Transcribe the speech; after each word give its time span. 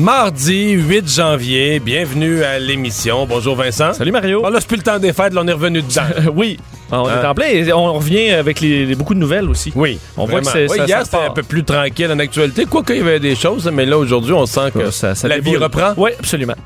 Mardi 0.00 0.72
8 0.72 1.08
janvier, 1.08 1.80
bienvenue 1.80 2.42
à 2.44 2.58
l'émission. 2.58 3.24
Bonjour 3.26 3.56
Vincent. 3.56 3.94
Salut 3.94 4.12
Mario. 4.12 4.42
Bon, 4.42 4.50
là, 4.50 4.60
c'est 4.60 4.68
plus 4.68 4.76
le 4.76 4.82
temps 4.82 4.98
des 4.98 5.14
fêtes, 5.14 5.32
là, 5.32 5.40
on 5.42 5.48
est 5.48 5.52
revenu 5.54 5.80
dedans. 5.80 6.02
Oui, 6.36 6.58
on 6.92 7.08
Hein? 7.08 7.22
est 7.22 7.26
en 7.26 7.34
plein 7.34 7.46
et 7.46 7.72
on 7.72 7.94
revient 7.94 8.28
avec 8.32 8.60
les, 8.60 8.84
les- 8.84 8.94
beaucoup 8.94 9.14
de 9.14 9.18
nouvelles 9.18 9.48
aussi. 9.48 9.72
Oui, 9.74 9.98
On 10.18 10.26
voit 10.26 10.40
que 10.42 10.48
c'est- 10.48 10.70
Oui, 10.70 10.76
hier, 10.86 11.00
c'était 11.02 11.16
un 11.16 11.30
peu 11.30 11.42
plus 11.42 11.64
tranquille 11.64 12.10
en 12.12 12.18
actualité. 12.18 12.66
Quoique, 12.66 12.92
il 12.92 12.98
y 12.98 13.00
avait 13.00 13.20
des 13.20 13.34
choses, 13.34 13.70
mais 13.72 13.86
là, 13.86 13.96
aujourd'hui, 13.96 14.34
on 14.34 14.44
sent 14.44 14.70
que 14.74 14.90
Ça- 14.90 15.14
ça 15.14 15.28
la 15.28 15.38
vie 15.38 15.56
reprend. 15.56 15.94
Oui, 15.96 16.10
absolument. 16.18 16.56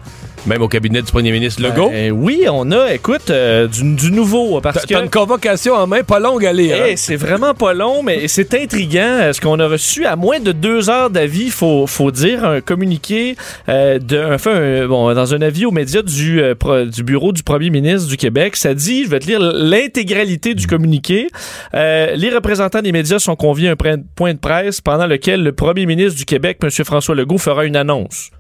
Même 0.47 0.63
au 0.63 0.69
cabinet 0.69 1.03
du 1.03 1.13
premier 1.13 1.33
ministre 1.33 1.63
Legault? 1.63 1.91
Euh, 1.93 2.09
oui, 2.11 2.45
on 2.51 2.71
a, 2.73 2.95
écoute, 2.95 3.29
euh, 3.29 3.67
du, 3.67 3.95
du 3.95 4.11
nouveau 4.11 4.59
parce 4.63 4.77
T'as- 4.81 4.87
T'as 4.87 4.99
que. 5.01 5.05
une 5.05 5.11
convocation 5.11 5.75
en 5.75 5.87
main, 5.87 6.03
pas 6.03 6.19
longue 6.19 6.47
à 6.47 6.53
lire. 6.53 6.77
Hey, 6.83 6.93
hein? 6.93 6.97
c'est 6.97 7.17
vraiment 7.17 7.53
pas 7.53 7.75
long, 7.75 8.03
mais 8.03 8.27
c'est 8.29 8.55
intriguant. 8.55 9.01
euh, 9.21 9.33
Ce 9.35 9.41
qu'on 9.41 9.59
a 9.61 9.69
reçu 9.69 10.07
à 10.07 10.17
moins 10.17 10.41
de 10.41 10.53
deux 10.53 10.89
heures 10.89 11.11
d'avis, 11.11 11.51
faut, 11.51 11.87
faut 11.87 12.11
dire, 12.11 12.45
un 12.47 12.63
communiqué 12.63 13.37
euh, 13.69 13.99
de, 13.99 14.19
enfin, 14.35 14.53
un- 14.55 14.87
bon, 14.87 15.13
dans 15.13 15.35
un 15.35 15.43
avis 15.43 15.67
aux 15.67 15.71
médias 15.73 16.01
du, 16.03 16.41
euh, 16.41 16.55
pro- 16.55 16.85
du 16.87 17.03
bureau 17.03 17.33
du 17.33 17.43
premier 17.43 17.69
ministre 17.69 18.09
du 18.09 18.17
Québec. 18.17 18.57
Ça 18.57 18.73
dit, 18.73 19.05
je 19.05 19.11
vais 19.11 19.19
te 19.19 19.27
lire 19.27 19.41
l'intégralité 19.41 20.55
du 20.55 20.67
communiqué. 20.67 21.29
Euh, 21.75 22.15
les 22.17 22.31
représentants 22.31 22.81
des 22.83 22.93
médias 22.93 23.19
sont 23.19 23.37
conviés 23.37 23.69
à 23.69 23.73
un 23.73 23.77
point 24.17 24.33
de 24.33 24.39
presse 24.39 24.81
pendant 24.81 25.07
lequel 25.07 25.43
le 25.43 25.53
premier 25.53 25.85
ministre 25.85 26.19
du 26.19 26.25
Québec, 26.25 26.59
M. 26.63 26.71
François 26.85 27.15
Legault, 27.15 27.37
fera 27.39 27.67
une 27.67 27.77
annonce. 27.77 28.31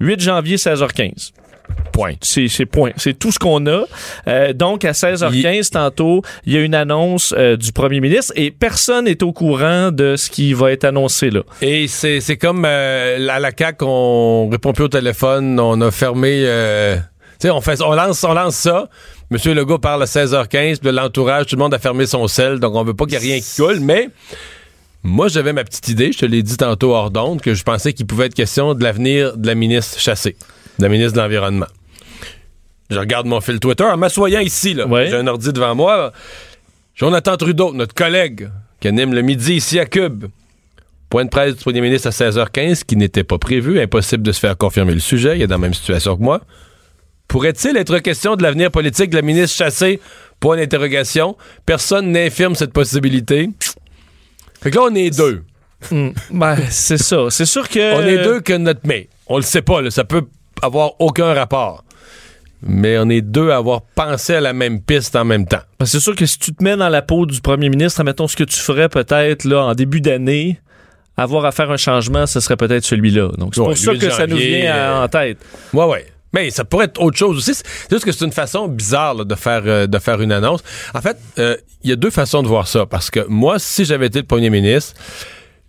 8 0.00 0.20
janvier, 0.20 0.56
16h15. 0.56 1.30
Point. 1.92 2.14
C'est 2.20 2.48
c'est 2.48 2.66
point. 2.66 2.90
C'est 2.96 3.18
tout 3.18 3.32
ce 3.32 3.38
qu'on 3.38 3.66
a. 3.66 3.84
Euh, 4.26 4.52
donc, 4.52 4.84
à 4.84 4.92
16h15, 4.92 5.70
tantôt, 5.70 6.22
il 6.44 6.52
y 6.52 6.56
a 6.56 6.60
une 6.60 6.74
annonce 6.74 7.34
euh, 7.36 7.56
du 7.56 7.72
premier 7.72 8.00
ministre 8.00 8.32
et 8.36 8.50
personne 8.50 9.04
n'est 9.04 9.22
au 9.22 9.32
courant 9.32 9.90
de 9.92 10.16
ce 10.16 10.28
qui 10.30 10.52
va 10.54 10.72
être 10.72 10.84
annoncé 10.84 11.30
là. 11.30 11.42
Et 11.62 11.86
c'est 11.86 12.20
c'est 12.20 12.36
comme 12.36 12.64
euh, 12.66 13.28
à 13.28 13.38
la 13.38 13.50
CAQ, 13.56 13.84
on 13.84 14.48
répond 14.50 14.72
plus 14.72 14.84
au 14.84 14.88
téléphone, 14.88 15.58
on 15.60 15.80
a 15.80 15.90
fermé. 15.90 16.40
tu 16.40 17.46
sais, 17.46 17.50
on, 17.50 17.60
fait, 17.60 17.80
on, 17.80 17.92
lance, 17.92 18.24
on 18.24 18.34
lance 18.34 18.56
ça. 18.56 18.88
Monsieur 19.30 19.54
Legault 19.54 19.78
parle 19.78 20.02
à 20.02 20.06
16h15, 20.06 20.80
puis 20.80 20.92
l'entourage, 20.92 21.46
tout 21.46 21.56
le 21.56 21.62
monde 21.62 21.74
a 21.74 21.78
fermé 21.78 22.06
son 22.06 22.26
sel, 22.28 22.58
donc 22.58 22.74
on 22.74 22.84
veut 22.84 22.94
pas 22.94 23.04
qu'il 23.04 23.14
y 23.14 23.16
ait 23.16 23.34
rien 23.34 23.40
qui 23.40 23.56
coule, 23.56 23.80
mais 23.80 24.10
moi, 25.06 25.28
j'avais 25.28 25.52
ma 25.52 25.64
petite 25.64 25.88
idée, 25.88 26.12
je 26.12 26.18
te 26.18 26.24
l'ai 26.24 26.42
dit 26.42 26.56
tantôt 26.56 26.94
hors 26.94 27.10
d'onde, 27.10 27.42
que 27.42 27.52
je 27.52 27.62
pensais 27.62 27.92
qu'il 27.92 28.06
pouvait 28.06 28.24
être 28.24 28.34
question 28.34 28.72
de 28.72 28.82
l'avenir 28.82 29.36
de 29.36 29.46
la 29.46 29.54
ministre 29.54 30.00
Chassé, 30.00 30.30
de 30.30 30.36
la 30.78 30.88
ministre 30.88 31.14
de 31.14 31.20
l'Environnement. 31.20 31.66
Je 32.90 32.98
regarde 32.98 33.26
mon 33.26 33.40
fil 33.40 33.60
Twitter 33.60 33.84
en 33.84 33.96
m'assoyant 33.96 34.40
ici, 34.40 34.74
là. 34.74 34.86
J'ai 35.06 35.16
un 35.16 35.26
ordi 35.26 35.52
devant 35.52 35.74
moi. 35.74 36.12
Jonathan 36.94 37.36
Trudeau, 37.36 37.72
notre 37.72 37.94
collègue, 37.94 38.50
qui 38.80 38.88
anime 38.88 39.14
le 39.14 39.22
midi 39.22 39.54
ici 39.54 39.78
à 39.80 39.86
Cube. 39.86 40.26
Point 41.10 41.24
de 41.24 41.30
presse 41.30 41.56
du 41.56 41.62
premier 41.62 41.80
ministre 41.80 42.08
à 42.08 42.10
16h15, 42.10 42.84
qui 42.84 42.96
n'était 42.96 43.24
pas 43.24 43.38
prévu. 43.38 43.80
Impossible 43.80 44.22
de 44.22 44.32
se 44.32 44.40
faire 44.40 44.56
confirmer 44.56 44.94
le 44.94 45.00
sujet. 45.00 45.38
Il 45.38 45.42
est 45.42 45.46
dans 45.46 45.56
la 45.56 45.60
même 45.60 45.74
situation 45.74 46.16
que 46.16 46.22
moi. 46.22 46.40
Pourrait-il 47.28 47.76
être 47.76 47.98
question 47.98 48.36
de 48.36 48.42
l'avenir 48.42 48.70
politique 48.70 49.10
de 49.10 49.16
la 49.16 49.22
ministre 49.22 49.56
Chassé? 49.56 50.00
Point 50.40 50.56
d'interrogation. 50.56 51.36
Personne 51.66 52.12
n'infirme 52.12 52.54
cette 52.54 52.72
possibilité. 52.72 53.48
Fait 54.60 54.70
que 54.70 54.76
là, 54.76 54.82
on 54.90 54.94
est 54.94 55.16
deux. 55.16 55.42
Hmm. 55.90 56.10
Ben, 56.30 56.56
c'est 56.70 56.98
ça. 56.98 57.26
C'est 57.30 57.46
sûr 57.46 57.68
que. 57.68 57.94
On 57.94 58.06
est 58.06 58.22
deux 58.22 58.40
que 58.40 58.52
notre. 58.52 58.80
Mais 58.84 59.08
on 59.26 59.36
le 59.36 59.42
sait 59.42 59.62
pas, 59.62 59.82
là, 59.82 59.90
ça 59.90 60.04
peut 60.04 60.24
avoir 60.62 60.92
aucun 61.00 61.32
rapport. 61.34 61.84
Mais 62.66 62.96
on 62.98 63.10
est 63.10 63.20
deux 63.20 63.50
à 63.50 63.56
avoir 63.56 63.82
pensé 63.82 64.34
à 64.34 64.40
la 64.40 64.54
même 64.54 64.80
piste 64.80 65.16
en 65.16 65.24
même 65.24 65.46
temps. 65.46 65.60
Ben, 65.78 65.86
c'est 65.86 66.00
sûr 66.00 66.14
que 66.16 66.24
si 66.24 66.38
tu 66.38 66.54
te 66.54 66.64
mets 66.64 66.76
dans 66.76 66.88
la 66.88 67.02
peau 67.02 67.26
du 67.26 67.40
premier 67.40 67.68
ministre, 67.68 68.00
admettons 68.00 68.26
ce 68.26 68.36
que 68.36 68.44
tu 68.44 68.58
ferais 68.58 68.88
peut-être 68.88 69.44
là 69.44 69.64
en 69.64 69.74
début 69.74 70.00
d'année, 70.00 70.58
avoir 71.16 71.44
à 71.44 71.52
faire 71.52 71.70
un 71.70 71.76
changement, 71.76 72.26
ce 72.26 72.40
serait 72.40 72.56
peut-être 72.56 72.84
celui-là. 72.84 73.28
Donc, 73.36 73.54
c'est 73.54 73.60
Ouais, 73.60 73.68
pour 73.68 73.76
ça 73.76 73.92
8 73.92 73.98
que 73.98 74.10
ça 74.10 74.26
nous 74.26 74.36
vient 74.36 74.74
euh, 74.74 75.04
en 75.04 75.08
tête. 75.08 75.38
Ouais, 75.74 75.84
ouais. 75.84 76.06
Mais 76.32 76.50
ça 76.50 76.64
pourrait 76.64 76.86
être 76.86 77.00
autre 77.00 77.16
chose 77.16 77.36
aussi. 77.36 77.54
C'est 77.54 77.90
juste 77.90 78.04
que 78.04 78.10
c'est 78.10 78.24
une 78.24 78.32
façon 78.32 78.66
bizarre 78.66 79.14
là, 79.14 79.24
de, 79.24 79.34
faire, 79.36 79.62
euh, 79.66 79.86
de 79.86 79.98
faire 79.98 80.20
une 80.20 80.32
annonce. 80.32 80.64
En 80.92 81.00
fait, 81.00 81.16
euh, 81.38 81.56
il 81.84 81.90
y 81.90 81.92
a 81.92 81.96
deux 81.96 82.10
façons 82.10 82.42
de 82.42 82.48
voir 82.48 82.66
ça. 82.66 82.86
Parce 82.86 83.08
que 83.10 83.24
moi, 83.28 83.58
si 83.60 83.84
j'avais 83.84 84.06
été 84.06 84.18
le 84.18 84.26
premier 84.26 84.50
ministre, 84.50 84.94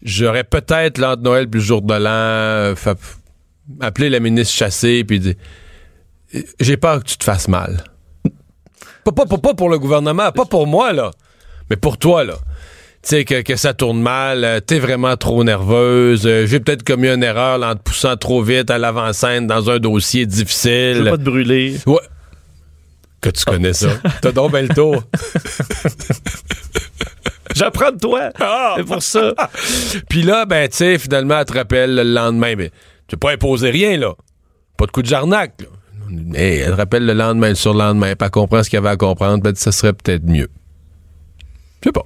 j'aurais 0.02 0.44
peut-être, 0.44 0.98
l'entre 0.98 1.22
Noël 1.22 1.48
puis 1.48 1.60
le 1.60 1.66
jour 1.66 1.84
de 1.84 1.94
l'an, 1.94 2.10
euh, 2.10 2.76
appelé 3.82 4.10
la 4.10 4.20
ministre 4.20 4.54
chassée 4.54 5.04
puis 5.04 5.20
dit 5.20 5.36
J'ai 6.60 6.78
peur 6.78 7.00
que 7.04 7.10
tu 7.10 7.18
te 7.18 7.24
fasses 7.24 7.48
mal. 7.48 7.84
Pas, 9.04 9.12
pas, 9.12 9.26
pas, 9.26 9.38
pas 9.38 9.54
pour 9.54 9.70
le 9.70 9.78
gouvernement, 9.78 10.32
pas 10.32 10.46
pour 10.46 10.66
moi, 10.66 10.92
là, 10.92 11.12
mais 11.70 11.76
pour 11.76 11.98
toi, 11.98 12.24
là. 12.24 12.36
Tu 13.04 13.10
sais, 13.10 13.24
que, 13.26 13.42
que 13.44 13.56
ça 13.56 13.76
tourne 13.76 14.02
mal, 14.02 14.44
euh, 14.44 14.60
t'es 14.60 14.80
vraiment 14.80 15.16
trop 15.16 15.44
nerveuse, 15.44 16.26
euh, 16.26 16.48
j'ai 16.48 16.60
peut-être 16.60 16.82
commis 16.84 17.08
une 17.10 17.22
erreur 17.22 17.60
là, 17.60 17.70
en 17.70 17.76
te 17.76 17.84
poussant 17.84 18.18
trop 18.18 18.42
vite 18.42 18.72
à 18.72 18.80
l'avant-scène 18.80 19.46
dans 19.46 19.70
un 19.70 19.78
dossier 19.78 20.22
Je 20.24 20.30
difficile. 20.30 21.04
veux 21.04 21.12
pas 21.12 21.18
te 21.18 21.22
brûler. 21.24 21.78
Ouais. 21.86 22.00
Que 23.22 23.30
tu 23.30 23.46
connais 23.46 23.74
ça. 23.74 23.90
T'as 24.22 24.32
donc 24.32 24.52
ben 24.52 24.68
le 24.68 24.74
tour. 24.74 25.04
J'apprends 27.56 27.92
de 27.92 28.00
toi. 28.00 28.32
C'est 28.76 28.84
pour 28.84 29.04
ça. 29.04 29.34
Puis 30.10 30.24
là, 30.24 30.46
ben, 30.46 30.68
tu 30.68 30.78
sais, 30.78 30.98
finalement, 30.98 31.40
elle 31.40 31.46
te 31.46 31.54
rappelle 31.54 31.96
le 31.96 32.04
lendemain. 32.04 32.56
Mais 32.58 32.72
tu 33.08 33.16
peux 33.16 33.28
pas 33.28 33.34
imposer 33.34 33.70
rien, 33.70 33.98
là. 33.98 34.14
Pas 34.78 34.86
de 34.86 34.92
coup 34.92 35.02
de 35.02 35.08
jarnac, 35.08 35.62
là. 35.62 35.68
Mais 36.10 36.58
elle 36.58 36.74
rappelle 36.74 37.06
le 37.06 37.14
lendemain, 37.14 37.50
le 37.50 37.56
surlendemain, 37.56 38.16
puis 38.16 38.26
elle 38.26 38.32
comprend 38.32 38.62
ce 38.64 38.70
qu'il 38.70 38.78
y 38.78 38.80
avait 38.80 38.90
à 38.90 38.98
comprendre, 38.98 39.44
ben, 39.44 39.56
ça 39.56 39.72
serait 39.72 39.94
peut-être 39.94 40.24
mieux. 40.24 40.50
Je 41.82 41.90
sais 41.90 41.92
pas. 41.92 42.06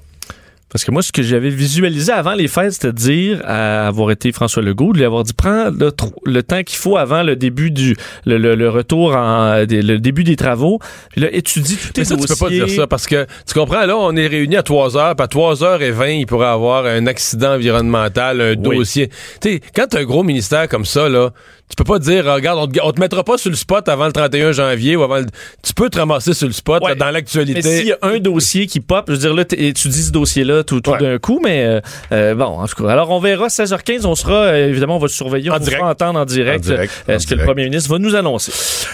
Parce 0.72 0.84
que 0.84 0.92
moi, 0.92 1.02
ce 1.02 1.12
que 1.12 1.24
j'avais 1.24 1.50
visualisé 1.50 2.12
avant 2.12 2.34
les 2.36 2.48
fêtes, 2.48 2.74
c'était 2.74 2.88
de 2.90 2.98
dire 2.98 3.42
à 3.44 3.88
avoir 3.88 4.12
été 4.12 4.32
François 4.32 4.62
Legault, 4.62 4.94
de 4.94 5.00
lui 5.00 5.06
avoir 5.06 5.24
dit 5.24 5.34
prends 5.34 5.70
le, 5.72 6.42
temps 6.44 6.62
qu'il 6.64 6.78
faut 6.78 6.96
avant 6.98 7.24
le 7.24 7.36
début 7.36 7.72
du 7.72 7.96
le, 8.26 8.38
le- 8.38 8.54
le 8.56 8.70
retour 8.70 9.16
en 9.16 9.66
le 9.68 9.98
début 9.98 10.24
des 10.24 10.36
travaux. 10.36 10.80
Puis 11.12 11.22
là, 11.22 11.28
étudie 11.34 11.76
tous 11.76 11.92
tes 11.94 12.02
Mais 12.02 12.06
ça, 12.06 12.16
tu 12.18 12.28
peux 12.28 12.36
pas 12.36 12.50
dire 12.50 12.70
ça 12.70 12.86
parce 12.86 13.08
que, 13.08 13.26
tu 13.48 13.54
comprends, 13.56 13.86
là, 13.86 13.98
on 13.98 14.16
est 14.16 14.28
réunis 14.28 14.58
à 14.58 14.64
3 14.64 14.96
heures, 14.96 15.16
puis 15.16 15.24
à 15.24 15.28
3 15.28 15.64
heures 15.64 15.82
et 15.82 15.92
20, 15.92 16.08
il 16.10 16.26
pourrait 16.28 16.48
avoir 16.48 16.86
un 16.86 17.08
accident 17.08 17.56
environnemental, 17.56 18.40
un 18.40 18.56
Oui. 18.56 18.78
dossier. 18.78 19.08
Tu 19.42 19.50
sais, 19.54 19.62
quand 19.76 19.88
t'as 19.90 20.02
un 20.02 20.04
gros 20.04 20.24
ministère 20.24 20.68
comme 20.70 20.86
ça, 20.86 21.10
là, 21.10 21.32
tu 21.70 21.76
peux 21.76 21.84
pas 21.84 22.00
dire, 22.00 22.26
regarde, 22.26 22.60
on 22.84 22.92
te, 22.92 23.00
mettra 23.00 23.24
pas 23.24 23.38
sur 23.38 23.50
le 23.52 23.56
spot 23.56 23.88
avant 23.90 24.08
le 24.08 24.12
31 24.12 24.52
janvier 24.52 24.96
ou 24.96 25.04
avant 25.04 25.18
le... 25.18 25.26
Tu 25.64 25.74
peux 25.74 25.90
te 25.90 26.00
ramasser 26.00 26.34
sur 26.34 26.48
le 26.48 26.54
spot 26.54 26.82
Ouais. 26.84 26.90
là, 26.90 26.96
dans 26.96 27.06
Mais 27.06 27.12
l'actualité. 27.14 27.62
s'il 27.62 27.88
y 27.88 27.92
a 27.92 27.98
un 28.02 28.18
dossier 28.20 28.66
qui 28.68 28.80
pop, 28.80 29.06
je 29.08 29.14
veux 29.14 29.18
dire, 29.20 29.34
là, 29.34 29.46
tu 29.46 29.56
étudies 29.56 30.04
ce 30.04 30.12
dossier-là 30.12 30.64
tout, 30.64 30.82
tout 30.82 30.92
Ouais. 30.92 30.98
d'un 31.00 31.18
coup, 31.20 31.40
mais 31.44 31.64
euh, 31.66 31.80
euh, 32.12 32.34
bon, 32.36 32.46
en 32.46 32.68
tout 32.68 32.84
cas. 32.84 32.90
Alors, 32.90 33.12
on 33.12 33.20
verra 33.20 33.48
16h15, 33.48 34.06
on 34.06 34.16
sera, 34.16 34.34
euh, 34.34 34.68
évidemment, 34.70 34.96
on 34.98 35.00
va 35.00 35.08
surveiller, 35.08 35.50
on 35.52 35.54
En 35.54 35.60
va 35.60 35.64
direct. 35.64 35.84
entendre 35.84 36.20
en 36.20 36.26
direct, 36.26 36.66
En 36.66 36.68
direct, 36.70 36.94
euh, 37.08 37.16
en 37.16 37.20
ce 37.20 37.28
que 37.28 37.36
le 37.36 37.44
premier 37.46 37.66
ministre 37.66 37.90
va 37.92 38.00
nous 38.00 38.16
annoncer. 38.16 38.52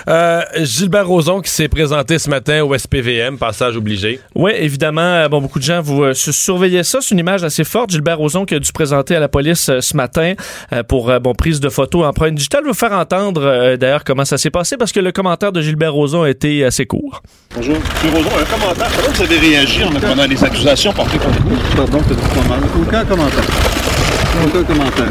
Euh, 0.10 0.42
Gilbert 0.62 1.08
Rozon 1.08 1.42
qui 1.42 1.50
s'est 1.52 1.70
présenté 1.70 2.20
ce 2.20 2.30
matin 2.30 2.62
au 2.64 2.78
SPVM, 2.78 3.38
passage 3.38 3.78
obligé. 3.78 4.20
Oui, 4.36 4.52
évidemment, 4.58 5.02
euh, 5.02 5.30
bon, 5.30 5.42
beaucoup 5.42 5.60
de 5.60 5.64
gens 5.64 5.82
vous 5.82 6.04
euh, 6.04 6.14
su- 6.14 6.34
surveillaient 6.34 6.84
ça. 6.84 7.00
C'est 7.02 7.14
une 7.14 7.20
image 7.20 7.44
assez 7.44 7.64
forte. 7.64 7.92
Gilbert 7.92 8.18
Rozon 8.18 8.46
qui 8.46 8.54
a 8.56 8.60
dû 8.60 8.66
se 8.68 8.74
présenter 8.74 9.16
à 9.16 9.20
la 9.20 9.28
police 9.30 9.70
euh, 9.70 9.80
ce 9.82 9.96
matin 9.96 10.34
euh, 10.74 10.84
pour 10.84 11.10
euh, 11.10 11.20
bon, 11.20 11.34
prise 11.34 11.60
de 11.60 11.70
photos 11.70 12.04
en 12.04 12.10
empreinte 12.10 12.36
digitale. 12.36 12.64
Je 12.66 12.70
vais 12.70 12.74
vous 12.74 12.80
faire 12.80 12.98
entendre 12.98 13.44
euh, 13.46 13.78
d'ailleurs 13.78 14.04
comment 14.04 14.26
ça 14.26 14.40
s'est 14.40 14.50
passé 14.50 14.76
parce 14.76 14.92
que 14.92 15.00
le 15.00 15.12
commentaire 15.12 15.52
de 15.52 15.62
Gilbert 15.62 15.94
Rozon 15.94 16.24
a 16.24 16.32
été 16.32 16.66
assez 16.66 16.88
court. 16.88 17.22
Bonjour. 17.56 17.76
M. 17.76 18.12
Roson, 18.12 18.30
un 18.42 18.46
commentaire. 18.46 18.88
Comment 18.96 19.14
vous 19.14 19.22
avez 19.22 19.38
réagi 19.38 19.84
en 19.84 19.96
apprenant 19.96 20.26
les 20.26 20.44
accusations 20.44 20.92
portées 20.92 21.20
contre 21.20 21.40
vous? 21.44 21.56
Pardon, 21.76 22.00
dit 22.00 22.16
pas 22.16 22.50
mal. 22.50 22.60
Aucun 22.82 23.06
commentaire. 23.06 23.44
Aucun 24.44 24.64
commentaire. 24.64 25.06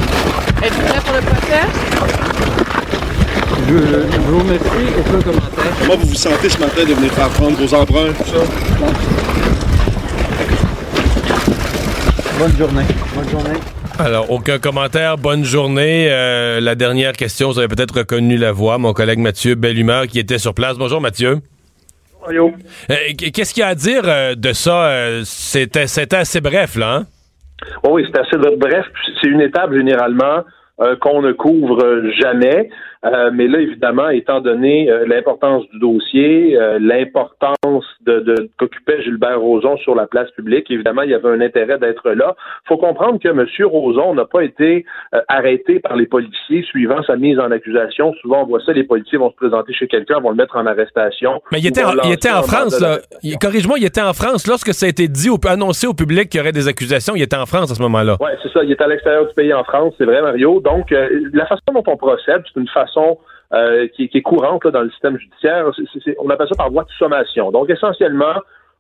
Êtes-vous 0.65 0.83
prêt 0.83 1.01
pour 1.05 1.15
le 1.15 1.21
procès? 1.21 1.63
Je, 3.69 3.77
je 3.79 4.19
vous 4.19 4.39
remercie. 4.41 4.67
Aucun 4.99 5.23
commentaire. 5.23 5.65
Comment 5.81 5.97
vous 5.97 6.09
vous 6.09 6.15
sentez 6.17 6.49
ce 6.49 6.59
matin 6.59 6.85
de 6.85 6.93
venir 6.93 7.13
faire 7.13 7.29
prendre 7.29 7.57
vos 7.57 7.73
emprunts, 7.73 8.13
tout 8.19 8.31
ça? 8.31 8.43
Bonne 12.37 12.57
journée. 12.59 12.85
Bonne 13.15 13.31
journée. 13.31 13.61
Alors, 13.99 14.31
aucun 14.31 14.59
commentaire, 14.59 15.17
bonne 15.19 15.45
journée. 15.45 16.09
Euh, 16.11 16.61
la 16.61 16.75
dernière 16.75 17.13
question, 17.13 17.49
vous 17.51 17.59
avez 17.61 17.69
peut-être 17.69 17.99
reconnu 17.99 18.37
la 18.37 18.51
voix, 18.51 18.77
mon 18.77 18.93
collègue 18.93 19.21
Mathieu 19.21 19.55
Bellumeur 19.55 20.09
qui 20.09 20.19
était 20.19 20.39
sur 20.39 20.53
place. 20.53 20.77
Bonjour 20.77 21.01
Mathieu. 21.01 21.39
Euh, 22.29 22.45
Qu'est-ce 23.17 23.55
qu'il 23.55 23.61
y 23.61 23.65
a 23.65 23.69
à 23.69 23.75
dire 23.75 24.03
euh, 24.07 24.35
de 24.35 24.53
ça? 24.53 24.91
C'était 25.25 25.85
assez 26.17 26.41
bref, 26.41 26.75
là. 26.75 26.95
Hein? 26.95 27.07
Oh 27.85 27.91
oui, 27.93 28.05
c'est 28.13 28.19
assez 28.19 28.37
bref. 28.37 28.85
C'est 29.21 29.29
une 29.29 29.41
étape 29.41 29.73
généralement 29.73 30.43
euh, 30.81 30.97
qu'on 31.01 31.23
ne 31.23 31.33
couvre 31.33 32.03
jamais. 32.21 32.69
Euh, 33.05 33.31
mais 33.33 33.47
là, 33.49 33.61
évidemment, 33.61 34.09
étant 34.09 34.41
donné 34.41 34.91
euh, 34.91 35.05
l'importance 35.07 35.69
du 35.71 35.79
dossier, 35.79 36.59
euh, 36.59 36.79
l'importance 36.81 37.85
de, 38.07 38.21
de 38.21 38.51
qu'occupait 38.59 39.03
Gilbert 39.03 39.41
Rozon 39.41 39.77
sur 39.79 39.95
la 39.95 40.07
place 40.07 40.31
publique, 40.33 40.71
évidemment, 40.71 41.03
il 41.03 41.11
y 41.11 41.15
avait 41.15 41.29
un 41.29 41.41
intérêt 41.41 41.79
d'être 41.79 42.11
là. 42.11 42.35
faut 42.67 42.77
comprendre 42.77 43.19
que 43.21 43.29
M. 43.29 43.47
Rozon 43.67 44.15
n'a 44.15 44.25
pas 44.25 44.43
été 44.43 44.85
euh, 45.15 45.21
arrêté 45.29 45.81
par 45.81 45.97
les 45.97 46.07
policiers 46.07 46.63
suivant 46.63 47.03
sa 47.03 47.17
mise 47.17 47.39
en 47.39 47.51
accusation. 47.51 48.15
Souvent, 48.23 48.43
on 48.43 48.47
voit 48.47 48.61
ça, 48.65 48.73
les 48.73 48.85
policiers 48.85 49.19
vont 49.19 49.31
se 49.31 49.37
présenter 49.37 49.75
chez 49.75 49.87
quelqu'un, 49.87 50.21
vont 50.21 50.31
le 50.31 50.37
mettre 50.37 50.57
en 50.57 50.67
arrestation. 50.67 51.43
Mais 51.53 51.59
il 51.61 51.67
était, 51.67 51.85
en, 51.85 51.93
il 52.05 52.13
était 52.13 52.31
en 52.31 52.43
France, 52.43 52.83
Corrige-moi, 53.45 53.79
il 53.79 53.85
était 53.85 54.01
en 54.01 54.15
France. 54.15 54.47
Lorsque 54.47 54.73
ça 54.73 54.87
a 54.87 54.89
été 54.89 55.07
dit, 55.09 55.29
au, 55.29 55.39
annoncé 55.47 55.87
au 55.87 55.93
public 55.93 56.31
qu'il 56.31 56.39
y 56.39 56.41
aurait 56.41 56.53
des 56.53 56.69
accusations, 56.69 57.15
il 57.15 57.23
était 57.23 57.37
en 57.37 57.45
France 57.45 57.71
à 57.71 57.75
ce 57.75 57.83
moment-là. 57.83 58.17
Oui, 58.21 58.31
c'est 58.43 58.51
ça. 58.53 58.65
Il 58.65 58.71
est 58.71 58.81
à 58.81 58.87
l'extérieur 58.87 59.27
du 59.27 59.35
pays 59.35 59.53
en 59.53 59.65
France, 59.65 59.93
c'est 59.99 60.07
vrai, 60.07 60.23
Mario. 60.23 60.61
Donc, 60.61 60.91
euh, 60.93 61.09
la 61.35 61.45
façon 61.47 61.63
dont 61.75 61.83
on 61.87 61.97
procède, 61.97 62.43
c'est 62.53 62.61
une 62.61 62.69
façon 62.69 62.94
euh, 63.53 63.87
qui, 63.89 64.11
est 64.13 64.23
courante 64.23 64.67
dans 64.67 64.83
le 64.83 64.91
système 64.91 65.19
judiciaire. 65.19 65.71
On 66.19 66.29
appelle 66.31 66.49
ça 66.49 66.57
par 66.57 66.71
voie 66.71 66.85
de 66.85 66.91
sommation. 66.99 67.53
Donc, 67.53 67.71
essentiellement, 67.71 68.35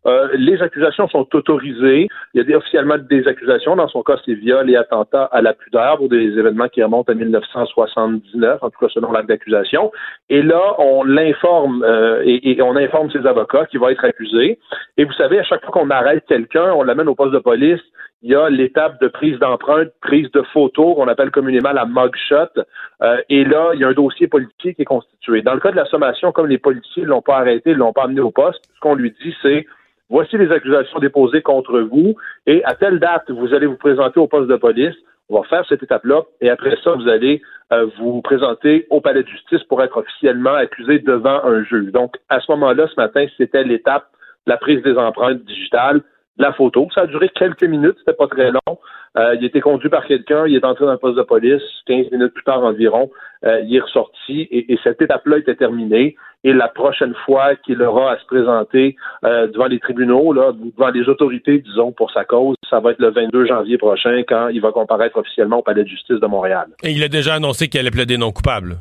euh, 0.06 0.28
les 0.34 0.60
accusations 0.60 1.08
sont 1.08 1.26
autorisées. 1.34 2.08
Il 2.34 2.38
y 2.38 2.40
a 2.40 2.44
des, 2.44 2.54
officiellement 2.54 2.96
des 2.98 3.26
accusations. 3.26 3.76
Dans 3.76 3.88
son 3.88 4.02
cas, 4.02 4.16
c'est 4.24 4.34
viol 4.34 4.68
et 4.68 4.76
attentat 4.76 5.24
à 5.32 5.40
la 5.40 5.54
pudeur 5.54 5.96
pour 5.98 6.08
des 6.08 6.38
événements 6.38 6.68
qui 6.68 6.82
remontent 6.82 7.10
à 7.10 7.14
1979, 7.14 8.62
en 8.62 8.70
tout 8.70 8.78
cas 8.78 8.88
selon 8.92 9.12
l'acte 9.12 9.28
d'accusation. 9.28 9.92
Et 10.28 10.42
là, 10.42 10.74
on 10.78 11.04
l'informe 11.04 11.82
euh, 11.84 12.22
et, 12.24 12.50
et 12.52 12.62
on 12.62 12.76
informe 12.76 13.10
ses 13.10 13.26
avocats 13.26 13.66
qui 13.66 13.78
va 13.78 13.92
être 13.92 14.04
accusé. 14.04 14.58
Et 14.96 15.04
vous 15.04 15.12
savez, 15.12 15.38
à 15.38 15.44
chaque 15.44 15.62
fois 15.62 15.72
qu'on 15.72 15.90
arrête 15.90 16.24
quelqu'un, 16.28 16.72
on 16.72 16.82
l'amène 16.82 17.08
au 17.08 17.14
poste 17.14 17.32
de 17.32 17.38
police. 17.38 17.80
Il 18.26 18.30
y 18.30 18.34
a 18.34 18.48
l'étape 18.48 18.98
de 19.02 19.08
prise 19.08 19.38
d'empreinte, 19.38 19.90
prise 20.00 20.30
de 20.30 20.40
photo, 20.54 20.94
qu'on 20.94 21.08
appelle 21.08 21.30
communément 21.30 21.72
la 21.72 21.84
mugshot. 21.84 22.58
Euh, 23.02 23.20
et 23.28 23.44
là, 23.44 23.72
il 23.74 23.80
y 23.80 23.84
a 23.84 23.88
un 23.88 23.92
dossier 23.92 24.28
policier 24.28 24.72
qui 24.72 24.80
est 24.80 24.86
constitué. 24.86 25.42
Dans 25.42 25.52
le 25.52 25.60
cas 25.60 25.72
de 25.72 25.76
la 25.76 25.84
sommation, 25.84 26.32
comme 26.32 26.46
les 26.46 26.56
policiers 26.56 27.02
ne 27.02 27.08
l'ont 27.08 27.20
pas 27.20 27.36
arrêté, 27.36 27.72
ne 27.72 27.80
l'ont 27.80 27.92
pas 27.92 28.04
amené 28.04 28.22
au 28.22 28.30
poste, 28.30 28.64
ce 28.74 28.80
qu'on 28.80 28.94
lui 28.94 29.14
dit, 29.22 29.36
c'est 29.42 29.66
voici 30.08 30.38
les 30.38 30.50
accusations 30.50 31.00
déposées 31.00 31.42
contre 31.42 31.78
vous, 31.80 32.14
et 32.46 32.64
à 32.64 32.74
telle 32.74 32.98
date, 32.98 33.30
vous 33.30 33.52
allez 33.52 33.66
vous 33.66 33.76
présenter 33.76 34.18
au 34.18 34.26
poste 34.26 34.48
de 34.48 34.56
police. 34.56 34.96
On 35.28 35.40
va 35.40 35.46
faire 35.46 35.66
cette 35.68 35.82
étape-là, 35.82 36.22
et 36.40 36.48
après 36.48 36.78
ça, 36.82 36.92
vous 36.92 37.08
allez 37.08 37.42
euh, 37.74 37.88
vous 37.98 38.22
présenter 38.22 38.86
au 38.88 39.02
palais 39.02 39.22
de 39.22 39.28
justice 39.28 39.62
pour 39.64 39.82
être 39.82 39.98
officiellement 39.98 40.54
accusé 40.54 40.98
devant 40.98 41.44
un 41.44 41.62
juge. 41.62 41.92
Donc, 41.92 42.16
à 42.30 42.40
ce 42.40 42.50
moment-là, 42.52 42.88
ce 42.88 42.98
matin, 42.98 43.26
c'était 43.36 43.64
l'étape 43.64 44.06
de 44.46 44.52
la 44.52 44.56
prise 44.56 44.82
des 44.82 44.96
empreintes 44.96 45.44
digitales, 45.44 46.00
la 46.38 46.52
photo. 46.52 46.88
Ça 46.94 47.02
a 47.02 47.06
duré 47.06 47.28
quelques 47.28 47.64
minutes, 47.64 47.96
c'était 47.98 48.16
pas 48.16 48.26
très 48.26 48.50
long. 48.50 48.78
Euh, 49.16 49.36
il 49.38 49.44
était 49.44 49.60
conduit 49.60 49.88
par 49.88 50.06
quelqu'un, 50.06 50.46
il 50.46 50.56
est 50.56 50.64
entré 50.64 50.84
dans 50.84 50.92
le 50.92 50.98
poste 50.98 51.16
de 51.16 51.22
police, 51.22 51.62
15 51.86 52.10
minutes 52.10 52.34
plus 52.34 52.42
tard 52.42 52.64
environ, 52.64 53.10
euh, 53.44 53.60
il 53.60 53.76
est 53.76 53.80
ressorti 53.80 54.42
et, 54.50 54.72
et 54.72 54.78
cette 54.82 55.00
étape-là 55.00 55.38
était 55.38 55.54
terminée. 55.54 56.16
Et 56.42 56.52
la 56.52 56.68
prochaine 56.68 57.14
fois 57.24 57.54
qu'il 57.56 57.80
aura 57.80 58.12
à 58.12 58.18
se 58.18 58.26
présenter 58.26 58.96
euh, 59.24 59.46
devant 59.46 59.66
les 59.66 59.78
tribunaux, 59.78 60.34
devant 60.34 60.90
les 60.90 61.08
autorités, 61.08 61.58
disons, 61.58 61.92
pour 61.92 62.10
sa 62.10 62.24
cause, 62.24 62.56
ça 62.68 62.80
va 62.80 62.90
être 62.90 62.98
le 62.98 63.10
22 63.10 63.46
janvier 63.46 63.78
prochain 63.78 64.22
quand 64.28 64.48
il 64.48 64.60
va 64.60 64.72
comparaître 64.72 65.16
officiellement 65.16 65.58
au 65.58 65.62
palais 65.62 65.84
de 65.84 65.88
justice 65.88 66.20
de 66.20 66.26
Montréal. 66.26 66.66
Et 66.82 66.90
il 66.90 67.02
a 67.02 67.08
déjà 67.08 67.34
annoncé 67.34 67.68
qu'il 67.68 67.80
allait 67.80 67.90
plaider 67.90 68.18
non 68.18 68.30
coupable. 68.30 68.76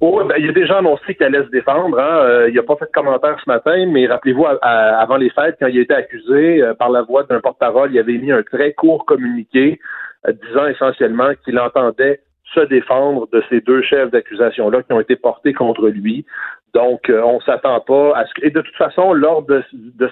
Oh, 0.00 0.22
ben, 0.24 0.34
il 0.38 0.50
a 0.50 0.52
déjà 0.52 0.78
annoncé 0.78 1.14
qu'il 1.14 1.24
allait 1.24 1.44
se 1.44 1.50
défendre. 1.50 1.98
Hein. 1.98 2.18
Euh, 2.18 2.48
il 2.50 2.54
n'a 2.54 2.62
pas 2.62 2.76
fait 2.76 2.84
de 2.84 2.90
commentaire 2.90 3.36
ce 3.42 3.48
matin, 3.48 3.86
mais 3.86 4.06
rappelez-vous, 4.06 4.46
avant 4.60 5.16
les 5.16 5.30
fêtes, 5.30 5.56
quand 5.58 5.68
il 5.68 5.78
a 5.78 5.82
été 5.82 5.94
accusé 5.94 6.62
euh, 6.62 6.74
par 6.74 6.90
la 6.90 7.02
voix 7.02 7.22
d'un 7.24 7.40
porte-parole, 7.40 7.92
il 7.92 7.98
avait 7.98 8.18
mis 8.18 8.30
un 8.30 8.42
très 8.42 8.72
court 8.74 9.06
communiqué 9.06 9.80
euh, 10.28 10.32
disant 10.46 10.66
essentiellement 10.66 11.30
qu'il 11.44 11.58
entendait 11.58 12.20
se 12.54 12.60
défendre 12.60 13.28
de 13.32 13.42
ces 13.48 13.60
deux 13.60 13.82
chefs 13.82 14.10
d'accusation-là 14.10 14.82
qui 14.82 14.92
ont 14.92 15.00
été 15.00 15.16
portés 15.16 15.52
contre 15.52 15.88
lui. 15.88 16.24
Donc, 16.74 17.08
euh, 17.08 17.22
on 17.22 17.40
s'attend 17.40 17.80
pas 17.80 18.16
à 18.16 18.26
ce 18.26 18.34
que... 18.34 18.46
Et 18.46 18.50
de 18.50 18.60
toute 18.60 18.76
façon, 18.76 19.12
lors 19.14 19.42
de, 19.42 19.62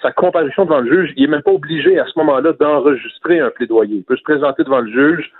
sa 0.00 0.12
comparution 0.12 0.64
devant 0.64 0.80
le 0.80 0.90
juge, 0.90 1.12
il 1.16 1.24
est 1.24 1.28
même 1.28 1.42
pas 1.42 1.52
obligé 1.52 1.98
à 1.98 2.06
ce 2.06 2.18
moment-là 2.18 2.52
d'enregistrer 2.58 3.38
un 3.40 3.50
plaidoyer. 3.50 3.96
Il 3.96 4.04
peut 4.04 4.16
se 4.16 4.22
présenter 4.22 4.64
devant 4.64 4.80
le 4.80 4.90
juge, 4.90 5.30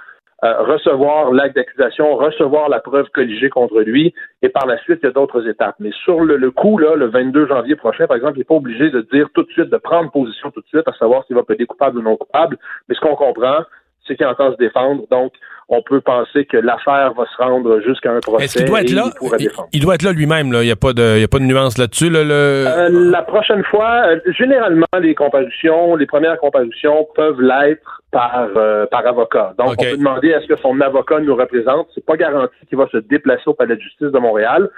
euh, 0.43 0.63
recevoir 0.63 1.33
l'acte 1.33 1.57
d'accusation, 1.57 2.17
recevoir 2.17 2.69
la 2.69 2.81
preuve 2.81 3.09
colligée 3.11 3.49
contre 3.49 3.81
lui, 3.81 4.13
et 4.43 4.49
par 4.49 4.67
la 4.67 4.79
suite, 4.79 4.99
il 5.03 5.07
y 5.07 5.09
a 5.09 5.13
d'autres 5.13 5.47
étapes. 5.49 5.77
Mais 5.79 5.91
sur 6.05 6.21
le, 6.21 6.37
le 6.37 6.51
coup, 6.51 6.77
là, 6.77 6.97
le 6.97 7.07
22 7.07 7.47
janvier 7.47 7.77
prochain, 7.77 8.07
par 8.07 8.17
exemple, 8.17 8.37
il 8.37 8.41
n'est 8.41 8.45
pas 8.45 8.55
obligé 8.55 8.91
de 8.91 9.01
dire 9.13 9.29
tout 9.33 9.43
de 9.43 9.51
suite, 9.51 9.71
de 9.71 9.77
prendre 9.77 10.11
position 10.11 10.51
tout 10.51 10.61
de 10.61 10.67
suite, 10.67 10.87
à 10.87 10.93
savoir 10.95 11.25
s'il 11.27 11.37
va 11.37 11.45
plaider 11.45 11.67
coupable 11.67 11.99
ou 11.99 12.03
non 12.03 12.17
coupable. 12.17 12.59
Mais 12.89 12.95
ce 12.95 13.01
qu'on 13.01 13.17
comprend, 13.17 13.61
c'est 14.07 14.17
qu'il 14.17 14.27
entend 14.27 14.53
se 14.53 14.57
défendre. 14.57 15.05
Donc, 15.11 15.33
on 15.69 15.83
peut 15.83 16.01
penser 16.01 16.45
que 16.45 16.57
l'affaire 16.59 17.15
va 17.15 17.25
se 17.25 17.43
rendre 17.43 17.81
jusqu'à 17.81 18.13
un 18.13 18.21
procès. 18.21 18.45
Est-ce 18.45 18.59
qu'il 18.59 18.67
doit 18.67 18.83
être 18.83 18.93
là? 18.93 19.05
Il, 19.73 19.81
doit 19.81 19.95
être 19.95 20.03
là 20.03 20.13
lui-même, 20.13 20.53
là. 20.53 20.63
Il 20.63 20.67
n'y 20.67 20.73
a, 20.73 20.77
pas 20.77 20.93
de- 20.93 21.17
il 21.17 21.21
y 21.21 21.25
a 21.25 21.29
pas 21.29 21.39
de 21.39 21.45
nuance 21.45 21.79
là-dessus, 21.79 22.11
là, 22.11 22.23
le... 22.23 22.33
Euh, 22.33 22.89
la 23.11 23.23
prochaine 23.23 23.65
fois, 23.65 24.03
euh, 24.07 24.21
généralement, 24.37 24.87
les 25.01 25.15
comparutions, 25.15 25.97
les 25.97 26.07
premières 26.07 26.39
comparutions 26.39 27.07
peuvent 27.15 27.41
l'être 27.41 28.03
par, 28.11 28.49
euh, 28.57 28.87
par 28.87 29.07
avocat. 29.07 29.55
Donc, 29.59 29.75
on 29.79 29.83
peut 29.83 29.97
demander 29.97 30.29
est-ce 30.29 30.47
que 30.47 30.57
son 30.61 30.81
avocat 30.81 31.21
nous 31.21 31.35
représente. 31.35 31.89
C'est 31.95 32.05
pas 32.05 32.17
garanti 32.17 32.55
qu'il 32.69 32.79
va 32.79 32.87
se 32.89 32.99
déplacer 32.99 33.45
au 33.47 33.55
palais 33.55 33.77
de 33.77 33.81
justice 33.81 34.09
de 34.09 34.19
Montréal. 34.19 34.69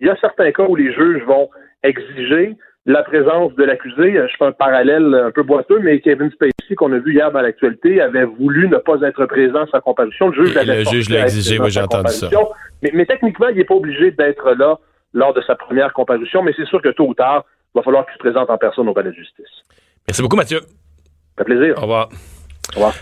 Il 0.00 0.08
y 0.08 0.10
a 0.10 0.16
certains 0.20 0.50
cas 0.50 0.64
où 0.64 0.74
les 0.74 0.92
juges 0.92 1.22
vont 1.24 1.48
exiger 1.84 2.56
la 2.86 3.02
présence 3.02 3.54
de 3.54 3.64
l'accusé. 3.64 4.18
Euh, 4.18 4.26
Je 4.28 4.36
fais 4.36 4.44
un 4.44 4.52
parallèle 4.52 5.14
un 5.14 5.30
peu 5.30 5.42
boiteux, 5.42 5.78
mais 5.80 6.00
Kevin 6.00 6.30
Spacey, 6.30 6.74
qu'on 6.76 6.92
a 6.92 6.98
vu 6.98 7.14
hier 7.14 7.30
dans 7.30 7.40
l'actualité, 7.40 8.00
avait 8.00 8.24
voulu 8.24 8.68
ne 8.68 8.78
pas 8.78 9.00
être 9.02 9.26
présent 9.26 9.62
à 9.62 9.66
sa 9.70 9.80
comparution. 9.80 10.28
Le 10.28 10.44
juge 10.44 10.54
l'avait 10.54 10.78
le 10.78 10.84
juge 10.84 11.08
l'a 11.08 11.22
exigé, 11.22 11.58
oui, 11.58 11.70
sa 11.70 11.80
j'ai 11.80 11.84
entendu 11.84 12.12
ça. 12.12 12.28
Mais, 12.82 12.90
mais 12.94 13.06
techniquement, 13.06 13.48
il 13.48 13.56
n'est 13.56 13.64
pas 13.64 13.74
obligé 13.74 14.10
d'être 14.10 14.52
là 14.54 14.78
lors 15.14 15.34
de 15.34 15.42
sa 15.42 15.54
première 15.54 15.92
comparution, 15.92 16.42
mais 16.42 16.52
c'est 16.56 16.66
sûr 16.66 16.80
que 16.80 16.88
tôt 16.88 17.06
ou 17.08 17.14
tard, 17.14 17.44
il 17.74 17.78
va 17.78 17.82
falloir 17.82 18.04
qu'il 18.06 18.14
se 18.14 18.18
présente 18.18 18.50
en 18.50 18.58
personne 18.58 18.88
au 18.88 18.94
palais 18.94 19.10
de 19.10 19.16
justice. 19.16 19.46
Merci 20.08 20.22
beaucoup, 20.22 20.36
Mathieu. 20.36 20.60
Ça 20.60 21.44
fait 21.44 21.44
plaisir. 21.44 21.78
Au 21.78 21.82
revoir. 21.82 22.08
Au 22.72 22.74
revoir. 22.76 22.94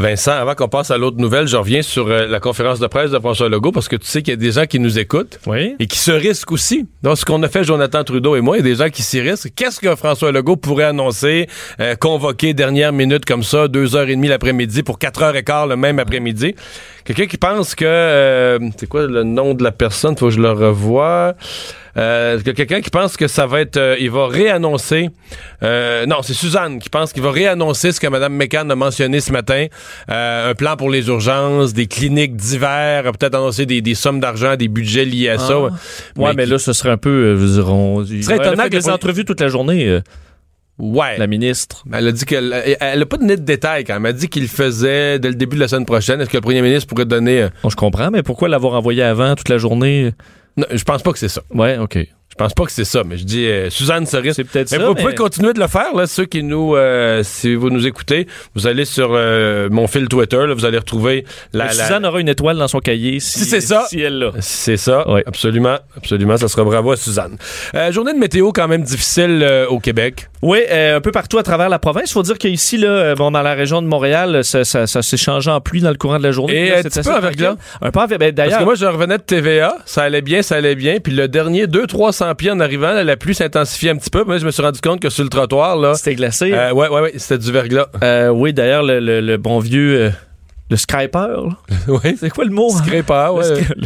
Vincent, 0.00 0.30
avant 0.30 0.54
qu'on 0.54 0.68
passe 0.68 0.92
à 0.92 0.96
l'autre 0.96 1.16
nouvelle, 1.18 1.48
je 1.48 1.56
reviens 1.56 1.82
sur 1.82 2.06
euh, 2.06 2.28
la 2.28 2.38
conférence 2.38 2.78
de 2.78 2.86
presse 2.86 3.10
de 3.10 3.18
François 3.18 3.48
Legault 3.48 3.72
parce 3.72 3.88
que 3.88 3.96
tu 3.96 4.06
sais 4.06 4.22
qu'il 4.22 4.30
y 4.32 4.36
a 4.36 4.36
des 4.36 4.52
gens 4.52 4.64
qui 4.64 4.78
nous 4.78 4.96
écoutent 4.96 5.40
Oui. 5.46 5.74
et 5.80 5.88
qui 5.88 5.98
se 5.98 6.12
risquent 6.12 6.52
aussi. 6.52 6.86
Dans 7.02 7.16
ce 7.16 7.24
qu'on 7.24 7.42
a 7.42 7.48
fait, 7.48 7.64
Jonathan 7.64 8.04
Trudeau 8.04 8.36
et 8.36 8.40
moi, 8.40 8.56
il 8.56 8.60
y 8.60 8.62
a 8.62 8.64
des 8.74 8.76
gens 8.76 8.90
qui 8.90 9.02
s'y 9.02 9.20
risquent. 9.20 9.52
Qu'est-ce 9.56 9.80
que 9.80 9.96
François 9.96 10.30
Legault 10.30 10.56
pourrait 10.56 10.84
annoncer, 10.84 11.48
euh, 11.80 11.96
convoquer 11.96 12.54
dernière 12.54 12.92
minute 12.92 13.24
comme 13.24 13.42
ça, 13.42 13.66
deux 13.66 13.96
heures 13.96 14.08
et 14.08 14.14
demie 14.14 14.28
l'après-midi 14.28 14.84
pour 14.84 15.00
quatre 15.00 15.20
heures 15.22 15.34
et 15.34 15.42
quart 15.42 15.66
le 15.66 15.74
même 15.74 15.98
après-midi? 15.98 16.54
Quelqu'un 17.04 17.26
qui 17.26 17.36
pense 17.36 17.74
que... 17.74 17.84
euh, 17.84 18.58
c'est 18.78 18.88
quoi 18.88 19.04
le 19.08 19.24
nom 19.24 19.54
de 19.54 19.64
la 19.64 19.72
personne? 19.72 20.16
Faut 20.16 20.26
que 20.26 20.32
je 20.34 20.40
le 20.40 20.52
revoie. 20.52 21.34
Euh, 21.96 22.40
que 22.40 22.50
quelqu'un 22.50 22.80
qui 22.80 22.90
pense 22.90 23.16
que 23.16 23.26
ça 23.28 23.46
va 23.46 23.60
être... 23.60 23.76
euh, 23.76 23.96
il 23.98 24.10
va 24.10 24.26
réannoncer... 24.28 25.10
euh, 25.62 26.06
non, 26.06 26.16
c'est 26.22 26.34
Suzanne 26.34 26.78
qui 26.78 26.88
pense 26.90 27.12
qu'il 27.12 27.22
va 27.22 27.30
réannoncer 27.30 27.92
ce 27.92 28.00
que 28.00 28.06
Mme 28.06 28.34
McCann 28.36 28.70
a 28.70 28.74
mentionné 28.74 29.20
ce 29.20 29.32
matin. 29.32 29.66
Euh, 30.10 30.50
un 30.50 30.54
plan 30.54 30.76
pour 30.76 30.90
les 30.90 31.08
urgences, 31.08 31.72
des 31.72 31.86
cliniques 31.86 32.36
d'hiver, 32.36 33.02
peut-être 33.04 33.34
annoncer 33.34 33.66
des, 33.66 33.80
des 33.80 33.94
sommes 33.94 34.20
d'argent, 34.20 34.56
des 34.56 34.68
budgets 34.68 35.04
liés 35.04 35.30
à 35.30 35.38
ça. 35.38 35.54
Ah. 35.54 35.70
Ouais, 36.16 36.34
mais, 36.34 36.44
qui- 36.44 36.50
là, 36.50 36.58
ce 36.58 36.72
serait 36.72 36.90
un 36.90 36.96
peu, 36.98 37.08
euh, 37.10 37.36
je 37.36 37.44
veux 37.44 37.54
dire, 37.62 37.72
on- 37.72 38.04
il 38.04 38.22
serait 38.22 38.36
étonnant 38.36 38.64
que 38.64 38.68
des 38.68 38.78
les- 38.78 38.90
entrevues 38.90 39.24
toute 39.24 39.40
la 39.40 39.48
journée, 39.48 40.00
Ouais. 40.78 41.18
la 41.18 41.26
ministre. 41.26 41.82
Elle 41.92 42.06
a 42.06 42.12
dit 42.12 42.24
qu'elle 42.24 42.76
elle 42.80 43.02
a 43.02 43.06
pas 43.06 43.16
donné 43.16 43.36
de 43.36 43.42
détails 43.42 43.82
quand 43.82 43.94
même. 43.94 44.06
Elle 44.06 44.10
a 44.14 44.18
dit 44.18 44.28
qu'il 44.28 44.42
le 44.42 44.48
faisait 44.48 45.18
dès 45.18 45.28
le 45.28 45.34
début 45.34 45.56
de 45.56 45.60
la 45.60 45.66
semaine 45.66 45.84
prochaine. 45.86 46.20
Est-ce 46.20 46.30
que 46.30 46.36
le 46.36 46.40
premier 46.40 46.62
ministre 46.62 46.86
pourrait 46.86 47.04
donner... 47.04 47.48
Bon, 47.64 47.68
je 47.70 47.74
comprends, 47.74 48.12
mais 48.12 48.22
pourquoi 48.22 48.48
l'avoir 48.48 48.74
envoyé 48.74 49.02
avant 49.02 49.34
toute 49.34 49.48
la 49.48 49.58
journée? 49.58 50.12
Je 50.70 50.84
pense 50.84 51.02
pas 51.02 51.12
que 51.12 51.18
c'est 51.18 51.28
ça. 51.28 51.42
Ouais, 51.52 51.78
OK. 51.78 51.98
Je 52.38 52.44
pense 52.44 52.54
pas 52.54 52.64
que 52.66 52.70
c'est 52.70 52.84
ça, 52.84 53.02
mais 53.04 53.16
je 53.16 53.24
dis 53.24 53.46
euh, 53.46 53.68
Suzanne 53.68 54.06
Cerise. 54.06 54.34
C'est 54.36 54.44
peut-être 54.44 54.68
ça, 54.68 54.78
vous 54.78 54.94
mais- 54.94 55.02
pouvez 55.02 55.14
continuer 55.16 55.52
de 55.52 55.58
le 55.58 55.66
faire, 55.66 55.92
là, 55.96 56.06
ceux 56.06 56.24
qui 56.24 56.44
nous, 56.44 56.76
euh, 56.76 57.22
si 57.24 57.56
vous 57.56 57.68
nous 57.68 57.84
écoutez, 57.84 58.28
vous 58.54 58.68
allez 58.68 58.84
sur 58.84 59.10
euh, 59.12 59.68
mon 59.72 59.88
fil 59.88 60.06
Twitter, 60.06 60.36
là, 60.46 60.54
vous 60.54 60.64
allez 60.64 60.78
retrouver 60.78 61.24
la. 61.52 61.68
Suzanne 61.70 62.06
aura 62.06 62.20
une 62.20 62.28
étoile 62.28 62.56
dans 62.56 62.68
son 62.68 62.78
cahier 62.78 63.18
si, 63.18 63.40
Si 63.40 63.44
c'est 63.44 63.60
ça. 63.60 63.86
Si 63.88 63.98
elle 64.00 64.20
l'a. 64.20 64.30
C'est 64.38 64.76
ça, 64.76 65.08
Ouais. 65.10 65.24
absolument, 65.26 65.78
absolument, 65.96 66.36
ça 66.36 66.46
sera 66.46 66.62
bravo 66.62 66.92
à 66.92 66.96
Suzanne. 66.96 67.36
Euh, 67.74 67.90
journée 67.90 68.12
de 68.14 68.18
météo 68.18 68.52
quand 68.52 68.68
même 68.68 68.82
difficile 68.82 69.44
au 69.68 69.80
Québec. 69.80 70.28
Oui, 70.40 70.60
un 70.70 71.00
peu 71.00 71.10
partout 71.10 71.38
à 71.38 71.42
travers 71.42 71.68
la 71.68 71.80
province. 71.80 72.10
Il 72.10 72.12
faut 72.12 72.22
dire 72.22 72.38
qu'ici, 72.38 72.78
là, 72.78 73.16
bon, 73.16 73.32
dans 73.32 73.42
la 73.42 73.54
région 73.54 73.82
de 73.82 73.88
Montréal, 73.88 74.44
ça, 74.44 74.62
ça, 74.64 74.86
ça 74.86 75.02
s'est 75.02 75.16
changé 75.16 75.50
en 75.50 75.60
pluie 75.60 75.80
dans 75.80 75.90
le 75.90 75.96
courant 75.96 76.18
de 76.18 76.22
la 76.22 76.30
journée. 76.30 76.66
Et 76.66 76.70
là, 76.70 76.78
un 76.78 76.82
petit 76.84 77.00
peu 77.00 77.10
en 77.12 77.20
verglas. 77.20 77.56
Un 77.82 77.90
peu 77.90 77.98
en 77.98 78.06
verglas. 78.06 78.18
Ben, 78.18 78.34
Parce 78.34 78.46
D'ailleurs, 78.48 78.58
que 78.60 78.64
moi, 78.64 78.74
je 78.76 78.86
revenais 78.86 79.18
de 79.18 79.22
TVA, 79.24 79.76
ça 79.84 80.02
allait 80.02 80.22
bien, 80.22 80.42
ça 80.42 80.54
allait 80.54 80.76
bien, 80.76 81.00
puis 81.00 81.12
le 81.12 81.26
dernier 81.26 81.66
200-300 82.32 82.34
pieds 82.36 82.50
en 82.50 82.60
arrivant, 82.60 82.92
là, 82.92 83.04
la 83.04 83.16
pluie 83.16 83.34
s'intensifiait 83.34 83.90
un 83.90 83.96
petit 83.96 84.10
peu. 84.10 84.24
Moi, 84.24 84.38
je 84.38 84.46
me 84.46 84.50
suis 84.50 84.62
rendu 84.62 84.80
compte 84.80 85.00
que 85.00 85.10
sur 85.10 85.24
le 85.24 85.30
trottoir, 85.30 85.76
là, 85.76 85.94
c'était 85.94 86.14
glacé. 86.14 86.52
euh, 86.52 86.72
ouais, 86.72 86.88
ouais, 86.88 87.00
ouais, 87.00 87.12
c'était 87.16 87.38
du 87.38 87.52
verglas. 87.52 87.86
Euh, 88.02 88.28
oui, 88.28 88.52
d'ailleurs, 88.52 88.82
le, 88.82 89.00
le- 89.00 89.20
le 89.20 89.36
bon 89.36 89.58
vieux... 89.58 89.96
euh, 90.06 90.10
le 90.70 90.76
scraper, 90.76 91.18
là. 91.28 91.48
oui. 91.88 92.16
c'est 92.20 92.28
quoi 92.30 92.44
le 92.44 92.50
mot? 92.50 92.70
hein? 92.72 92.82
Scraper, 92.84 93.32
ouais. 93.32 93.48
Le 93.74 93.80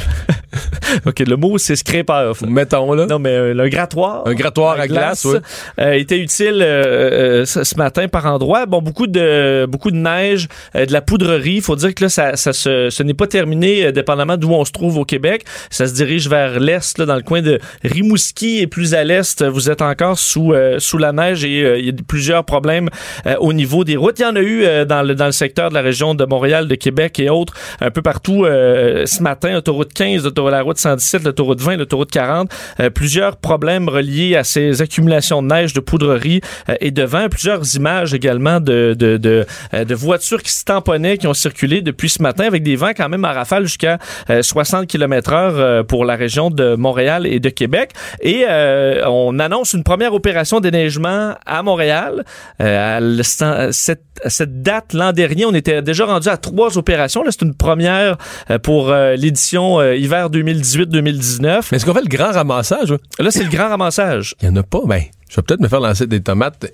OK, 1.06 1.20
le 1.20 1.36
mot, 1.36 1.58
c'est 1.58 1.76
scraper. 1.76 2.32
Mettons, 2.46 2.92
là. 2.92 3.06
Non, 3.06 3.18
mais 3.18 3.30
euh, 3.30 3.54
le 3.54 3.68
grattoir. 3.68 4.26
Un 4.26 4.34
grattoir 4.34 4.78
à 4.78 4.86
glace, 4.86 5.24
oui. 5.24 5.38
euh, 5.80 5.92
était 5.92 6.18
utile 6.18 6.60
euh, 6.62 7.42
euh, 7.42 7.44
ce, 7.46 7.76
matin 7.76 8.08
par 8.08 8.26
endroit. 8.26 8.66
Bon, 8.66 8.82
beaucoup 8.82 9.06
de 9.06 9.66
beaucoup 9.66 9.90
de 9.90 9.96
neige, 9.96 10.48
euh, 10.76 10.86
de 10.86 10.92
la 10.92 11.00
poudrerie. 11.00 11.54
Il 11.56 11.62
faut 11.62 11.76
dire 11.76 11.94
que 11.94 12.04
là, 12.04 12.08
ça, 12.10 12.36
ça 12.36 12.52
se, 12.52 12.90
ce 12.90 13.02
n'est 13.02 13.14
pas 13.14 13.26
terminé, 13.26 13.86
euh, 13.86 13.92
dépendamment 13.92 14.36
d'où 14.36 14.50
on 14.52 14.64
se 14.64 14.72
trouve 14.72 14.98
au 14.98 15.04
Québec. 15.04 15.44
Ça 15.70 15.86
se 15.86 15.94
dirige 15.94 16.28
vers 16.28 16.60
l'est, 16.60 16.98
là, 16.98 17.06
dans 17.06 17.16
le 17.16 17.22
coin 17.22 17.42
de 17.42 17.58
Rimouski 17.84 18.58
et 18.60 18.66
plus 18.66 18.94
à 18.94 19.04
l'est. 19.04 19.42
Vous 19.42 19.70
êtes 19.70 19.82
encore 19.82 20.18
sous 20.18 20.52
euh, 20.52 20.78
sous 20.78 20.98
la 20.98 21.12
neige 21.12 21.44
et 21.44 21.62
euh, 21.64 21.78
il 21.78 21.86
y 21.86 21.90
a 21.90 21.92
plusieurs 22.06 22.44
problèmes 22.44 22.88
euh, 23.26 23.36
au 23.40 23.52
niveau 23.52 23.84
des 23.84 23.96
routes. 23.96 24.18
Il 24.18 24.22
y 24.22 24.26
en 24.26 24.36
a 24.36 24.40
eu 24.40 24.64
euh, 24.64 24.84
dans 24.84 25.02
le 25.02 25.14
dans 25.14 25.26
le 25.26 25.32
secteur 25.32 25.70
de 25.70 25.74
la 25.74 25.80
région 25.80 26.14
de 26.14 26.24
Montréal, 26.24 26.68
de 26.68 26.74
Québec 26.74 27.18
et 27.18 27.30
autres, 27.30 27.54
un 27.80 27.90
peu 27.90 28.02
partout 28.02 28.44
euh, 28.44 29.06
ce 29.06 29.22
matin. 29.22 29.56
Autoroute 29.56 29.92
15, 29.92 30.26
autoroute, 30.26 30.41
la 30.50 30.62
route 30.62 30.78
117, 30.78 31.24
l'autoroute 31.24 31.60
20, 31.60 31.76
l'autoroute 31.76 32.10
40. 32.10 32.50
Euh, 32.80 32.90
plusieurs 32.90 33.36
problèmes 33.36 33.88
reliés 33.88 34.36
à 34.36 34.44
ces 34.44 34.82
accumulations 34.82 35.42
de 35.42 35.48
neige, 35.48 35.72
de 35.72 35.80
poudrerie 35.80 36.40
euh, 36.68 36.74
et 36.80 36.90
de 36.90 37.02
vent. 37.02 37.28
Plusieurs 37.28 37.76
images 37.76 38.14
également 38.14 38.60
de, 38.60 38.94
de, 38.98 39.16
de, 39.16 39.46
euh, 39.74 39.84
de 39.84 39.94
voitures 39.94 40.42
qui 40.42 40.52
se 40.52 40.64
tamponnaient, 40.64 41.18
qui 41.18 41.26
ont 41.26 41.34
circulé 41.34 41.82
depuis 41.82 42.08
ce 42.08 42.22
matin 42.22 42.44
avec 42.44 42.62
des 42.62 42.76
vents 42.76 42.92
quand 42.96 43.08
même 43.08 43.24
à 43.24 43.32
rafale 43.32 43.64
jusqu'à 43.64 43.98
euh, 44.30 44.42
60 44.42 44.86
km 44.86 45.32
heure 45.32 45.54
euh, 45.56 45.82
pour 45.82 46.04
la 46.04 46.16
région 46.16 46.50
de 46.50 46.74
Montréal 46.74 47.26
et 47.26 47.40
de 47.40 47.48
Québec. 47.48 47.92
Et 48.20 48.44
euh, 48.48 49.02
on 49.06 49.38
annonce 49.38 49.72
une 49.72 49.84
première 49.84 50.14
opération 50.14 50.60
déneigement 50.60 51.34
à 51.46 51.62
Montréal. 51.62 52.24
Euh, 52.60 52.98
à 52.98 53.72
cette, 53.72 54.02
cette 54.26 54.62
date, 54.62 54.92
l'an 54.92 55.12
dernier, 55.12 55.46
on 55.46 55.54
était 55.54 55.82
déjà 55.82 56.04
rendu 56.06 56.28
à 56.28 56.36
trois 56.36 56.78
opérations. 56.78 57.22
Là, 57.22 57.30
c'est 57.30 57.42
une 57.42 57.54
première 57.54 58.16
euh, 58.50 58.58
pour 58.58 58.90
euh, 58.90 59.14
l'édition 59.16 59.80
euh, 59.80 59.96
hiver 59.96 60.30
2018-2019. 60.32 61.68
Mais 61.70 61.76
est-ce 61.76 61.84
qu'on 61.86 61.94
fait 61.94 62.02
le 62.02 62.08
grand 62.08 62.32
ramassage? 62.32 62.90
ouais? 62.90 62.98
Là, 63.18 63.30
c'est 63.30 63.44
le 63.44 63.50
grand 63.50 63.68
ramassage. 63.68 64.34
Il 64.42 64.46
y 64.46 64.48
en 64.50 64.56
a 64.56 64.62
pas. 64.62 64.80
Ben, 64.86 65.02
je 65.28 65.36
vais 65.36 65.42
peut-être 65.42 65.60
me 65.60 65.68
faire 65.68 65.80
lancer 65.80 66.06
des 66.06 66.20
tomates. 66.20 66.66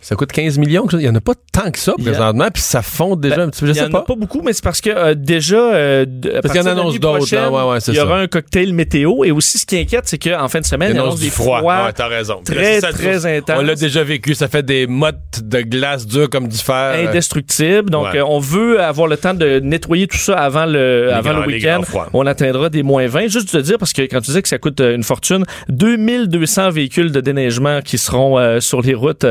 Ça 0.00 0.14
coûte 0.14 0.30
15 0.30 0.58
millions. 0.58 0.86
Il 0.92 1.00
y 1.00 1.08
en 1.08 1.14
a 1.14 1.20
pas 1.20 1.32
tant 1.52 1.70
que 1.70 1.78
ça 1.78 1.94
Il 1.98 2.06
a- 2.08 2.12
présentement, 2.12 2.48
puis 2.52 2.62
ça 2.62 2.82
fond 2.82 3.16
déjà 3.16 3.42
un 3.42 3.48
petit 3.48 3.60
peu. 3.60 3.66
Je 3.66 3.72
Il 3.72 3.76
y 3.76 3.78
sais 3.78 3.86
en 3.86 3.90
pas. 3.90 3.98
a 3.98 4.02
pas 4.02 4.14
beaucoup, 4.14 4.40
mais 4.42 4.52
c'est 4.52 4.62
parce 4.62 4.80
que 4.80 4.90
euh, 4.90 5.14
déjà, 5.14 5.56
euh, 5.56 6.04
Parce 6.42 6.52
qu'il 6.54 6.60
y 6.62 6.64
en 6.64 6.70
annonce 6.70 7.00
d'autres, 7.00 7.34
hein, 7.36 7.48
ouais, 7.50 7.62
ouais, 7.72 7.78
il 7.88 7.94
y 7.94 8.00
aura 8.00 8.16
ça. 8.18 8.22
un 8.22 8.26
cocktail 8.28 8.72
météo. 8.72 9.24
Et 9.24 9.32
aussi, 9.32 9.58
ce 9.58 9.66
qui 9.66 9.78
inquiète, 9.78 10.04
c'est 10.06 10.18
qu'en 10.18 10.46
fin 10.48 10.60
de 10.60 10.64
semaine, 10.66 10.90
il 10.90 10.92
y 10.92 10.96
Il 10.96 11.00
annonce 11.00 11.18
des 11.18 11.24
du 11.26 11.30
froid. 11.32 11.58
froids 11.58 11.86
Ouais, 11.86 11.92
t'as 11.92 12.06
raison. 12.08 12.40
Très, 12.44 12.80
ça, 12.80 12.92
très 12.92 13.24
on- 13.26 13.38
intenses. 13.38 13.56
On 13.58 13.62
l'a 13.62 13.74
déjà 13.74 14.04
vécu. 14.04 14.34
Ça 14.34 14.48
fait 14.48 14.62
des 14.62 14.86
mottes 14.86 15.16
de 15.42 15.62
glace 15.62 16.06
dures 16.06 16.30
comme 16.30 16.46
du 16.48 16.58
fer. 16.58 17.08
indestructible. 17.08 17.90
Donc, 17.90 18.14
euh, 18.14 18.22
on 18.28 18.38
veut 18.38 18.80
avoir 18.80 19.08
le 19.08 19.16
temps 19.16 19.34
de 19.34 19.60
nettoyer 19.60 20.06
tout 20.06 20.18
ça 20.18 20.34
avant 20.36 20.66
le, 20.66 21.10
avant 21.12 21.30
grands- 21.32 21.40
le 21.40 21.46
week-end. 21.48 21.80
On 22.12 22.26
atteindra 22.26 22.68
des 22.68 22.82
moins 22.82 23.06
20. 23.08 23.28
Juste 23.28 23.50
te 23.50 23.56
dire, 23.58 23.78
parce 23.78 23.92
que 23.92 24.02
quand 24.02 24.20
tu 24.20 24.26
disais 24.26 24.42
que 24.42 24.48
ça 24.48 24.58
coûte 24.58 24.80
euh, 24.80 24.94
une 24.94 25.02
fortune, 25.02 25.44
2200 25.68 26.70
véhicules 26.70 27.10
de 27.12 27.20
déneigement 27.20 27.80
qui 27.82 27.98
seront 27.98 28.38
euh, 28.38 28.60
sur 28.60 28.82
les 28.82 28.94
routes 28.94 29.26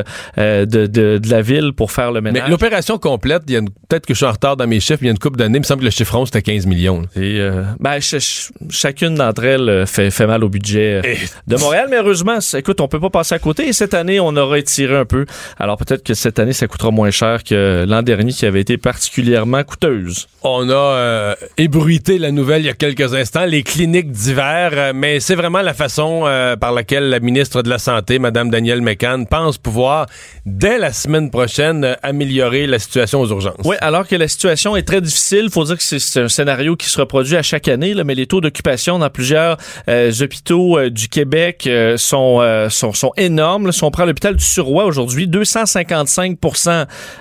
euh, 0.62 0.66
de, 0.66 0.86
de, 0.88 1.18
de 1.18 1.30
la 1.30 1.42
ville 1.42 1.72
pour 1.74 1.92
faire 1.92 2.12
le 2.12 2.22
Mais 2.22 2.32
ménage. 2.32 2.50
l'opération 2.50 2.98
complète, 2.98 3.44
il 3.48 3.54
y 3.54 3.58
a 3.58 3.62
peut-être 3.62 4.06
que 4.06 4.14
je 4.14 4.18
suis 4.18 4.26
en 4.26 4.32
retard 4.32 4.58
dans 4.58 4.68
mes 4.68 4.80
chiffres, 4.80 5.00
il 5.02 5.06
y 5.06 5.10
a 5.10 5.12
une 5.12 5.20
couple 5.20 5.38
d'années, 5.38 5.58
il 5.58 5.62
me 5.62 5.66
semble 5.66 5.82
que 5.82 5.86
le 5.86 5.92
chiffron, 5.92 6.26
c'était 6.26 6.42
15 6.42 6.66
millions. 6.66 7.04
Et, 7.16 7.40
euh, 7.40 7.64
ben, 7.80 8.00
ch- 8.02 8.10
ch- 8.24 8.52
chacune 8.70 9.16
d'entre 9.16 9.44
elles 9.44 9.70
euh, 9.70 9.86
fait, 9.86 10.10
fait 10.12 10.28
mal 10.28 10.44
au 10.44 10.50
budget 10.50 11.02
de 11.48 11.56
Montréal, 11.58 11.88
mais 11.90 11.98
heureusement, 11.98 12.38
écoute, 12.56 12.82
on 12.82 12.88
peut 12.88 13.00
pas 13.00 13.10
passer 13.10 13.36
à 13.36 13.40
côté. 13.40 13.68
Et 13.68 13.74
cette 13.74 13.94
année, 13.94 14.20
on 14.20 14.36
aura 14.36 14.60
étiré 14.60 14.96
un 14.98 15.06
peu. 15.06 15.26
Alors 15.60 15.78
peut-être 15.78 16.04
que 16.04 16.14
cette 16.14 16.40
année, 16.40 16.54
ça 16.54 16.68
coûtera 16.68 16.92
moins 16.92 17.12
cher 17.12 17.44
que 17.44 17.86
l'an 17.88 18.02
dernier, 18.02 18.32
qui 18.32 18.46
avait 18.46 18.62
été 18.62 18.78
particulièrement 18.78 19.64
coûteuse. 19.64 20.28
On 20.44 20.70
a 20.70 20.74
euh, 20.74 21.36
ébruité 21.58 22.18
la 22.18 22.32
nouvelle 22.32 22.62
il 22.62 22.66
y 22.66 22.70
a 22.70 22.74
quelques 22.74 23.14
instants, 23.14 23.46
les 23.46 23.64
cliniques 23.64 24.12
d'hiver, 24.12 24.94
mais 24.94 25.20
c'est 25.20 25.36
vraiment 25.36 25.62
la 25.62 25.74
façon 25.74 26.22
par 26.60 26.72
laquelle 26.72 27.10
la 27.10 27.20
ministre 27.20 27.62
de 27.62 27.70
la 27.70 27.78
Santé, 27.80 28.20
Mme 28.20 28.50
Danielle 28.50 28.82
McCann, 28.82 29.26
pense 29.28 29.58
pouvoir, 29.58 30.06
dès 30.46 30.78
la 30.78 30.94
semaine 30.94 31.32
prochaine, 31.32 31.84
euh, 31.84 31.96
améliorer 32.04 32.68
la 32.68 32.78
situation 32.78 33.22
aux 33.22 33.28
urgences. 33.30 33.56
Oui, 33.64 33.76
alors 33.82 34.08
que 34.08 34.16
la 34.16 34.28
situation 34.28 34.76
est 34.76 34.84
très 34.84 35.02
difficile, 35.02 35.50
faut 35.50 35.64
dire 35.64 35.78
que 35.78 35.84
c'est- 35.84 36.20
un 36.20 36.28
scénario 36.30 36.76
qui 36.76 36.88
se 36.88 37.00
reproduit 37.00 37.36
à 37.36 37.42
chaque 37.42 37.68
année, 37.68 37.94
là, 37.94 38.04
mais 38.04 38.16
les 38.16 38.28
taux 38.28 38.42
d'occupation 38.42 39.00
dans 39.00 39.10
plusieurs 39.10 39.58
euh, 39.90 40.12
hôpitaux 40.22 40.78
euh, 40.78 40.90
du 40.90 41.10
Québec 41.10 41.68
sont, 41.98 42.68
sont, 42.70 42.94
sont 42.94 43.12
énormes. 43.18 43.72
Si 43.72 43.84
on 43.84 43.92
prend 43.92 44.06
l'hôpital 44.06 44.36
du 44.36 44.44
Suroît 44.44 44.86
aujourd'hui, 44.86 45.28
255 45.28 46.38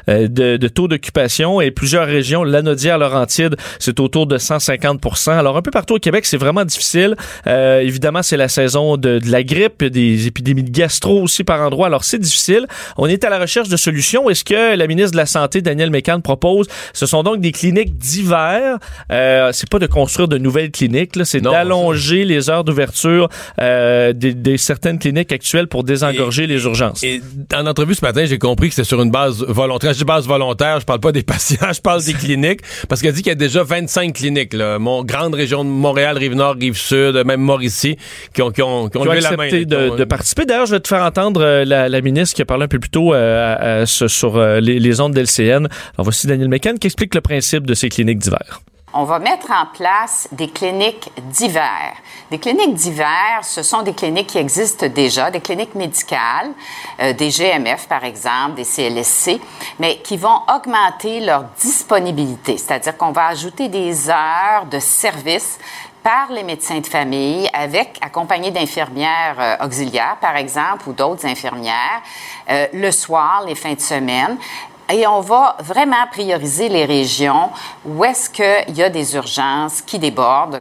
euh, 0.09 0.29
de, 0.29 0.57
de 0.57 0.69
taux 0.69 0.89
d'occupation 0.89 1.61
et 1.61 1.71
plusieurs 1.71 2.07
régions, 2.07 2.45
Lanaudière, 2.45 2.99
Laurentide, 2.99 3.57
c'est 3.79 4.01
autour 4.01 4.27
de 4.27 4.39
150 4.39 5.29
Alors 5.29 5.57
un 5.57 5.63
peu 5.63 5.71
partout 5.71 5.95
au 5.95 5.99
Québec, 5.99 6.27
c'est 6.27 6.37
vraiment 6.37 6.65
difficile. 6.65 7.17
Évidemment, 7.47 8.23
c'est 8.23 8.37
la 8.37 8.49
saison 8.49 8.97
de, 8.97 9.19
de 9.19 9.31
la 9.31 9.43
grippe, 9.43 9.85
des 9.85 10.27
épidémies 10.27 10.63
de 10.63 10.71
gastro 10.71 11.23
aussi 11.23 11.45
par 11.45 11.61
endroits, 11.61 11.87
alors 11.87 12.05
c'est 12.05 12.19
difficile. 12.19 12.67
À 13.23 13.31
la 13.31 13.39
recherche 13.39 13.69
de 13.69 13.77
solutions. 13.77 14.29
Est-ce 14.31 14.45
que 14.45 14.75
la 14.77 14.87
ministre 14.87 15.13
de 15.13 15.17
la 15.17 15.27
Santé, 15.27 15.61
Danielle 15.63 15.91
Mécan, 15.91 16.21
propose, 16.21 16.67
ce 16.93 17.07
sont 17.07 17.23
donc 17.23 17.41
des 17.41 17.53
cliniques 17.53 17.97
d'hiver. 17.97 18.79
Euh, 19.13 19.51
c'est 19.53 19.69
pas 19.69 19.79
de 19.79 19.87
construire 19.87 20.29
de 20.29 20.39
nouvelles 20.39 20.71
cliniques, 20.71 21.17
là, 21.17 21.25
c'est 21.25 21.41
d'allonger 21.41 22.25
les 22.25 22.51
heures 22.51 22.65
d'ouverture 22.65 23.29
euh, 23.61 24.13
des, 24.13 24.35
des 24.35 24.57
certaines 24.59 24.99
cliniques 24.99 25.33
actuelles 25.33 25.69
pour 25.69 25.85
désengorger 25.85 26.47
les 26.47 26.65
urgences. 26.65 27.03
Et 27.03 27.21
en 27.55 27.67
entrevue 27.67 27.95
ce 27.95 28.05
matin, 28.05 28.25
j'ai 28.25 28.39
compris 28.39 28.69
que 28.69 28.75
c'est 28.75 28.85
sur 28.85 29.01
une 29.03 29.11
base 29.11 29.45
volontaire. 29.47 29.93
Je 29.93 29.99
dis 29.99 30.05
base 30.05 30.27
volontaire, 30.27 30.81
je 30.81 30.87
parle 30.87 31.01
pas 31.01 31.13
des 31.13 31.23
patients, 31.35 31.73
je 31.73 31.81
parle 31.81 32.03
des 32.03 32.15
cliniques. 32.15 32.61
Parce 32.89 33.01
qu'elle 33.03 33.13
dit 33.13 33.23
qu'il 33.23 33.31
y 33.31 33.33
a 33.33 33.37
déjà 33.37 33.63
25 33.63 34.13
cliniques, 34.15 34.53
là. 34.55 34.79
Mon, 34.79 35.05
grande 35.05 35.35
région 35.35 35.65
de 35.65 35.69
Montréal, 35.69 36.17
Rive-Nord, 36.17 36.57
Rive-Sud, 36.61 37.23
même 37.27 37.41
Mauricie, 37.41 37.97
qui 38.33 38.43
ont, 38.43 38.51
qui 38.51 38.63
ont, 38.63 38.89
qui 38.89 38.97
ont 38.97 39.03
qui 39.03 39.09
ont 39.09 39.13
levé 39.13 39.21
la 39.21 39.37
main. 39.37 39.45
accepté 39.45 39.57
là, 39.57 39.61
qui 39.61 39.67
de, 39.67 39.91
ont- 39.91 39.97
de 39.97 40.05
participer. 40.05 40.47
D'ailleurs, 40.47 40.67
je 40.67 40.73
vais 40.73 40.81
te 40.81 40.89
faire 40.89 41.03
entendre 41.03 41.43
euh, 41.43 41.65
la, 41.65 41.89
la 41.89 42.01
ministre 42.01 42.35
qui 42.37 42.43
a 42.43 42.45
parlé 42.45 42.65
un 42.65 42.69
peu 42.69 42.79
plus 42.79 42.91
tôt 42.91 43.04
euh, 43.13 43.85
sur 43.87 44.37
euh, 44.37 44.61
les, 44.61 45.01
ondes 45.01 45.13
d'LCN. 45.13 45.67
Alors 45.95 46.05
voici 46.05 46.27
Daniel 46.27 46.49
Mécan 46.49 46.75
qui 46.81 46.87
explique 46.87 47.15
le 47.15 47.21
principe 47.21 47.67
de 47.67 47.75
ces 47.75 47.89
cliniques 47.89 48.19
d'hiver. 48.19 48.61
On 48.97 49.03
va 49.03 49.19
mettre 49.19 49.51
en 49.51 49.67
place 49.67 50.29
des 50.31 50.47
cliniques 50.47 51.11
d'hiver. 51.33 51.95
Des 52.31 52.39
cliniques 52.39 52.75
d'hiver, 52.75 53.41
ce 53.43 53.65
sont 53.65 53.83
des 53.83 53.93
cliniques 53.93 54.29
qui 54.29 54.39
existent 54.39 54.87
déjà, 54.87 55.33
des 55.33 55.41
cliniques 55.41 55.75
médicales, 55.75 56.51
euh, 57.01 57.13
des 57.13 57.31
GMF 57.31 57.89
par 57.89 58.05
exemple, 58.05 58.55
des 58.55 58.65
CLSC, 58.65 59.41
mais 59.81 59.97
qui 59.97 60.17
vont 60.17 60.41
augmenter 60.49 61.19
leur 61.19 61.47
disponibilité, 61.61 62.57
c'est-à-dire 62.57 62.97
qu'on 62.97 63.11
va 63.11 63.27
ajouter 63.27 63.69
des 63.69 64.09
heures 64.11 64.67
de 64.71 64.79
service 64.79 65.59
par 66.05 66.31
les 66.31 66.43
médecins 66.43 66.81
de 66.81 66.87
famille, 66.87 67.49
avec 67.55 67.99
accompagnés 68.03 68.51
d'infirmières 68.51 69.37
euh, 69.41 69.67
auxiliaires, 69.67 70.19
par 70.21 70.37
exemple, 70.37 70.91
ou 70.91 70.93
d'autres 70.93 71.25
infirmières, 71.25 72.03
euh, 72.51 72.67
le 72.75 72.91
soir, 72.91 73.43
les 73.47 73.55
fins 73.55 73.73
de 73.73 73.81
semaine. 73.81 74.37
Et 74.93 75.07
on 75.07 75.21
va 75.21 75.57
vraiment 75.61 76.07
prioriser 76.13 76.69
les 76.69 76.85
régions 76.85 77.51
où 77.87 78.05
est-ce 78.05 78.29
qu'il 78.29 78.77
y 78.77 78.83
a 78.83 78.91
des 78.91 79.15
urgences 79.15 79.81
qui 79.81 79.99
débordent. 79.99 80.61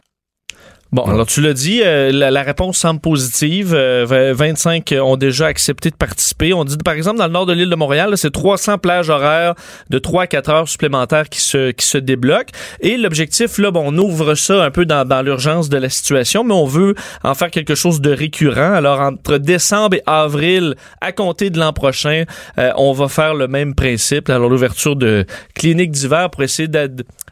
Bon, 0.94 1.02
alors 1.06 1.26
tu 1.26 1.40
l'as 1.40 1.54
dit, 1.54 1.80
euh, 1.82 2.12
la, 2.12 2.30
la 2.30 2.42
réponse 2.44 2.78
semble 2.78 3.00
positive. 3.00 3.74
Euh, 3.74 4.06
v- 4.08 4.32
25 4.32 4.94
ont 5.02 5.16
déjà 5.16 5.46
accepté 5.46 5.90
de 5.90 5.96
participer. 5.96 6.54
On 6.54 6.64
dit, 6.64 6.76
par 6.76 6.94
exemple, 6.94 7.18
dans 7.18 7.26
le 7.26 7.32
nord 7.32 7.46
de 7.46 7.52
l'île 7.52 7.68
de 7.68 7.74
Montréal, 7.74 8.12
c'est 8.16 8.30
300 8.30 8.78
plages 8.78 9.10
horaires 9.10 9.54
de 9.90 9.98
3 9.98 10.22
à 10.22 10.26
4 10.28 10.50
heures 10.50 10.68
supplémentaires 10.68 11.28
qui 11.28 11.40
se, 11.40 11.72
qui 11.72 11.84
se 11.84 11.98
débloquent. 11.98 12.52
Et 12.78 12.96
l'objectif, 12.96 13.58
là, 13.58 13.72
bon, 13.72 13.82
on 13.92 13.98
ouvre 13.98 14.36
ça 14.36 14.62
un 14.64 14.70
peu 14.70 14.86
dans, 14.86 15.04
dans 15.04 15.20
l'urgence 15.22 15.68
de 15.68 15.78
la 15.78 15.88
situation, 15.88 16.44
mais 16.44 16.54
on 16.54 16.64
veut 16.66 16.94
en 17.24 17.34
faire 17.34 17.50
quelque 17.50 17.74
chose 17.74 18.00
de 18.00 18.12
récurrent. 18.12 18.74
Alors, 18.74 19.00
entre 19.00 19.38
décembre 19.38 19.96
et 19.96 20.02
avril, 20.06 20.76
à 21.00 21.10
compter 21.10 21.50
de 21.50 21.58
l'an 21.58 21.72
prochain, 21.72 22.22
euh, 22.58 22.70
on 22.76 22.92
va 22.92 23.08
faire 23.08 23.34
le 23.34 23.48
même 23.48 23.74
principe. 23.74 24.30
Alors, 24.30 24.48
l'ouverture 24.48 24.94
de 24.94 25.26
cliniques 25.56 25.90
d'hiver 25.90 26.30
pour 26.30 26.44
essayer 26.44 26.68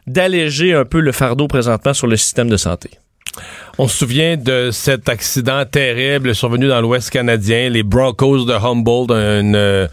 d'alléger 0.05 0.73
un 0.73 0.83
peu 0.83 0.99
le 0.99 1.13
fardeau 1.13 1.47
présentement 1.47 1.93
sur 1.93 2.07
le 2.07 2.17
système 2.17 2.49
de 2.49 2.57
santé. 2.57 2.89
On 3.77 3.87
se 3.87 3.97
souvient 3.97 4.37
de 4.37 4.69
cet 4.71 5.09
accident 5.09 5.65
terrible 5.65 6.35
survenu 6.35 6.67
dans 6.67 6.81
l'Ouest 6.81 7.09
canadien, 7.09 7.69
les 7.69 7.83
Broncos 7.83 8.45
de 8.45 8.53
Humboldt, 8.53 9.11
une 9.11 9.55
euh, 9.55 9.87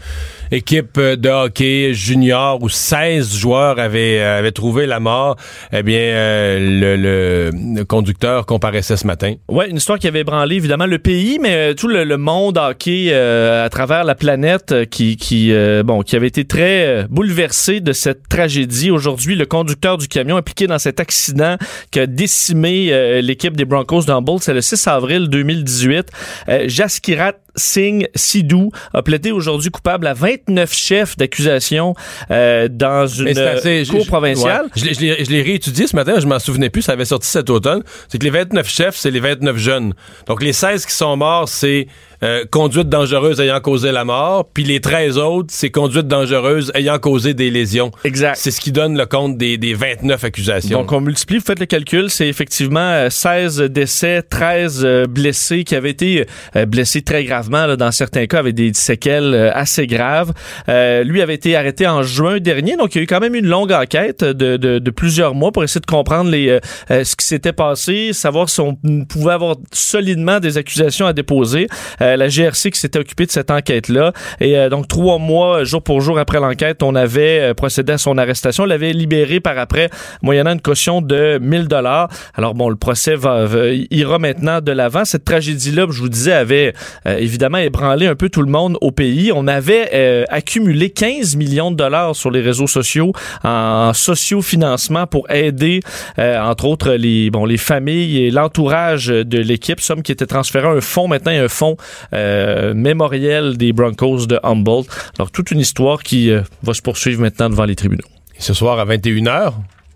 équipe 0.51 0.99
de 0.99 1.29
hockey 1.29 1.93
junior 1.93 2.61
où 2.61 2.69
16 2.69 3.35
joueurs 3.37 3.79
avaient, 3.79 4.19
euh, 4.19 4.39
avaient 4.39 4.51
trouvé 4.51 4.85
la 4.85 4.99
mort. 4.99 5.35
Eh 5.71 5.83
bien, 5.83 5.97
euh, 5.99 6.59
le, 6.59 7.51
le- 7.75 7.85
conducteur 7.85 8.45
comparaissait 8.45 8.97
ce 8.97 9.07
matin. 9.07 9.33
Ouais, 9.49 9.69
une 9.69 9.77
histoire 9.77 9.97
qui 9.99 10.07
avait 10.07 10.19
ébranlé 10.21 10.55
évidemment 10.55 10.85
le 10.85 10.99
pays, 10.99 11.39
mais 11.41 11.53
euh, 11.55 11.73
tout 11.73 11.87
le, 11.87 12.03
le 12.03 12.17
monde 12.17 12.57
hockey 12.57 13.07
euh, 13.11 13.65
à 13.65 13.69
travers 13.69 14.03
la 14.03 14.15
planète 14.15 14.71
euh, 14.71 14.85
qui, 14.85 15.17
qui 15.17 15.51
euh, 15.51 15.83
bon, 15.83 16.01
qui 16.01 16.15
avait 16.15 16.27
été 16.27 16.45
très 16.45 17.05
bouleversé 17.09 17.79
de 17.79 17.93
cette 17.93 18.27
tragédie. 18.29 18.91
Aujourd'hui, 18.91 19.35
le 19.35 19.45
conducteur 19.45 19.97
du 19.97 20.07
camion 20.07 20.37
impliqué 20.37 20.67
dans 20.67 20.79
cet 20.79 20.99
accident 20.99 21.55
qui 21.91 21.99
a 21.99 22.07
décimé 22.07 23.21
l'équipe 23.21 23.55
des 23.55 23.65
Broncos 23.65 24.03
d'Humboldt, 24.03 24.43
c'est 24.43 24.53
le 24.53 24.61
6 24.61 24.87
avril 24.87 25.27
2018. 25.29 26.07
Euh, 26.49 26.63
Jaskirat 26.67 27.33
Singh 27.55 28.07
Sidhu 28.15 28.69
a 28.93 29.01
plaidé 29.01 29.31
aujourd'hui 29.31 29.69
coupable 29.69 30.07
à 30.07 30.13
29 30.13 30.73
chefs 30.73 31.17
d'accusation 31.17 31.95
euh, 32.31 32.67
dans 32.69 33.05
une 33.07 33.37
assez- 33.37 33.83
cour 33.89 34.01
je- 34.03 34.07
provinciale. 34.07 34.65
Je 34.75 34.85
je 34.93 35.29
l'ai 35.29 35.41
réétudié 35.41 35.87
ce 35.87 35.95
matin, 35.95 36.19
je 36.19 36.27
m'en 36.27 36.39
souvenais 36.39 36.69
plus, 36.69 36.81
ça 36.81 36.93
avait 36.93 37.05
sorti 37.05 37.27
cet 37.27 37.49
automne. 37.49 37.83
C'est 38.07 38.17
que 38.17 38.23
les 38.23 38.29
29 38.29 38.67
chefs, 38.69 38.95
c'est 38.95 39.11
les 39.11 39.19
29 39.19 39.57
jeunes. 39.57 39.93
Donc 40.27 40.41
les 40.43 40.53
16 40.53 40.85
qui 40.85 40.93
sont 40.93 41.15
morts, 41.17 41.49
c'est 41.49 41.87
euh, 42.23 42.45
conduite 42.49 42.89
dangereuse 42.89 43.39
ayant 43.39 43.59
causé 43.59 43.91
la 43.91 44.05
mort, 44.05 44.49
puis 44.53 44.63
les 44.63 44.79
13 44.79 45.17
autres, 45.17 45.49
c'est 45.51 45.69
conduite 45.69 46.07
dangereuse 46.07 46.71
ayant 46.75 46.99
causé 46.99 47.33
des 47.33 47.49
lésions. 47.51 47.91
Exact. 48.03 48.35
C'est 48.35 48.51
ce 48.51 48.61
qui 48.61 48.71
donne 48.71 48.97
le 48.97 49.05
compte 49.05 49.37
des, 49.37 49.57
des 49.57 49.73
29 49.73 50.23
accusations. 50.23 50.79
Donc, 50.79 50.91
on 50.91 51.01
multiplie, 51.01 51.37
vous 51.37 51.45
faites 51.45 51.59
le 51.59 51.65
calcul, 51.65 52.09
c'est 52.09 52.27
effectivement 52.27 52.79
euh, 52.79 53.09
16 53.09 53.61
décès, 53.61 54.21
13 54.21 54.81
euh, 54.83 55.05
blessés 55.07 55.63
qui 55.63 55.75
avaient 55.75 55.89
été 55.89 56.25
euh, 56.55 56.65
blessés 56.65 57.01
très 57.01 57.23
gravement, 57.23 57.65
là, 57.65 57.75
dans 57.75 57.91
certains 57.91 58.27
cas, 58.27 58.39
avec 58.39 58.55
des 58.55 58.73
séquelles 58.73 59.33
euh, 59.33 59.51
assez 59.53 59.87
graves. 59.87 60.33
Euh, 60.69 61.03
lui 61.03 61.21
avait 61.21 61.35
été 61.35 61.55
arrêté 61.55 61.87
en 61.87 62.03
juin 62.03 62.39
dernier, 62.39 62.77
donc 62.77 62.95
il 62.95 62.99
y 62.99 63.01
a 63.01 63.03
eu 63.03 63.07
quand 63.07 63.19
même 63.19 63.35
une 63.35 63.47
longue 63.47 63.71
enquête 63.71 64.23
de, 64.23 64.57
de, 64.57 64.79
de 64.79 64.91
plusieurs 64.91 65.33
mois 65.35 65.51
pour 65.51 65.63
essayer 65.63 65.81
de 65.81 65.85
comprendre 65.85 66.29
les, 66.29 66.49
euh, 66.49 66.59
euh, 66.89 67.03
ce 67.03 67.15
qui 67.15 67.25
s'était 67.25 67.53
passé, 67.53 68.13
savoir 68.13 68.49
si 68.49 68.59
on 68.61 68.75
pouvait 69.07 69.33
avoir 69.33 69.55
solidement 69.71 70.39
des 70.39 70.57
accusations 70.57 71.05
à 71.05 71.13
déposer. 71.13 71.67
Euh, 72.01 72.10
la 72.17 72.27
GRC 72.27 72.71
qui 72.71 72.79
s'était 72.79 72.99
occupée 72.99 73.25
de 73.25 73.31
cette 73.31 73.51
enquête-là. 73.51 74.13
Et 74.39 74.57
euh, 74.57 74.69
donc, 74.69 74.87
trois 74.87 75.17
mois, 75.17 75.63
jour 75.63 75.81
pour 75.81 76.01
jour 76.01 76.19
après 76.19 76.39
l'enquête, 76.39 76.83
on 76.83 76.95
avait 76.95 77.39
euh, 77.41 77.53
procédé 77.53 77.93
à 77.93 77.97
son 77.97 78.17
arrestation. 78.17 78.63
On 78.63 78.67
l'avait 78.67 78.93
libéré 78.93 79.39
par 79.39 79.57
après, 79.57 79.89
moyennant 80.21 80.53
une 80.53 80.61
caution 80.61 81.01
de 81.01 81.39
1000 81.41 81.67
dollars. 81.67 82.09
Alors 82.35 82.53
bon, 82.53 82.69
le 82.69 82.75
procès 82.75 83.15
va, 83.15 83.45
ira 83.89 84.19
maintenant 84.19 84.61
de 84.61 84.71
l'avant. 84.71 85.05
Cette 85.05 85.25
tragédie-là, 85.25 85.85
je 85.89 86.01
vous 86.01 86.09
disais, 86.09 86.33
avait 86.33 86.73
euh, 87.05 87.17
évidemment 87.17 87.57
ébranlé 87.57 88.07
un 88.07 88.15
peu 88.15 88.29
tout 88.29 88.41
le 88.41 88.51
monde 88.51 88.77
au 88.81 88.91
pays. 88.91 89.31
On 89.33 89.47
avait 89.47 89.89
euh, 89.93 90.25
accumulé 90.29 90.89
15 90.89 91.35
millions 91.35 91.71
de 91.71 91.75
dollars 91.75 92.15
sur 92.15 92.31
les 92.31 92.41
réseaux 92.41 92.67
sociaux 92.67 93.13
en 93.43 93.93
socio-financement 93.93 95.07
pour 95.07 95.29
aider, 95.31 95.81
euh, 96.19 96.39
entre 96.39 96.65
autres, 96.65 96.91
les, 96.91 97.29
bon, 97.29 97.45
les 97.45 97.57
familles 97.57 98.25
et 98.25 98.31
l'entourage 98.31 99.07
de 99.07 99.37
l'équipe, 99.39 99.79
somme 99.79 100.03
qui 100.03 100.11
était 100.11 100.25
transférée 100.25 100.67
à 100.67 100.71
un 100.71 100.81
fonds, 100.81 101.07
maintenant 101.07 101.31
un 101.31 101.47
fonds 101.47 101.77
euh, 101.77 102.00
mémoriel 102.11 103.57
des 103.57 103.73
Broncos 103.73 104.27
de 104.27 104.39
Humboldt. 104.43 104.89
Alors, 105.17 105.31
toute 105.31 105.51
une 105.51 105.59
histoire 105.59 106.03
qui 106.03 106.31
euh, 106.31 106.41
va 106.63 106.73
se 106.73 106.81
poursuivre 106.81 107.21
maintenant 107.21 107.49
devant 107.49 107.65
les 107.65 107.75
tribunaux. 107.75 108.07
Ce 108.37 108.53
soir 108.53 108.79
à 108.79 108.85
21h, 108.85 109.53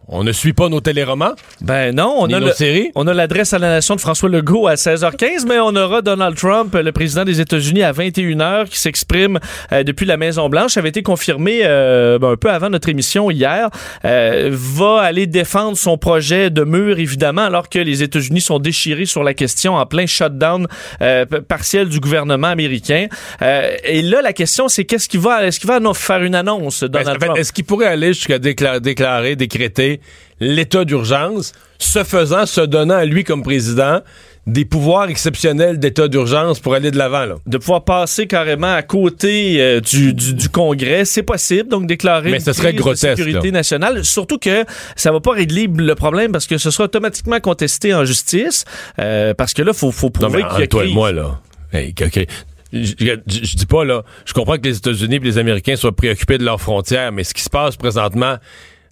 on 0.07 0.23
ne 0.23 0.31
suit 0.31 0.53
pas 0.53 0.69
nos 0.69 0.81
téléromans? 0.81 1.33
Ben 1.61 1.95
non, 1.95 2.13
on 2.19 2.27
Ni 2.27 2.33
a 2.35 2.39
nos 2.39 2.47
le- 2.47 2.53
séries? 2.53 2.91
On 2.95 3.07
a 3.07 3.13
l'adresse 3.13 3.53
à 3.53 3.59
la 3.59 3.69
nation 3.69 3.95
de 3.95 4.01
François 4.01 4.29
Legault 4.29 4.67
à 4.67 4.75
16h15, 4.75 5.45
mais 5.47 5.59
on 5.59 5.75
aura 5.75 6.01
Donald 6.01 6.35
Trump, 6.35 6.75
le 6.75 6.91
président 6.91 7.23
des 7.25 7.41
États-Unis, 7.41 7.81
à 7.83 7.91
21h, 7.91 8.69
qui 8.69 8.77
s'exprime 8.79 9.39
euh, 9.71 9.83
depuis 9.83 10.05
la 10.05 10.17
Maison-Blanche. 10.17 10.73
Ça 10.73 10.79
avait 10.79 10.89
été 10.89 11.01
confirmé 11.03 11.61
euh, 11.63 12.19
ben, 12.19 12.31
un 12.31 12.35
peu 12.35 12.51
avant 12.51 12.69
notre 12.69 12.89
émission 12.89 13.31
hier. 13.31 13.69
Euh, 14.03 14.49
va 14.53 15.01
aller 15.01 15.25
défendre 15.27 15.77
son 15.77 15.97
projet 15.97 16.49
de 16.49 16.63
mur, 16.63 16.99
évidemment, 16.99 17.43
alors 17.43 17.69
que 17.69 17.79
les 17.79 18.03
États-Unis 18.03 18.41
sont 18.41 18.59
déchirés 18.59 19.05
sur 19.05 19.23
la 19.23 19.33
question 19.33 19.75
en 19.75 19.85
plein 19.85 20.05
shutdown 20.05 20.67
euh, 21.01 21.25
partiel 21.25 21.89
du 21.89 21.99
gouvernement 21.99 22.47
américain. 22.47 23.07
Euh, 23.41 23.71
et 23.83 24.01
là, 24.01 24.21
la 24.21 24.33
question, 24.33 24.67
c'est 24.67 24.85
qu'est-ce 24.85 25.09
qu'il 25.09 25.19
va, 25.19 25.45
est-ce 25.47 25.59
qu'il 25.59 25.67
va 25.67 25.79
nous 25.79 25.93
faire 25.93 26.21
une 26.23 26.35
annonce, 26.35 26.81
Ben, 26.83 26.89
Donald 27.03 27.19
Trump? 27.19 27.37
Est-ce 27.37 27.51
qu'il 27.51 27.65
pourrait 27.65 27.87
aller 27.87 28.13
jusqu'à 28.13 28.37
décla- 28.37 28.79
déclarer, 28.79 29.35
décréter 29.35 29.94
l'état 30.39 30.85
d'urgence, 30.85 31.53
se 31.79 32.03
faisant, 32.03 32.45
se 32.45 32.61
donnant 32.61 32.95
à 32.95 33.05
lui 33.05 33.23
comme 33.23 33.43
président 33.43 34.01
des 34.47 34.63
pouvoirs 34.63 35.09
exceptionnels 35.09 35.79
d'état 35.79 36.07
d'urgence 36.07 36.59
pour 36.59 36.75
aller 36.75 36.91
de 36.91 36.97
l'avant? 36.99 37.35
de 37.47 37.57
pouvoir 37.57 37.83
passer 37.83 38.27
carrément 38.27 38.71
à 38.73 38.83
côté 38.83 39.59
euh, 39.59 39.79
du, 39.81 40.13
du, 40.13 40.35
du 40.35 40.49
Congrès, 40.49 41.03
c'est 41.05 41.23
possible, 41.23 41.67
donc 41.69 41.87
déclarer 41.87 42.29
Mais 42.29 42.39
ce 42.39 42.53
serait 42.53 42.71
de 42.73 42.77
grotesque, 42.77 43.17
sécurité 43.17 43.47
là. 43.47 43.53
nationale, 43.53 44.05
surtout 44.05 44.37
que 44.37 44.63
ça 44.95 45.11
va 45.11 45.19
pas 45.19 45.31
régler 45.33 45.67
le 45.75 45.95
problème 45.95 46.31
parce 46.31 46.45
que 46.45 46.59
ce 46.59 46.69
sera 46.69 46.83
automatiquement 46.83 47.39
contesté 47.39 47.93
en 47.95 48.05
justice, 48.05 48.65
euh, 48.99 49.33
parce 49.33 49.53
que 49.55 49.63
là, 49.63 49.73
faut, 49.73 49.91
faut 49.91 50.11
prouver 50.11 50.43
qu'il 50.51 50.59
y 50.59 50.63
a 50.63 50.67
toi 50.67 50.85
et 50.85 50.93
moi, 50.93 51.11
là. 51.11 51.39
Hey, 51.73 51.93
OK. 51.99 52.25
Je, 52.71 52.93
je- 52.99 53.43
je 53.45 53.55
dis 53.55 53.65
pas, 53.65 53.83
là, 53.85 54.03
je 54.25 54.33
comprends 54.33 54.57
que 54.57 54.63
les 54.67 54.77
États-Unis 54.77 55.15
et 55.15 55.19
les 55.19 55.37
Américains 55.39 55.75
soient 55.75 55.95
préoccupés 55.95 56.37
de 56.37 56.43
leurs 56.43 56.59
frontières, 56.61 57.11
mais 57.11 57.23
ce 57.23 57.33
qui 57.33 57.41
se 57.41 57.49
passe 57.49 57.77
présentement 57.77 58.35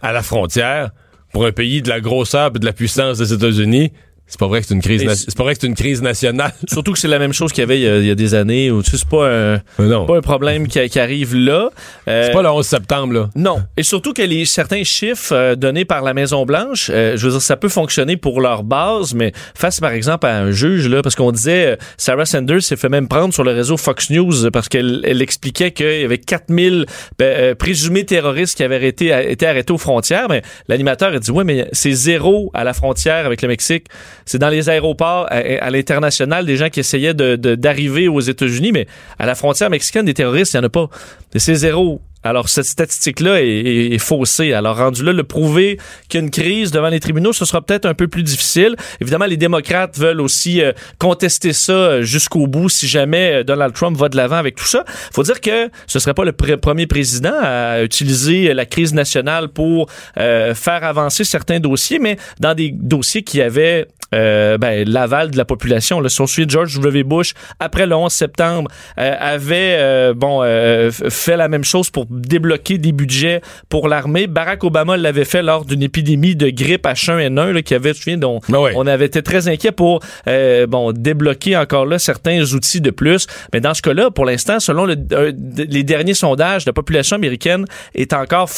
à 0.04 0.12
la 0.12 0.22
frontière, 0.22 0.92
pour 1.32 1.46
un 1.46 1.52
pays 1.52 1.82
de 1.82 1.90
la 1.90 2.00
grosseur 2.00 2.52
et 2.56 2.60
de 2.60 2.66
la 2.66 2.74
puissance 2.74 3.18
des 3.18 3.34
États-Unis, 3.34 3.92
c'est 4.28 4.40
pas 4.40 4.48
vrai 4.48 4.62
que 4.62 4.68
c'est 4.68 4.74
une 4.74 4.82
crise, 4.82 5.04
na- 5.04 5.16
c'est- 5.16 5.36
pas 5.38 5.44
vrai 5.44 5.54
que 5.54 5.62
c'est 5.62 5.68
une 5.68 5.76
crise 5.76 6.02
nationale. 6.02 6.54
Surtout 6.68 6.94
que 6.94 7.00
c'est 7.00 7.08
la 7.08 7.20
même 7.20 7.34
chose 7.34 7.52
qu'il 7.52 7.62
y 7.62 7.66
avait 7.66 7.80
il 7.80 7.84
y 7.84 7.88
a, 7.88 7.98
il 7.98 8.06
y 8.06 8.12
a 8.12 8.16
des 8.16 8.34
années, 8.34 8.72
où 8.72 8.82
tu 8.82 8.92
sais, 8.92 8.98
c'est 8.98 9.08
pas 9.10 9.30
un, 9.30 9.60
pas 9.78 10.18
un 10.18 10.22
problème 10.22 10.68
qui, 10.68 10.88
qui 10.90 11.00
arrive 11.00 11.36
là. 11.36 11.70
Euh, 12.08 12.26
C'est 12.28 12.32
pas 12.34 12.42
le 12.42 12.50
11 12.50 12.66
septembre, 12.66 13.14
là. 13.14 13.30
Non. 13.36 13.62
Et 13.78 13.84
surtout 13.84 14.14
que 14.14 14.22
les 14.22 14.46
certains 14.46 14.84
chiffres 14.84 15.34
euh, 15.34 15.56
donnés 15.56 15.86
par 15.86 16.02
la 16.02 16.14
Maison 16.14 16.46
Blanche, 16.46 16.90
euh, 16.94 17.16
je 17.16 17.26
veux 17.26 17.32
dire, 17.34 17.42
ça 17.42 17.58
peut 17.58 17.70
fonctionner 17.70 18.18
pour 18.18 18.42
leur 18.42 18.64
base, 18.64 19.14
mais 19.14 19.34
face 19.56 19.80
par 19.80 19.92
exemple 19.92 20.26
à 20.26 20.38
un 20.40 20.52
juge 20.52 20.88
là, 20.88 21.02
parce 21.02 21.16
qu'on 21.16 21.32
disait 21.32 21.78
Sarah 21.98 22.26
Sanders 22.26 22.64
s'est 22.64 22.76
fait 22.78 22.90
même 22.90 23.08
prendre 23.08 23.34
sur 23.34 23.44
le 23.44 23.52
réseau 23.52 23.78
Fox 23.78 24.10
News 24.10 24.50
parce 24.52 24.70
qu'elle 24.70 25.02
elle 25.04 25.22
expliquait 25.22 25.72
qu'il 25.72 26.02
y 26.02 26.06
avait 26.06 26.18
4000 26.18 26.86
ben, 27.20 27.56
présumés 27.56 28.06
terroristes 28.06 28.58
qui 28.58 28.64
avaient 28.64 28.88
été, 28.88 29.08
été 29.30 29.46
arrêtés 29.46 29.74
aux 29.74 29.78
frontières, 29.78 30.28
mais 30.30 30.42
l'animateur 30.68 31.14
a 31.14 31.20
dit 31.20 31.32
ouais, 31.32 31.44
mais 31.44 31.68
c'est 31.72 31.92
zéro 31.92 32.50
à 32.54 32.64
la 32.64 32.74
frontière 32.74 33.26
avec 33.26 33.42
le 33.42 33.48
Mexique, 33.48 33.86
c'est 34.26 34.40
dans 34.40 34.50
les 34.50 34.70
aéroports 34.70 35.28
à, 35.30 35.70
l'international 35.70 36.46
des 36.46 36.58
gens 36.58 36.70
qui 36.70 36.80
essayaient 36.80 37.14
de- 37.14 37.36
de- 37.36 37.56
d'arriver 37.56 38.08
aux 38.08 38.20
États-Unis, 38.22 38.72
mais 38.72 38.88
à 39.20 39.26
la 39.26 39.36
frontière 39.36 39.70
mexicaine 39.70 40.06
des 40.06 40.14
terroristes, 40.14 40.54
il 40.54 40.58
y 40.58 40.60
en 40.60 40.64
a 40.64 40.70
pas. 40.70 40.90
C'est 41.36 41.56
zéro. 41.56 42.02
Alors, 42.26 42.48
cette 42.48 42.64
statistique-là 42.66 43.42
est, 43.42 43.48
est- 43.50 43.94
est 43.96 43.98
faussée. 43.98 44.54
Alors, 44.54 44.78
rendu 44.78 45.04
là, 45.04 45.12
le 45.12 45.26
prouver 45.26 45.78
qu'il 46.08 46.22
y 46.22 46.24
a 46.24 46.26
une 46.26 46.32
crise 46.32 46.72
devant 46.72 46.88
les 46.88 47.02
tribunaux, 47.02 47.34
ce 47.34 47.44
sera 47.44 47.62
peut-être 47.62 47.86
un 47.86 47.94
peu 47.96 48.08
plus 48.08 48.24
difficile. 48.24 48.78
Évidemment, 49.02 49.26
les 49.26 49.36
démocrates 49.36 49.98
veulent 50.00 50.22
aussi 50.22 50.62
euh, 50.62 50.72
contester 51.00 51.52
ça 51.52 51.74
euh, 51.74 52.02
jusqu'au 52.04 52.48
bout 52.48 52.70
si 52.70 52.88
jamais 52.88 53.34
euh, 53.34 53.44
Donald 53.44 53.74
Trump 53.74 53.98
va 53.98 54.08
de 54.08 54.16
l'avant 54.16 54.38
avec 54.38 54.56
tout 54.56 54.64
ça. 54.66 54.86
faut 55.14 55.24
dire 55.24 55.42
que 55.42 55.70
ce 55.86 56.00
serait 56.00 56.14
pas 56.14 56.24
le 56.24 56.32
pr- 56.32 56.56
premier 56.56 56.88
président 56.88 57.34
à 57.42 57.84
utiliser 57.84 58.54
la 58.54 58.66
crise 58.66 58.94
nationale 58.94 59.50
pour 59.50 59.90
euh, 60.18 60.56
faire 60.56 60.86
avancer 60.86 61.26
certains 61.26 61.60
dossiers, 61.60 62.00
mais 62.00 62.16
dans 62.40 62.54
des 62.54 62.72
dossiers 62.74 63.24
qui 63.24 63.42
avaient 63.42 63.86
euh, 64.14 64.58
ben, 64.58 64.88
l'aval 64.88 65.32
de 65.32 65.38
la 65.38 65.46
population. 65.46 66.00
Là, 66.00 66.10
si 66.10 66.22
on 66.22 66.28
suit 66.28 66.46
George 66.48 66.76
W. 66.80 67.04
Bush, 67.04 67.34
après 67.60 67.86
le 67.86 67.96
11 67.96 68.12
septembre, 68.12 68.70
euh, 69.00 69.16
avait 69.20 69.76
euh, 69.80 70.14
bon 70.14 70.42
euh, 70.44 70.92
fait 70.92 71.36
la 71.38 71.48
même 71.48 71.64
chose 71.64 71.90
pour 71.90 72.06
débloquer 72.10 72.78
des 72.78 72.92
budgets 72.92 73.42
pour 73.70 73.88
l'armée. 73.88 74.28
Barack 74.28 74.64
Obama 74.64 74.96
l'avait 74.98 75.26
fait 75.26 75.42
lors 75.42 75.66
d'une 75.66 75.84
épidémie 75.84 76.36
de 76.36 76.50
grippe 76.50 76.86
H1N1 76.86 77.52
là, 77.52 77.62
qui 77.62 77.74
avait, 77.74 77.94
tu 77.94 78.02
souviens, 78.02 78.18
dont 78.18 78.40
Ben 78.70 78.74
on 78.76 78.88
avait 78.88 79.06
été 79.06 79.22
très 79.24 79.48
inquiet 79.48 79.72
pour 79.72 80.00
euh, 80.28 80.68
bon 80.68 80.92
débloquer 80.92 81.58
encore 81.58 81.86
là 81.86 82.00
certains 82.00 82.42
outils 82.54 82.82
de 82.82 82.92
plus. 82.92 83.28
Mais 83.54 83.60
dans 83.62 83.74
ce 83.74 83.82
cas-là, 83.82 84.12
pour 84.12 84.26
l'instant, 84.26 84.60
selon 84.60 84.86
le- 84.86 84.96
euh, 85.14 85.32
les 85.58 85.84
derniers 85.84 86.14
sondages, 86.14 86.66
la 86.66 86.74
population 86.74 87.16
américaine 87.16 87.66
est 87.96 88.14
encore 88.14 88.50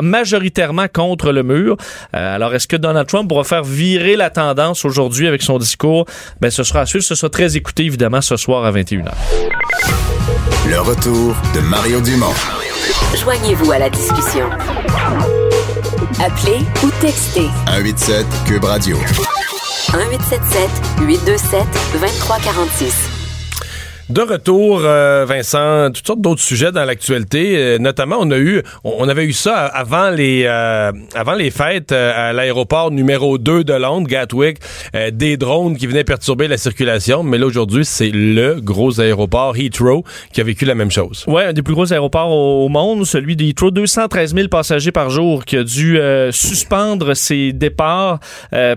majoritairement 0.00 0.86
contre 0.92 1.32
le 1.32 1.42
mur. 1.42 1.76
Euh, 2.14 2.34
alors, 2.34 2.54
est-ce 2.54 2.66
que 2.66 2.76
Donald 2.76 3.06
Trump 3.06 3.28
pourra 3.28 3.44
faire 3.44 3.64
virer 3.64 4.16
la 4.16 4.30
tendance 4.30 4.84
aujourd'hui 4.84 5.26
avec 5.26 5.42
son 5.42 5.58
discours? 5.58 6.06
Ben, 6.40 6.50
ce 6.50 6.62
sera 6.62 6.80
à 6.80 6.86
suivre. 6.86 7.04
Ce 7.04 7.14
sera 7.14 7.30
très 7.30 7.56
écouté, 7.56 7.84
évidemment, 7.84 8.20
ce 8.20 8.36
soir 8.36 8.64
à 8.64 8.72
21h. 8.72 9.12
Le 10.68 10.80
retour 10.80 11.36
de 11.54 11.60
Mario 11.60 12.00
Dumont. 12.00 12.32
Joignez-vous 13.16 13.70
à 13.72 13.78
la 13.78 13.90
discussion. 13.90 14.48
Appelez 16.20 16.60
ou 16.82 16.90
textez 17.00 17.48
187 17.66 18.26
Cube 18.46 18.64
Radio. 18.64 18.96
1877 19.92 20.70
827 21.06 21.66
2346. 21.92 23.13
De 24.10 24.20
retour, 24.20 24.82
euh, 24.84 25.24
Vincent, 25.26 25.90
toutes 25.90 26.06
sortes 26.06 26.20
d'autres 26.20 26.42
sujets 26.42 26.70
dans 26.70 26.84
l'actualité. 26.84 27.56
Euh, 27.56 27.78
notamment, 27.78 28.18
on 28.20 28.30
a 28.32 28.36
eu, 28.36 28.62
on, 28.84 29.08
avait 29.08 29.24
eu 29.24 29.32
ça 29.32 29.64
avant 29.64 30.10
les, 30.10 30.44
euh, 30.44 30.92
avant 31.14 31.32
les 31.32 31.50
fêtes 31.50 31.90
à 31.90 32.34
l'aéroport 32.34 32.90
numéro 32.90 33.38
2 33.38 33.64
de 33.64 33.72
Londres, 33.72 34.06
Gatwick, 34.06 34.58
des 35.12 35.38
drones 35.38 35.78
qui 35.78 35.86
venaient 35.86 36.04
perturber 36.04 36.48
la 36.48 36.58
circulation. 36.58 37.22
Mais 37.22 37.38
là 37.38 37.46
aujourd'hui, 37.46 37.86
c'est 37.86 38.10
le 38.10 38.60
gros 38.60 39.00
aéroport 39.00 39.56
Heathrow 39.56 40.04
qui 40.34 40.42
a 40.42 40.44
vécu 40.44 40.66
la 40.66 40.74
même 40.74 40.90
chose. 40.90 41.24
Ouais, 41.26 41.46
un 41.46 41.52
des 41.54 41.62
plus 41.62 41.74
gros 41.74 41.90
aéroports 41.90 42.30
au, 42.30 42.68
monde, 42.68 43.06
celui 43.06 43.36
de 43.36 43.44
Heathrow, 43.44 43.70
213 43.70 44.34
000 44.34 44.48
passagers 44.48 44.92
par 44.92 45.08
jour, 45.08 45.46
qui 45.46 45.56
a 45.56 45.64
dû 45.64 45.98
suspendre 46.30 47.16
ses 47.16 47.54
départs 47.54 48.20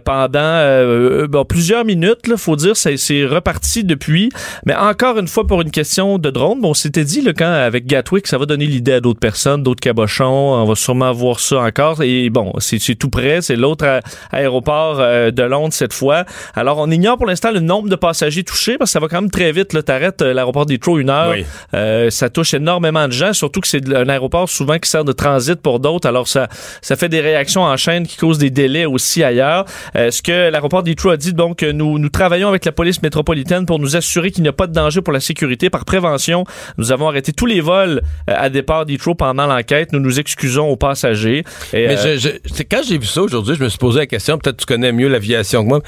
pendant 0.06 1.44
plusieurs 1.50 1.84
minutes. 1.84 2.28
Là, 2.28 2.38
faut 2.38 2.56
dire, 2.56 2.78
c'est 2.78 3.26
reparti 3.26 3.84
depuis, 3.84 4.30
mais 4.66 4.76
encore 4.76 5.17
encore 5.18 5.24
une 5.24 5.28
fois 5.28 5.48
pour 5.48 5.62
une 5.62 5.72
question 5.72 6.20
de 6.20 6.30
drone. 6.30 6.62
Bon, 6.62 6.70
on 6.70 6.74
s'était 6.76 7.04
dit 7.04 7.22
là, 7.22 7.34
quand 7.36 7.52
avec 7.52 7.88
Gatwick, 7.88 8.28
ça 8.28 8.38
va 8.38 8.46
donner 8.46 8.68
l'idée 8.68 8.94
à 8.94 9.00
d'autres 9.00 9.20
personnes, 9.20 9.64
d'autres 9.64 9.80
cabochons. 9.80 10.54
On 10.54 10.66
va 10.66 10.76
sûrement 10.76 11.12
voir 11.12 11.40
ça 11.40 11.62
encore. 11.62 12.04
Et 12.04 12.30
bon, 12.30 12.54
c'est 12.60 12.94
tout 12.94 13.10
près. 13.10 13.42
C'est 13.42 13.56
l'autre 13.56 14.02
aéroport 14.32 14.98
euh, 15.00 15.32
de 15.32 15.42
Londres 15.42 15.74
cette 15.74 15.94
fois. 15.94 16.26
Alors, 16.54 16.78
on 16.78 16.92
ignore 16.92 17.18
pour 17.18 17.26
l'instant 17.26 17.52
le 17.52 17.62
nombre 17.62 17.90
de 17.90 17.96
passagers 17.96 18.44
touchés 18.44 18.78
parce 18.78 18.92
que 18.92 18.94
ça 18.94 19.00
va 19.00 19.08
quand 19.08 19.22
même 19.22 19.32
très 19.32 19.52
vite. 19.52 19.76
T'arrêtes 19.84 20.22
euh, 20.22 20.34
l'aéroport 20.34 20.68
d'Heathrow 20.68 21.00
une 21.00 21.10
heure. 21.10 21.32
Oui. 21.32 21.46
Euh, 21.74 22.12
ça 22.12 22.30
touche 22.30 22.54
énormément 22.54 23.08
de 23.08 23.14
gens, 23.14 23.34
surtout 23.34 23.60
que 23.60 23.68
c'est 23.68 23.92
un 23.92 24.10
aéroport 24.10 24.48
souvent 24.48 24.78
qui 24.78 24.88
sert 24.88 25.04
de 25.04 25.14
transit 25.14 25.60
pour 25.60 25.80
d'autres. 25.80 26.08
Alors, 26.08 26.28
ça, 26.28 26.48
ça 26.84 26.96
fait 26.96 27.10
des 27.10 27.22
réactions 27.22 27.64
en 27.64 27.76
chaîne 27.76 28.06
qui 28.06 28.18
causent 28.18 28.38
des 28.38 28.52
délais 28.52 28.86
aussi 28.86 29.24
ailleurs. 29.24 29.66
Euh, 29.96 30.12
ce 30.12 30.22
que 30.22 30.52
l'aéroport 30.52 30.84
d'Heathrow 30.84 31.10
a 31.10 31.18
dit, 31.18 31.34
donc, 31.34 31.64
nous, 31.64 31.98
nous 31.98 32.10
travaillons 32.10 32.50
avec 32.50 32.66
la 32.66 32.72
police 32.72 33.02
métropolitaine 33.02 33.66
pour 33.66 33.80
nous 33.80 33.96
assurer 33.96 34.30
qu'il 34.30 34.44
n'y 34.44 34.50
a 34.50 34.54
pas 34.54 34.68
de 34.68 34.74
danger 34.74 35.02
pour 35.08 35.14
la 35.14 35.22
sécurité. 35.22 35.70
Par 35.70 35.86
prévention, 35.86 36.44
nous 36.78 36.92
avons 36.92 37.08
arrêté 37.08 37.32
tous 37.32 37.46
les 37.46 37.62
vols 37.62 38.02
euh, 38.30 38.34
à 38.36 38.50
départ 38.50 38.86
d'Heathrow 38.86 39.16
pendant 39.16 39.48
l'enquête. 39.48 39.94
Nous 39.94 40.02
nous 40.02 40.20
excusons 40.20 40.68
aux 40.68 40.76
passagers. 40.76 41.46
Et, 41.72 41.88
Mais 41.88 41.98
euh, 41.98 42.18
je, 42.18 42.30
je- 42.44 42.54
c'est 42.54 42.66
quand 42.66 42.82
j'ai 42.86 42.98
vu 42.98 43.06
ça 43.08 43.22
aujourd'hui, 43.22 43.56
je 43.56 43.64
me 43.64 43.70
suis 43.70 43.78
posé 43.80 44.00
la 44.00 44.06
question, 44.06 44.38
peut-être 44.38 44.58
tu 44.58 44.66
connais 44.66 44.92
mieux 44.92 45.08
l'aviation 45.08 45.64
que 45.64 45.70
moi. 45.70 45.82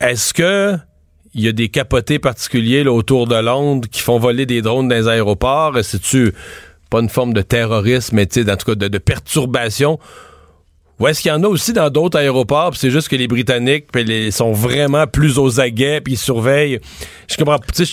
Est-ce 0.00 0.32
que 0.32 0.76
il 1.34 1.42
y 1.42 1.48
a 1.48 1.52
des 1.52 1.68
capotés 1.68 2.18
particuliers 2.18 2.84
là, 2.84 2.92
autour 2.92 3.26
de 3.26 3.34
Londres 3.34 3.86
qui 3.90 4.00
font 4.00 4.18
voler 4.18 4.46
des 4.46 4.62
drones 4.62 4.88
dans 4.88 4.94
les 4.96 5.08
aéroports? 5.08 5.76
C'est-tu 5.82 6.32
pas 6.88 7.00
une 7.00 7.10
forme 7.10 7.34
de 7.34 7.42
terrorisme, 7.42 8.16
mais 8.16 8.26
en 8.50 8.56
tout 8.56 8.66
cas 8.66 8.74
de, 8.76 8.88
de 8.88 8.98
perturbation? 8.98 9.98
Ou 11.00 11.08
est-ce 11.08 11.20
qu'il 11.22 11.30
y 11.30 11.32
en 11.32 11.42
a 11.42 11.48
aussi 11.48 11.72
dans 11.72 11.90
d'autres 11.90 12.18
aéroports, 12.18 12.76
c'est 12.76 12.90
juste 12.90 13.08
que 13.08 13.16
les 13.16 13.26
Britanniques 13.26 13.86
les, 13.94 14.30
sont 14.30 14.52
vraiment 14.52 15.06
plus 15.06 15.38
aux 15.38 15.60
aguets, 15.60 16.00
puis 16.00 16.14
ils 16.14 16.18
surveillent. 16.18 16.78
Je 17.28 17.36
comprends, 17.36 17.58
je- 17.76 17.84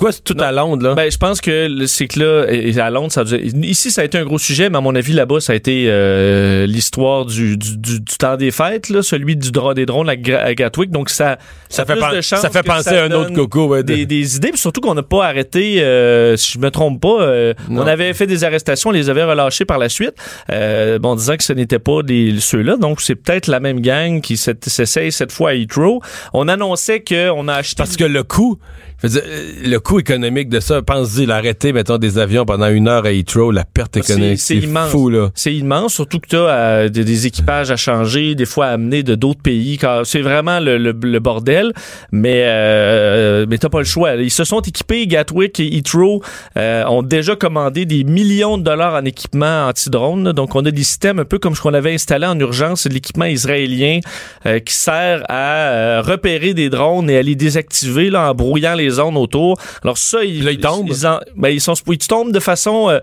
pourquoi 0.00 0.12
c'est 0.12 0.24
tout 0.24 0.36
à 0.40 0.50
Londres, 0.50 0.82
là? 0.82 0.94
Ben, 0.94 1.10
je 1.12 1.18
pense 1.18 1.42
que 1.42 1.84
c'est 1.86 2.08
que 2.08 2.18
là, 2.20 2.82
à 2.86 2.88
Londres, 2.90 3.12
ça, 3.12 3.22
ici, 3.62 3.90
ça 3.90 4.00
a 4.00 4.04
été 4.04 4.16
un 4.16 4.24
gros 4.24 4.38
sujet, 4.38 4.70
mais 4.70 4.78
à 4.78 4.80
mon 4.80 4.94
avis, 4.94 5.12
là-bas, 5.12 5.40
ça 5.40 5.52
a 5.52 5.56
été 5.56 5.84
euh, 5.88 6.64
l'histoire 6.64 7.26
du, 7.26 7.58
du, 7.58 7.76
du- 7.76 8.00
du 8.00 8.16
temps 8.16 8.38
des 8.38 8.50
fêtes, 8.50 8.88
là, 8.88 9.02
celui 9.02 9.36
du 9.36 9.50
dra- 9.52 9.74
des 9.74 9.84
drones 9.84 10.08
à, 10.08 10.16
Gatwick. 10.16 10.90
Donc, 10.90 11.10
ça, 11.10 11.36
Ça 11.68 11.84
fait 11.84 11.96
pen- 11.96 12.22
ça 12.22 12.48
fait 12.48 12.62
penser 12.62 12.96
à 12.96 13.04
un 13.04 13.10
autre 13.10 13.34
coco, 13.34 13.66
ouais, 13.68 13.82
de- 13.82 13.94
des, 13.94 14.06
des 14.06 14.36
idées, 14.36 14.52
puis 14.52 14.58
surtout 14.58 14.80
qu'on 14.80 14.94
n'a 14.94 15.02
pas 15.02 15.26
arrêté, 15.26 15.82
euh, 15.82 16.34
si 16.38 16.52
je 16.52 16.58
me 16.58 16.70
trompe 16.70 16.98
pas, 17.02 17.20
euh, 17.20 17.52
on 17.70 17.80
avait 17.86 18.14
fait 18.14 18.26
des 18.26 18.42
arrestations, 18.42 18.88
on 18.88 18.92
les 18.94 19.10
avait 19.10 19.24
relâchés 19.24 19.66
par 19.66 19.76
la 19.78 19.90
suite, 19.90 20.14
euh, 20.50 20.98
bon, 20.98 21.10
en 21.10 21.16
disant 21.16 21.36
que 21.36 21.44
ce 21.44 21.52
n'était 21.52 21.78
pas 21.78 22.00
ceux-là. 22.38 22.78
Donc, 22.78 23.02
c'est 23.02 23.16
peut-être 23.16 23.48
la 23.48 23.60
même 23.60 23.80
gang 23.80 24.22
qui 24.22 24.38
s'essaye 24.38 25.12
cette 25.12 25.32
fois 25.32 25.50
à 25.50 25.54
Heathrow. 25.54 26.00
On 26.32 26.48
annonçait 26.48 27.00
qu'on 27.04 27.48
a 27.48 27.54
acheté... 27.54 27.74
Parce 27.76 27.96
que 27.96 28.04
le 28.04 28.22
coût, 28.22 28.58
je 29.02 29.08
veux 29.08 29.12
dire, 29.14 29.22
euh, 29.26 29.52
le 29.64 29.78
coût 29.78 29.98
économique 30.00 30.48
de 30.48 30.60
ça, 30.60 30.82
pense-y, 30.82 31.26
l'arrêter, 31.26 31.72
mettons, 31.72 31.98
des 31.98 32.18
avions 32.18 32.44
pendant 32.44 32.68
une 32.68 32.88
heure 32.88 33.04
à 33.06 33.12
Heathrow, 33.12 33.50
la 33.50 33.64
perte 33.64 33.96
économique, 33.96 34.40
C'est 34.40 34.56
immense. 34.56 34.90
fou, 34.90 35.08
là. 35.08 35.30
C'est 35.34 35.54
immense, 35.54 35.94
surtout 35.94 36.18
que 36.20 36.28
tu 36.28 36.36
as 36.36 36.88
des, 36.88 37.04
des 37.04 37.26
équipages 37.26 37.70
à 37.70 37.76
changer, 37.76 38.34
des 38.34 38.46
fois 38.46 38.66
à 38.66 38.70
amener 38.72 39.02
de 39.02 39.14
d'autres 39.14 39.42
pays. 39.42 39.78
C'est 40.04 40.20
vraiment 40.22 40.60
le, 40.60 40.78
le- 40.78 40.94
le 41.02 41.18
bordel, 41.20 41.72
mais 42.12 42.44
euh, 42.46 43.46
mais 43.48 43.58
t'as 43.58 43.68
pas 43.68 43.78
le 43.78 43.84
choix. 43.84 44.14
Ils 44.16 44.30
se 44.30 44.44
sont 44.44 44.60
équipés, 44.60 45.06
Gatwick 45.06 45.58
et 45.60 45.76
Heathrow 45.76 46.22
euh, 46.56 46.84
ont 46.86 47.02
déjà 47.02 47.36
commandé 47.36 47.84
des 47.86 48.04
millions 48.04 48.58
de 48.58 48.62
dollars 48.62 48.94
en 48.94 49.04
équipement 49.04 49.66
anti-drone. 49.68 50.32
Donc 50.32 50.54
on 50.54 50.64
a 50.64 50.70
des 50.70 50.82
systèmes 50.82 51.18
un 51.20 51.24
peu 51.24 51.38
comme 51.38 51.54
ce 51.54 51.60
qu'on 51.62 51.74
avait 51.74 51.94
installé 51.94 52.26
en 52.26 52.38
urgence, 52.38 52.86
l'équipement 52.86 53.24
israélien 53.26 54.00
euh, 54.46 54.58
qui 54.58 54.74
sert 54.74 55.22
à 55.28 55.56
euh, 55.56 56.02
repérer 56.02 56.54
des 56.54 56.68
drones 56.70 57.08
et 57.10 57.16
à 57.18 57.22
les 57.22 57.34
désactiver 57.34 58.10
là, 58.10 58.30
en 58.30 58.34
brouillant 58.34 58.74
les 58.74 58.89
zones 58.92 59.16
autour. 59.16 59.58
Alors 59.82 59.98
ça, 59.98 60.24
ils, 60.24 60.44
Là, 60.44 60.52
ils 60.52 60.60
tombent? 60.60 60.88
Ils, 60.88 61.06
en- 61.06 61.20
ben, 61.36 61.48
ils 61.50 61.60
sont 61.60 61.74
ils 61.88 61.98
tombent 61.98 62.32
de 62.32 62.40
façon 62.40 62.88
euh, 62.90 62.98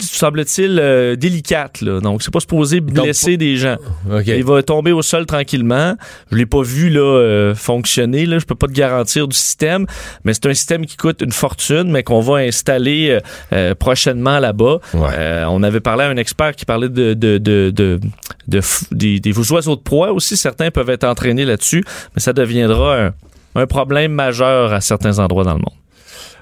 semble-t-il 0.00 0.78
euh, 0.78 1.16
délicate 1.16 1.80
là. 1.80 2.00
Donc 2.00 2.22
c'est 2.22 2.32
pas 2.32 2.40
supposé 2.40 2.80
blesser 2.80 3.36
des 3.36 3.56
gens. 3.56 3.76
OK. 4.12 4.24
Il 4.26 4.44
va 4.44 4.62
tomber 4.62 4.92
au 4.92 5.02
sol 5.02 5.26
tranquillement. 5.26 5.96
Je 6.30 6.36
l'ai 6.36 6.46
pas 6.46 6.62
vu 6.62 6.90
là 6.90 7.00
euh, 7.00 7.54
fonctionner 7.54 8.26
là, 8.26 8.38
je 8.38 8.44
peux 8.44 8.54
pas 8.54 8.66
te 8.66 8.72
garantir 8.72 9.28
du 9.28 9.36
système, 9.36 9.86
mais 10.24 10.34
c'est 10.34 10.46
un 10.46 10.54
système 10.54 10.86
qui 10.86 10.96
coûte 10.96 11.22
une 11.22 11.32
fortune 11.32 11.90
mais 11.90 12.02
qu'on 12.02 12.20
va 12.20 12.36
installer 12.36 13.18
euh, 13.52 13.74
prochainement 13.74 14.38
là-bas. 14.38 14.78
Ouais. 14.94 15.44
On 15.48 15.62
avait 15.62 15.80
parlé 15.80 16.04
à 16.04 16.08
un 16.08 16.16
expert 16.16 16.54
qui 16.54 16.64
parlait 16.64 16.88
de 16.88 17.14
de 17.14 17.38
de, 17.38 17.70
de, 17.74 18.00
de 18.48 18.60
f- 18.60 18.84
des, 18.92 19.20
des 19.20 19.50
oiseaux 19.52 19.76
de 19.76 19.80
proie 19.80 20.12
aussi, 20.12 20.36
certains 20.36 20.70
peuvent 20.70 20.90
être 20.90 21.04
entraînés 21.04 21.44
là-dessus, 21.44 21.84
mais 22.14 22.20
ça 22.20 22.32
deviendra 22.32 22.98
un, 23.06 23.14
un 23.54 23.66
problème 23.66 24.12
majeur 24.12 24.72
à 24.72 24.80
certains 24.80 25.18
endroits 25.18 25.44
dans 25.44 25.54
le 25.54 25.60
monde. 25.60 25.82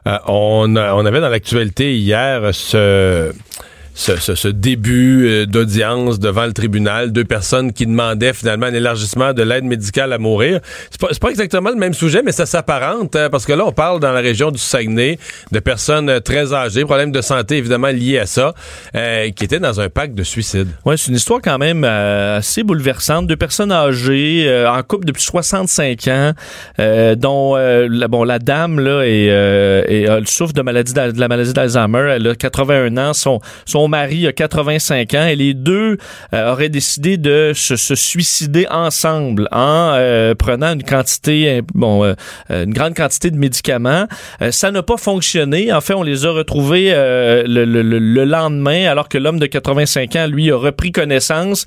Euh, 0.06 0.18
on, 0.28 0.76
avait 0.76 1.20
dans 1.20 1.28
l'actualité 1.28 1.96
hier 1.96 2.54
ce, 2.54 3.32
ce, 3.94 4.48
début 4.48 5.26
euh, 5.26 5.46
d'audience 5.46 6.18
devant 6.18 6.46
le 6.46 6.52
tribunal, 6.52 7.12
deux 7.12 7.24
personnes 7.24 7.72
qui 7.72 7.86
demandaient 7.86 8.32
finalement 8.32 8.66
un 8.66 8.74
élargissement 8.74 9.32
de 9.32 9.42
l'aide 9.42 9.64
médicale 9.64 10.12
à 10.12 10.18
mourir. 10.18 10.60
C'est 10.90 11.00
pas, 11.00 11.08
pas 11.20 11.30
exactement 11.30 11.70
le 11.70 11.76
même 11.76 11.94
sujet, 11.94 12.22
mais 12.24 12.32
ça 12.32 12.46
s'apparente, 12.46 13.14
hein, 13.16 13.28
parce 13.30 13.46
que 13.46 13.52
là, 13.52 13.64
on 13.66 13.72
parle 13.72 14.00
dans 14.00 14.12
la 14.12 14.20
région 14.20 14.50
du 14.50 14.58
Saguenay 14.58 15.18
de 15.52 15.58
personnes 15.60 16.08
euh, 16.08 16.20
très 16.20 16.54
âgées, 16.54 16.84
problèmes 16.84 17.12
de 17.12 17.20
santé 17.20 17.56
évidemment 17.56 17.88
liés 17.88 18.18
à 18.18 18.26
ça, 18.26 18.54
euh, 18.94 19.30
qui 19.30 19.44
étaient 19.44 19.60
dans 19.60 19.80
un 19.80 19.88
pacte 19.88 20.14
de 20.14 20.22
suicide. 20.22 20.68
Ouais, 20.84 20.96
c'est 20.96 21.08
une 21.08 21.16
histoire 21.16 21.40
quand 21.42 21.58
même 21.58 21.84
assez 21.84 22.62
bouleversante. 22.62 23.26
Deux 23.26 23.36
personnes 23.36 23.72
âgées, 23.72 24.64
en 24.66 24.82
couple 24.82 25.06
depuis 25.06 25.22
65 25.22 26.08
ans, 26.08 26.32
dont 27.16 27.56
la, 27.56 28.08
bon 28.08 28.24
la 28.24 28.38
dame 28.38 28.80
là 28.80 29.02
est, 29.02 29.26
elle 29.26 30.26
souffre 30.26 30.52
de 30.52 30.62
maladie 30.62 30.92
de 30.92 31.18
la 31.18 31.28
maladie 31.28 31.52
d'Alzheimer. 31.52 32.14
Elle 32.16 32.26
a 32.28 32.34
81 32.34 32.96
ans. 32.96 33.12
Son 33.14 33.40
mari 33.88 34.26
a 34.26 34.32
85 34.32 35.14
ans. 35.14 35.26
Et 35.26 35.36
les 35.36 35.54
deux 35.54 35.98
euh, 36.34 36.52
auraient 36.52 36.68
décidé 36.68 37.16
de 37.16 37.52
se, 37.54 37.76
suicider 37.76 38.66
ensemble 38.70 39.48
en 39.52 39.92
euh, 39.94 40.34
prenant 40.34 40.72
une 40.72 40.82
quantité 40.82 41.58
euh, 41.58 41.62
bon 41.74 42.14
une 42.50 42.72
grande 42.72 42.94
quantité 42.94 43.30
de 43.30 43.36
médicaments. 43.36 44.06
Ça 44.50 44.70
n'a 44.70 44.82
pas 44.82 44.96
fonctionné. 44.96 45.72
En 45.72 45.80
fait, 45.80 45.94
on 45.94 46.02
les 46.02 46.24
a 46.26 46.30
retrouvés 46.30 46.90
le, 46.92 47.64
le- 47.64 47.82
le- 47.82 47.98
le 47.98 48.24
lendemain, 48.24 48.86
alors 48.88 49.08
que 49.08 49.18
l'homme 49.18 49.38
de 49.38 49.46
85 49.46 50.16
ans, 50.16 50.26
lui, 50.26 50.50
a 50.50 50.56
repris 50.56 50.92
connaissance 50.92 51.64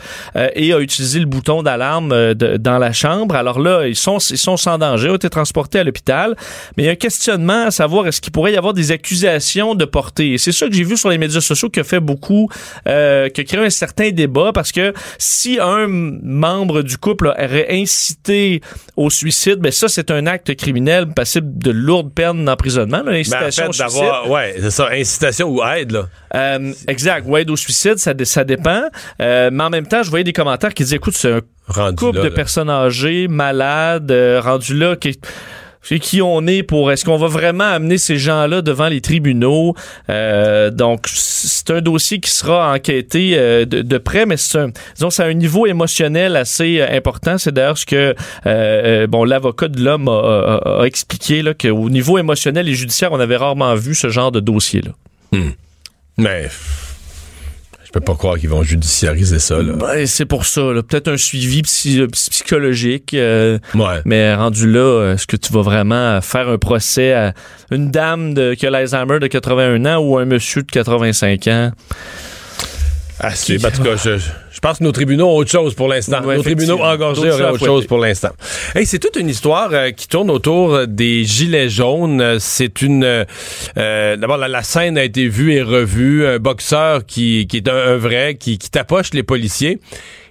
et 0.56 0.74
a 0.74 0.80
utilisé 0.80 1.20
le 1.20 1.26
bouton 1.26 1.64
d'alarme 1.64 2.34
dans 2.34 2.78
la 2.80 2.92
chambre. 2.94 3.36
Alors 3.36 3.60
là, 3.60 3.88
ils 3.88 3.96
sont, 3.96 4.18
ils 4.20 4.38
sont 4.38 4.58
sans 4.58 4.78
danger, 4.78 5.10
ont 5.10 5.16
été 5.16 5.30
transportés 5.30 5.80
à 5.80 5.84
l'hôpital. 5.84 6.36
Mais 6.78 6.84
il 6.84 6.86
y 6.88 6.90
a 6.90 6.94
un 6.94 6.96
questionnement 6.96 7.66
à 7.68 7.72
savoir 7.72 8.08
est-ce 8.08 8.22
qu'il 8.22 8.32
pourrait 8.32 8.54
y 8.54 8.58
avoir 8.58 8.74
des 8.74 8.92
accusations 8.92 9.76
de 9.76 9.86
portée? 9.86 10.38
C'est 10.38 10.52
ça 10.52 10.68
que 10.68 10.74
j'ai 10.74 10.84
vu 10.84 10.98
sur 10.98 11.10
les 11.10 11.18
médias 11.18 11.42
sociaux 11.42 11.70
qui 11.70 11.80
a 11.80 11.84
fait 11.84 12.00
beaucoup, 12.04 12.50
euh, 12.88 13.30
qui 13.30 13.42
a 13.42 13.44
créé 13.44 13.60
un 13.60 13.70
certain 13.70 14.12
débat 14.12 14.52
parce 14.54 14.72
que 14.72 14.94
si 15.18 15.60
un 15.60 15.88
membre 15.88 16.82
du 16.82 16.98
couple 16.98 17.28
aurait 17.28 17.68
incité 17.70 18.62
au 18.96 19.10
suicide, 19.10 19.58
ben 19.60 19.72
ça, 19.72 19.88
c'est 19.88 20.12
un 20.12 20.28
acte 20.28 20.56
criminel 20.56 21.08
passible 21.08 21.58
de 21.58 21.72
lourdes 21.72 22.14
peines 22.14 22.46
d'emprisonnement, 22.46 23.00
en 23.00 23.04
l'incitation 23.04 23.72
fait, 23.72 23.80
d'avoir, 23.80 24.30
ouais, 24.30 24.56
c'est 24.60 24.72
ça, 24.72 24.90
incitation 24.92 25.50
ou 25.50 25.64
aide, 25.64 25.92
là. 25.92 26.10
Euh, 26.36 26.74
exact. 26.88 27.28
Ouais, 27.28 27.50
au 27.50 27.56
suicide, 27.56 27.98
ça, 27.98 28.14
ça 28.24 28.44
dépend. 28.44 28.84
Euh, 29.22 29.50
mais 29.52 29.64
en 29.64 29.70
même 29.70 29.88
temps, 29.88 30.04
je 30.04 30.10
voyais 30.10 30.24
des 30.24 30.34
commentaires 30.34 30.74
qui 30.74 30.84
disaient, 30.84 30.98
écoute, 30.98 31.16
c'est 31.16 31.32
un 31.32 31.42
Rendu 31.68 31.96
couple 31.96 32.18
là, 32.18 32.24
de 32.24 32.30
là. 32.30 32.36
personnes 32.36 32.70
âgées, 32.70 33.28
malades, 33.30 34.12
rendu 34.42 34.78
là, 34.78 34.96
qui 34.96 35.18
c'est 35.84 36.00
qui 36.00 36.22
on 36.22 36.48
est 36.48 36.64
pour 36.64 36.92
est-ce 36.92 37.06
qu'on 37.06 37.18
va 37.18 37.28
vraiment 37.28 37.66
amener 37.66 37.98
ces 37.98 38.18
gens-là 38.18 38.62
devant 38.62 38.88
les 38.88 39.02
tribunaux? 39.02 39.76
Euh, 40.10 40.72
donc 40.72 41.08
c'est 41.08 41.70
un 41.72 41.82
dossier 41.82 42.20
qui 42.20 42.32
sera 42.32 42.74
enquêté 42.74 43.34
euh, 43.34 43.66
de, 43.66 43.98
près 43.98 44.26
mais 44.26 44.38
c'est 44.38 44.60
un 44.60 44.70
disons 44.96 45.10
c'est 45.10 45.24
un 45.24 45.34
niveau 45.34 45.68
émotionnel 45.68 46.36
assez 46.38 46.80
euh, 46.80 46.88
important. 46.90 47.38
C'est 47.38 47.52
d'ailleurs 47.52 47.78
ce 47.78 47.86
que 47.86 48.16
bon 49.08 49.24
l'avocat 49.26 49.68
de 49.68 49.82
l'homme 49.82 50.08
a, 50.08 50.84
expliqué 50.86 51.42
là 51.42 51.54
qu'au 51.54 51.90
niveau 51.90 52.18
émotionnel 52.18 52.68
et 52.70 52.74
judiciaire 52.74 53.12
on 53.12 53.20
avait 53.20 53.38
rarement 53.38 53.76
vu 53.76 53.94
ce 53.94 54.10
genre 54.10 54.32
de 54.32 54.40
dossier 54.40 54.82
là 54.82 55.40
Mais 56.18 56.48
je 56.48 56.93
peux 57.94 58.00
pas 58.02 58.16
croire 58.16 58.38
qu'ils 58.38 58.50
vont 58.50 58.64
judiciariser 58.64 59.40
ça. 59.40 59.62
Ben, 59.62 60.06
c'est 60.08 60.26
pour 60.26 60.46
ça. 60.46 60.62
Peut-être 60.88 61.08
un 61.10 61.18
suivi 61.18 61.62
psy- 61.62 62.08
psychologique. 62.12 63.14
euh, 63.14 63.60
Ouais. 63.76 64.02
mais 64.06 64.34
rendu 64.36 64.70
là, 64.72 65.14
est-ce 65.14 65.28
que 65.28 65.38
tu 65.38 65.54
vas 65.54 65.62
vraiment 65.62 66.20
faire 66.22 66.50
un 66.50 66.58
procès 66.58 67.14
à 67.14 67.34
une 67.72 67.92
dame 67.92 68.34
de, 68.34 68.54
qui 68.56 68.66
a 68.66 68.70
l'Alzheimer 68.70 69.20
de 69.20 69.28
81 69.28 69.86
ans 69.86 70.00
ou 70.00 70.18
un 70.18 70.26
monsieur 70.26 70.64
de 70.64 70.72
85 70.72 71.48
ans? 71.48 71.72
Ah, 73.20 73.34
c'est, 73.36 73.64
en 73.64 73.70
tout 73.72 73.84
cas, 73.84 73.96
je, 73.96 74.18
je 74.18 74.60
pense 74.60 74.80
que 74.80 74.84
nos 74.84 74.92
tribunaux 74.92 75.28
ont 75.28 75.36
autre 75.38 75.52
chose 75.52 75.76
pour 75.76 75.88
l'instant. 75.88 76.24
Ouais, 76.24 76.36
nos 76.38 76.44
tribunaux 76.44 76.80
engorgés 76.80 77.32
auraient 77.32 77.44
à 77.44 77.54
autre 77.54 77.66
chose 77.66 77.86
pour 77.86 78.00
l'instant. 78.00 78.32
Hey, 78.76 78.86
c'est 78.86 79.00
toute 79.00 79.16
une 79.16 79.30
histoire 79.30 79.70
euh, 79.72 79.92
qui 79.92 80.08
tourne 80.08 80.30
autour 80.32 80.74
euh, 80.74 80.86
des 80.88 81.24
gilets 81.24 81.70
jaunes. 81.70 82.20
Euh, 82.22 82.38
C'est 82.40 82.82
une... 82.82 83.04
euh, 83.04 84.18
D'abord, 84.18 84.38
la, 84.38 84.48
la 84.48 84.64
scène 84.64 84.98
a 84.98 85.04
été 85.04 85.28
vue 85.28 85.54
et 85.54 85.62
revue. 85.62 86.26
Un 86.26 86.40
boxeur 86.40 87.06
qui, 87.06 87.46
qui 87.48 87.58
est 87.58 87.68
un, 87.70 87.76
un 87.76 87.98
vrai, 87.98 88.36
qui, 88.36 88.58
qui 88.58 88.70
tapoche 88.70 89.14
les 89.14 89.24
policiers. 89.24 89.80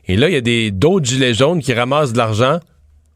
Et 0.08 0.16
là, 0.16 0.28
il 0.28 0.34
y 0.34 0.36
a 0.36 0.40
des 0.40 0.70
d'autres 0.72 1.06
gilets 1.06 1.34
jaunes 1.34 1.62
qui 1.62 1.72
ramassent 1.72 2.12
de 2.12 2.18
l'argent 2.18 2.58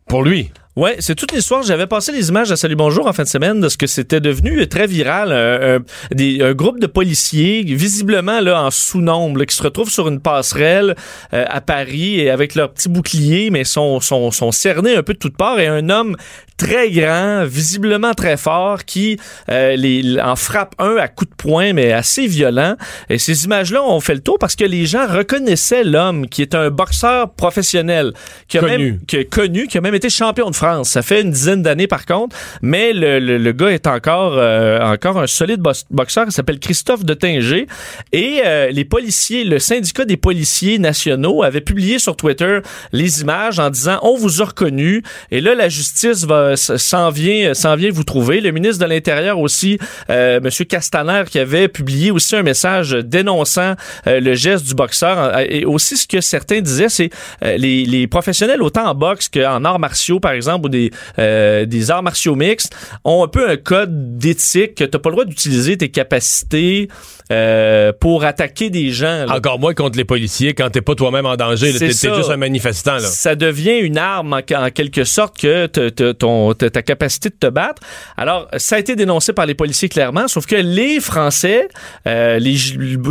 pour 0.08 0.22
lui. 0.22 0.50
Ouais, 0.76 0.96
c'est 0.98 1.14
toute 1.14 1.32
l'histoire. 1.32 1.62
J'avais 1.62 1.86
passé 1.86 2.12
les 2.12 2.28
images 2.28 2.52
à 2.52 2.56
Salut 2.56 2.76
Bonjour 2.76 3.06
en 3.06 3.14
fin 3.14 3.22
de 3.22 3.28
semaine 3.28 3.60
de 3.60 3.68
ce 3.70 3.78
que 3.78 3.86
c'était 3.86 4.20
devenu 4.20 4.68
très 4.68 4.86
viral. 4.86 5.32
Un, 5.32 5.76
un- 5.76 6.14
des- 6.14 6.42
un 6.42 6.52
groupe 6.52 6.80
de 6.80 6.86
policiers, 6.86 7.62
visiblement 7.64 8.40
là 8.40 8.62
en 8.62 8.70
sous-nombre, 8.70 9.44
qui 9.44 9.56
se 9.56 9.62
retrouvent 9.62 9.88
sur 9.90 10.06
une 10.08 10.20
passerelle 10.20 10.94
euh, 11.32 11.46
à 11.48 11.62
Paris 11.62 12.20
et 12.20 12.28
avec 12.28 12.54
leurs 12.54 12.72
petits 12.74 12.90
boucliers, 12.90 13.48
mais 13.50 13.64
sont, 13.64 14.00
sont, 14.00 14.30
sont 14.30 14.52
cernés 14.52 14.94
un 14.96 15.02
peu 15.02 15.14
de 15.14 15.18
toutes 15.18 15.38
parts. 15.38 15.58
Et 15.60 15.66
un 15.66 15.88
homme 15.88 16.14
très 16.56 16.90
grand, 16.90 17.44
visiblement 17.44 18.14
très 18.14 18.36
fort, 18.36 18.84
qui 18.84 19.18
euh, 19.50 19.76
les, 19.76 20.20
en 20.20 20.36
frappe 20.36 20.74
un 20.78 20.96
à 20.96 21.08
coups 21.08 21.30
de 21.30 21.36
poing, 21.36 21.72
mais 21.72 21.92
assez 21.92 22.26
violent. 22.26 22.76
Et 23.10 23.18
ces 23.18 23.44
images-là 23.44 23.82
ont 23.82 24.00
fait 24.00 24.14
le 24.14 24.20
tour 24.20 24.38
parce 24.38 24.56
que 24.56 24.64
les 24.64 24.86
gens 24.86 25.06
reconnaissaient 25.06 25.84
l'homme 25.84 26.28
qui 26.28 26.42
est 26.42 26.54
un 26.54 26.70
boxeur 26.70 27.30
professionnel, 27.30 28.12
qui 28.48 28.58
a 28.58 28.60
Connu. 28.60 28.92
même 28.92 29.00
qui 29.06 29.16
est 29.16 29.24
connu, 29.24 29.66
qui 29.66 29.78
a 29.78 29.80
même 29.80 29.94
été 29.94 30.08
champion 30.10 30.50
de 30.50 30.56
France. 30.56 30.90
Ça 30.90 31.02
fait 31.02 31.22
une 31.22 31.30
dizaine 31.30 31.62
d'années 31.62 31.86
par 31.86 32.06
contre, 32.06 32.36
mais 32.62 32.92
le, 32.92 33.18
le, 33.18 33.38
le 33.38 33.52
gars 33.52 33.70
est 33.70 33.86
encore 33.86 34.34
euh, 34.36 34.80
encore 34.80 35.18
un 35.18 35.26
solide 35.26 35.60
boxeur. 35.90 36.24
Il 36.26 36.32
s'appelle 36.32 36.58
Christophe 36.58 37.04
de 37.04 37.14
Tinger 37.14 37.66
et 38.12 38.40
euh, 38.44 38.70
les 38.70 38.84
policiers, 38.84 39.44
le 39.44 39.58
syndicat 39.58 40.04
des 40.04 40.16
policiers 40.16 40.78
nationaux 40.78 41.42
avait 41.42 41.60
publié 41.60 41.98
sur 41.98 42.16
Twitter 42.16 42.60
les 42.92 43.20
images 43.20 43.58
en 43.58 43.70
disant 43.70 43.98
on 44.02 44.16
vous 44.16 44.42
a 44.42 44.46
reconnu 44.46 45.02
et 45.30 45.40
là 45.40 45.54
la 45.54 45.68
justice 45.68 46.24
va 46.24 46.45
s- 46.52 46.76
s'en 46.76 47.10
vient 47.10 47.54
s'en 47.54 47.76
vient 47.76 47.90
vous 47.90 48.04
trouver. 48.04 48.40
Le 48.40 48.50
ministre 48.52 48.84
de 48.84 48.88
l'Intérieur 48.88 49.38
aussi, 49.38 49.78
euh, 50.10 50.40
Monsieur 50.42 50.64
Castaner, 50.64 51.24
qui 51.30 51.38
avait 51.38 51.68
publié 51.68 52.10
aussi 52.10 52.36
un 52.36 52.42
message 52.42 52.90
dénonçant 52.92 53.74
euh, 54.06 54.20
le 54.20 54.34
geste 54.34 54.66
du 54.66 54.74
boxeur 54.74 55.16
Euh, 55.18 55.44
et 55.48 55.64
aussi 55.64 55.96
ce 55.96 56.06
que 56.06 56.20
certains 56.20 56.60
disaient, 56.60 56.88
c'est 56.88 57.10
euh, 57.44 57.56
les, 57.56 57.84
les 57.84 58.06
professionnels 58.06 58.62
autant 58.62 58.86
en 58.86 58.94
boxe 58.94 59.28
qu'en 59.28 59.64
arts 59.64 59.78
martiaux 59.78 60.20
par 60.20 60.32
exemple 60.32 60.66
ou 60.66 60.68
des 60.68 60.90
euh, 61.18 61.64
des 61.66 61.90
arts 61.90 62.02
martiaux 62.02 62.34
mixtes 62.34 62.74
ont 63.04 63.24
un 63.24 63.28
peu 63.28 63.48
un 63.48 63.56
code 63.56 64.18
d'éthique 64.18 64.74
que 64.76 64.84
t'as 64.84 64.98
pas 64.98 65.08
le 65.10 65.14
droit 65.14 65.24
d'utiliser 65.24 65.76
tes 65.76 65.88
capacités 65.88 66.88
euh, 67.32 67.92
pour 67.98 68.24
attaquer 68.24 68.70
des 68.70 68.90
gens. 68.90 69.26
là. 69.26 69.36
Encore 69.36 69.58
moins 69.58 69.74
contre 69.74 69.96
les 69.98 70.04
policiers 70.04 70.54
quand 70.54 70.70
t'es 70.70 70.80
pas 70.80 70.94
toi-même 70.94 71.26
en 71.26 71.34
danger. 71.36 71.72
T'es 71.72 71.86
juste 71.88 72.30
un 72.30 72.36
manifestant. 72.36 72.94
Là. 72.94 73.00
Ça 73.00 73.34
devient 73.34 73.78
une 73.80 73.98
arme 73.98 74.32
en, 74.34 74.38
en 74.64 74.70
quelque 74.70 75.02
sorte 75.04 75.36
que 75.38 75.66
te- 75.66 75.88
te- 75.88 76.12
ton, 76.12 76.54
te- 76.54 76.66
ta 76.66 76.82
capacité 76.82 77.30
de 77.30 77.34
te 77.34 77.46
battre. 77.48 77.82
Alors, 78.16 78.46
ça 78.58 78.76
a 78.76 78.78
été 78.78 78.94
dénoncé 78.94 79.32
par 79.32 79.46
les 79.46 79.54
policiers 79.54 79.88
clairement, 79.88 80.28
sauf 80.28 80.46
que 80.46 80.54
les 80.56 81.00
Français, 81.00 81.66
euh, 82.06 82.38
les, 82.38 82.56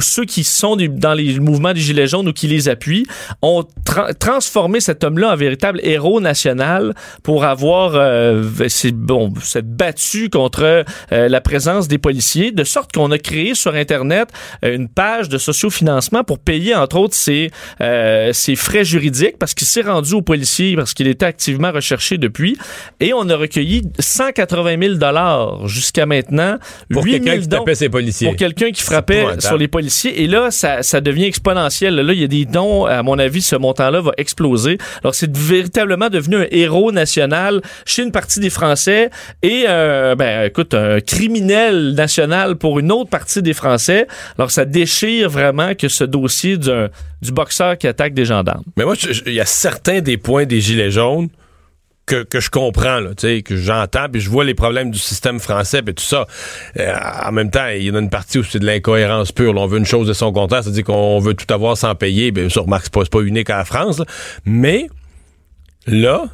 ceux 0.02 0.26
qui 0.26 0.44
sont 0.46 0.76
des- 0.78 0.88
dans 0.88 1.14
les 1.14 1.40
mouvements 1.40 1.74
des 1.74 1.82
Gilets 1.82 2.08
jaunes 2.08 2.28
ou 2.30 2.34
qui 2.34 2.48
les 2.48 2.70
appuient, 2.70 3.08
ont 3.42 3.66
tra- 3.86 4.14
transformé 4.18 4.80
cet 4.80 5.04
homme-là 5.04 5.34
en 5.34 5.36
véritable 5.36 5.80
héros 5.84 6.22
national 6.22 6.94
pour 7.24 7.44
avoir 7.44 7.92
euh, 7.96 8.44
c'est 8.70 8.94
bon, 8.94 9.34
s'être 9.42 9.68
battu 9.70 10.30
contre 10.30 10.86
euh, 11.12 11.28
la 11.28 11.42
présence 11.42 11.88
des 11.88 11.98
policiers, 11.98 12.52
de 12.52 12.64
sorte 12.64 12.94
qu'on 12.94 13.12
a 13.12 13.18
créé 13.18 13.56
sur 13.56 13.74
Internet 13.76 14.05
euh, 14.12 14.76
une 14.76 14.88
page 14.88 15.30
de 15.30 15.38
sociofinancement 15.38 16.24
pour 16.24 16.40
payer, 16.40 16.76
entre 16.76 16.98
autres, 16.98 17.16
ses, 17.16 17.52
euh, 17.82 18.34
ses 18.34 18.56
frais 18.56 18.86
juridiques 18.86 19.38
parce 19.40 19.54
qu'il 19.54 19.68
s'est 19.68 19.82
rendu 19.82 20.14
aux 20.14 20.22
policiers, 20.22 20.76
parce 20.76 20.94
qu'il 20.94 21.08
était 21.08 21.26
activement 21.26 21.72
recherché 21.72 22.18
depuis. 22.18 22.58
Et 23.00 23.14
on 23.14 23.28
a 23.30 23.36
recueilli 23.36 23.84
180 24.00 24.78
000 24.82 24.96
dollars 24.96 25.68
jusqu'à 25.68 26.06
maintenant. 26.06 26.58
Pour 26.92 27.04
8 27.04 27.12
quelqu'un 27.12 27.32
000 27.32 27.42
qui 27.44 27.48
tapait 27.50 27.76
ses 27.76 27.90
policiers. 27.90 28.28
pour 28.28 28.36
quelqu'un 28.36 28.72
qui 28.72 28.82
frappait 28.82 29.26
sur 29.40 29.58
les 29.58 29.68
policiers. 29.68 30.24
Et 30.24 30.28
là, 30.28 30.52
ça, 30.52 30.84
ça 30.84 31.02
devient 31.02 31.26
exponentiel. 31.26 31.96
Là, 31.96 32.14
il 32.14 32.20
y 32.20 32.24
a 32.24 32.28
des 32.28 32.46
dons. 32.46 32.86
À 32.86 33.04
mon 33.04 33.20
avis, 33.20 33.42
ce 33.42 33.56
montant-là 33.56 34.02
va 34.02 34.12
exploser. 34.18 34.78
Alors, 35.04 35.16
c'est 35.16 35.36
véritablement 35.36 36.10
devenu 36.10 36.38
un 36.38 36.48
héros 36.52 36.92
national 36.92 37.62
chez 37.86 38.04
une 38.04 38.12
partie 38.12 38.40
des 38.40 38.50
Français 38.50 39.10
et, 39.42 39.66
euh, 39.68 40.16
ben, 40.16 40.46
écoute, 40.46 40.74
un 40.74 41.00
criminel 41.00 41.94
national 41.94 42.56
pour 42.56 42.80
une 42.80 42.92
autre 42.92 43.10
partie 43.10 43.42
des 43.42 43.54
Français. 43.54 43.95
Alors, 44.38 44.52
ça 44.52 44.66
déchire 44.66 45.30
vraiment 45.30 45.74
que 45.76 45.88
ce 45.88 46.04
dossier 46.04 46.58
du 46.58 47.32
boxeur 47.32 47.78
qui 47.78 47.88
attaque 47.88 48.14
des 48.14 48.26
gendarmes. 48.26 48.64
Mais 48.78 48.86
moi, 48.86 48.96
il 49.26 49.34
y 49.34 49.40
a 49.40 49.46
certains 49.46 50.02
des 50.02 50.18
points 50.18 50.46
des 50.46 50.62
Gilets 50.62 50.92
jaunes 50.92 51.30
que, 52.06 52.40
je 52.40 52.50
comprends, 52.50 53.02
que 53.16 53.56
j'entends, 53.56 54.08
puis 54.12 54.22
je 54.22 54.30
vois 54.30 54.44
les 54.44 54.54
problèmes 54.54 54.92
du 54.92 55.00
système 55.00 55.40
français, 55.40 55.82
puis 55.82 55.96
tout 55.96 56.04
ça. 56.04 56.28
Euh, 56.78 56.94
en 57.26 57.32
même 57.32 57.50
temps, 57.50 57.68
il 57.68 57.84
y 57.84 57.92
en 57.92 57.96
a 57.96 58.00
une 58.00 58.10
partie 58.10 58.38
où 58.38 58.44
c'est 58.44 58.60
de 58.60 58.66
l'incohérence 58.66 59.32
pure. 59.32 59.56
on 59.58 59.66
veut 59.66 59.80
une 59.80 59.86
chose 59.86 60.08
de 60.08 60.14
son 60.14 60.32
contraire, 60.32 60.64
c'est-à-dire 60.64 60.84
qu'on 60.84 61.20
veut 61.20 61.34
tout 61.34 61.52
avoir 61.52 61.78
sans 61.78 61.96
payer. 61.96 62.32
Bien 62.32 62.50
sûr, 62.50 62.64
remarque, 62.64 62.86
c'est 62.86 62.94
pas, 62.94 63.06
pas 63.06 63.22
unique 63.22 63.50
à 63.50 63.58
la 63.58 63.66
France, 63.66 64.02
mais 64.46 64.88
là, 65.88 66.26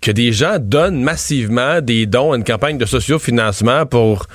que 0.00 0.10
des 0.12 0.32
gens 0.32 0.58
donnent 0.60 1.02
massivement 1.02 1.80
des 1.80 2.06
dons 2.06 2.32
à 2.32 2.36
une 2.36 2.44
campagne 2.44 2.78
de 2.78 2.86
sociofinancement 2.86 3.86
pour 3.86 4.26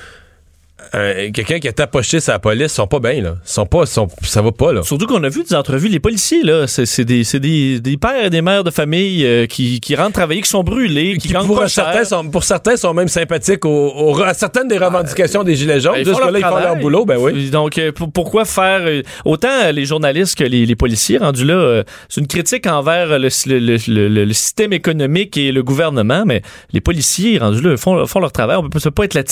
euh, 0.94 1.30
quelqu'un 1.32 1.58
qui 1.58 1.68
a 1.68 1.72
tapoché 1.72 2.20
sa 2.20 2.38
police, 2.38 2.72
ils 2.72 2.76
sont 2.76 2.86
pas 2.86 3.00
bien, 3.00 3.22
là. 3.22 3.34
Ils 3.44 3.48
sont 3.50 3.66
pas, 3.66 3.86
sont- 3.86 4.08
ça 4.22 4.42
va 4.42 4.52
pas, 4.52 4.72
là. 4.72 4.82
Surtout 4.82 5.06
qu'on 5.06 5.22
a 5.24 5.28
vu 5.28 5.42
des 5.42 5.54
entrevues, 5.54 5.88
les 5.88 6.00
policiers, 6.00 6.42
là, 6.42 6.66
c'est 6.66 6.84
c'est 6.86 7.04
des, 7.04 7.24
c'est 7.24 7.40
des, 7.40 7.80
des 7.80 7.96
pères 7.96 8.26
et 8.26 8.30
des 8.30 8.42
mères 8.42 8.62
de 8.64 8.70
famille 8.70 9.24
euh, 9.24 9.46
qui, 9.46 9.80
qui 9.80 9.94
rentrent 9.96 10.12
travailler, 10.12 10.42
qui 10.42 10.50
sont 10.50 10.62
brûlés, 10.62 11.16
qui, 11.18 11.28
qui 11.28 11.34
pour 11.46 11.56
pas 11.58 11.68
certains, 11.68 12.04
sont, 12.04 12.28
pour 12.30 12.44
certains 12.44 12.76
sont 12.76 12.92
même 12.94 13.08
sympathiques 13.08 13.64
aux, 13.64 13.88
aux- 13.94 14.20
à 14.22 14.34
certaines 14.34 14.68
des 14.68 14.78
revendications 14.78 15.42
des 15.44 15.54
Gilets 15.54 15.80
jaunes. 15.80 15.94
Ben, 15.94 16.04
Juste 16.04 16.18
que 16.20 16.32
là, 16.32 16.38
ils 16.38 16.42
font 16.44 16.56
leur 16.56 16.76
boulot, 16.76 17.04
ben 17.06 17.16
oui. 17.18 17.50
Donc, 17.50 17.78
euh, 17.78 17.92
pour- 17.92 18.12
pourquoi 18.12 18.44
faire 18.44 18.82
autant 19.24 19.70
les 19.72 19.84
journalistes 19.86 20.36
que 20.38 20.44
les, 20.44 20.66
les 20.66 20.76
policiers 20.76 21.18
rendus 21.18 21.44
là, 21.44 21.82
c'est 22.08 22.20
une 22.20 22.26
critique 22.26 22.66
envers 22.66 23.18
le, 23.18 23.28
le, 23.46 24.24
le- 24.24 24.32
système 24.32 24.72
économique 24.72 25.36
et 25.36 25.52
le 25.52 25.62
gouvernement, 25.62 26.24
mais 26.26 26.42
les 26.72 26.80
policiers 26.80 27.38
rendus 27.38 27.60
là 27.62 27.76
font, 27.76 28.04
font 28.06 28.20
leur 28.20 28.32
travail. 28.32 28.56
On 28.58 28.68
peut, 28.68 28.78
ça 28.78 28.90
peut 28.90 28.94
pas 28.94 29.04
être 29.04 29.14
la, 29.14 29.22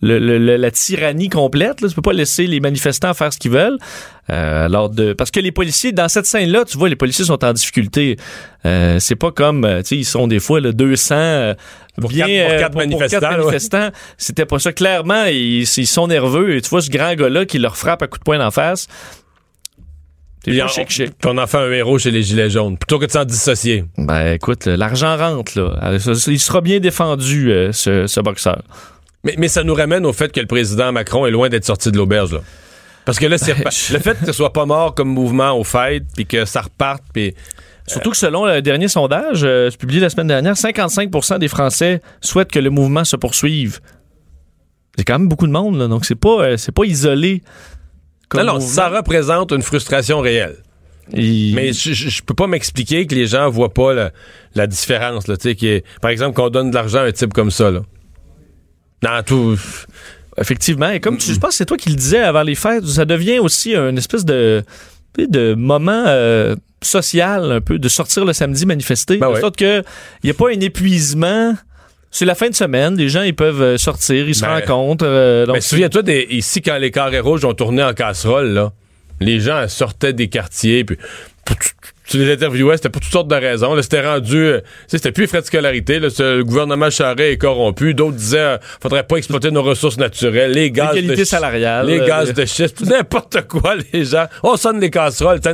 le- 0.00 0.18
le- 0.18 0.38
le- 0.48 0.56
la 0.56 0.70
tyrannie 0.70 1.28
complète. 1.28 1.80
Là. 1.80 1.88
Tu 1.88 1.94
peux 1.94 2.02
pas 2.02 2.12
laisser 2.12 2.46
les 2.46 2.60
manifestants 2.60 3.14
faire 3.14 3.32
ce 3.32 3.38
qu'ils 3.38 3.50
veulent. 3.52 3.78
Euh, 4.30 4.66
alors 4.66 4.90
de, 4.90 5.12
parce 5.14 5.30
que 5.30 5.40
les 5.40 5.52
policiers, 5.52 5.92
dans 5.92 6.08
cette 6.08 6.26
scène-là, 6.26 6.64
tu 6.66 6.76
vois, 6.76 6.88
les 6.88 6.96
policiers 6.96 7.24
sont 7.24 7.42
en 7.44 7.52
difficulté. 7.52 8.16
Euh, 8.66 8.98
c'est 8.98 9.16
pas 9.16 9.30
comme, 9.32 9.64
euh, 9.64 9.78
tu 9.82 9.88
sais, 9.88 9.96
ils 9.96 10.04
sont 10.04 10.26
des 10.26 10.38
fois 10.40 10.60
là, 10.60 10.72
200 10.72 11.14
euh, 11.14 11.54
Pour 12.00 12.10
bien, 12.10 12.26
quatre- 12.58 12.72
pour 12.72 12.80
manifestants. 13.46 13.88
C'était 14.18 14.44
pas 14.46 14.58
ça. 14.58 14.72
Clairement, 14.72 15.24
ils, 15.24 15.62
ils 15.62 15.86
sont 15.86 16.06
nerveux. 16.08 16.56
Et 16.56 16.60
tu 16.60 16.68
vois 16.68 16.82
ce 16.82 16.90
grand 16.90 17.14
gars-là 17.14 17.46
qui 17.46 17.58
leur 17.58 17.76
frappe 17.76 18.02
à 18.02 18.06
coups 18.06 18.20
de 18.20 18.24
poing 18.24 18.38
d'en 18.38 18.50
face. 18.50 18.86
Qu'on 21.22 21.36
en 21.38 21.46
fait 21.46 21.58
un 21.58 21.70
héros 21.72 21.98
chez 21.98 22.10
les 22.10 22.22
Gilets 22.22 22.48
jaunes, 22.50 22.78
plutôt 22.78 22.98
que 22.98 23.06
de 23.06 23.10
s'en 23.10 23.24
dissocier. 23.24 23.84
Ben 23.98 24.32
écoute, 24.34 24.66
l'argent 24.66 25.16
rentre 25.16 25.58
là. 25.60 25.96
Il 26.28 26.38
sera 26.40 26.60
bien 26.60 26.78
défendu, 26.80 27.50
euh, 27.50 27.72
ce, 27.72 28.06
ce 28.06 28.20
boxeur. 28.20 28.62
Mais, 29.24 29.34
mais 29.38 29.48
ça 29.48 29.64
nous 29.64 29.74
ramène 29.74 30.06
au 30.06 30.12
fait 30.12 30.30
que 30.32 30.40
le 30.40 30.46
président 30.46 30.92
Macron 30.92 31.26
est 31.26 31.30
loin 31.30 31.48
d'être 31.48 31.64
sorti 31.64 31.90
de 31.90 31.96
l'auberge, 31.96 32.32
là. 32.32 32.40
Parce 33.04 33.18
que 33.18 33.26
là, 33.26 33.38
c'est 33.38 33.52
repa- 33.54 33.88
je- 33.88 33.94
le 33.94 34.00
fait 34.00 34.18
que 34.18 34.26
ce 34.26 34.32
soit 34.32 34.52
pas 34.52 34.66
mort 34.66 34.94
comme 34.94 35.08
mouvement 35.08 35.52
au 35.58 35.64
fait, 35.64 36.02
puis 36.14 36.26
que 36.26 36.44
ça 36.44 36.60
reparte, 36.62 37.02
puis 37.12 37.34
Surtout 37.86 38.10
que 38.10 38.18
selon 38.18 38.44
le 38.44 38.60
dernier 38.60 38.86
sondage 38.86 39.40
euh, 39.44 39.70
publié 39.70 39.98
la 39.98 40.10
semaine 40.10 40.26
dernière, 40.26 40.52
55% 40.54 41.38
des 41.38 41.48
Français 41.48 42.02
souhaitent 42.20 42.50
que 42.52 42.58
le 42.58 42.68
mouvement 42.68 43.02
se 43.02 43.16
poursuive. 43.16 43.80
C'est 44.98 45.04
quand 45.04 45.18
même 45.18 45.28
beaucoup 45.28 45.46
de 45.46 45.52
monde, 45.52 45.78
là, 45.78 45.88
donc 45.88 46.04
c'est 46.04 46.14
pas, 46.14 46.42
euh, 46.42 46.56
c'est 46.58 46.70
pas 46.72 46.84
isolé. 46.84 47.42
comme 48.28 48.42
non, 48.44 48.54
non, 48.54 48.60
ça 48.60 48.90
représente 48.90 49.52
une 49.52 49.62
frustration 49.62 50.20
réelle. 50.20 50.56
Mais 51.54 51.72
je, 51.72 51.94
je, 51.94 52.10
je 52.10 52.22
peux 52.22 52.34
pas 52.34 52.46
m'expliquer 52.46 53.06
que 53.06 53.14
les 53.14 53.26
gens 53.26 53.48
voient 53.48 53.72
pas 53.72 53.94
la, 53.94 54.10
la 54.54 54.66
différence, 54.66 55.26
là, 55.26 55.36
qui 55.38 55.66
est, 55.68 55.82
par 56.02 56.10
exemple, 56.10 56.34
qu'on 56.36 56.50
donne 56.50 56.68
de 56.68 56.74
l'argent 56.74 56.98
à 56.98 57.04
un 57.04 57.12
type 57.12 57.32
comme 57.32 57.50
ça, 57.50 57.70
là. 57.70 57.80
Dans 59.02 59.22
tout. 59.22 59.58
Effectivement. 60.40 60.90
Et 60.90 61.00
comme 61.00 61.18
tu, 61.18 61.32
je 61.32 61.38
pense 61.38 61.50
que 61.50 61.56
c'est 61.56 61.66
toi 61.66 61.76
qui 61.76 61.88
le 61.90 61.96
disais 61.96 62.20
avant 62.20 62.42
les 62.42 62.54
fêtes, 62.54 62.86
ça 62.86 63.04
devient 63.04 63.38
aussi 63.40 63.74
une 63.74 63.98
espèce 63.98 64.24
de, 64.24 64.64
moment 65.56 66.04
euh, 66.06 66.54
social, 66.82 67.50
un 67.52 67.60
peu, 67.60 67.78
de 67.78 67.88
sortir 67.88 68.24
le 68.24 68.32
samedi 68.32 68.64
manifester. 68.66 69.18
Ben 69.18 69.28
de 69.28 69.34
ouais. 69.34 69.40
sorte 69.40 69.56
que 69.56 69.80
il 70.22 70.26
n'y 70.26 70.30
a 70.30 70.34
pas 70.34 70.48
un 70.50 70.60
épuisement. 70.60 71.54
C'est 72.10 72.24
la 72.24 72.34
fin 72.34 72.48
de 72.48 72.54
semaine, 72.54 72.96
les 72.96 73.08
gens 73.08 73.22
ils 73.22 73.34
peuvent 73.34 73.60
euh, 73.60 73.76
sortir, 73.78 74.28
ils 74.28 74.34
se 74.34 74.40
Ben, 74.42 74.54
rencontrent. 74.60 75.04
euh, 75.06 75.44
donc 75.44 75.56
Mais 75.56 75.60
souviens-toi, 75.60 76.02
ici, 76.30 76.62
quand 76.62 76.78
les 76.78 76.90
carrés 76.90 77.20
rouges 77.20 77.44
ont 77.44 77.52
tourné 77.52 77.82
en 77.82 77.92
casserole, 77.92 78.48
là, 78.48 78.72
les 79.20 79.40
gens 79.40 79.66
sortaient 79.68 80.14
des 80.14 80.28
quartiers, 80.28 80.84
puis 80.84 80.96
tu- 81.44 81.54
tu 82.08 82.16
les 82.16 82.32
interviewais, 82.32 82.76
c'était 82.76 82.88
pour 82.88 83.02
toutes 83.02 83.12
sortes 83.12 83.28
de 83.28 83.34
raisons. 83.34 83.74
Là, 83.74 83.82
c'était 83.82 84.00
rendu, 84.00 84.36
euh, 84.36 84.60
c'était 84.86 85.12
plus 85.12 85.22
les 85.22 85.26
frais 85.26 85.40
de 85.42 85.46
scolarité. 85.46 85.98
Là, 85.98 86.08
le 86.18 86.42
gouvernement 86.42 86.88
Charest 86.88 87.20
est 87.20 87.36
corrompu. 87.36 87.92
D'autres 87.92 88.16
disaient, 88.16 88.38
euh, 88.38 88.58
faudrait 88.80 89.02
pas 89.02 89.16
exploiter 89.16 89.50
nos 89.50 89.62
ressources 89.62 89.98
naturelles, 89.98 90.52
les 90.52 90.70
gaz 90.70 90.96
de 90.96 91.24
salariale, 91.24 91.86
les 91.86 92.00
euh, 92.00 92.06
gaz 92.06 92.32
de 92.32 92.44
schiste, 92.46 92.80
n'importe 92.80 93.46
quoi. 93.46 93.74
Les 93.92 94.04
gens, 94.04 94.26
on 94.42 94.56
sonne 94.56 94.80
les 94.80 94.90
casseroles. 94.90 95.40
Tu 95.40 95.50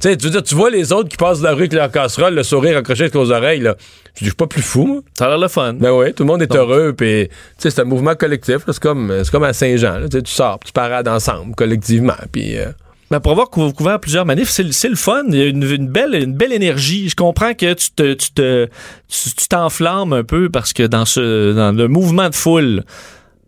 sais, 0.00 0.16
tu 0.16 0.24
veux 0.26 0.30
dire, 0.30 0.42
tu 0.42 0.54
vois 0.54 0.70
les 0.70 0.92
autres 0.92 1.08
qui 1.08 1.16
passent 1.16 1.42
la 1.42 1.52
rue 1.52 1.60
avec 1.60 1.72
leurs 1.72 1.90
casseroles, 1.90 2.34
le 2.34 2.42
sourire 2.42 2.76
accroché 2.78 3.02
avec 3.04 3.16
aux 3.16 3.30
oreilles. 3.30 3.60
Là. 3.60 3.76
Je 4.14 4.20
dis, 4.20 4.24
je 4.24 4.24
suis 4.26 4.36
pas 4.36 4.46
plus 4.46 4.62
fou, 4.62 4.86
moi. 4.86 5.00
ça 5.16 5.26
a 5.26 5.28
l'air 5.28 5.38
le 5.38 5.48
fun. 5.48 5.74
Ben 5.74 5.92
oui, 5.92 6.12
tout 6.14 6.24
le 6.24 6.28
monde 6.28 6.42
est 6.42 6.54
heureux, 6.54 6.94
puis 6.96 7.28
c'est 7.58 7.78
un 7.78 7.84
mouvement 7.84 8.14
collectif. 8.14 8.58
C'est 8.66 8.80
comme, 8.80 9.12
c'est 9.22 9.30
comme 9.30 9.44
à 9.44 9.52
Saint-Jean. 9.52 10.08
Tu 10.10 10.20
sors, 10.26 10.58
tu 10.64 10.72
parades 10.72 11.08
ensemble, 11.08 11.54
collectivement, 11.54 12.14
puis 12.32 12.58
euh, 12.58 12.66
Ben, 13.10 13.18
pour 13.18 13.32
avoir 13.32 13.50
cou- 13.50 13.72
couvert 13.72 13.98
plusieurs 13.98 14.24
manifs, 14.24 14.50
c'est 14.50 14.62
le- 14.62 14.70
c'est 14.72 14.88
le 14.88 14.94
fun. 14.96 15.22
Il 15.28 15.34
y 15.36 15.42
a 15.42 15.46
une, 15.46 15.62
une 15.64 15.88
belle, 15.88 16.14
une 16.14 16.34
belle 16.34 16.52
énergie. 16.52 17.08
Je 17.08 17.16
comprends 17.16 17.54
que 17.54 17.72
tu 17.74 17.90
te, 17.90 18.12
tu 18.14 18.30
te, 18.30 18.66
tu 19.08 19.30
tu 19.36 19.48
t'enflammes 19.48 20.12
un 20.12 20.22
peu 20.22 20.48
parce 20.48 20.72
que 20.72 20.84
dans 20.84 21.04
ce, 21.04 21.52
dans 21.52 21.72
le 21.76 21.88
mouvement 21.88 22.28
de 22.28 22.34
foule, 22.34 22.84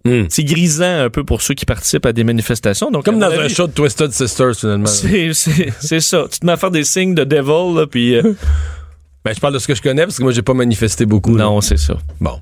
Hmm. 0.05 0.25
c'est 0.31 0.42
grisant 0.42 0.98
un 1.05 1.11
peu 1.11 1.22
pour 1.22 1.42
ceux 1.42 1.55
qui 1.55 1.64
participent 1.64 2.07
à 2.07 2.12
des 2.12 2.25
manifestations. 2.25 2.90
Donc, 2.90 3.05
Comme 3.05 3.20
dans 3.20 3.31
mon 3.31 3.37
un 3.38 3.44
avis, 3.44 3.55
show 3.55 3.68
de 3.68 3.72
Twisted 3.72 4.11
Sisters, 4.11 4.57
finalement. 4.57 4.87
C'est, 4.87 5.33
c'est, 5.33 5.72
c'est 5.79 6.01
ça. 6.01 6.25
Tu 6.29 6.40
te 6.40 6.44
mets 6.46 6.51
à 6.51 6.57
faire 6.57 6.72
des 6.72 6.83
signes 6.83 7.14
de 7.14 7.22
devil, 7.22 7.77
là, 7.77 7.87
puis 7.87 8.16
euh, 8.16 8.22
Ben, 9.25 9.33
je 9.33 9.38
parle 9.38 9.55
de 9.55 9.61
ce 9.61 9.68
que 9.68 9.77
je 9.77 9.81
connais 9.81 10.03
parce 10.03 10.16
que 10.18 10.25
moi, 10.25 10.33
j'ai 10.33 10.42
pas 10.42 10.55
manifesté 10.55 11.07
beaucoup. 11.07 11.37
non, 11.37 11.61
c'est 11.61 11.77
ça. 11.77 11.94
Bon. 12.20 12.37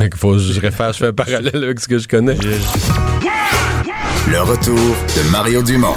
Qu'il 0.00 0.16
faut, 0.16 0.38
je 0.38 0.58
réfère, 0.58 0.94
je 0.94 0.98
fais 1.00 1.08
un 1.08 1.12
parallèle 1.12 1.62
avec 1.62 1.80
ce 1.80 1.86
que 1.86 1.98
je 1.98 2.08
connais. 2.08 2.34
Le 4.30 4.40
retour 4.40 4.74
de 4.78 5.30
Mario 5.30 5.62
Dumont. 5.62 5.96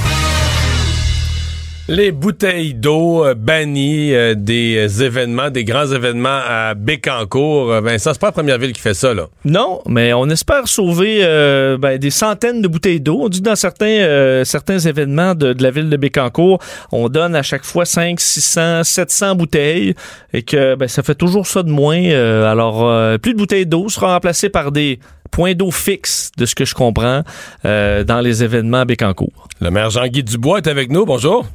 Les 1.93 2.13
bouteilles 2.13 2.73
d'eau 2.73 3.25
euh, 3.25 3.33
bannies 3.33 4.13
euh, 4.13 4.33
des 4.33 4.77
euh, 4.77 5.03
événements, 5.03 5.49
des 5.49 5.65
grands 5.65 5.87
événements 5.87 6.39
à 6.47 6.73
Bécancour. 6.73 7.65
Vincent, 7.81 8.11
c'est 8.13 8.21
pas 8.21 8.27
la 8.27 8.31
première 8.31 8.57
ville 8.59 8.71
qui 8.71 8.79
fait 8.79 8.93
ça, 8.93 9.13
là. 9.13 9.27
Non, 9.43 9.81
mais 9.85 10.13
on 10.13 10.29
espère 10.29 10.69
sauver 10.69 11.19
euh, 11.21 11.77
ben, 11.77 11.97
des 11.97 12.09
centaines 12.09 12.61
de 12.61 12.69
bouteilles 12.69 13.01
d'eau. 13.01 13.19
On 13.23 13.27
dit 13.27 13.39
que 13.41 13.43
dans 13.43 13.57
certains, 13.57 13.87
euh, 13.87 14.45
certains 14.45 14.79
événements 14.79 15.35
de, 15.35 15.51
de 15.51 15.61
la 15.61 15.69
ville 15.69 15.89
de 15.89 15.97
Bécancour, 15.97 16.59
on 16.93 17.09
donne 17.09 17.35
à 17.35 17.43
chaque 17.43 17.65
fois 17.65 17.83
5, 17.83 18.21
600, 18.21 18.85
700 18.85 19.35
bouteilles 19.35 19.93
et 20.31 20.43
que 20.43 20.75
ben, 20.75 20.87
ça 20.87 21.03
fait 21.03 21.15
toujours 21.15 21.45
ça 21.45 21.61
de 21.61 21.71
moins. 21.71 22.01
Alors, 22.01 23.19
plus 23.19 23.33
de 23.33 23.37
bouteilles 23.37 23.65
d'eau 23.65 23.89
sera 23.89 24.13
remplacées 24.13 24.47
par 24.47 24.71
des 24.71 24.99
points 25.29 25.55
d'eau 25.55 25.71
fixes, 25.71 26.31
de 26.37 26.45
ce 26.45 26.55
que 26.55 26.63
je 26.63 26.73
comprends, 26.73 27.23
euh, 27.65 28.05
dans 28.05 28.21
les 28.21 28.45
événements 28.45 28.79
à 28.79 28.85
Bécancour. 28.85 29.49
Le 29.59 29.71
maire 29.71 29.89
Jean-Guy 29.89 30.23
Dubois 30.23 30.59
est 30.59 30.67
avec 30.67 30.89
nous. 30.89 31.05
Bonjour. 31.05 31.45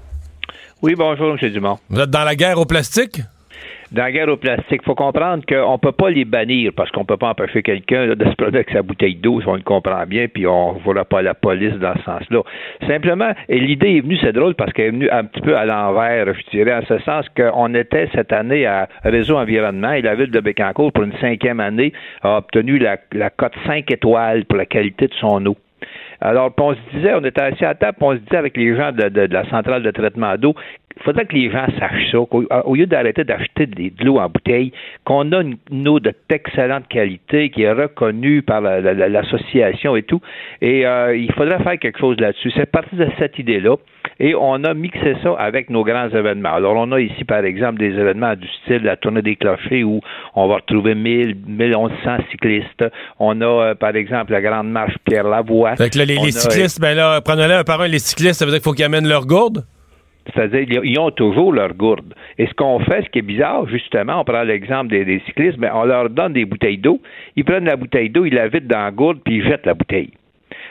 Oui, 0.83 0.95
bonjour, 0.95 1.37
M. 1.41 1.51
Dumont. 1.51 1.79
Vous 1.89 2.01
êtes 2.01 2.11
dans 2.11 2.25
la 2.25 2.35
guerre 2.35 2.59
au 2.59 2.67
plastique? 2.67 3.21
Dans 3.93 4.03
la 4.03 4.12
guerre 4.12 4.29
au 4.29 4.37
plastique, 4.37 4.83
il 4.83 4.85
faut 4.85 4.95
comprendre 4.95 5.43
qu'on 5.49 5.73
ne 5.73 5.79
peut 5.79 5.93
pas 5.93 6.11
les 6.11 6.27
bannir 6.27 6.73
parce 6.77 6.91
qu'on 6.91 7.01
ne 7.01 7.07
peut 7.07 7.17
pas 7.17 7.31
empêcher 7.31 7.62
quelqu'un 7.62 8.09
de 8.09 8.25
se 8.25 8.35
promener 8.35 8.59
avec 8.59 8.71
sa 8.71 8.83
bouteille 8.83 9.15
d'eau, 9.15 9.41
si 9.41 9.49
on 9.49 9.55
le 9.55 9.62
comprend 9.62 10.05
bien, 10.07 10.27
puis 10.29 10.47
on 10.47 10.75
ne 10.75 10.81
voit 10.81 11.05
pas 11.07 11.23
la 11.23 11.33
police 11.33 11.75
dans 11.75 11.95
ce 11.95 12.03
sens-là. 12.03 12.43
Simplement, 12.87 13.33
et 13.49 13.59
l'idée 13.59 13.97
est 13.97 14.01
venue, 14.01 14.19
c'est 14.21 14.33
drôle 14.33 14.55
parce 14.55 14.73
qu'elle 14.73 14.87
est 14.87 14.91
venue 14.91 15.11
un 15.11 15.25
petit 15.25 15.41
peu 15.41 15.57
à 15.57 15.65
l'envers, 15.65 16.27
je 16.35 16.51
dirais, 16.51 16.75
en 16.75 16.85
ce 16.87 16.99
sens 17.05 17.25
qu'on 17.35 17.75
était 17.75 18.11
cette 18.15 18.33
année 18.33 18.67
à 18.67 18.89
Réseau 19.03 19.39
Environnement 19.39 19.93
et 19.93 20.03
la 20.03 20.15
ville 20.15 20.31
de 20.31 20.41
Bécancourt, 20.41 20.93
pour 20.93 21.05
une 21.05 21.17
cinquième 21.21 21.61
année, 21.61 21.93
a 22.23 22.39
obtenu 22.39 22.79
la, 22.79 22.99
la 23.12 23.31
cote 23.31 23.55
5 23.67 23.91
étoiles 23.91 24.45
pour 24.45 24.59
la 24.59 24.67
qualité 24.67 25.07
de 25.07 25.15
son 25.15 25.47
eau. 25.47 25.57
Alors, 26.20 26.52
on 26.59 26.74
se 26.74 26.81
disait, 26.94 27.14
on 27.14 27.24
était 27.24 27.42
assis 27.42 27.64
à 27.64 27.74
table, 27.74 27.98
on 28.00 28.12
se 28.12 28.18
disait 28.18 28.37
avec 28.37 28.57
les 28.57 28.74
gens 28.76 28.92
de, 28.92 29.09
de- 29.09 29.26
de 29.26 29.35
la 29.35 29.48
centrale 29.50 29.83
de 29.83 29.90
traitement 29.90 30.37
d'eau, 30.37 30.55
il 30.98 31.02
faudrait 31.02 31.26
que 31.26 31.35
les 31.35 31.50
gens 31.50 31.66
sachent 31.78 32.11
ça, 32.11 32.18
qu'au 32.30 32.44
au 32.64 32.74
lieu 32.74 32.87
d'arrêter 32.87 33.22
d'acheter 33.24 33.66
de 33.66 33.90
l'eau 34.04 34.18
en 34.18 34.28
bouteille, 34.28 34.72
qu'on 35.04 35.30
a 35.32 35.42
une, 35.42 35.56
une 35.70 35.87
eau 35.88 36.00
de 36.00 36.12
excellente 36.30 36.88
qualité 36.88 37.50
qui 37.50 37.62
est 37.62 37.72
reconnue 37.72 38.42
par 38.42 38.61
la- 38.61 38.80
la- 38.80 38.94
la- 38.94 39.09
l'association 39.09 39.94
et 39.96 40.02
tout. 40.02 40.20
Et 40.62 40.87
euh, 40.87 41.16
il 41.16 41.30
faudrait 41.32 41.62
faire 41.62 41.78
quelque 41.78 41.98
chose 41.98 42.18
là-dessus. 42.18 42.50
C'est 42.56 42.70
parti 42.70 42.96
de 42.96 43.06
cette 43.18 43.38
idée-là. 43.38 43.76
Et 44.18 44.35
on 44.35 44.64
a 44.64 44.72
mixé 44.72 45.14
ça 45.22 45.35
avec 45.38 45.68
nos 45.68 45.85
grands 45.85 46.09
événements. 46.09 46.54
Alors, 46.54 46.74
on 46.76 46.90
a 46.92 47.00
ici, 47.00 47.24
par 47.24 47.44
exemple, 47.44 47.78
des 47.78 47.90
événements 47.90 48.35
du 48.35 48.48
style 48.62 48.82
la 48.82 48.96
tournée 48.96 49.20
des 49.20 49.37
clochers 49.37 49.85
où 49.85 50.00
on 50.35 50.48
va 50.48 50.56
retrouver 50.56 50.94
1000, 50.94 51.37
1100 51.46 51.90
cyclistes. 52.30 52.85
On 53.18 53.40
a, 53.42 53.44
euh, 53.44 53.74
par 53.74 53.94
exemple, 53.94 54.32
la 54.32 54.40
grande 54.40 54.70
marche 54.70 54.94
Pierre 55.04 55.24
Lavoie. 55.28 55.76
Fait 55.76 55.90
que 55.90 55.98
là, 55.98 56.04
les, 56.06 56.16
a- 56.18 56.30
cyclistes, 56.30 56.80
ben 56.80 56.96
là, 56.96 57.20
prenons-les 57.20 57.54
un 57.54 57.64
par 57.64 57.80
un, 57.82 57.88
les 57.88 57.98
cyclistes, 57.98 58.35
ça 58.38 58.44
veut 58.46 58.50
dire 58.52 58.61
qu'il 58.61 58.64
faut 58.64 58.72
qu'ils 58.72 58.85
amènent 58.87 59.09
leur 59.09 59.26
gourde? 59.26 59.64
C'est-à-dire, 60.35 60.81
ils- 60.85 60.99
ont 60.99 61.11
toujours 61.11 61.53
leur 61.53 61.75
gourde. 61.75 62.15
Et 62.39 62.47
ce 62.47 62.55
qu'on 62.55 62.79
fait, 62.81 63.03
ce 63.03 63.11
qui 63.11 63.19
est 63.21 63.23
bizarre, 63.23 63.69
justement, 63.69 64.21
on 64.21 64.25
prend 64.25 64.43
l'exemple 64.43 64.89
des, 64.89 65.21
cyclistes, 65.27 65.59
mais 65.59 65.71
on 65.73 65.85
leur 65.85 66.11
donne 66.11 66.33
des 66.33 66.45
bouteilles 66.45 66.79
d'eau. 66.79 67.01
Ils 67.37 67.45
prennent 67.45 67.65
la 67.67 67.77
bouteille 67.77 68.11
d'eau, 68.11 68.25
ils 68.25 68.35
la 68.35 68.49
vident 68.49 68.69
dans 68.69 68.85
la 68.85 68.91
gourde, 68.91 69.19
puis 69.25 69.37
ils 69.37 69.45
jettent 69.45 69.67
la 69.67 69.75
bouteille. 69.75 70.11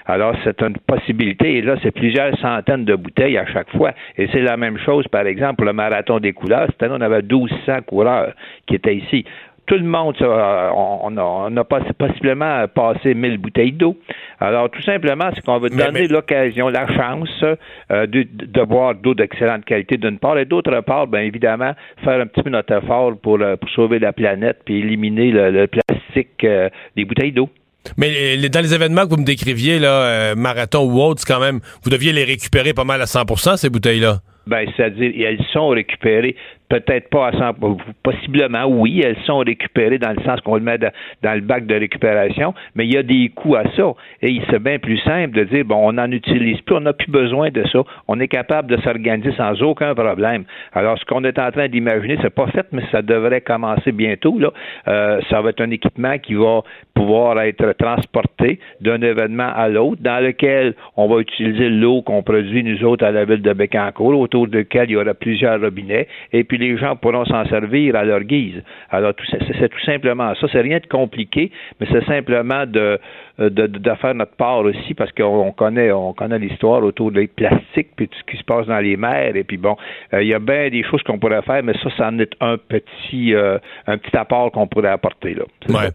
Alors, 0.08 0.36
c'est 0.44 0.62
une 0.62 0.78
possibilité. 0.78 1.58
Et 1.58 1.62
là, 1.62 1.76
c'est 1.82 1.91
plusieurs 1.91 2.38
centaines 2.39 2.86
de 2.86 2.96
bouteilles 2.96 3.38
à 3.38 3.46
chaque 3.48 3.72
fois. 3.76 3.91
Et 4.18 4.28
c'est 4.32 4.41
la 4.41 4.56
même 4.56 4.78
chose, 4.78 5.08
par 5.08 5.26
exemple, 5.26 5.56
pour 5.58 5.65
le 5.65 5.74
marathon 5.74 6.20
des 6.20 6.34
couleurs. 6.34 6.68
Cette 6.68 6.84
année, 6.84 6.96
on 6.98 7.02
avait 7.02 7.24
1200 7.24 7.82
coureurs 7.88 8.34
qui 8.68 8.76
étaient 8.76 8.96
ici. 8.96 9.26
Tout 9.67 9.75
le 9.75 9.84
monde, 9.84 10.15
ça, 10.19 10.25
euh, 10.25 10.69
on, 10.75 11.17
a, 11.17 11.21
on 11.23 11.58
a 11.58 11.63
pas- 11.63 11.82
possiblement 11.97 12.67
passé 12.67 13.15
1000 13.15 13.38
bouteilles 13.39 13.71
d'eau. 13.71 13.97
Alors, 14.39 14.69
tout 14.69 14.82
simplement, 14.84 15.30
c'est 15.34 15.43
qu'on 15.43 15.58
veut 15.58 15.69
Mais- 15.71 15.86
donner 15.86 16.01
mais- 16.01 16.08
l'occasion, 16.08 16.69
la 16.69 16.86
chance 16.88 17.30
euh, 17.43 18.06
de, 18.06 18.28
de 18.30 18.63
boire 18.63 18.93
d'eau 18.93 19.15
d'excellente 19.15 19.65
qualité 19.65 19.97
d'une 19.97 20.19
part, 20.19 20.38
et 20.38 20.45
d'autre 20.45 20.80
part, 20.82 21.08
bien 21.08 21.21
évidemment, 21.21 21.73
faire 22.04 22.21
un 22.21 22.28
petit 22.28 22.43
peu 22.43 22.49
notre 22.51 22.73
effort 22.78 23.13
pour, 23.17 23.41
euh, 23.41 23.56
pour 23.56 23.69
sauver 23.71 23.97
la 23.97 24.13
planète 24.13 24.60
puis 24.65 24.80
éliminer 24.80 25.32
le, 25.32 25.49
le 25.49 25.67
plastique 25.67 26.43
euh, 26.43 26.69
des 26.95 27.06
bouteilles 27.06 27.32
d'eau. 27.32 27.49
Mais 27.97 28.38
dans 28.49 28.62
les 28.62 28.73
événements 28.73 29.06
que 29.06 29.10
vous 29.12 29.17
me 29.17 29.25
décriviez, 29.25 29.78
là, 29.80 29.89
euh, 30.32 30.36
marathon 30.36 30.84
ou 30.91 30.99
autre, 31.01 31.23
quand 31.28 31.39
même, 31.39 31.60
vous 31.84 31.89
deviez 31.89 32.12
les 32.12 32.23
récupérer 32.23 32.73
pas 32.73 32.84
mal 32.84 33.01
à 33.01 33.06
100% 33.06 33.58
ces 33.58 33.69
bouteilles-là. 33.69 34.19
Ben, 34.47 34.67
c'est-à-dire, 34.75 35.12
elles 35.25 35.43
sont 35.51 35.69
récupérées, 35.69 36.36
peut-être 36.69 37.10
pas 37.10 37.27
à 37.27 37.31
100, 37.31 37.55
possiblement 38.03 38.65
oui, 38.65 39.01
elles 39.03 39.17
sont 39.25 39.39
récupérées 39.39 39.97
dans 39.97 40.12
le 40.12 40.23
sens 40.23 40.41
qu'on 40.41 40.55
le 40.55 40.62
met 40.62 40.77
dans, 40.77 41.34
le 41.34 41.41
bac 41.41 41.65
de 41.65 41.75
récupération, 41.75 42.53
mais 42.75 42.86
il 42.86 42.93
y 42.93 42.97
a 42.97 43.03
des 43.03 43.29
coûts 43.29 43.55
à 43.55 43.63
ça. 43.75 43.93
Et 44.21 44.41
c'est 44.49 44.62
bien 44.62 44.79
plus 44.79 44.97
simple 44.99 45.36
de 45.36 45.43
dire, 45.43 45.65
bon, 45.65 45.77
on 45.77 45.93
n'en 45.93 46.12
utilise 46.12 46.60
plus, 46.62 46.75
on 46.75 46.81
n'a 46.81 46.93
plus 46.93 47.12
besoin 47.12 47.49
de 47.49 47.63
ça, 47.71 47.79
on 48.08 48.19
est 48.19 48.27
capable 48.27 48.69
de 48.69 48.81
s'organiser 48.81 49.31
sans 49.38 49.62
aucun 49.62 49.93
problème. 49.93 50.43
Alors, 50.73 50.97
ce 50.97 51.05
qu'on 51.05 51.23
est 51.23 51.38
en 51.39 51.51
train 51.51 51.67
d'imaginer, 51.67 52.17
c'est 52.21 52.34
pas 52.34 52.47
fait, 52.47 52.67
mais 52.71 52.84
ça 52.91 53.01
devrait 53.01 53.41
commencer 53.41 53.91
bientôt, 53.91 54.38
là. 54.39 54.51
Euh, 54.88 55.21
ça 55.29 55.41
va 55.41 55.49
être 55.49 55.62
un 55.62 55.71
équipement 55.71 56.17
qui 56.17 56.34
va 56.34 56.62
pouvoir 56.93 57.39
être 57.41 57.73
transporté 57.73 58.60
d'un 58.81 59.01
événement 59.01 59.51
à 59.55 59.67
l'autre, 59.67 60.01
dans 60.01 60.23
lequel 60.23 60.73
on 60.97 61.08
va 61.08 61.19
utiliser 61.19 61.69
l'eau 61.69 62.01
qu'on 62.01 62.23
produit, 62.23 62.63
nous 62.63 62.84
autres, 62.84 63.05
à 63.05 63.12
la 63.12 63.25
ville 63.25 63.41
de 63.41 63.53
Bécancour, 63.53 64.19
autour 64.36 64.48
de 64.48 64.58
laquelle 64.60 64.89
il 64.89 64.93
y 64.93 64.95
aura 64.98 65.13
plusieurs 65.13 65.60
robinets, 65.62 66.08
et 66.34 66.43
puis 66.43 66.58
les 66.58 66.78
gens 66.78 66.95
pourront 66.95 67.26
s'en 67.26 67.45
servir 67.45 67.95
à 67.95 68.04
leur 68.04 68.21
guise. 68.21 68.62
Alors, 68.89 69.13
tout 69.13 69.26
ça, 69.26 69.38
c'est 69.60 69.69
tout 69.69 69.86
simplement 69.86 70.34
ça. 70.36 70.48
C'est 70.52 70.62
rien 70.62 70.80
de 70.80 70.88
compliqué, 70.88 71.52
mais 71.80 71.88
c'est 71.91 72.04
simplement 72.06 72.65
de, 72.65 73.00
de, 73.39 73.67
de- 73.67 73.95
faire 73.95 74.13
notre 74.13 74.36
part 74.36 74.60
aussi, 74.60 74.93
parce 74.93 75.12
qu'on 75.13 75.24
on 75.48 75.52
connaît, 75.52 75.91
on 75.91 76.13
connaît 76.13 76.39
l'histoire 76.39 76.84
autour 76.84 77.12
des 77.12 77.28
plastiques, 77.28 77.89
puis 77.95 78.08
tout 78.10 78.17
ce 78.19 78.32
qui 78.32 78.38
se 78.38 78.43
passe 78.43 78.67
dans 78.67 78.80
les 78.80 78.98
mers, 78.98 79.36
et 79.36 79.43
puis 79.45 79.58
bon, 79.58 79.78
euh, 80.13 80.21
il 80.21 80.28
y 80.28 80.34
a 80.34 80.39
bien 80.39 80.69
des 80.69 80.84
choses 80.84 81.02
qu'on 81.04 81.17
pourrait 81.17 81.41
faire, 81.43 81.63
mais 81.63 81.74
ça, 81.82 81.89
ça 81.98 82.08
en 82.10 82.19
est 82.19 82.34
un 82.41 82.58
petit, 82.58 83.34
euh, 83.34 83.58
un 83.88 83.98
petit 83.98 84.15
apport 84.17 84.52
qu'on 84.52 84.67
pourrait 84.67 84.89
apporter, 84.89 85.34
là. 85.34 85.43
Ouais. 85.69 85.89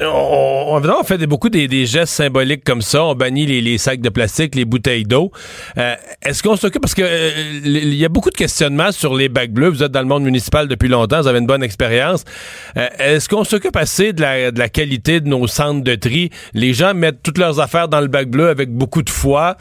On, 0.00 0.04
on, 0.04 0.82
on 0.82 1.04
fait 1.04 1.18
des- 1.18 1.26
beaucoup 1.26 1.48
des, 1.48 1.68
des 1.68 1.86
gestes 1.86 2.14
symboliques 2.14 2.64
comme 2.64 2.82
ça. 2.82 3.04
On 3.04 3.14
bannit 3.14 3.46
les, 3.46 3.60
les 3.60 3.78
sacs 3.78 4.00
de 4.00 4.08
plastique, 4.08 4.54
les 4.54 4.64
bouteilles 4.64 5.04
d'eau. 5.04 5.30
Euh, 5.78 5.94
Est-ce 6.22 6.42
qu'on 6.42 6.56
s'occupe? 6.56 6.82
Parce 6.82 6.94
que 6.94 7.02
euh, 7.04 7.30
il 7.64 7.94
y 7.94 8.04
a 8.04 8.08
beaucoup 8.08 8.30
de 8.30 8.36
questionnements 8.36 8.92
sur 8.92 9.14
les 9.14 9.28
bacs 9.28 9.52
bleus. 9.52 9.68
Vous 9.68 9.82
êtes 9.82 9.92
dans 9.92 10.00
le 10.00 10.06
monde 10.06 10.24
municipal 10.24 10.66
depuis 10.68 10.88
longtemps, 10.88 11.20
vous 11.20 11.28
avez 11.28 11.38
une 11.38 11.46
bonne 11.46 11.62
expérience. 11.62 12.24
Euh, 12.76 12.88
Est-ce 12.98 13.28
qu'on 13.28 13.44
s'occupe 13.44 13.76
assez 13.76 14.12
de 14.12 14.20
la, 14.20 14.50
de 14.50 14.58
la 14.58 14.68
qualité 14.68 15.20
de 15.20 15.28
nos 15.28 15.46
centres 15.46 15.84
de 15.84 15.94
tri? 15.94 16.30
Les 16.54 16.72
gens 16.72 16.94
mettent 16.94 17.22
toutes 17.22 17.38
leurs 17.38 17.60
affaires 17.60 17.88
dans 17.88 18.00
le 18.00 18.08
bac 18.08 18.28
bleu 18.28 18.48
avec 18.48 18.70
beaucoup 18.70 19.02
de 19.02 19.10
foi, 19.10 19.56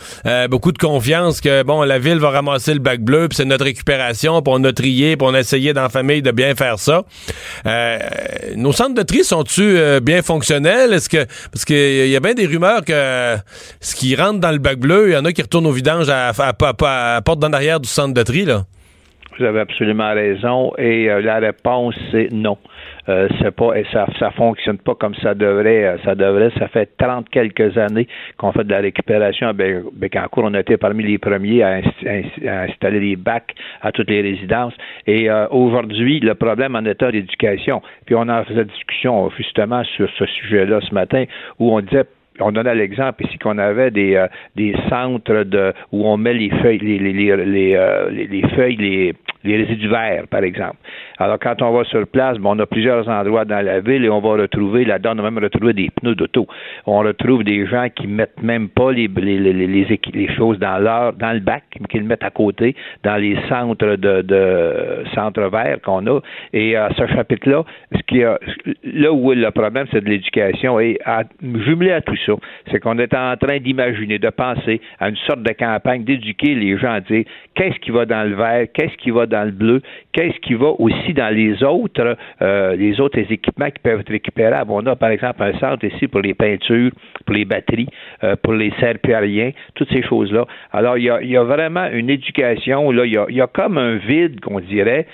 beaucoup 0.49 0.71
de 0.71 0.77
confiance 0.77 1.41
que 1.41 1.61
bon, 1.63 1.83
la 1.83 1.99
ville 1.99 2.17
va 2.17 2.31
ramasser 2.31 2.73
le 2.73 2.79
bac 2.79 3.01
bleu, 3.01 3.27
puis 3.27 3.35
c'est 3.35 3.45
notre 3.45 3.65
récupération, 3.65 4.41
puis 4.41 4.53
on 4.55 4.63
a 4.63 4.73
trié, 4.73 5.15
puis 5.15 5.27
on 5.29 5.33
a 5.33 5.39
essayé 5.39 5.73
dans 5.73 5.83
la 5.83 5.89
famille 5.89 6.21
de 6.21 6.31
bien 6.31 6.55
faire 6.55 6.79
ça. 6.79 7.03
Nos 8.55 8.71
centres 8.71 8.95
de 8.95 9.03
tri 9.03 9.23
sont-tu 9.23 9.77
bien 10.01 10.21
fonctionnels? 10.23 10.93
Est-ce 10.93 11.09
que 11.09 11.25
parce 11.51 11.65
qu'il 11.65 12.07
y 12.07 12.15
a 12.15 12.19
bien 12.19 12.33
des 12.33 12.45
rumeurs 12.45 12.83
que 12.85 13.35
ce 13.79 13.95
qui 13.95 14.15
rentre 14.15 14.39
dans 14.39 14.51
le 14.51 14.57
bac 14.57 14.77
bleu, 14.77 15.09
il 15.09 15.13
y 15.13 15.17
en 15.17 15.25
a 15.25 15.31
qui 15.31 15.41
retournent 15.41 15.67
au 15.67 15.71
vidange 15.71 16.09
à 16.09 16.33
porte 16.33 17.39
d'en 17.39 17.53
arrière 17.53 17.79
du 17.79 17.89
centre 17.89 18.13
de 18.13 18.23
tri, 18.23 18.45
là? 18.45 18.63
Vous 19.37 19.45
avez 19.45 19.61
absolument 19.61 20.13
raison. 20.13 20.71
Et 20.77 21.09
euh, 21.09 21.21
la 21.21 21.39
réponse, 21.39 21.95
c'est 22.11 22.29
non. 22.31 22.57
Euh, 23.09 23.27
c'est 23.41 23.51
pas, 23.55 23.71
ça, 23.91 24.07
ça 24.17 24.31
fonctionne 24.31 24.77
pas 24.77 24.95
comme 24.95 25.15
ça 25.15 25.33
devrait. 25.33 25.83
euh, 25.85 25.97
Ça 26.05 26.15
devrait. 26.15 26.51
Ça 26.57 26.67
fait 26.69 26.89
30 26.97 27.29
quelques 27.29 27.77
années 27.77 28.07
qu'on 28.37 28.51
fait 28.53 28.63
de 28.63 28.71
la 28.71 28.79
récupération 28.79 29.47
à 29.47 29.53
Bé- 29.53 29.81
Bécancourt. 29.93 30.45
On 30.45 30.53
a 30.53 30.59
été 30.61 30.77
parmi 30.77 31.03
les 31.03 31.17
premiers 31.17 31.63
à, 31.63 31.75
ins- 31.77 31.81
ins- 32.07 32.47
à 32.47 32.61
installer 32.63 32.99
des 32.99 33.15
bacs 33.15 33.53
à 33.81 33.91
toutes 33.91 34.09
les 34.09 34.21
résidences. 34.21 34.73
Et 35.05 35.29
euh, 35.29 35.47
aujourd'hui, 35.49 36.19
le 36.21 36.35
problème 36.35 36.75
en 36.75 36.85
état 36.85 37.11
d'éducation. 37.11 37.81
Puis 38.05 38.15
on 38.15 38.29
en 38.29 38.43
faisait 38.45 38.65
discussion 38.65 39.29
justement 39.37 39.83
sur 39.83 40.09
ce 40.17 40.25
sujet-là 40.25 40.79
ce 40.81 40.93
matin, 40.93 41.25
où 41.59 41.75
on 41.75 41.81
disait 41.81 42.05
on 42.39 42.51
donnait 42.51 42.73
l'exemple 42.73 43.23
ici 43.25 43.37
qu'on 43.37 43.59
avait 43.59 43.91
des, 43.91 44.15
euh, 44.15 44.25
des 44.55 44.73
centres 44.89 45.43
de 45.43 45.71
où 45.91 46.07
on 46.07 46.17
met 46.17 46.33
les 46.33 46.49
feuilles, 46.49 46.79
les, 46.79 46.97
les, 46.97 47.13
les, 47.13 47.45
les, 47.45 47.75
euh, 47.75 48.09
les 48.09 48.41
feuilles, 48.55 48.75
les, 48.77 49.13
les 49.43 49.57
résidus 49.57 49.87
verts, 49.87 50.23
par 50.31 50.43
exemple. 50.43 50.77
Alors, 51.19 51.37
quand 51.39 51.61
on 51.61 51.71
va 51.71 51.83
sur 51.83 52.07
place, 52.07 52.37
bon, 52.37 52.55
on 52.55 52.59
a 52.59 52.65
plusieurs 52.65 53.07
endroits 53.07 53.45
dans 53.45 53.63
la 53.63 53.79
ville 53.79 54.03
et 54.05 54.09
on 54.09 54.19
va 54.19 54.41
retrouver, 54.41 54.85
là-dedans, 54.85 55.13
on 55.15 55.19
a 55.19 55.29
même 55.29 55.43
retrouvé 55.43 55.73
des 55.73 55.89
pneus 55.89 56.15
d'auto. 56.15 56.47
On 56.85 56.99
retrouve 56.99 57.43
des 57.43 57.65
gens 57.67 57.87
qui 57.95 58.07
mettent 58.07 58.41
même 58.41 58.69
pas 58.69 58.91
les, 58.91 59.07
les, 59.07 59.39
les, 59.39 59.53
les, 59.67 60.35
choses 60.35 60.57
dans 60.59 60.77
leur, 60.79 61.13
dans 61.13 61.33
le 61.33 61.39
bac, 61.39 61.63
mais 61.79 61.87
qui 61.87 61.99
le 61.99 62.05
mettent 62.05 62.23
à 62.23 62.31
côté, 62.31 62.75
dans 63.03 63.15
les 63.15 63.37
centres 63.47 63.95
de, 63.95 64.21
de 64.21 65.03
centres 65.13 65.49
verts 65.49 65.77
qu'on 65.83 66.05
a. 66.07 66.19
Et 66.51 66.75
à 66.75 66.89
ce 66.97 67.05
chapitre-là, 67.07 67.63
ce 67.95 68.01
qui 68.07 68.23
a, 68.23 68.39
là 68.83 69.11
où 69.11 69.31
est 69.31 69.35
le 69.35 69.51
problème, 69.51 69.85
c'est 69.91 70.03
de 70.03 70.09
l'éducation. 70.09 70.79
Et 70.79 70.97
jumelé 71.43 71.91
à 71.91 72.01
tout 72.01 72.17
ça, 72.25 72.33
c'est 72.71 72.79
qu'on 72.79 72.97
est 72.97 73.13
en 73.13 73.35
train 73.37 73.59
d'imaginer, 73.59 74.17
de 74.17 74.29
penser 74.29 74.81
à 74.99 75.09
une 75.09 75.17
sorte 75.17 75.43
de 75.43 75.53
campagne, 75.53 76.03
d'éduquer 76.03 76.55
les 76.55 76.77
gens 76.77 76.93
à 76.93 77.01
dire 77.01 77.25
qu'est-ce 77.55 77.79
qui 77.79 77.91
va 77.91 78.05
dans 78.05 78.27
le 78.27 78.35
vert, 78.35 78.67
qu'est-ce 78.73 78.95
qui 78.97 79.11
va 79.11 79.25
dans 79.25 79.43
le 79.43 79.51
bleu, 79.51 79.81
qu'est-ce 80.11 80.39
qui 80.39 80.55
va 80.55 80.69
aussi 80.79 81.02
dans 81.11 81.33
les 81.35 81.61
autres, 81.63 82.15
euh, 82.41 82.75
les 82.77 83.01
autres 83.01 83.19
équipements 83.19 83.69
qui 83.69 83.79
peuvent 83.83 83.99
être 83.99 84.09
récupérables. 84.09 84.71
On 84.71 84.85
a 84.85 84.95
par 84.95 85.09
exemple 85.09 85.43
un 85.43 85.59
centre 85.59 85.83
ici 85.85 86.07
pour 86.07 86.21
les 86.21 86.33
peintures, 86.33 86.91
pour 87.25 87.35
les 87.35 87.43
batteries, 87.43 87.89
euh, 88.23 88.37
pour 88.41 88.53
les 88.53 88.71
serpillariens, 88.79 89.51
toutes 89.75 89.91
ces 89.91 90.03
choses-là. 90.03 90.45
Alors 90.71 90.97
il 90.97 91.03
y 91.03 91.37
a, 91.37 91.43
vraiment 91.43 91.87
une 91.91 92.09
éducation, 92.09 92.91
là, 92.91 93.05
il 93.05 93.35
y 93.35 93.41
a, 93.41 93.47
comme 93.47 93.77
un 93.77 93.95
vide 93.95 94.39
qu'on 94.39 94.61
dirait. 94.61 95.05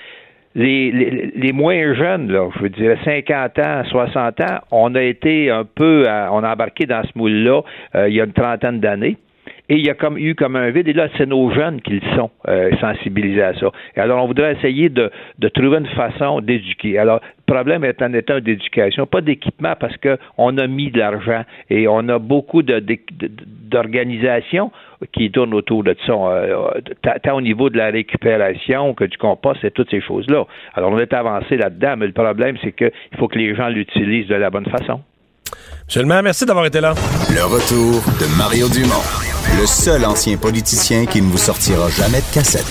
Les, 0.56 0.90
les, 1.36 1.52
moins 1.52 1.94
jeunes, 1.94 2.30
là, 2.30 2.48
je 2.56 2.62
veux 2.62 2.68
dire 2.70 2.96
50 3.04 3.58
ans, 3.60 3.84
60 3.84 4.40
ans, 4.40 4.58
on 4.72 4.96
a 4.96 5.02
été 5.02 5.48
un 5.48 5.64
peu, 5.64 6.08
à- 6.08 6.30
on 6.32 6.42
a 6.42 6.52
embarqué 6.52 6.86
dans 6.86 7.02
ce 7.04 7.16
moule-là 7.16 7.62
euh, 7.94 8.08
il 8.08 8.16
y 8.16 8.20
a 8.20 8.24
une 8.24 8.32
trentaine 8.32 8.80
d'années. 8.80 9.16
Et 9.70 9.76
il 9.76 9.86
y 9.86 9.90
a 9.90 9.94
comme, 9.94 10.18
eu 10.18 10.34
comme 10.34 10.56
un 10.56 10.68
vide, 10.70 10.88
et 10.88 10.92
là, 10.92 11.06
c'est 11.16 11.26
nos 11.26 11.48
jeunes 11.52 11.80
qui 11.80 11.92
le 11.92 12.00
sont 12.16 12.32
euh, 12.48 12.72
sensibilisés 12.80 13.42
à 13.42 13.54
ça. 13.54 13.70
Et 13.96 14.00
alors, 14.00 14.24
on 14.24 14.26
voudrait 14.26 14.54
essayer 14.54 14.88
de, 14.88 15.12
de 15.38 15.48
trouver 15.48 15.78
une 15.78 15.86
façon 15.86 16.40
d'éduquer. 16.40 16.98
Alors, 16.98 17.20
le 17.46 17.54
problème 17.54 17.84
est 17.84 18.02
en 18.02 18.12
état 18.12 18.40
d'éducation, 18.40 19.06
pas 19.06 19.20
d'équipement, 19.20 19.74
parce 19.78 19.94
qu'on 19.96 20.58
a 20.58 20.66
mis 20.66 20.90
de 20.90 20.98
l'argent 20.98 21.44
et 21.70 21.86
on 21.86 22.08
a 22.08 22.18
beaucoup 22.18 22.64
d'organisations 22.64 24.72
qui 25.12 25.30
tournent 25.30 25.54
autour 25.54 25.84
de 25.84 25.94
ça, 26.04 26.14
euh, 26.14 26.72
tant 27.02 27.12
tant 27.22 27.36
au 27.36 27.40
niveau 27.40 27.70
de 27.70 27.78
la 27.78 27.90
récupération 27.90 28.92
que 28.94 29.04
du 29.04 29.18
compost 29.18 29.62
et 29.62 29.70
toutes 29.70 29.90
ces 29.90 30.00
choses-là. 30.00 30.46
Alors, 30.74 30.90
on 30.90 30.98
est 30.98 31.12
avancé 31.12 31.56
là-dedans, 31.56 31.94
mais 31.96 32.08
le 32.08 32.12
problème, 32.12 32.56
c'est 32.60 32.72
qu'il 32.72 32.90
faut 33.18 33.28
que 33.28 33.38
les 33.38 33.54
gens 33.54 33.68
l'utilisent 33.68 34.26
de 34.26 34.34
la 34.34 34.50
bonne 34.50 34.66
façon. 34.66 35.00
Monsieur 35.86 36.02
le 36.02 36.08
maire, 36.08 36.24
merci 36.24 36.44
d'avoir 36.44 36.66
été 36.66 36.80
là. 36.80 36.94
Le 37.30 37.44
retour 37.44 38.02
de 38.20 38.26
Mario 38.38 38.68
Dumont, 38.68 39.29
le 39.58 39.66
seul 39.66 40.04
ancien 40.04 40.36
politicien 40.36 41.06
qui 41.06 41.20
ne 41.20 41.30
vous 41.30 41.38
sortira 41.38 41.88
jamais 41.90 42.20
de 42.20 42.34
cassette. 42.34 42.66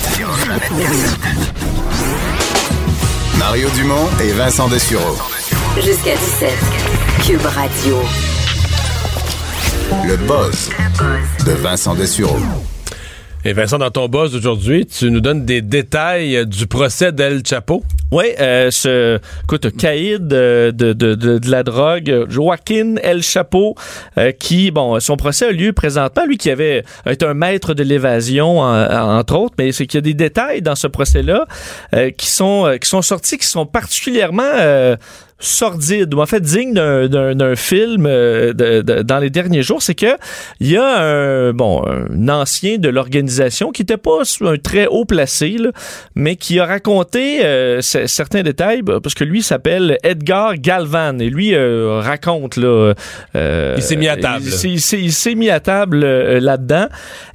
Mario 3.38 3.70
Dumont 3.76 4.08
et 4.22 4.32
Vincent 4.32 4.68
Dessureau. 4.68 5.18
Jusqu'à 5.76 6.16
17. 6.16 6.52
Cube 7.26 7.46
Radio. 7.46 7.98
Le 10.06 10.18
buzz 10.18 10.70
de 11.46 11.52
Vincent 11.54 11.96
Dessureau. 11.96 12.40
Et 13.46 13.54
Vincent, 13.54 13.78
dans 13.78 13.90
ton 13.90 14.10
buzz 14.10 14.34
d'aujourd'hui, 14.34 14.86
tu 14.86 15.10
nous 15.10 15.22
donnes 15.22 15.46
des 15.46 15.62
détails 15.62 16.36
euh, 16.36 16.46
du 16.46 16.68
procès 16.68 17.14
d'El 17.14 17.42
Chapo? 17.46 17.84
Oui, 18.12 18.26
euh, 18.38 18.70
ce, 18.70 19.18
écoute, 19.46 19.76
caïd 19.78 20.34
euh, 20.34 20.74
de, 20.74 20.92
de, 20.92 21.16
de, 21.16 21.38
de 21.38 21.50
la 21.50 21.64
drogue, 21.64 22.10
euh, 22.12 22.26
Joaquin 22.30 22.96
El 23.02 23.24
Chapo, 23.24 23.76
euh, 24.18 24.34
qui, 24.34 24.72
bon, 24.72 25.00
son 25.00 25.16
procès 25.16 25.48
a 25.48 25.52
lieu 25.52 25.72
présentement, 25.72 26.26
lui 26.26 26.38
qui 26.38 26.50
avait 26.52 26.84
été 27.06 27.26
un 27.26 27.34
maître 27.34 27.74
de 27.74 27.84
l'évasion, 27.84 28.60
en- 28.60 29.18
entre 29.20 29.36
autres, 29.38 29.56
mais 29.58 29.72
c'est 29.72 29.88
qu'il 29.88 30.00
y 30.00 30.00
a 30.00 30.02
des 30.02 30.14
détails 30.14 30.62
dans 30.62 30.76
ce 30.76 30.88
procès-là 30.88 31.46
euh, 31.96 32.12
qui 32.12 32.28
sont 32.28 32.66
euh, 32.66 32.76
qui 32.78 32.90
sont 32.90 33.02
sortis, 33.02 33.38
qui 33.38 33.48
sont 33.48 33.66
particulièrement 33.66 34.44
sordides 35.40 36.14
ou 36.14 36.22
en 36.22 36.26
fait 36.26 36.42
dignes 36.42 36.74
d'un- 36.74 37.08
d'un 37.08 37.34
d'un 37.36 37.56
film 37.56 38.06
euh, 38.06 38.54
de- 38.54 38.82
de- 38.82 39.02
dans 39.04 39.20
les 39.20 39.30
derniers 39.30 39.64
jours, 39.64 39.82
c'est 39.82 39.96
que 39.96 40.18
il 40.60 40.70
y 40.72 40.78
a 40.78 41.00
un 41.02 41.54
bon 41.54 41.84
un 41.88 42.28
ancien 42.30 42.78
de 42.78 42.90
l'organisation 42.90 43.72
qui 43.72 43.84
était 43.84 43.98
pas 43.98 44.22
un 44.42 44.58
très 44.58 44.88
haut 44.88 45.06
placé, 45.06 45.56
là, 45.58 45.70
mais 46.16 46.36
qui 46.36 46.60
a 46.60 46.66
raconté 46.66 47.44
euh, 47.46 47.80
certains 47.82 48.44
détails 48.44 48.82
bah, 48.82 49.00
parce 49.02 49.16
que 49.16 49.24
lui 49.24 49.42
s'appelle 49.42 49.98
Edgar 50.04 50.56
Galvan 50.58 51.20
et 51.20 51.30
lui 51.30 51.54
euh, 51.56 52.00
raconte 52.02 52.58
là. 52.58 52.94
euh, 53.36 53.74
Il 53.78 53.84
s'est 53.84 53.96
mis 53.96 54.08
à 54.08 54.18
table. 54.18 54.44
Il, 54.46 54.52
s'est- 54.82 55.00
il 55.00 55.12
s'est- 55.14 55.36
mis 55.36 55.50
à 55.50 55.60
table 55.60 56.00
là-dedans 56.00 56.88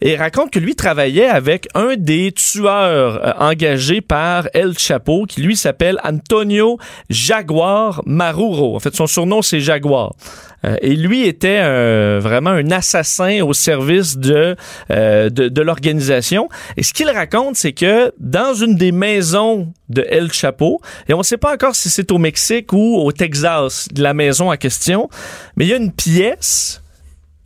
et 0.03 0.17
raconte 0.17 0.51
que 0.51 0.59
lui 0.59 0.75
travaillait 0.77 1.29
avec 1.29 1.69
un 1.75 1.95
des 1.97 2.33
tueurs 2.33 3.25
euh, 3.25 3.33
engagés 3.39 4.01
par 4.01 4.49
El 4.53 4.77
Chapo 4.79 5.25
qui 5.27 5.41
lui 5.41 5.57
s'appelle 5.57 5.99
Antonio 6.05 6.77
Jaguar 7.09 7.94
Maruro. 8.07 8.77
En 8.77 8.81
fait, 8.81 8.95
son 8.95 9.07
surnom 9.07 9.43
c'est 9.43 9.61
Jaguar. 9.61 10.15
Euh, 10.65 10.77
et 10.81 10.97
lui 10.97 11.27
était 11.27 11.59
un- 11.59 12.19
vraiment 12.21 12.51
un 12.51 12.71
assassin 12.71 13.43
au 13.43 13.53
service 13.53 14.17
de, 14.17 14.57
euh, 14.91 15.29
de, 15.29 15.49
de 15.49 15.61
l'organisation. 15.61 16.49
Et 16.79 16.83
ce 16.83 16.95
qu'il 16.95 17.11
raconte, 17.11 17.57
c'est 17.57 17.73
que 17.73 18.13
dans 18.19 18.55
une 18.55 18.75
des 18.75 18.91
maisons 18.91 19.73
de 19.91 20.07
El 20.09 20.33
Chapo, 20.33 20.81
et 21.07 21.13
on 21.13 21.19
ne 21.19 21.23
sait 21.23 21.37
pas 21.37 21.53
encore 21.53 21.75
si 21.77 21.91
c'est 21.91 22.11
au 22.13 22.19
Mexique 22.19 22.73
ou 22.73 22.97
au 22.97 23.13
Texas, 23.13 23.89
la 23.95 24.15
maison 24.15 24.51
en 24.51 24.57
question, 24.57 25.11
mais 25.57 25.67
il 25.67 25.69
y 25.69 25.75
a 25.75 25.77
une 25.77 25.93
pièce 25.93 26.81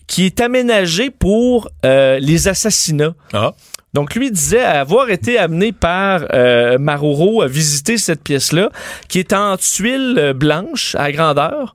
qui 0.06 0.24
est 0.24 0.40
aménagée 0.40 1.10
pour 1.10 1.68
euh, 1.84 2.18
les 2.20 2.46
assassinats. 2.48 3.14
Ah. 3.32 3.52
Donc 3.98 4.14
lui 4.14 4.30
disait 4.30 4.62
avoir 4.62 5.10
été 5.10 5.38
amené 5.38 5.72
par 5.72 6.26
euh, 6.32 6.78
Maruro 6.78 7.42
à 7.42 7.48
visiter 7.48 7.98
cette 7.98 8.22
pièce-là, 8.22 8.70
qui 9.08 9.18
est 9.18 9.32
en 9.32 9.56
tuiles 9.56 10.14
euh, 10.18 10.32
blanches 10.32 10.94
à 10.94 11.10
grandeur. 11.10 11.74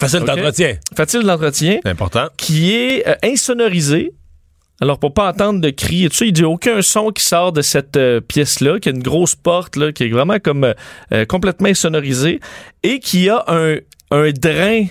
Facile 0.00 0.20
Ok. 0.20 0.26
d'entretien. 0.28 0.76
Facile 0.96 1.20
d'entretien. 1.20 1.78
Important. 1.84 2.28
Qui 2.38 2.72
est 2.72 3.06
euh, 3.06 3.14
insonorisé. 3.22 4.14
Alors, 4.80 4.98
pour 4.98 5.12
pas 5.12 5.28
entendre 5.28 5.60
de 5.60 5.68
cris 5.68 6.06
et 6.06 6.08
tout 6.08 6.16
ça, 6.16 6.24
il 6.24 6.32
dit 6.32 6.44
aucun 6.44 6.80
son 6.80 7.10
qui 7.10 7.22
sort 7.22 7.52
de 7.52 7.60
cette 7.60 7.98
euh, 7.98 8.22
pièce-là, 8.22 8.78
qui 8.80 8.88
a 8.88 8.92
une 8.92 9.02
grosse 9.02 9.34
porte, 9.34 9.76
là, 9.76 9.92
qui 9.92 10.04
est 10.04 10.08
vraiment 10.08 10.38
comme 10.42 10.72
euh, 11.12 11.26
complètement 11.26 11.68
insonorisée, 11.68 12.40
et 12.82 13.00
qui 13.00 13.28
a 13.28 13.44
un, 13.48 13.74
un 14.12 14.30
drain 14.30 14.86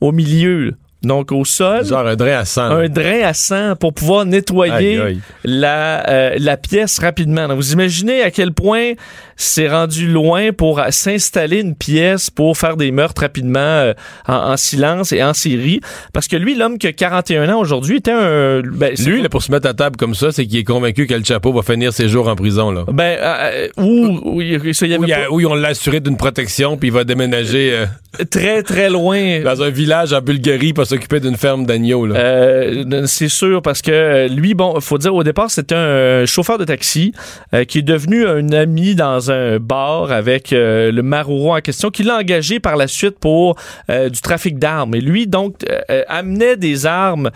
au 0.00 0.12
milieu. 0.12 0.74
Donc, 1.04 1.32
au 1.32 1.44
sol. 1.44 1.84
Genre 1.84 2.06
un 2.06 2.16
drain 2.16 2.38
à 2.38 2.44
sang. 2.44 2.70
Un 2.70 2.88
drain 2.88 3.22
à 3.24 3.34
sang 3.34 3.74
pour 3.76 3.92
pouvoir 3.94 4.24
nettoyer 4.24 4.72
Aïe, 4.72 5.00
aïe. 5.00 5.20
La, 5.44 6.08
euh, 6.08 6.34
la 6.38 6.56
pièce 6.56 6.98
rapidement. 6.98 7.48
Donc, 7.48 7.56
vous 7.56 7.72
imaginez 7.72 8.22
à 8.22 8.30
quel 8.30 8.52
point 8.52 8.92
c'est 9.36 9.68
rendu 9.68 10.06
loin 10.08 10.52
pour 10.52 10.78
euh, 10.78 10.86
s'installer 10.90 11.60
une 11.60 11.74
pièce 11.74 12.30
pour 12.30 12.56
faire 12.56 12.76
des 12.76 12.90
meurtres 12.90 13.22
rapidement 13.22 13.58
euh, 13.60 13.92
en, 14.28 14.34
en 14.52 14.56
silence 14.56 15.12
et 15.12 15.22
en 15.22 15.34
série. 15.34 15.80
Parce 16.12 16.28
que 16.28 16.36
lui, 16.36 16.54
l'homme 16.54 16.78
qui 16.78 16.86
a 16.86 16.92
41 16.92 17.48
ans 17.54 17.58
aujourd'hui, 17.60 17.96
était 17.96 18.10
un... 18.12 18.60
ben, 18.62 18.94
Lui, 19.04 19.22
là, 19.22 19.28
pour 19.28 19.42
se 19.42 19.50
mettre 19.50 19.68
à 19.68 19.74
table 19.74 19.96
comme 19.96 20.14
ça, 20.14 20.32
c'est 20.32 20.46
qu'il 20.46 20.58
est 20.58 20.64
convaincu 20.64 21.06
qu'El 21.06 21.24
Chapo 21.24 21.52
va 21.52 21.62
finir 21.62 21.92
ses 21.92 22.08
jours 22.08 22.28
en 22.28 22.36
prison. 22.36 22.70
Là. 22.70 22.84
Ben, 22.88 23.16
euh, 23.20 23.68
où, 23.78 24.20
où 24.36 24.40
il 24.40 24.74
ça, 24.74 24.86
y 24.86 24.96
Où, 24.96 25.02
avait 25.04 25.12
a- 25.12 25.32
où 25.32 25.40
ils 25.40 25.46
ont 25.46 25.54
l'assuré 25.54 26.00
d'une 26.00 26.16
protection, 26.16 26.76
puis 26.76 26.88
il 26.88 26.92
va 26.92 27.04
déménager 27.04 27.72
euh, 27.74 28.24
très, 28.30 28.62
très 28.62 28.90
loin. 28.90 29.40
dans 29.42 29.62
un 29.62 29.70
village 29.70 30.12
en 30.12 30.20
Bulgarie 30.20 30.72
pour 30.72 30.86
s'occuper 30.86 31.20
d'une 31.20 31.36
ferme 31.36 31.66
d'agneaux. 31.66 32.06
là. 32.06 32.16
Euh, 32.16 33.02
c'est 33.06 33.28
sûr 33.28 33.62
parce 33.62 33.82
que 33.82 33.90
euh, 33.90 34.28
lui, 34.28 34.54
bon, 34.54 34.80
faut 34.80 34.98
dire 34.98 35.14
au 35.14 35.24
départ, 35.24 35.50
c'était 35.50 35.74
un 35.74 36.24
chauffeur 36.26 36.58
de 36.58 36.64
taxi 36.64 37.12
euh, 37.54 37.64
qui 37.64 37.78
est 37.78 37.82
devenu 37.82 38.26
un 38.26 38.50
ami 38.52 38.94
dans 38.94 39.23
un 39.30 39.58
bar 39.58 40.12
avec 40.12 40.52
euh, 40.52 40.90
le 40.92 41.02
Maruro 41.02 41.54
en 41.54 41.60
question, 41.60 41.90
qui 41.90 42.02
l'a 42.02 42.16
engagé 42.18 42.60
par 42.60 42.76
la 42.76 42.86
suite 42.86 43.18
pour 43.18 43.56
euh, 43.90 44.08
du 44.08 44.20
trafic 44.20 44.58
d'armes. 44.58 44.94
Et 44.94 45.00
lui, 45.00 45.26
donc, 45.26 45.56
euh, 45.90 46.02
amenait 46.08 46.56
des 46.56 46.86
armes 46.86 47.30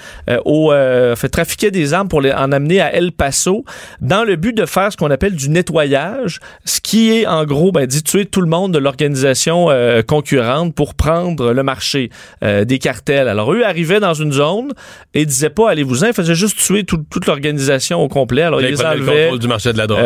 au, 0.45 0.72
fait 1.16 1.28
trafiquer 1.28 1.70
des 1.70 1.95
armes 1.95 2.09
pour 2.09 2.20
les, 2.20 2.32
en 2.32 2.53
amener 2.53 2.80
à 2.80 2.95
El 2.95 3.12
Paso 3.12 3.64
dans 4.01 4.24
le 4.24 4.36
but 4.36 4.53
de 4.57 4.66
faire 4.66 4.93
ce 4.93 4.97
qu'on 4.97 5.11
appelle 5.11 5.34
du 5.34 5.49
nettoyage, 5.49 6.41
ce 6.64 6.80
qui 6.80 7.11
est 7.12 7.26
en 7.26 7.45
gros, 7.45 7.72
ben, 7.72 7.86
dit 7.86 8.03
tuer 8.03 8.26
tout 8.26 8.41
le 8.41 8.49
monde 8.49 8.72
de 8.72 8.78
l'organisation 8.78 9.68
concurrente 10.07 10.74
pour 10.74 10.95
prendre 10.95 11.53
le 11.53 11.62
marché 11.62 12.11
des 12.43 12.78
cartels. 12.78 13.28
Alors 13.28 13.53
eux 13.53 13.62
arrivaient 13.64 14.01
dans 14.01 14.14
une 14.14 14.32
zone 14.32 14.72
et 15.14 15.26
disaient 15.26 15.51
pas 15.51 15.70
allez-vous-en, 15.70 16.09
ils 16.09 16.12
faisaient 16.12 16.34
juste 16.34 16.59
tuer 16.59 16.84
tout- 16.84 17.05
toute 17.11 17.26
l'organisation 17.26 18.01
au 18.03 18.09
complet. 18.09 18.43
Alors 18.43 18.61
Là, 18.61 18.68
ils 18.68 18.72
il 18.74 18.76
les 18.76 18.82
prenait 18.82 18.97
le 18.97 19.03
enlevaient, 19.03 19.22
contrôle 19.22 19.39
du 19.39 19.49
marché 19.49 19.72
de 19.72 19.78
la 19.78 19.86
drogue. 19.86 20.01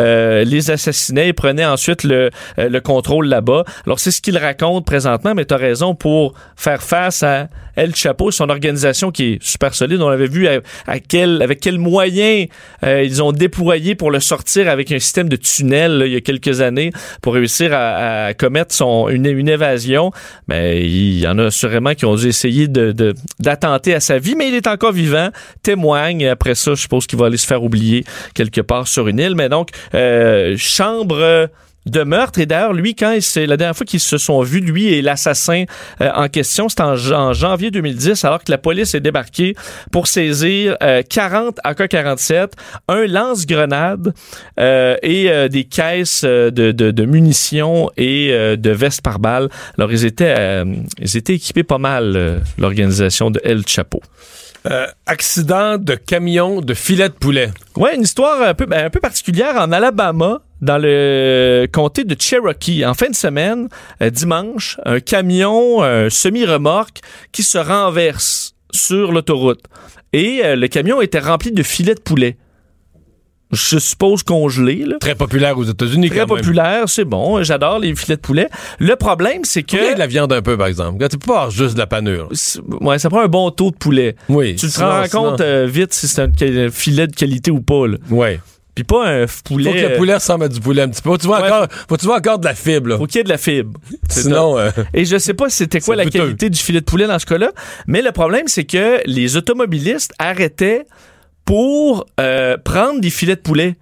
les 0.45 0.71
assassinaient, 0.71 1.29
ils 1.29 1.33
prenaient 1.33 1.65
ensuite 1.73 2.03
le, 2.03 2.29
euh, 2.59 2.69
le 2.69 2.81
contrôle 2.81 3.27
là-bas. 3.27 3.63
Alors, 3.85 3.99
c'est 3.99 4.11
ce 4.11 4.21
qu'il 4.21 4.37
raconte 4.37 4.85
présentement, 4.85 5.33
mais 5.35 5.45
tu 5.45 5.53
as 5.53 5.57
raison 5.57 5.95
pour 5.95 6.33
faire 6.55 6.81
face 6.81 7.23
à 7.23 7.47
El 7.75 7.95
Chapo, 7.95 8.29
son 8.31 8.49
organisation 8.49 9.11
qui 9.11 9.33
est 9.33 9.43
super 9.43 9.73
solide. 9.73 10.01
On 10.01 10.07
avait 10.07 10.27
vu 10.27 10.47
à, 10.47 10.99
quel, 10.99 11.41
avec 11.41 11.59
quels 11.59 11.79
moyens 11.79 12.47
euh, 12.83 13.03
ils 13.03 13.21
ont 13.23 13.31
déployé 13.31 13.95
pour 13.95 14.11
le 14.11 14.19
sortir 14.19 14.69
avec 14.69 14.91
un 14.91 14.99
système 14.99 15.27
de 15.27 15.35
tunnel 15.35 15.97
là, 15.97 16.05
il 16.05 16.13
y 16.13 16.15
a 16.15 16.21
quelques 16.21 16.61
années 16.61 16.91
pour 17.21 17.33
réussir 17.33 17.73
à, 17.73 18.25
à 18.25 18.33
commettre 18.33 18.73
son, 18.75 19.09
une, 19.09 19.25
une 19.25 19.49
évasion. 19.49 20.11
Mais 20.47 20.85
il 20.85 21.19
y 21.19 21.27
en 21.27 21.39
a 21.39 21.49
sûrement 21.49 21.95
qui 21.95 22.05
ont 22.05 22.15
dû 22.15 22.27
essayer 22.27 22.67
de, 22.67 22.91
de- 22.91 23.15
d'attenter 23.39 23.95
à 23.95 23.99
sa 23.99 24.19
vie, 24.19 24.35
mais 24.35 24.49
il 24.49 24.55
est 24.55 24.67
encore 24.67 24.91
vivant, 24.91 25.29
témoigne. 25.63 26.21
Et 26.21 26.29
après 26.29 26.53
ça, 26.55 26.75
je 26.75 26.81
suppose 26.81 27.07
qu'il 27.07 27.17
va 27.17 27.25
aller 27.25 27.37
se 27.37 27.47
faire 27.47 27.63
oublier 27.63 28.03
quelque 28.35 28.61
part 28.61 28.87
sur 28.87 29.07
une 29.07 29.19
île. 29.19 29.35
Mais 29.35 29.49
donc, 29.49 29.69
euh, 29.95 30.55
chambre 30.57 31.49
de 31.85 32.03
meurtre. 32.03 32.39
Et 32.39 32.45
d'ailleurs, 32.45 32.73
lui, 32.73 32.95
quand 32.95 33.11
il 33.11 33.21
s'est- 33.21 33.45
la 33.45 33.57
dernière 33.57 33.75
fois 33.75 33.85
qu'ils 33.85 33.99
se 33.99 34.17
sont 34.17 34.41
vus, 34.41 34.59
lui 34.61 34.87
et 34.87 35.01
l'assassin 35.01 35.65
euh, 36.01 36.09
en 36.15 36.27
question, 36.29 36.69
c'était 36.69 36.83
en, 36.83 36.95
jan- 36.95 37.29
en 37.29 37.33
janvier 37.33 37.71
2010, 37.71 38.23
alors 38.25 38.43
que 38.43 38.51
la 38.51 38.57
police 38.57 38.93
est 38.95 38.99
débarquée 39.01 39.55
pour 39.91 40.07
saisir 40.07 40.77
euh, 40.81 41.01
40 41.07 41.59
AK-47, 41.63 42.51
un 42.87 43.05
lance-grenade 43.07 44.13
euh, 44.59 44.95
et 45.01 45.29
euh, 45.29 45.47
des 45.47 45.63
caisses 45.65 46.21
euh, 46.23 46.51
de, 46.51 46.71
de- 46.71 46.91
de 46.91 47.05
munitions 47.05 47.89
et 47.97 48.29
euh, 48.31 48.55
de 48.55 48.69
vestes 48.71 49.01
par 49.01 49.19
balles. 49.19 49.49
Alors, 49.77 49.91
ils 49.91 50.05
étaient, 50.05 50.35
euh, 50.37 50.65
ils 50.99 51.17
étaient 51.17 51.33
équipés 51.35 51.63
pas 51.63 51.77
mal, 51.77 52.13
euh, 52.15 52.39
l'organisation 52.57 53.29
de 53.31 53.39
El 53.43 53.67
Chapo. 53.67 54.01
Euh, 54.65 54.87
accident 55.05 55.77
de 55.77 55.95
camion 55.95 56.61
de 56.61 56.73
filet 56.73 57.09
de 57.09 57.13
poulet. 57.13 57.49
Ouais, 57.75 57.95
une 57.97 58.03
histoire 58.03 58.41
un 58.41 58.53
peu, 58.53 58.65
ben, 58.65 58.85
un 58.85 58.89
peu 58.89 59.01
particulière 59.01 59.57
en 59.57 59.73
Alabama, 59.73 60.39
dans 60.63 60.77
le 60.81 61.67
comté 61.71 62.05
de 62.05 62.15
Cherokee. 62.17 62.85
En 62.85 62.93
fin 62.93 63.09
de 63.09 63.15
semaine, 63.15 63.67
euh, 64.01 64.09
dimanche, 64.09 64.79
un 64.85 64.99
camion, 65.01 65.83
un 65.83 66.09
semi-remorque 66.09 67.01
qui 67.31 67.43
se 67.43 67.57
renverse 67.57 68.55
sur 68.71 69.11
l'autoroute. 69.11 69.63
Et 70.13 70.41
euh, 70.43 70.55
le 70.55 70.67
camion 70.67 71.01
était 71.01 71.19
rempli 71.19 71.51
de 71.51 71.63
filets 71.63 71.95
de 71.95 71.99
poulet. 71.99 72.37
Je 73.51 73.77
suppose 73.77 74.23
congelés, 74.23 74.83
là. 74.85 74.95
Très 74.99 75.13
populaire 75.13 75.55
aux 75.57 75.63
États-Unis. 75.65 76.09
Très 76.09 76.19
quand 76.19 76.33
même. 76.33 76.37
populaire, 76.41 76.83
c'est 76.87 77.05
bon. 77.05 77.43
J'adore 77.43 77.77
les 77.77 77.93
filets 77.95 78.15
de 78.15 78.21
poulet. 78.21 78.49
Le 78.79 78.95
problème, 78.95 79.41
c'est 79.43 79.61
que... 79.61 79.77
Poulet 79.77 79.91
et 79.91 79.93
de 79.93 79.99
la 79.99 80.07
viande 80.07 80.33
un 80.33 80.41
peu, 80.41 80.57
par 80.57 80.67
exemple? 80.67 80.97
Quand 80.99 81.07
tu 81.07 81.19
peux 81.19 81.27
pas 81.27 81.39
avoir 81.41 81.51
juste 81.51 81.75
de 81.75 81.79
la 81.79 81.85
panure. 81.85 82.29
Ouais, 82.81 82.97
ça 82.97 83.09
prend 83.09 83.21
un 83.21 83.27
bon 83.27 83.51
taux 83.51 83.69
de 83.69 83.75
poulet. 83.75 84.15
Oui. 84.29 84.55
Tu 84.55 84.67
te 84.69 84.79
rends 84.79 85.05
sinon- 85.05 85.31
compte 85.31 85.41
euh, 85.41 85.67
vite 85.69 85.93
si 85.93 86.07
c'est 86.07 86.21
un 86.21 86.71
filet 86.71 87.05
de 87.05 87.15
qualité 87.15 87.51
ou 87.51 87.61
pas. 87.61 87.85
Là. 87.85 87.97
Ouais. 88.09 88.39
Puis 88.75 88.83
pas 88.83 89.07
un 89.07 89.25
poulet. 89.45 89.71
Faut 89.71 89.77
que 89.87 89.91
le 89.91 89.97
poulet 89.97 90.13
ressemble 90.15 90.45
à 90.45 90.47
du 90.49 90.59
poulet 90.59 90.81
un 90.81 90.89
petit 90.89 91.01
peu. 91.01 91.09
Faut 91.11 91.15
que 91.17 91.21
tu 91.21 91.27
vois 91.27 91.41
Ouais. 91.41 91.47
encore, 91.51 91.67
faut 91.87 91.97
tu 91.97 92.05
vois 92.05 92.17
encore 92.17 92.39
de 92.39 92.45
la 92.45 92.55
fibre, 92.55 92.89
là. 92.89 92.97
Faut 92.97 93.05
qu'il 93.05 93.17
y 93.17 93.21
ait 93.21 93.23
de 93.23 93.29
la 93.29 93.37
fibre. 93.37 93.79
Sinon, 94.09 94.57
euh, 94.57 94.71
Et 94.93 95.05
je 95.05 95.17
sais 95.17 95.33
pas 95.35 95.49
c'était 95.49 95.79
quoi 95.79 95.95
la 95.95 96.05
qualité 96.05 96.49
du 96.49 96.57
filet 96.59 96.79
de 96.79 96.85
poulet 96.85 97.05
dans 97.05 97.19
ce 97.19 97.25
cas-là, 97.27 97.51
mais 97.87 98.01
le 98.01 98.11
problème 98.11 98.47
c'est 98.47 98.63
que 98.65 98.99
les 99.05 99.37
automobilistes 99.37 100.13
arrêtaient 100.17 100.85
pour 101.45 102.05
euh, 102.19 102.57
prendre 102.63 102.99
des 103.01 103.09
filets 103.09 103.35
de 103.35 103.41
poulet. 103.41 103.75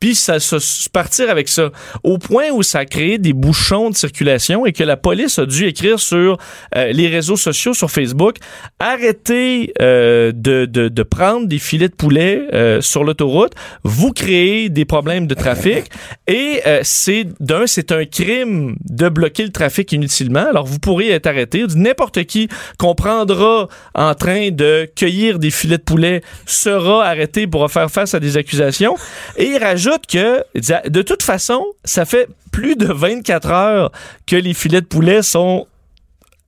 Puis 0.00 0.14
ça 0.14 0.40
se 0.40 0.88
partir 0.90 1.30
avec 1.30 1.48
ça. 1.48 1.70
Au 2.02 2.18
point 2.18 2.50
où 2.52 2.62
ça 2.62 2.80
a 2.80 2.84
créé 2.84 3.18
des 3.18 3.32
bouchons 3.32 3.90
de 3.90 3.96
circulation 3.96 4.66
et 4.66 4.72
que 4.72 4.84
la 4.84 4.96
police 4.96 5.38
a 5.38 5.46
dû 5.46 5.66
écrire 5.66 6.00
sur 6.00 6.38
euh, 6.74 6.92
les 6.92 7.08
réseaux 7.08 7.36
sociaux, 7.36 7.74
sur 7.74 7.90
Facebook, 7.90 8.36
arrêtez 8.78 9.72
euh, 9.80 10.32
de, 10.34 10.66
de, 10.66 10.88
de 10.88 11.02
prendre 11.02 11.46
des 11.46 11.58
filets 11.58 11.88
de 11.88 11.94
poulet 11.94 12.46
euh, 12.52 12.80
sur 12.80 13.04
l'autoroute. 13.04 13.52
Vous 13.82 14.12
créez 14.12 14.68
des 14.68 14.84
problèmes 14.84 15.26
de 15.26 15.34
trafic. 15.34 15.90
Et 16.26 16.60
euh, 16.66 16.80
c'est 16.82 17.26
d'un, 17.40 17.66
c'est 17.66 17.92
un 17.92 18.04
crime 18.04 18.76
de 18.84 19.08
bloquer 19.08 19.44
le 19.44 19.52
trafic 19.52 19.92
inutilement. 19.92 20.46
Alors 20.48 20.66
vous 20.66 20.78
pourriez 20.78 21.12
être 21.12 21.26
arrêté. 21.26 21.64
N'importe 21.74 22.24
qui 22.24 22.48
qu'on 22.78 22.94
prendra 22.94 23.68
en 23.94 24.14
train 24.14 24.50
de 24.50 24.88
cueillir 24.94 25.38
des 25.38 25.50
filets 25.50 25.78
de 25.78 25.82
poulet 25.82 26.22
sera 26.46 27.06
arrêté 27.06 27.46
pour 27.46 27.70
faire 27.70 27.90
face 27.90 28.14
à 28.14 28.20
des 28.20 28.36
accusations. 28.36 28.96
Et 29.36 29.56
rajoute 29.86 30.06
que 30.06 30.44
de 30.88 31.02
toute 31.02 31.22
façon, 31.22 31.64
ça 31.84 32.04
fait 32.04 32.28
plus 32.50 32.76
de 32.76 32.86
24 32.86 33.50
heures 33.50 33.92
que 34.26 34.36
les 34.36 34.54
filets 34.54 34.80
de 34.80 34.86
poulet 34.86 35.22
sont 35.22 35.66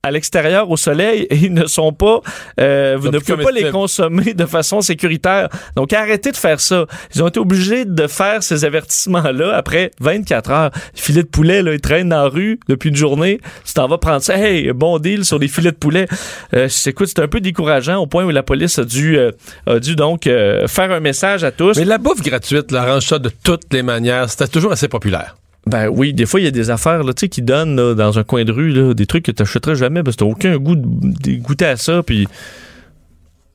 à 0.03 0.11
l'extérieur 0.11 0.69
au 0.69 0.77
soleil 0.77 1.27
et 1.29 1.35
ils 1.35 1.53
ne 1.53 1.65
sont 1.65 1.91
pas 1.93 2.21
euh, 2.59 2.97
vous 2.99 3.09
ne 3.09 3.19
pouvez 3.19 3.43
pas 3.43 3.51
les 3.51 3.69
consommer 3.69 4.33
de 4.33 4.45
façon 4.45 4.81
sécuritaire. 4.81 5.49
Donc 5.75 5.93
arrêtez 5.93 6.31
de 6.31 6.37
faire 6.37 6.59
ça. 6.59 6.85
Ils 7.13 7.23
ont 7.23 7.27
été 7.27 7.39
obligés 7.39 7.85
de 7.85 8.07
faire 8.07 8.43
ces 8.43 8.65
avertissements 8.65 9.31
là 9.31 9.55
après 9.55 9.91
24 9.99 10.51
heures. 10.51 10.71
Les 10.95 11.01
filets 11.01 11.23
de 11.23 11.27
poulet 11.27 11.61
là, 11.61 11.73
ils 11.73 11.81
traînent 11.81 12.09
dans 12.09 12.23
la 12.23 12.29
rue 12.29 12.59
depuis 12.67 12.89
une 12.89 12.95
journée. 12.95 13.39
Tu 13.65 13.73
t'en 13.73 13.87
vas 13.87 13.97
prendre 13.97 14.21
ça. 14.21 14.37
Hey, 14.37 14.71
bon 14.71 14.99
deal 14.99 15.25
sur 15.25 15.39
les 15.39 15.47
filets 15.47 15.71
de 15.71 15.77
poulet. 15.77 16.07
Euh, 16.53 16.67
écoute, 16.85 17.07
c'est 17.07 17.21
un 17.21 17.27
peu 17.27 17.41
décourageant 17.41 17.97
au 17.97 18.07
point 18.07 18.23
où 18.25 18.29
la 18.29 18.43
police 18.43 18.79
a 18.79 18.85
dû 18.85 19.17
euh, 19.17 19.31
a 19.65 19.79
dû 19.79 19.95
donc 19.95 20.27
euh, 20.27 20.67
faire 20.67 20.91
un 20.91 20.99
message 20.99 21.43
à 21.43 21.51
tous. 21.51 21.77
mais 21.77 21.85
la 21.85 21.97
bouffe 21.97 22.21
gratuite, 22.21 22.71
là, 22.71 22.83
arrange 22.83 23.05
ça 23.05 23.19
de 23.19 23.29
toutes 23.43 23.73
les 23.73 23.83
manières. 23.83 24.29
C'était 24.29 24.47
toujours 24.47 24.71
assez 24.71 24.87
populaire. 24.87 25.35
Ben 25.69 25.87
oui, 25.87 26.13
des 26.13 26.25
fois, 26.25 26.39
il 26.39 26.45
y 26.45 26.47
a 26.47 26.51
des 26.51 26.71
affaires 26.71 27.03
là, 27.03 27.13
qui 27.13 27.41
donnent 27.41 27.93
dans 27.93 28.17
un 28.17 28.23
coin 28.23 28.43
de 28.43 28.51
rue 28.51 28.95
des 28.95 29.05
trucs 29.05 29.23
que 29.23 29.31
tu 29.31 29.41
n'achèterais 29.41 29.75
jamais 29.75 30.01
parce 30.01 30.15
que 30.15 30.23
tu 30.23 30.29
aucun 30.29 30.57
goût 30.57 30.75
de, 30.75 31.35
goûter 31.35 31.65
à 31.65 31.77
ça, 31.77 32.01
puis 32.01 32.27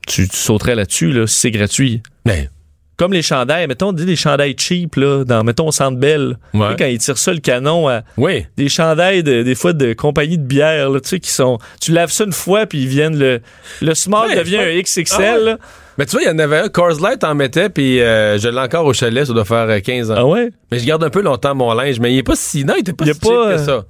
tu, 0.07 0.25
sauterais 0.31 0.75
là-dessus 0.75 1.11
là, 1.11 1.27
si 1.27 1.35
c'est 1.35 1.51
gratuit. 1.51 2.01
Mais, 2.25 2.49
Comme 2.97 3.11
les 3.11 3.21
chandails, 3.21 3.67
mettons, 3.67 3.91
dis 3.91 4.05
des 4.05 4.15
chandails 4.15 4.55
cheap, 4.57 4.95
là, 4.95 5.23
dans, 5.25 5.43
mettons, 5.43 5.67
au 5.67 5.71
Centre 5.73 5.97
Bell. 5.97 6.37
Tu 6.53 6.57
sais, 6.59 6.65
Ouais. 6.65 6.75
Quand 6.79 6.85
ils 6.85 6.97
tirent 6.97 7.17
ça 7.17 7.33
le 7.33 7.39
canon 7.39 7.89
à 7.89 8.03
oui. 8.17 8.45
des 8.55 8.69
chandails, 8.69 9.21
de- 9.21 9.43
des 9.43 9.55
fois, 9.55 9.73
de 9.73 9.91
compagnies 9.93 10.37
de 10.37 10.43
bière, 10.45 10.89
là, 10.89 10.99
tu 11.01 11.09
sais, 11.09 11.19
qui 11.19 11.29
sont... 11.31 11.57
Tu 11.81 11.91
laves 11.91 12.11
ça 12.11 12.23
une 12.23 12.31
fois, 12.31 12.65
puis 12.65 12.83
ils 12.83 12.87
viennent... 12.87 13.17
Le, 13.19 13.41
le 13.81 13.93
small 13.95 14.29
Ouais, 14.29 14.35
devient 14.37 14.57
ouais. 14.59 14.77
un 14.79 14.81
XXL, 14.81 15.05
Ah 15.17 15.19
ouais. 15.33 15.43
là. 15.43 15.57
Mais 15.97 16.05
tu 16.05 16.11
vois, 16.11 16.21
il 16.23 16.27
y 16.27 16.29
en 16.29 16.39
avait 16.39 16.57
un. 16.59 16.67
Coors 16.67 16.99
Light 17.01 17.23
en 17.23 17.35
mettait, 17.35 17.69
puis 17.69 18.01
euh, 18.01 18.37
je 18.37 18.49
l'ai 18.49 18.59
encore 18.59 18.85
au 18.85 18.91
chalet, 18.93 19.25
ça 19.25 19.31
doit 19.33 19.45
faire 19.45 19.69
euh, 19.69 19.79
15 19.79 20.11
ans. 20.11 20.15
Ah 20.17 20.25
ouais? 20.25 20.49
Mais 20.71 20.79
je 20.79 20.85
garde 20.85 21.01
un 21.05 21.09
peu 21.09 21.21
longtemps 21.21 21.55
mon 21.55 21.73
linge, 21.73 22.01
mais 22.01 22.13
il 22.13 22.17
est 22.17 22.23
pas 22.23 22.35
si. 22.35 22.65
Non, 22.65 22.73
il 22.75 22.81
était 22.81 22.91
pas 22.91 23.05
Il 23.05 23.13
si 23.13 23.19
cheap 23.19 23.23
pas, 23.23 23.47
que 23.47 23.53
euh, 23.53 23.57
ça. 23.65 23.85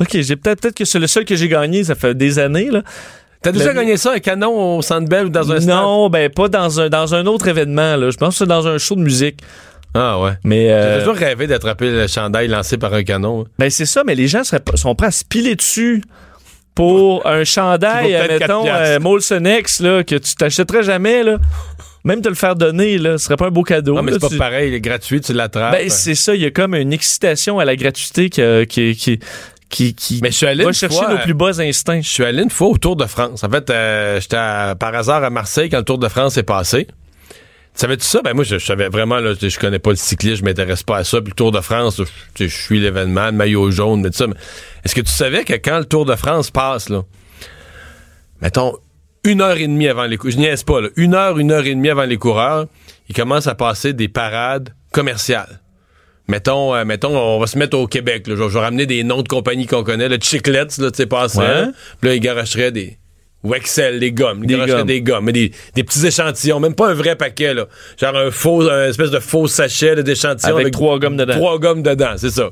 OK, 0.00 0.08
j'ai 0.20 0.36
peut-être 0.36 0.60
peut-être 0.60 0.76
que 0.76 0.84
c'est 0.84 1.00
le 1.00 1.08
seul 1.08 1.24
que 1.24 1.34
j'ai 1.34 1.48
gagné, 1.48 1.82
ça 1.82 1.94
fait 1.96 2.14
des 2.14 2.38
années, 2.38 2.70
là. 2.70 2.82
T'as 3.42 3.52
déjà 3.52 3.72
gagné 3.72 3.96
ça, 3.96 4.12
un 4.12 4.18
canon 4.18 4.78
au 4.78 4.82
Centre 4.82 5.08
Bell 5.08 5.26
ou 5.26 5.30
dans 5.30 5.50
un 5.50 5.60
stade? 5.60 5.74
Non, 5.74 6.10
ben 6.10 6.28
pas 6.28 6.48
dans 6.48 6.80
un, 6.80 6.88
dans 6.90 7.14
un 7.14 7.24
autre 7.26 7.48
événement, 7.48 7.96
là. 7.96 8.10
Je 8.10 8.16
pense 8.16 8.34
que 8.34 8.38
c'est 8.40 8.46
dans 8.46 8.66
un 8.68 8.76
show 8.76 8.96
de 8.96 9.00
musique. 9.00 9.40
Ah 9.94 10.20
ouais. 10.20 10.32
Mais... 10.44 10.66
J'ai 10.66 10.72
euh, 10.72 10.98
toujours 11.00 11.16
rêvé 11.16 11.46
d'attraper 11.46 11.90
le 11.90 12.06
chandail 12.06 12.48
lancé 12.48 12.76
par 12.78 12.94
un 12.94 13.02
canon. 13.02 13.46
Ben 13.58 13.70
c'est 13.70 13.86
ça, 13.86 14.04
mais 14.04 14.14
les 14.14 14.28
gens 14.28 14.44
seraient, 14.44 14.62
sont 14.74 14.94
prêts 14.94 15.08
à 15.08 15.10
se 15.10 15.24
piler 15.24 15.56
dessus 15.56 16.02
pour 16.74 17.26
un 17.26 17.44
chandail, 17.44 18.12
vaut 18.12 18.18
euh, 18.18 18.26
peut-être 18.26 18.40
mettons, 18.40 18.64
4 18.64 18.76
euh, 18.76 19.00
Molson 19.00 19.44
X, 19.44 19.80
là, 19.80 20.04
que 20.04 20.16
tu 20.16 20.34
t'achèterais 20.34 20.82
jamais, 20.82 21.22
là. 21.22 21.38
Même 22.04 22.22
te 22.22 22.28
le 22.28 22.34
faire 22.34 22.56
donner, 22.56 22.96
là, 22.98 23.18
ce 23.18 23.24
serait 23.24 23.36
pas 23.36 23.46
un 23.46 23.50
beau 23.50 23.62
cadeau. 23.62 23.94
Non, 23.94 24.02
mais 24.02 24.12
là, 24.12 24.18
c'est 24.20 24.26
pas 24.26 24.32
tu- 24.32 24.38
pareil, 24.38 24.68
il 24.70 24.74
est 24.74 24.80
gratuit, 24.80 25.20
tu 25.20 25.32
l'attrapes. 25.34 25.72
Ben 25.72 25.90
c'est 25.90 26.14
ça, 26.14 26.34
il 26.34 26.40
y 26.40 26.46
a 26.46 26.50
comme 26.50 26.74
une 26.74 26.92
excitation 26.92 27.58
à 27.58 27.64
la 27.64 27.76
gratuité 27.76 28.30
qui, 28.30 28.42
qui, 28.68 28.96
qui, 28.96 29.20
qui, 29.70 29.94
qui 29.94 30.20
Mais 30.22 30.30
je 30.30 30.36
suis 30.36 30.46
allé 30.46 30.64
va 30.64 30.72
chercher 30.72 30.98
fois, 30.98 31.14
nos 31.14 31.18
plus 31.18 31.32
bas 31.32 31.60
instincts. 31.60 32.02
Je 32.02 32.08
suis 32.08 32.24
allé 32.24 32.42
une 32.42 32.50
fois 32.50 32.68
au 32.68 32.76
Tour 32.76 32.96
de 32.96 33.06
France. 33.06 33.42
En 33.42 33.48
fait, 33.48 33.70
euh, 33.70 34.20
j'étais 34.20 34.36
par 34.36 34.94
hasard 34.94 35.24
à 35.24 35.30
Marseille 35.30 35.70
quand 35.70 35.78
le 35.78 35.84
Tour 35.84 35.98
de 35.98 36.08
France 36.08 36.36
est 36.36 36.42
passé. 36.42 36.86
Savais-tu 37.72 38.04
ça? 38.04 38.20
Ben 38.22 38.34
moi, 38.34 38.44
je, 38.44 38.58
je 38.58 38.66
savais 38.66 38.88
vraiment, 38.88 39.20
là, 39.20 39.32
je, 39.40 39.48
je 39.48 39.58
connais 39.58 39.78
pas 39.78 39.90
le 39.90 39.96
cyclisme, 39.96 40.40
je 40.40 40.44
m'intéresse 40.44 40.82
pas 40.82 40.98
à 40.98 41.04
ça. 41.04 41.20
Puis 41.20 41.30
le 41.30 41.36
Tour 41.36 41.52
de 41.52 41.60
France, 41.60 41.98
je, 41.98 42.04
tu 42.34 42.48
je 42.48 42.54
suis 42.54 42.80
l'événement, 42.80 43.26
le 43.26 43.32
maillot 43.32 43.70
jaune, 43.70 44.02
mais 44.02 44.10
tout 44.10 44.18
ça. 44.18 44.26
Est-ce 44.84 44.94
que 44.94 45.00
tu 45.00 45.12
savais 45.12 45.44
que 45.44 45.54
quand 45.54 45.78
le 45.78 45.84
Tour 45.84 46.04
de 46.04 46.16
France 46.16 46.50
passe, 46.50 46.88
là, 46.88 47.04
mettons, 48.42 48.76
une 49.22 49.40
heure 49.40 49.56
et 49.56 49.66
demie 49.66 49.88
avant 49.88 50.04
les 50.04 50.16
coureurs, 50.16 50.32
je 50.32 50.38
niaise 50.38 50.64
pas, 50.64 50.80
là, 50.80 50.88
une 50.96 51.14
heure, 51.14 51.38
une 51.38 51.52
heure 51.52 51.64
et 51.64 51.74
demie 51.74 51.90
avant 51.90 52.04
les 52.04 52.16
coureurs, 52.16 52.66
il 53.08 53.14
commence 53.14 53.46
à 53.46 53.54
passer 53.54 53.92
des 53.92 54.08
parades 54.08 54.74
commerciales. 54.92 55.59
Mettons, 56.30 56.74
euh, 56.74 56.84
mettons, 56.84 57.16
on 57.18 57.40
va 57.40 57.46
se 57.48 57.58
mettre 57.58 57.76
au 57.76 57.86
Québec. 57.86 58.26
Là. 58.28 58.36
Je, 58.36 58.42
vais- 58.44 58.60
ramener 58.60 58.86
des 58.86 59.02
noms 59.02 59.22
de 59.22 59.28
compagnies 59.28 59.66
qu'on 59.66 59.82
connaît. 59.82 60.08
Le 60.08 60.18
Chiclets, 60.20 60.66
là, 60.78 60.90
tu 60.90 60.96
sais, 60.96 61.06
passé. 61.06 61.38
Ouais. 61.38 61.44
hein. 61.44 61.72
Puis 62.00 62.08
là, 62.10 62.14
ils 62.14 62.20
garageraient 62.20 62.70
des 62.70 62.98
Wexel, 63.42 63.98
des 63.98 64.12
gommes. 64.12 64.42
Ils 64.44 64.46
Des 64.46 64.66
gommes. 64.66 64.86
des 64.86 65.02
gommes. 65.02 65.24
Mais 65.24 65.32
des, 65.32 65.50
des 65.74 65.82
petits 65.82 66.06
échantillons. 66.06 66.60
Même 66.60 66.74
pas 66.74 66.88
un 66.90 66.94
vrai 66.94 67.16
paquet, 67.16 67.52
là. 67.54 67.66
Genre 67.98 68.14
un 68.16 68.30
faux, 68.30 68.68
un 68.68 68.88
espèce 68.88 69.10
de 69.10 69.18
faux 69.18 69.48
sachet 69.48 70.02
d'échantillons. 70.02 70.56
Avec 70.56 70.72
trois 70.72 70.98
gommes 70.98 71.16
dedans. 71.16 71.34
Trois 71.34 71.58
gommes 71.58 71.82
dedans, 71.82 72.12
c'est 72.16 72.30
ça. 72.30 72.50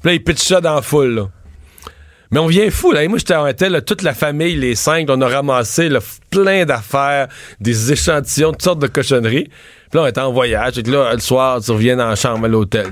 Puis 0.00 0.08
là, 0.08 0.12
ils 0.14 0.24
pitchent 0.24 0.38
ça 0.46 0.60
dans 0.60 0.76
la 0.76 0.82
foule, 0.82 1.14
là. 1.14 1.28
Mais 2.30 2.38
on 2.38 2.46
vient 2.46 2.70
fou, 2.70 2.92
là. 2.92 3.02
Et 3.02 3.08
moi, 3.08 3.18
j'étais, 3.18 3.34
était, 3.50 3.68
là, 3.68 3.80
toute 3.80 4.02
la 4.02 4.14
famille, 4.14 4.54
les 4.54 4.76
cinq, 4.76 5.08
on 5.10 5.20
a 5.20 5.26
ramassé, 5.28 5.88
là, 5.88 5.98
plein 6.30 6.64
d'affaires, 6.64 7.26
des 7.60 7.92
échantillons, 7.92 8.52
toutes 8.52 8.62
sortes 8.62 8.78
de 8.78 8.86
cochonneries. 8.86 9.50
Puis 9.90 9.98
là, 9.98 10.04
on 10.04 10.06
était 10.06 10.20
en 10.20 10.32
voyage. 10.32 10.78
Et 10.78 10.82
là, 10.82 11.12
le 11.12 11.18
soir, 11.20 11.60
tu 11.60 11.70
reviens 11.72 11.96
dans 11.96 12.08
la 12.08 12.14
chambre 12.16 12.44
à 12.44 12.48
l'hôtel. 12.48 12.86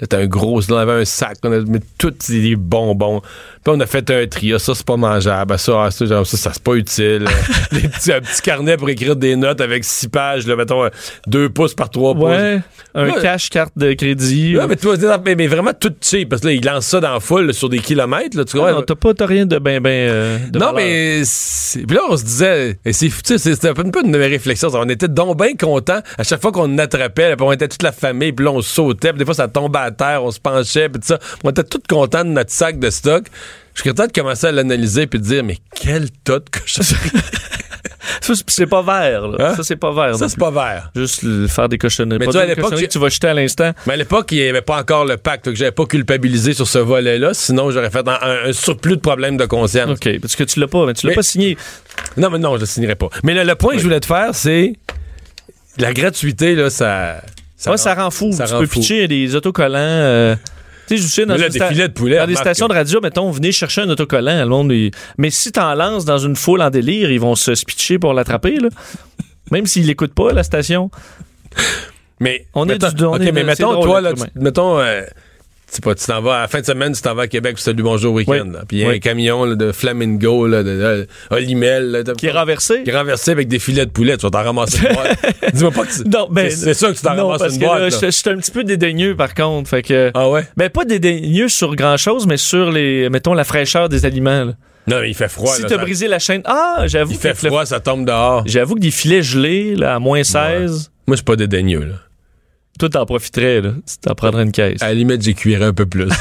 Là, 0.00 0.06
t'as 0.08 0.18
un 0.18 0.26
gros... 0.26 0.60
Là, 0.60 0.66
on 0.70 0.76
avait 0.76 0.92
un 1.02 1.04
sac. 1.04 1.38
On 1.44 1.52
a 1.52 1.60
mis 1.60 1.78
tous 1.98 2.28
les 2.28 2.56
bonbons. 2.56 3.20
Puis 3.20 3.72
on 3.74 3.78
a 3.80 3.86
fait 3.86 4.10
un 4.10 4.26
tri. 4.26 4.52
Ah, 4.52 4.58
ça, 4.58 4.74
c'est 4.74 4.84
pas 4.84 4.96
mangeable. 4.96 5.52
Ah, 5.54 5.58
ça, 5.58 5.84
ah, 5.84 5.90
ça, 5.90 6.06
genre, 6.06 6.26
ça, 6.26 6.36
ça, 6.36 6.50
c'est 6.52 6.62
pas 6.62 6.74
utile. 6.74 7.24
des 7.72 7.88
petits, 7.88 8.12
un 8.12 8.20
petit 8.20 8.42
carnet 8.42 8.76
pour 8.76 8.88
écrire 8.90 9.14
des 9.16 9.36
notes 9.36 9.60
avec 9.60 9.84
six 9.84 10.08
pages. 10.08 10.46
Là, 10.46 10.56
mettons, 10.56 10.88
deux 11.26 11.48
pouces 11.48 11.74
par 11.74 11.88
trois 11.90 12.14
Ouais, 12.16 12.56
pouces. 12.56 12.64
un 12.94 13.10
cash 13.20 13.48
carte 13.50 13.72
de 13.76 13.92
crédit. 13.92 14.58
Ouais, 14.58 14.66
mais, 14.66 14.76
tu 14.76 14.86
vois, 14.86 15.18
mais, 15.24 15.36
mais 15.36 15.46
vraiment 15.46 15.72
tout 15.78 15.92
cheap. 16.00 16.28
Parce 16.30 16.42
que 16.42 16.48
là, 16.48 16.52
il 16.54 16.64
lance 16.64 16.86
ça 16.86 17.00
dans 17.00 17.12
la 17.14 17.20
foule 17.20 17.46
là, 17.46 17.52
sur 17.52 17.68
des 17.68 17.78
kilomètres. 17.78 18.36
Là, 18.36 18.44
tu 18.44 18.56
vois. 18.56 18.70
Ah, 18.70 18.72
non, 18.72 18.82
t'as 18.82 18.96
pas 18.96 19.14
t'as 19.14 19.26
rien 19.26 19.46
de 19.46 19.58
ben 19.58 19.80
ben 19.80 20.10
euh, 20.10 20.38
de 20.50 20.58
Non, 20.58 20.72
valeur. 20.72 20.74
mais 20.74 21.22
puis 21.86 21.96
là, 21.96 22.02
on 22.08 22.16
se 22.16 22.24
disait, 22.24 22.78
et 22.84 22.92
c'est, 22.92 23.08
c'était 23.38 23.68
un 23.68 23.74
peu 23.74 23.84
une 24.04 24.12
de 24.12 24.18
mes 24.18 24.26
réflexions. 24.26 24.68
On 24.74 24.88
était 24.88 25.08
donc 25.08 25.38
bien 25.38 25.54
contents 25.54 26.00
à 26.18 26.23
chaque 26.24 26.40
fois 26.42 26.52
qu'on 26.52 26.76
attrapait, 26.78 27.34
on 27.40 27.52
était 27.52 27.68
toute 27.68 27.82
la 27.82 27.92
famille, 27.92 28.32
puis 28.32 28.44
là, 28.44 28.52
on 28.52 28.62
sautait, 28.62 29.10
puis 29.10 29.18
des 29.18 29.24
fois, 29.24 29.34
ça 29.34 29.48
tombait 29.48 29.78
à 29.78 29.90
terre, 29.90 30.24
on 30.24 30.30
se 30.30 30.40
penchait, 30.40 30.88
puis 30.88 31.00
tout 31.00 31.06
ça. 31.06 31.18
On 31.44 31.50
était 31.50 31.64
tous 31.64 31.80
contents 31.88 32.24
de 32.24 32.30
notre 32.30 32.50
sac 32.50 32.78
de 32.78 32.90
stock. 32.90 33.24
Je 33.74 33.80
suis 33.82 33.90
content 33.90 34.06
de 34.06 34.12
commencer 34.12 34.46
à 34.46 34.52
l'analyser 34.52 35.06
puis 35.06 35.18
de 35.18 35.24
dire, 35.24 35.42
mais 35.44 35.58
quel 35.74 36.10
tas 36.10 36.38
de 36.38 36.44
cochonneries. 36.50 37.10
Ça, 38.20 38.32
c'est- 38.46 38.66
pas 38.66 38.82
vert. 38.82 39.28
là. 39.28 39.50
Hein? 39.50 39.54
Ça, 39.56 39.62
c'est 39.64 39.76
pas 39.76 39.92
vert. 39.92 40.16
ça, 40.16 40.28
c'est 40.28 40.38
pas 40.38 40.50
vert. 40.50 40.90
Juste 40.94 41.22
le- 41.22 41.46
faire 41.48 41.68
des 41.68 41.76
cochonneries. 41.78 42.18
Mais 42.18 42.26
pas 42.26 42.30
tu 42.32 42.36
vois, 42.38 42.42
à 42.44 42.46
l'époque, 42.46 42.74
tu 42.88 42.98
vas 42.98 43.08
jeter 43.08 43.28
à 43.28 43.34
l'instant. 43.34 43.72
Mais 43.86 43.94
à 43.94 43.96
l'époque, 43.96 44.28
il 44.32 44.38
n'y 44.42 44.48
avait 44.48 44.62
pas 44.62 44.78
encore 44.78 45.04
le 45.04 45.16
pacte, 45.16 45.46
que 45.46 45.54
j'avais 45.54 45.72
pas 45.72 45.84
culpabilisé 45.86 46.54
sur 46.54 46.66
ce 46.66 46.78
volet-là, 46.78 47.34
sinon 47.34 47.70
j'aurais 47.70 47.90
fait 47.90 48.06
un, 48.06 48.52
surplus 48.52 48.96
de 48.96 49.00
problèmes 49.00 49.36
de 49.36 49.44
conscience. 49.46 49.90
OK, 49.90 50.20
parce 50.20 50.36
que 50.36 50.44
tu 50.44 50.60
l'as 50.60 50.68
pas, 50.68 50.86
mais 50.86 50.94
tu 50.94 51.06
l'as 51.06 51.10
Mais- 51.10 51.16
pas 51.16 51.22
signé. 51.22 51.56
Non, 52.16 52.30
mais 52.30 52.38
non, 52.38 52.56
je 52.56 52.62
ne 52.62 52.66
signerai 52.66 52.94
pas. 52.94 53.08
Mais 53.24 53.34
le, 53.34 53.42
le 53.42 53.54
point 53.56 53.72
que 53.74 53.78
je 53.78 53.84
voulais 53.84 54.00
te 54.00 54.06
faire, 54.06 54.30
c'est 54.34 54.74
la 55.78 55.92
gratuité, 55.92 56.54
là, 56.54 56.70
ça. 56.70 57.22
Ça, 57.56 57.70
ouais, 57.70 57.76
ça 57.76 57.94
rend 57.94 58.10
fou. 58.10 58.32
ça 58.32 58.46
tu 58.46 58.52
rend 58.52 58.60
peux 58.60 58.66
fou. 58.66 58.80
pitcher 58.80 59.08
des 59.08 59.34
autocollants. 59.34 59.78
euh, 59.78 60.36
tu 60.86 60.98
sais, 60.98 61.02
je 61.02 61.08
sais, 61.08 61.24
dans, 61.26 61.34
là, 61.36 61.48
des 61.48 61.58
de 61.58 61.86
poulet, 61.88 62.18
dans 62.18 62.26
des 62.26 62.34
stations 62.36 62.68
de 62.68 62.74
radio, 62.74 63.00
mettons, 63.00 63.30
venez 63.30 63.52
chercher 63.52 63.80
un 63.82 63.88
autocollant. 63.88 64.38
Le 64.38 64.46
monde, 64.46 64.70
il- 64.72 64.90
Mais 65.16 65.30
si 65.30 65.50
t'en 65.50 65.74
lances 65.74 66.04
dans 66.04 66.18
une 66.18 66.36
foule 66.36 66.60
en 66.60 66.68
délire, 66.68 67.10
ils 67.10 67.20
vont 67.20 67.34
se 67.34 67.52
pitcher 67.64 67.98
pour 67.98 68.12
l'attraper, 68.12 68.56
là. 68.58 68.68
Même 69.50 69.64
s'ils 69.66 69.86
l'écoutent 69.86 70.12
pas, 70.14 70.32
la 70.32 70.42
station. 70.42 70.90
Mais 72.20 72.46
On 72.54 72.68
est 72.68 72.78
du- 72.78 73.04
on 73.04 73.14
OK, 73.14 73.20
est- 73.22 73.32
mais 73.32 73.44
mettons, 73.44 73.72
drôle, 73.72 73.84
toi, 73.86 74.00
là, 74.00 74.10
l'être 74.10 74.24
tu- 74.26 74.38
mettons, 74.40 74.78
euh, 74.78 75.02
pas, 75.82 75.94
tu 75.94 76.04
t'en 76.06 76.20
vas 76.22 76.36
à 76.36 76.40
la 76.42 76.48
fin 76.48 76.60
de 76.60 76.66
semaine, 76.66 76.92
tu 76.92 77.02
t'en 77.02 77.14
vas 77.14 77.22
à 77.22 77.26
Québec, 77.28 77.58
salut 77.58 77.82
bonjour 77.82 78.14
week-end. 78.14 78.32
Oui. 78.52 78.58
Puis 78.68 78.76
il 78.78 78.80
y 78.80 78.84
a 78.84 78.88
Oui. 78.88 78.96
un 78.96 78.98
camion 78.98 79.44
là, 79.44 79.54
de 79.56 79.72
Flamingo, 79.72 80.46
là, 80.46 80.62
de, 80.62 80.70
de 80.70 81.06
Olimel, 81.30 81.90
là, 81.90 82.02
de- 82.02 82.12
Qui 82.12 82.26
est 82.26 82.30
renversé. 82.30 82.82
qui 82.84 82.90
est 82.90 82.96
renversé 82.96 83.30
avec 83.32 83.48
des 83.48 83.58
filets 83.58 83.86
de 83.86 83.90
poulet. 83.90 84.16
Tu 84.16 84.22
vas 84.22 84.30
t'en 84.30 84.42
ramasser 84.44 84.78
une 84.86 84.94
boîte. 84.94 85.18
Dis-moi 85.54 85.70
pas 85.72 85.84
que. 85.86 86.08
Non, 86.08 86.28
ben, 86.30 86.50
c'est- 86.50 86.74
sûr 86.74 86.88
que 86.92 86.96
tu 86.96 87.02
t'en 87.02 87.16
ramasses 87.16 87.38
parce 87.40 87.54
une 87.54 87.60
que 87.60 87.64
boîte. 87.66 88.00
je 88.02 88.10
suis 88.10 88.30
un 88.30 88.36
petit 88.36 88.50
peu 88.50 88.64
dédaigneux, 88.64 89.16
par 89.16 89.34
contre. 89.34 89.68
Fait 89.68 89.82
que. 89.82 90.10
Ah 90.14 90.28
ouais? 90.30 90.44
Ben, 90.56 90.70
pas 90.70 90.84
dédaigneux 90.84 91.48
sur 91.48 91.74
grand 91.74 91.96
chose, 91.96 92.26
mais 92.26 92.36
sur 92.36 92.70
les, 92.70 93.08
mettons, 93.10 93.34
la 93.34 93.44
fraîcheur 93.44 93.88
des 93.88 94.04
aliments, 94.06 94.44
là. 94.44 94.52
Non, 94.86 95.00
mais 95.00 95.08
il 95.08 95.14
fait 95.14 95.28
froid. 95.28 95.54
si 95.54 95.62
t'as 95.62 95.68
ça- 95.70 95.76
brisé 95.78 96.08
la 96.08 96.18
chaîne. 96.18 96.42
Ah, 96.44 96.82
j'avoue. 96.86 97.12
Il 97.12 97.18
fait 97.18 97.42
le- 97.42 97.48
froid, 97.48 97.64
ça 97.64 97.80
tombe 97.80 98.04
dehors. 98.06 98.42
J'avoue 98.46 98.74
que 98.74 98.80
des 98.80 98.90
filets 98.90 99.22
gelés, 99.22 99.74
là, 99.76 99.94
à 99.94 99.98
moins 99.98 100.22
16, 100.22 100.90
Moi, 101.06 101.14
je 101.14 101.16
suis 101.16 101.24
pas 101.24 101.36
dédaigneux, 101.36 101.80
là. 101.80 101.94
Toi, 102.78 102.88
t'en 102.88 103.06
profiterais, 103.06 103.60
là. 103.60 103.70
Tu 103.86 103.96
t'en 104.00 104.14
prendrais 104.14 104.42
une 104.44 104.52
caisse. 104.52 104.82
À 104.82 104.88
la 104.88 104.94
limite, 104.94 105.22
j'ai 105.22 105.34
cuiré 105.34 105.64
un 105.64 105.72
peu 105.72 105.86
plus. 105.86 106.08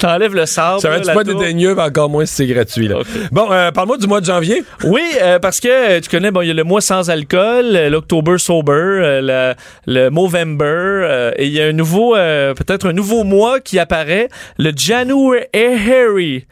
T'enlèves 0.00 0.34
le 0.34 0.46
sable. 0.46 0.80
Ça 0.80 0.88
va 0.88 0.96
être 0.96 1.06
la 1.06 1.12
pas 1.14 1.22
tour. 1.22 1.38
dédaigneux, 1.38 1.74
mais 1.74 1.82
encore 1.82 2.08
moins 2.08 2.24
si 2.24 2.34
c'est 2.34 2.46
gratuit, 2.46 2.88
là. 2.88 2.96
Bon, 3.30 3.52
euh, 3.52 3.70
parle-moi 3.70 3.98
du 3.98 4.06
mois 4.06 4.20
de 4.20 4.26
janvier. 4.26 4.64
Oui, 4.84 5.02
euh, 5.20 5.38
parce 5.38 5.60
que 5.60 5.68
euh, 5.68 6.00
tu 6.00 6.08
connais, 6.08 6.30
bon, 6.30 6.40
il 6.40 6.48
y 6.48 6.50
a 6.50 6.54
le 6.54 6.64
mois 6.64 6.80
sans 6.80 7.10
alcool, 7.10 7.76
l'October 7.90 8.38
Sober, 8.38 8.72
euh, 8.72 9.54
le, 9.86 9.92
le 9.92 10.08
Movember, 10.10 10.64
euh, 10.64 11.30
et 11.36 11.46
il 11.46 11.52
y 11.52 11.60
a 11.60 11.66
un 11.66 11.72
nouveau, 11.72 12.16
euh, 12.16 12.54
peut-être 12.54 12.88
un 12.88 12.92
nouveau 12.94 13.22
mois 13.22 13.60
qui 13.60 13.78
apparaît, 13.78 14.28
le 14.58 14.72
January. 14.74 16.46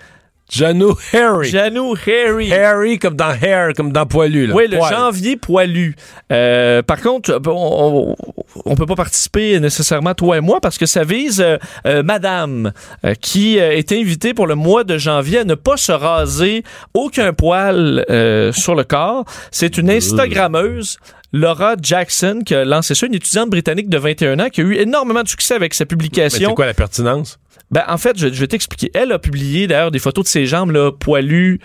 Janu 0.56 0.86
Harry. 1.12 1.48
January. 1.50 2.52
Harry 2.52 2.98
comme 2.98 3.14
dans 3.16 3.32
hair, 3.40 3.72
comme 3.76 3.92
dans 3.92 4.06
poilu, 4.06 4.46
là. 4.46 4.54
Oui, 4.54 4.66
le 4.70 4.78
Poil. 4.78 4.92
janvier 4.94 5.36
poilu. 5.36 5.96
Euh, 6.32 6.82
par 6.82 7.00
contre, 7.00 7.40
on, 7.46 8.14
on, 8.16 8.62
on 8.64 8.74
peut 8.76 8.86
pas 8.86 8.94
participer 8.94 9.58
nécessairement 9.60 10.14
toi 10.14 10.36
et 10.36 10.40
moi 10.40 10.60
parce 10.60 10.78
que 10.78 10.86
ça 10.86 11.04
vise 11.04 11.40
euh, 11.40 11.56
euh, 11.86 12.02
Madame 12.02 12.72
euh, 13.04 13.14
qui 13.20 13.58
euh, 13.58 13.72
est 13.72 13.92
invitée 13.92 14.34
pour 14.34 14.46
le 14.46 14.54
mois 14.54 14.84
de 14.84 14.96
janvier 14.98 15.38
à 15.40 15.44
ne 15.44 15.54
pas 15.54 15.76
se 15.76 15.92
raser 15.92 16.62
aucun 16.94 17.32
poil 17.32 18.04
euh, 18.10 18.52
sur 18.52 18.74
le 18.74 18.84
corps. 18.84 19.24
C'est 19.50 19.76
une 19.78 19.90
Instagrammeuse. 19.90 20.98
Laura 21.36 21.74
Jackson, 21.82 22.42
qui 22.46 22.54
a 22.54 22.64
lancé 22.64 22.94
ça, 22.94 23.06
une 23.06 23.14
étudiante 23.16 23.50
britannique 23.50 23.88
de 23.88 23.98
21 23.98 24.38
ans, 24.38 24.48
qui 24.50 24.60
a 24.60 24.64
eu 24.64 24.76
énormément 24.76 25.24
de 25.24 25.28
succès 25.28 25.54
avec 25.54 25.74
sa 25.74 25.84
publication. 25.84 26.50
c'est 26.50 26.54
quoi 26.54 26.64
la 26.64 26.74
pertinence? 26.74 27.40
Ben, 27.74 27.82
en 27.88 27.98
fait, 27.98 28.16
je, 28.16 28.28
je 28.28 28.40
vais 28.40 28.46
t'expliquer. 28.46 28.88
Elle 28.94 29.10
a 29.10 29.18
publié 29.18 29.66
d'ailleurs 29.66 29.90
des 29.90 29.98
photos 29.98 30.24
de 30.24 30.28
ses 30.28 30.46
jambes 30.46 30.70
là, 30.70 30.92
poilues 30.92 31.58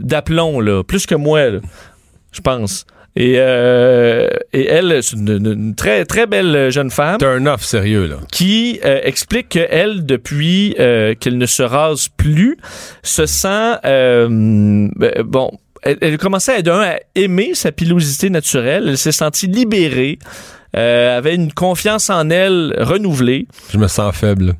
d'aplomb, 0.00 0.60
là, 0.60 0.82
plus 0.82 1.06
que 1.06 1.14
moi, 1.14 1.48
là, 1.48 1.60
je 2.32 2.40
pense. 2.40 2.84
Et, 3.14 3.36
euh, 3.38 4.28
et 4.52 4.66
elle, 4.66 5.02
c'est 5.02 5.16
une, 5.16 5.74
très, 5.74 6.04
très 6.04 6.26
belle 6.26 6.70
jeune 6.70 6.90
femme 6.90 7.18
Turn 7.18 7.46
off, 7.48 7.64
sérieux, 7.64 8.06
là. 8.06 8.16
qui 8.30 8.78
euh, 8.84 9.00
explique 9.04 9.48
qu'elle, 9.48 10.04
depuis 10.04 10.74
euh, 10.78 11.14
qu'elle 11.14 11.38
ne 11.38 11.46
se 11.46 11.62
rase 11.62 12.08
plus, 12.08 12.58
se 13.02 13.24
sent... 13.26 13.76
euh, 13.86 14.26
ben, 14.96 15.22
bon, 15.24 15.50
elle, 15.82 16.18
commencé 16.18 16.50
à, 16.52 16.62
d'un, 16.62 16.80
à 16.80 16.96
aimer 17.14 17.54
sa 17.54 17.70
pilosité 17.72 18.28
naturelle. 18.28 18.88
Elle 18.88 18.98
s'est 18.98 19.12
sentie 19.12 19.46
libérée. 19.46 20.18
euh, 20.76 21.16
avait 21.16 21.34
une 21.36 21.52
confiance 21.52 22.10
en 22.10 22.28
elle 22.28 22.74
renouvelée. 22.78 23.46
Je 23.72 23.78
me 23.78 23.88
sens 23.88 24.14
faible. 24.14 24.56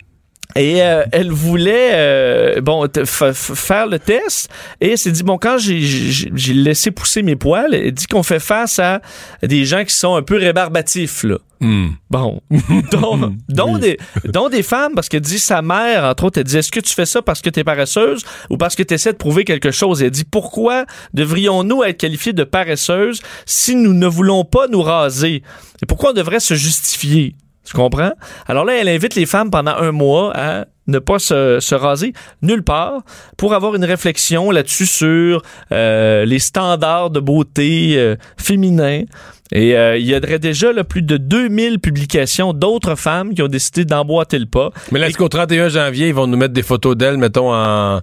Et 0.54 0.80
euh, 0.82 1.04
elle 1.12 1.30
voulait 1.32 1.90
euh, 1.92 2.60
bon 2.62 2.86
faire 3.34 3.86
le 3.86 3.98
test. 3.98 4.48
Et 4.80 4.92
elle 4.92 4.98
s'est 4.98 5.10
dit 5.10 5.22
bon 5.22 5.36
quand 5.38 5.58
j'ai- 5.58 6.30
laissé 6.54 6.90
pousser 6.90 7.22
mes 7.22 7.36
poils, 7.36 7.74
elle 7.74 7.92
dit 7.92 8.06
qu'on 8.06 8.22
fait 8.22 8.38
face 8.40 8.78
à 8.78 9.00
des 9.42 9.64
gens 9.64 9.84
qui 9.84 9.94
sont 9.94 10.14
un 10.14 10.22
peu 10.22 10.36
rébarbatifs 10.36 11.24
là. 11.24 11.36
Hmm. 11.60 11.88
Bon, 12.10 12.40
dont, 12.92 13.34
dont 13.48 13.78
des, 13.78 13.96
dont 14.24 14.48
des 14.50 14.62
femmes, 14.62 14.92
parce 14.94 15.08
qu'elle 15.08 15.22
dit 15.22 15.38
sa 15.38 15.62
mère, 15.62 16.04
entre 16.04 16.24
autres, 16.24 16.38
elle 16.38 16.44
dit 16.44 16.56
Est-ce 16.58 16.70
que 16.70 16.80
tu 16.80 16.92
fais 16.94 17.06
ça 17.06 17.22
parce 17.22 17.40
que 17.42 17.50
tu 17.50 17.60
es 17.60 17.64
paresseuse 17.64 18.22
ou 18.50 18.56
parce 18.56 18.76
que 18.76 18.82
tu 18.82 18.94
essaies 18.94 19.12
de 19.12 19.18
prouver 19.18 19.44
quelque 19.44 19.70
chose? 19.70 20.02
Elle 20.02 20.10
dit 20.10 20.24
Pourquoi 20.24 20.84
devrions-nous 21.14 21.82
être 21.82 21.98
qualifiés 21.98 22.32
de 22.34 22.44
paresseuses 22.44 23.20
si 23.46 23.74
nous 23.74 23.94
ne 23.94 24.06
voulons 24.06 24.44
pas 24.44 24.68
nous 24.68 24.82
raser? 24.82 25.42
Et 25.82 25.86
pourquoi 25.86 26.10
on 26.10 26.14
devrait 26.14 26.40
se 26.40 26.54
justifier? 26.54 27.34
Tu 27.66 27.74
comprends? 27.74 28.12
Alors 28.46 28.64
là, 28.64 28.74
elle 28.80 28.88
invite 28.88 29.16
les 29.16 29.26
femmes 29.26 29.50
pendant 29.50 29.72
un 29.72 29.90
mois 29.90 30.32
à 30.34 30.66
ne 30.86 31.00
pas 31.00 31.18
se, 31.18 31.58
se 31.60 31.74
raser 31.74 32.12
nulle 32.42 32.62
part 32.62 33.02
pour 33.36 33.54
avoir 33.54 33.74
une 33.74 33.84
réflexion 33.84 34.52
là-dessus 34.52 34.86
sur 34.86 35.42
euh, 35.72 36.24
les 36.24 36.38
standards 36.38 37.10
de 37.10 37.18
beauté 37.18 37.94
euh, 37.96 38.14
féminins. 38.36 39.02
Et 39.50 39.76
euh, 39.76 39.98
il 39.98 40.06
y 40.06 40.16
aurait 40.16 40.38
déjà 40.38 40.72
là, 40.72 40.84
plus 40.84 41.02
de 41.02 41.16
2000 41.16 41.80
publications 41.80 42.52
d'autres 42.52 42.94
femmes 42.94 43.34
qui 43.34 43.42
ont 43.42 43.48
décidé 43.48 43.84
d'emboîter 43.84 44.38
le 44.38 44.46
pas. 44.46 44.70
Mais 44.92 45.00
là, 45.00 45.08
est-ce 45.08 45.18
qu'au 45.18 45.28
31 45.28 45.68
janvier, 45.68 46.08
ils 46.08 46.14
vont 46.14 46.28
nous 46.28 46.36
mettre 46.36 46.54
des 46.54 46.62
photos 46.62 46.96
d'elle, 46.96 47.16
mettons, 47.16 47.52
en, 47.52 48.00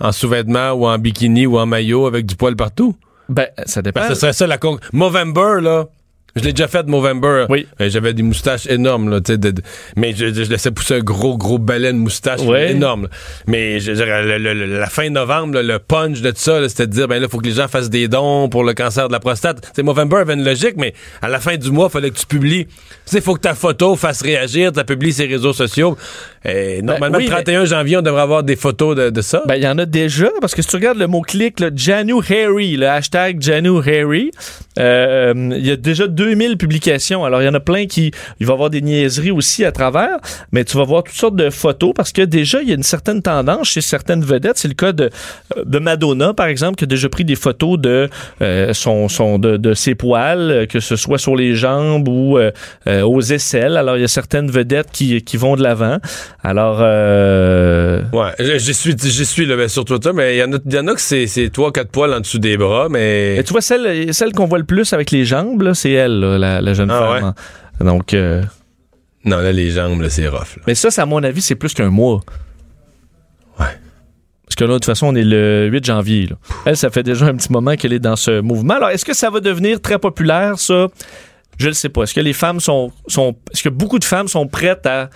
en 0.00 0.12
sous-vêtements 0.12 0.72
ou 0.72 0.86
en 0.86 0.98
bikini 0.98 1.46
ou 1.46 1.58
en 1.58 1.66
maillot 1.66 2.06
avec 2.06 2.26
du 2.26 2.36
poil 2.36 2.56
partout? 2.56 2.94
Ben, 3.28 3.48
ça 3.66 3.82
dépend. 3.82 4.08
Ce 4.08 4.14
serait 4.14 4.32
ça 4.32 4.46
la 4.46 4.56
con... 4.56 4.78
Movember, 4.92 5.60
là. 5.60 5.86
Je 6.36 6.44
l'ai 6.44 6.52
déjà 6.52 6.68
fait 6.68 6.86
Movember. 6.86 7.46
Oui. 7.48 7.66
Euh, 7.80 7.88
J'avais 7.90 8.12
des 8.14 8.22
moustaches 8.22 8.66
énormes, 8.68 9.08
là, 9.10 9.20
de- 9.20 9.36
de- 9.36 9.62
mais 9.96 10.14
je, 10.14 10.26
je 10.32 10.42
laissais 10.42 10.70
pousser 10.70 10.94
un 10.96 11.00
gros, 11.00 11.36
gros 11.36 11.58
balai 11.58 11.92
de 11.92 11.98
moustache 11.98 12.42
Ouais. 12.42 12.70
énorme. 12.72 13.04
là. 13.04 13.08
Mais 13.46 13.80
je, 13.80 13.92
dirais, 13.92 14.38
le- 14.38 14.54
le- 14.54 14.78
la 14.78 14.86
fin 14.88 15.08
novembre, 15.10 15.54
là, 15.54 15.62
le 15.62 15.78
punch 15.78 16.20
de 16.20 16.30
tout 16.30 16.36
ça, 16.38 16.68
c'était 16.68 16.86
de 16.86 16.92
dire, 16.92 17.08
ben 17.08 17.20
là, 17.20 17.28
faut 17.28 17.38
que 17.38 17.46
les 17.46 17.52
gens 17.54 17.66
fassent 17.66 17.90
des 17.90 18.06
dons 18.08 18.48
pour 18.48 18.62
le 18.62 18.74
cancer 18.74 19.08
de 19.08 19.12
la 19.12 19.20
prostate. 19.20 19.72
C'est 19.74 19.82
Movember 19.82 20.16
avait 20.18 20.34
une 20.34 20.44
logique, 20.44 20.74
mais 20.76 20.94
à 21.22 21.28
la 21.28 21.40
fin 21.40 21.56
du 21.56 21.70
mois, 21.72 21.88
il 21.90 21.92
fallait 21.92 22.10
que 22.10 22.18
tu 22.18 22.26
publies. 22.26 22.66
Tu 22.66 22.72
sais, 23.06 23.20
faut 23.20 23.34
que 23.34 23.40
ta 23.40 23.54
photo 23.54 23.96
fasse 23.96 24.22
réagir, 24.22 24.70
tu 24.72 24.84
publies 24.84 25.12
sur 25.14 25.24
les 25.26 25.32
réseaux 25.34 25.52
sociaux. 25.54 25.96
Et 26.44 26.82
normalement, 26.82 27.18
oui, 27.18 27.24
le 27.24 27.30
31 27.30 27.64
janvier, 27.64 27.96
on 27.96 28.02
devrait 28.02 28.22
avoir 28.22 28.42
des 28.42 28.56
photos 28.56 28.96
de, 28.96 29.10
de 29.10 29.20
ça. 29.20 29.42
Ben, 29.46 29.56
il 29.56 29.62
y 29.62 29.68
en 29.68 29.78
a 29.78 29.86
déjà, 29.86 30.28
parce 30.40 30.54
que 30.54 30.62
si 30.62 30.68
tu 30.68 30.76
regardes 30.76 30.98
le 30.98 31.06
mot-clic, 31.06 31.60
le 31.60 31.70
January, 31.74 32.76
le 32.76 32.88
hashtag 32.88 33.40
January, 33.40 34.30
euh, 34.78 35.34
il 35.56 35.66
y 35.66 35.70
a 35.70 35.76
déjà 35.76 36.06
2000 36.06 36.56
publications. 36.56 37.24
Alors, 37.24 37.42
il 37.42 37.46
y 37.46 37.48
en 37.48 37.54
a 37.54 37.60
plein 37.60 37.86
qui, 37.86 38.12
il 38.40 38.46
va 38.46 38.52
y 38.52 38.54
avoir 38.54 38.70
des 38.70 38.80
niaiseries 38.80 39.30
aussi 39.30 39.64
à 39.64 39.72
travers, 39.72 40.18
mais 40.52 40.64
tu 40.64 40.76
vas 40.76 40.84
voir 40.84 41.02
toutes 41.04 41.16
sortes 41.16 41.36
de 41.36 41.50
photos 41.50 41.92
parce 41.94 42.12
que 42.12 42.22
déjà, 42.22 42.62
il 42.62 42.68
y 42.68 42.72
a 42.72 42.74
une 42.74 42.82
certaine 42.82 43.22
tendance 43.22 43.68
chez 43.68 43.80
certaines 43.80 44.24
vedettes. 44.24 44.58
C'est 44.58 44.68
le 44.68 44.74
cas 44.74 44.92
de, 44.92 45.10
de 45.64 45.78
Madonna, 45.78 46.34
par 46.34 46.46
exemple, 46.46 46.76
qui 46.76 46.84
a 46.84 46.86
déjà 46.86 47.08
pris 47.08 47.24
des 47.24 47.36
photos 47.36 47.78
de, 47.78 48.08
euh, 48.42 48.72
son, 48.72 49.08
son, 49.08 49.38
de, 49.38 49.56
de 49.56 49.74
ses 49.74 49.94
poils, 49.94 50.50
euh, 50.50 50.66
que 50.66 50.80
ce 50.80 50.96
soit 50.96 51.18
sur 51.18 51.36
les 51.36 51.54
jambes 51.54 52.08
ou 52.08 52.38
euh, 52.38 52.50
euh, 52.86 53.02
aux 53.02 53.20
aisselles. 53.20 53.76
Alors, 53.76 53.96
il 53.96 54.00
y 54.00 54.04
a 54.04 54.08
certaines 54.08 54.50
vedettes 54.50 54.90
qui, 54.92 55.22
qui 55.22 55.36
vont 55.36 55.56
de 55.56 55.62
l'avant. 55.62 55.98
Alors, 56.42 56.78
euh... 56.80 58.02
Ouais, 58.12 58.32
j'y 58.58 58.74
suis, 58.74 58.94
j'y 59.02 59.26
suis 59.26 59.46
là, 59.46 59.56
ben, 59.56 59.68
sur 59.68 59.84
Twitter, 59.84 60.10
mais 60.14 60.36
il 60.36 60.38
y 60.38 60.42
en 60.44 60.52
a, 60.52 60.58
y 60.66 60.78
en 60.78 60.86
a 60.88 60.94
que 60.94 61.00
c'est, 61.00 61.26
c'est 61.26 61.46
3-4 61.46 61.86
poils 61.86 62.12
en 62.14 62.20
dessous 62.20 62.38
des 62.38 62.56
bras, 62.56 62.88
mais... 62.88 63.34
mais 63.36 63.42
tu 63.44 63.52
vois, 63.52 63.60
celle, 63.60 64.12
celle 64.14 64.32
qu'on 64.32 64.46
voit 64.46 64.58
le 64.58 64.64
plus 64.64 64.92
avec 64.92 65.10
les 65.10 65.24
jambes, 65.24 65.62
là, 65.62 65.74
c'est 65.74 65.92
elle, 65.92 66.20
là, 66.20 66.38
la, 66.38 66.60
la 66.60 66.74
jeune 66.74 66.90
Ah 66.90 66.98
femme. 66.98 67.10
ouais? 67.12 67.20
hein. 67.80 67.84
Donc, 67.84 68.14
euh, 68.14 68.42
Non, 69.24 69.38
là, 69.38 69.52
les 69.52 69.70
jambes, 69.70 70.00
là, 70.00 70.10
c'est 70.10 70.28
rough. 70.28 70.56
là. 70.56 70.62
mais 70.66 70.74
ça, 70.74 70.88
à 71.02 71.06
mon 71.06 71.22
avis, 71.22 71.42
c'est 71.42 71.54
plus 71.56 71.74
qu'un 71.74 71.90
mois. 71.90 72.20
Ouais. 73.58 73.66
Parce 74.44 74.54
que 74.56 74.64
là, 74.64 74.70
de 74.70 74.74
toute 74.74 74.86
façon, 74.86 75.08
on 75.08 75.14
est 75.14 75.24
le 75.24 75.68
8 75.70 75.84
janvier. 75.84 76.26
là. 76.28 76.36
Elle, 76.64 76.76
ça 76.76 76.90
fait 76.90 77.02
déjà 77.02 77.26
un 77.26 77.34
petit 77.36 77.52
moment 77.52 77.74
qu'elle 77.76 77.92
est 77.92 77.98
dans 77.98 78.16
ce 78.16 78.40
mouvement. 78.40 78.74
Alors, 78.74 78.90
est-ce 78.90 79.04
que 79.04 79.14
ça 79.14 79.30
va 79.30 79.40
devenir 79.40 79.80
très 79.80 79.98
populaire, 79.98 80.58
ça? 80.58 80.86
Je 81.58 81.68
ne 81.68 81.72
sais 81.74 81.88
pas. 81.88 82.04
Est-ce 82.04 82.14
que 82.14 82.20
les 82.20 82.32
femmes 82.32 82.60
sont, 82.60 82.92
sont. 83.08 83.34
Est-ce 83.52 83.64
que 83.64 83.68
beaucoup 83.68 83.98
de 83.98 84.04
femmes 84.04 84.28
sont 84.28 84.46
prêtes 84.46 84.86
à 84.86 85.10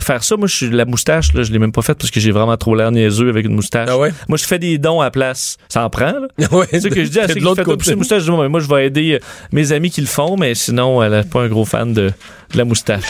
faire 0.00 0.22
ça? 0.24 0.36
Moi, 0.36 0.46
je 0.48 0.54
suis 0.54 0.70
la 0.70 0.84
moustache, 0.84 1.32
là, 1.34 1.42
je 1.42 1.52
l'ai 1.52 1.58
même 1.58 1.72
pas 1.72 1.82
faite 1.82 1.98
parce 1.98 2.10
que 2.10 2.20
j'ai 2.20 2.30
vraiment 2.30 2.56
trop 2.56 2.74
l'air 2.74 2.90
niaiseux 2.90 3.28
avec 3.28 3.46
une 3.46 3.54
moustache. 3.54 3.88
Ah 3.90 3.98
ouais? 3.98 4.12
Moi, 4.28 4.38
je 4.38 4.44
fais 4.44 4.58
des 4.58 4.78
dons 4.78 5.00
à 5.00 5.04
la 5.04 5.10
place. 5.10 5.56
Ça 5.68 5.84
en 5.84 5.90
prend, 5.90 6.12
là? 6.12 6.48
ouais, 6.52 6.66
C'est 6.70 6.80
ça 6.80 6.90
que 6.90 7.04
je 7.04 7.08
dis 7.10 7.18
à 7.20 7.22
c'est 7.22 7.28
ceux 7.28 7.34
de 7.34 7.38
qui 7.40 7.44
l'autre 7.44 7.64
font 7.64 7.76
une 7.76 7.96
moustache. 7.96 8.22
Je 8.22 8.30
dis, 8.30 8.48
moi, 8.48 8.60
je 8.60 8.68
vais 8.68 8.86
aider 8.86 9.14
euh, 9.14 9.18
mes 9.52 9.72
amis 9.72 9.90
qui 9.90 10.00
le 10.00 10.06
font, 10.06 10.36
mais 10.36 10.54
sinon, 10.54 11.02
elle 11.02 11.12
n'est 11.12 11.22
pas 11.24 11.42
un 11.42 11.48
gros 11.48 11.64
fan 11.64 11.92
de, 11.92 12.12
de 12.52 12.58
la 12.58 12.64
moustache. 12.64 13.04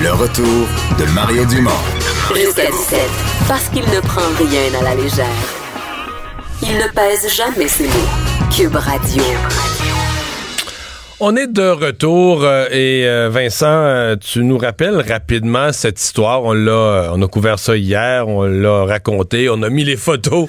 Le 0.00 0.12
retour 0.12 0.66
de 0.98 1.04
Mario 1.12 1.44
Dumont. 1.46 1.70
Jusqu'à 2.34 2.66
17. 2.70 3.00
Parce 3.48 3.68
qu'il 3.68 3.82
ne 3.82 4.00
prend 4.00 4.20
rien 4.38 4.80
à 4.80 4.84
la 4.84 4.94
légère. 4.94 5.26
Il 6.62 6.74
ne 6.76 6.88
pèse 6.92 7.34
jamais 7.36 7.68
ses 7.68 7.84
mots. 7.84 8.08
Cube 8.54 8.74
Radio. 8.76 9.22
On 11.20 11.34
est 11.34 11.48
de 11.48 11.68
retour 11.68 12.44
euh, 12.44 12.68
et 12.70 13.04
euh, 13.04 13.28
Vincent, 13.28 13.66
euh, 13.66 14.14
tu 14.14 14.44
nous 14.44 14.56
rappelles 14.56 15.00
rapidement 15.00 15.72
cette 15.72 16.00
histoire. 16.00 16.44
On 16.44 16.52
l'a, 16.52 17.10
on 17.12 17.20
a 17.20 17.26
couvert 17.26 17.58
ça 17.58 17.76
hier, 17.76 18.28
on 18.28 18.44
l'a 18.44 18.84
raconté, 18.84 19.48
on 19.50 19.60
a 19.64 19.68
mis 19.68 19.82
les 19.82 19.96
photos 19.96 20.48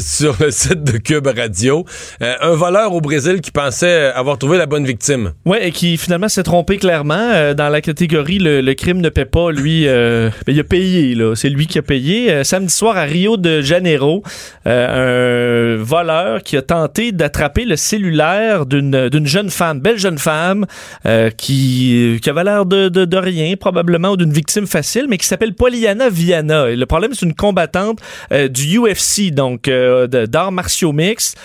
sur 0.00 0.36
le 0.38 0.50
site 0.50 0.84
de 0.84 0.98
Cube 0.98 1.26
Radio. 1.26 1.86
Un 2.20 2.50
voleur 2.50 2.92
au 2.92 3.00
Brésil 3.00 3.40
qui 3.40 3.50
pensait 3.50 4.12
avoir 4.12 4.36
trouvé 4.36 4.58
la 4.58 4.66
bonne 4.66 4.84
victime. 4.84 5.32
Ouais, 5.46 5.66
et 5.66 5.72
qui 5.72 5.96
finalement 5.96 6.28
s'est 6.28 6.42
trompé 6.42 6.76
clairement 6.76 7.54
dans 7.54 7.70
la 7.70 7.80
catégorie 7.80 8.38
le, 8.38 8.74
crime 8.74 9.00
ne 9.00 9.08
paie 9.08 9.24
pas. 9.24 9.50
Lui, 9.50 9.86
ben, 9.86 10.30
il 10.46 10.60
a 10.60 10.64
payé 10.64 11.14
là. 11.14 11.34
C'est 11.34 11.48
lui 11.48 11.66
qui 11.66 11.78
a 11.78 11.82
payé. 11.82 12.44
Samedi 12.44 12.74
soir 12.74 12.98
à 12.98 13.04
Rio 13.04 13.38
de 13.38 13.62
Janeiro, 13.62 14.22
un 14.66 15.76
voleur 15.76 16.42
qui 16.42 16.58
a 16.58 16.62
tenté 16.62 17.12
d'attraper 17.12 17.64
le 17.64 17.76
cellulaire 17.76 18.66
d'une 18.66 19.08
d'une 19.08 19.26
jeune 19.26 19.50
femme, 19.50 19.80
belle 19.86 19.98
jeune 19.98 20.18
femme, 20.18 20.66
euh, 21.06 21.30
qui 21.30 22.20
avait 22.26 22.42
l'air 22.42 22.66
de, 22.66 23.16
rien 23.16 23.54
probablement 23.54 24.10
ou 24.10 24.16
d'une 24.16 24.32
victime 24.32 24.66
facile, 24.66 25.06
mais 25.08 25.16
qui 25.16 25.26
s'appelle 25.26 25.54
Poliana 25.54 26.08
Viana. 26.10 26.66
Le 26.74 26.86
problème, 26.86 27.12
c'est 27.14 27.24
une 27.24 27.34
combattante 27.34 28.00
euh, 28.32 28.48
du 28.48 28.80
UFC, 28.80 29.30
donc 29.30 29.68
euh, 29.68 30.08
d'arts 30.08 30.50
martiaux 30.50 30.92
mixtes. 30.92 31.38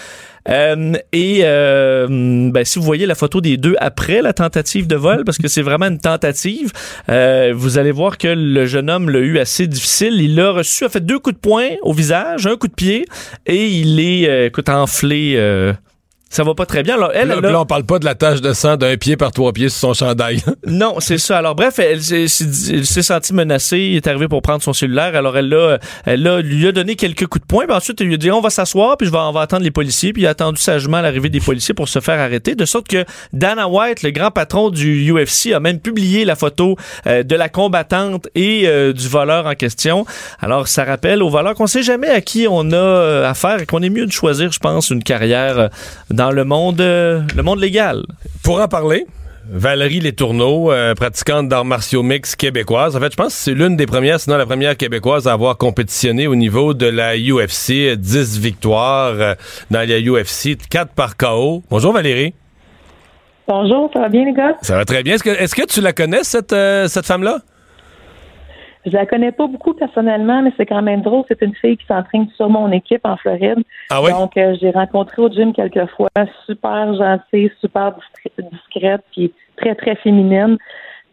Et 0.48 1.44
ben, 1.44 2.64
si 2.64 2.80
vous 2.80 2.86
voyez 2.86 3.06
la 3.06 3.14
photo 3.14 3.42
des 3.42 3.58
deux 3.58 3.76
après 3.80 4.24
la 4.24 4.34
tentative 4.34 4.88
de 4.88 4.96
vol, 4.96 5.24
parce 5.24 5.38
que 5.38 5.48
c'est 5.48 5.62
vraiment 5.62 5.86
une 5.86 6.00
tentative, 6.00 6.72
vous 7.08 7.78
allez 7.78 7.92
voir 7.92 8.18
que 8.18 8.30
le 8.30 8.66
jeune 8.66 8.89
homme 8.89 9.12
l'a 9.12 9.20
eu 9.20 9.38
assez 9.38 9.68
difficile. 9.68 10.20
Il 10.20 10.39
a 10.39 10.50
reçu, 10.50 10.84
a 10.84 10.89
fait 10.89 11.06
deux 11.06 11.20
coups 11.20 11.36
de 11.36 11.39
poing 11.39 11.68
au 11.84 11.94
visage, 11.94 12.48
un 12.48 12.56
coup 12.56 12.68
de 12.68 12.74
pied, 12.74 13.06
et 13.46 13.68
il 13.68 14.00
est, 14.00 14.52
enflé. 14.68 15.38
Ça 16.32 16.43
va 16.43 16.55
pas 16.55 16.65
très 16.65 16.82
bien. 16.82 16.95
Alors, 16.95 17.11
elle, 17.13 17.27
là, 17.27 17.36
a- 17.38 17.41
là, 17.41 17.59
on 17.61 17.65
parle 17.65 17.84
pas 17.84 17.99
de 17.99 18.05
la 18.05 18.15
tache 18.15 18.39
de 18.41 18.53
sang 18.53 18.77
d'un 18.77 18.95
pied 18.95 19.17
par 19.17 19.32
trois 19.32 19.51
pieds 19.51 19.67
sur 19.69 19.79
son 19.79 19.93
chandail. 19.93 20.41
non, 20.65 20.95
c'est 20.99 21.17
ça. 21.17 21.38
Alors 21.38 21.55
bref, 21.55 21.77
elle, 21.77 21.99
elle 22.09 22.29
s'est 22.29 23.01
sentie 23.03 23.34
menacée, 23.34 23.79
il 23.79 23.95
est 23.97 24.07
arrivé 24.07 24.27
pour 24.29 24.41
prendre 24.41 24.63
son 24.63 24.71
cellulaire. 24.71 25.13
Alors 25.15 25.38
elle 25.38 25.49
l'a, 25.49 25.77
elle 26.05 26.23
l'a- 26.23 26.39
lui 26.41 26.67
a 26.67 26.71
donné 26.71 26.95
quelques 26.95 27.27
coups 27.27 27.41
de 27.41 27.47
poing. 27.47 27.65
Puis 27.65 27.75
ensuite, 27.75 27.99
elle 27.99 28.07
lui 28.07 28.13
a 28.13 28.17
dit 28.17 28.32
on 28.32 28.39
va 28.41 28.49
s'asseoir, 28.49 28.95
puis 28.97 29.07
je 29.07 29.11
vais, 29.11 29.17
on 29.17 29.34
va 29.34 29.41
attendre 29.41 29.63
les 29.63 29.71
policiers. 29.71 30.13
Puis 30.13 30.21
il 30.23 30.25
a 30.25 30.29
attendu 30.29 30.61
sagement 30.61 31.01
l'arrivée 31.01 31.29
des 31.29 31.41
policiers 31.41 31.73
pour 31.73 31.89
se 31.89 31.99
faire 31.99 32.19
arrêter. 32.19 32.55
De 32.55 32.63
sorte 32.65 32.88
que 32.88 33.03
Dana 33.34 33.67
White, 33.67 34.01
le 34.01 34.11
grand 34.11 34.32
patron 34.32 34.69
du 34.69 35.11
UFC, 35.11 35.51
a 35.53 35.59
même 35.59 35.79
publié 35.82 36.23
la 36.23 36.38
photo 36.38 36.77
euh, 37.07 37.23
de 37.23 37.36
la 37.36 37.49
combattante 37.49 38.29
et 38.36 38.63
euh, 38.67 38.93
du 38.93 39.07
voleur 39.09 39.47
en 39.47 39.53
question. 39.55 40.05
Alors 40.39 40.69
ça 40.69 40.86
rappelle 40.86 41.21
aux 41.23 41.29
voleurs 41.29 41.55
qu'on 41.55 41.67
sait 41.67 41.84
jamais 41.84 42.09
à 42.09 42.21
qui 42.21 42.47
on 42.49 42.71
a 42.71 42.75
euh, 42.75 43.29
affaire 43.29 43.61
et 43.61 43.65
qu'on 43.65 43.82
est 43.82 43.89
mieux 43.89 44.05
de 44.05 44.11
choisir, 44.13 44.51
je 44.53 44.59
pense, 44.59 44.89
une 44.91 45.03
carrière 45.03 45.59
euh, 45.59 45.67
dans 46.22 46.30
le 46.30 46.43
monde, 46.43 46.82
euh, 46.82 47.22
le 47.36 47.41
monde 47.41 47.59
légal. 47.59 48.03
Pour 48.43 48.61
en 48.61 48.67
parler, 48.67 49.07
Valérie 49.49 50.01
Letourneau, 50.01 50.72
euh, 50.72 50.93
pratiquante 50.93 51.49
d'arts 51.49 51.65
martiaux 51.65 52.03
mix 52.03 52.36
québécoise. 52.36 52.95
En 52.95 52.99
fait, 52.99 53.11
je 53.11 53.17
pense 53.17 53.30
que 53.30 53.39
c'est 53.39 53.53
l'une 53.55 53.76
des 53.76 53.88
premières, 53.88 54.19
sinon 54.19 54.38
la 54.38 54.45
première 54.45 54.78
québécoise 54.78 55.28
à 55.28 55.34
avoir 55.34 55.57
compétitionné 55.57 56.28
au 56.28 56.36
niveau 56.36 56.76
de 56.76 56.86
la 56.86 57.17
UFC. 57.17 57.95
10 57.97 58.38
victoires 58.39 59.15
euh, 59.15 59.34
dans 59.72 59.80
la 59.80 59.99
UFC, 59.99 60.55
4 60.69 60.93
par 60.93 61.17
KO. 61.17 61.63
Bonjour 61.72 61.91
Valérie. 61.91 62.36
Bonjour, 63.47 63.89
ça 63.91 64.01
va 64.01 64.09
bien 64.09 64.24
les 64.24 64.34
gars? 64.34 64.55
Ça 64.61 64.76
va 64.76 64.86
très 64.86 65.01
bien. 65.01 65.15
Est-ce 65.15 65.55
que, 65.55 65.65
tu 65.65 65.82
la 65.82 65.91
connais, 65.91 66.24
cette, 66.24 66.53
euh, 66.53 66.88
cette 66.88 67.07
femme-là? 67.07 67.39
Je 68.86 68.91
la 68.91 69.05
connais 69.05 69.32
pas 69.32 69.47
beaucoup 69.47 69.73
personnellement, 69.73 70.41
mais 70.41 70.51
c'est 70.57 70.65
quand 70.65 70.82
même 70.82 71.01
drôle. 71.01 71.23
C'est 71.27 71.41
une 71.41 71.53
fille 71.55 71.77
qui 71.77 71.86
s'entraîne 71.86 72.27
sur 72.36 72.49
mon 72.49 72.71
équipe 72.71 73.01
en 73.05 73.15
Floride. 73.17 73.59
Ah 73.89 74.01
oui? 74.01 74.11
Donc, 74.11 74.36
euh, 74.38 74.55
j'ai 74.59 74.71
rencontré 74.71 75.21
au 75.21 75.29
gym 75.29 75.53
quelques 75.53 75.88
fois. 75.95 76.09
Super 76.47 76.93
gentille, 76.95 77.51
super 77.61 77.91
discr- 77.91 78.49
discrète, 78.51 79.01
puis 79.11 79.32
très, 79.57 79.75
très 79.75 79.95
féminine. 79.97 80.57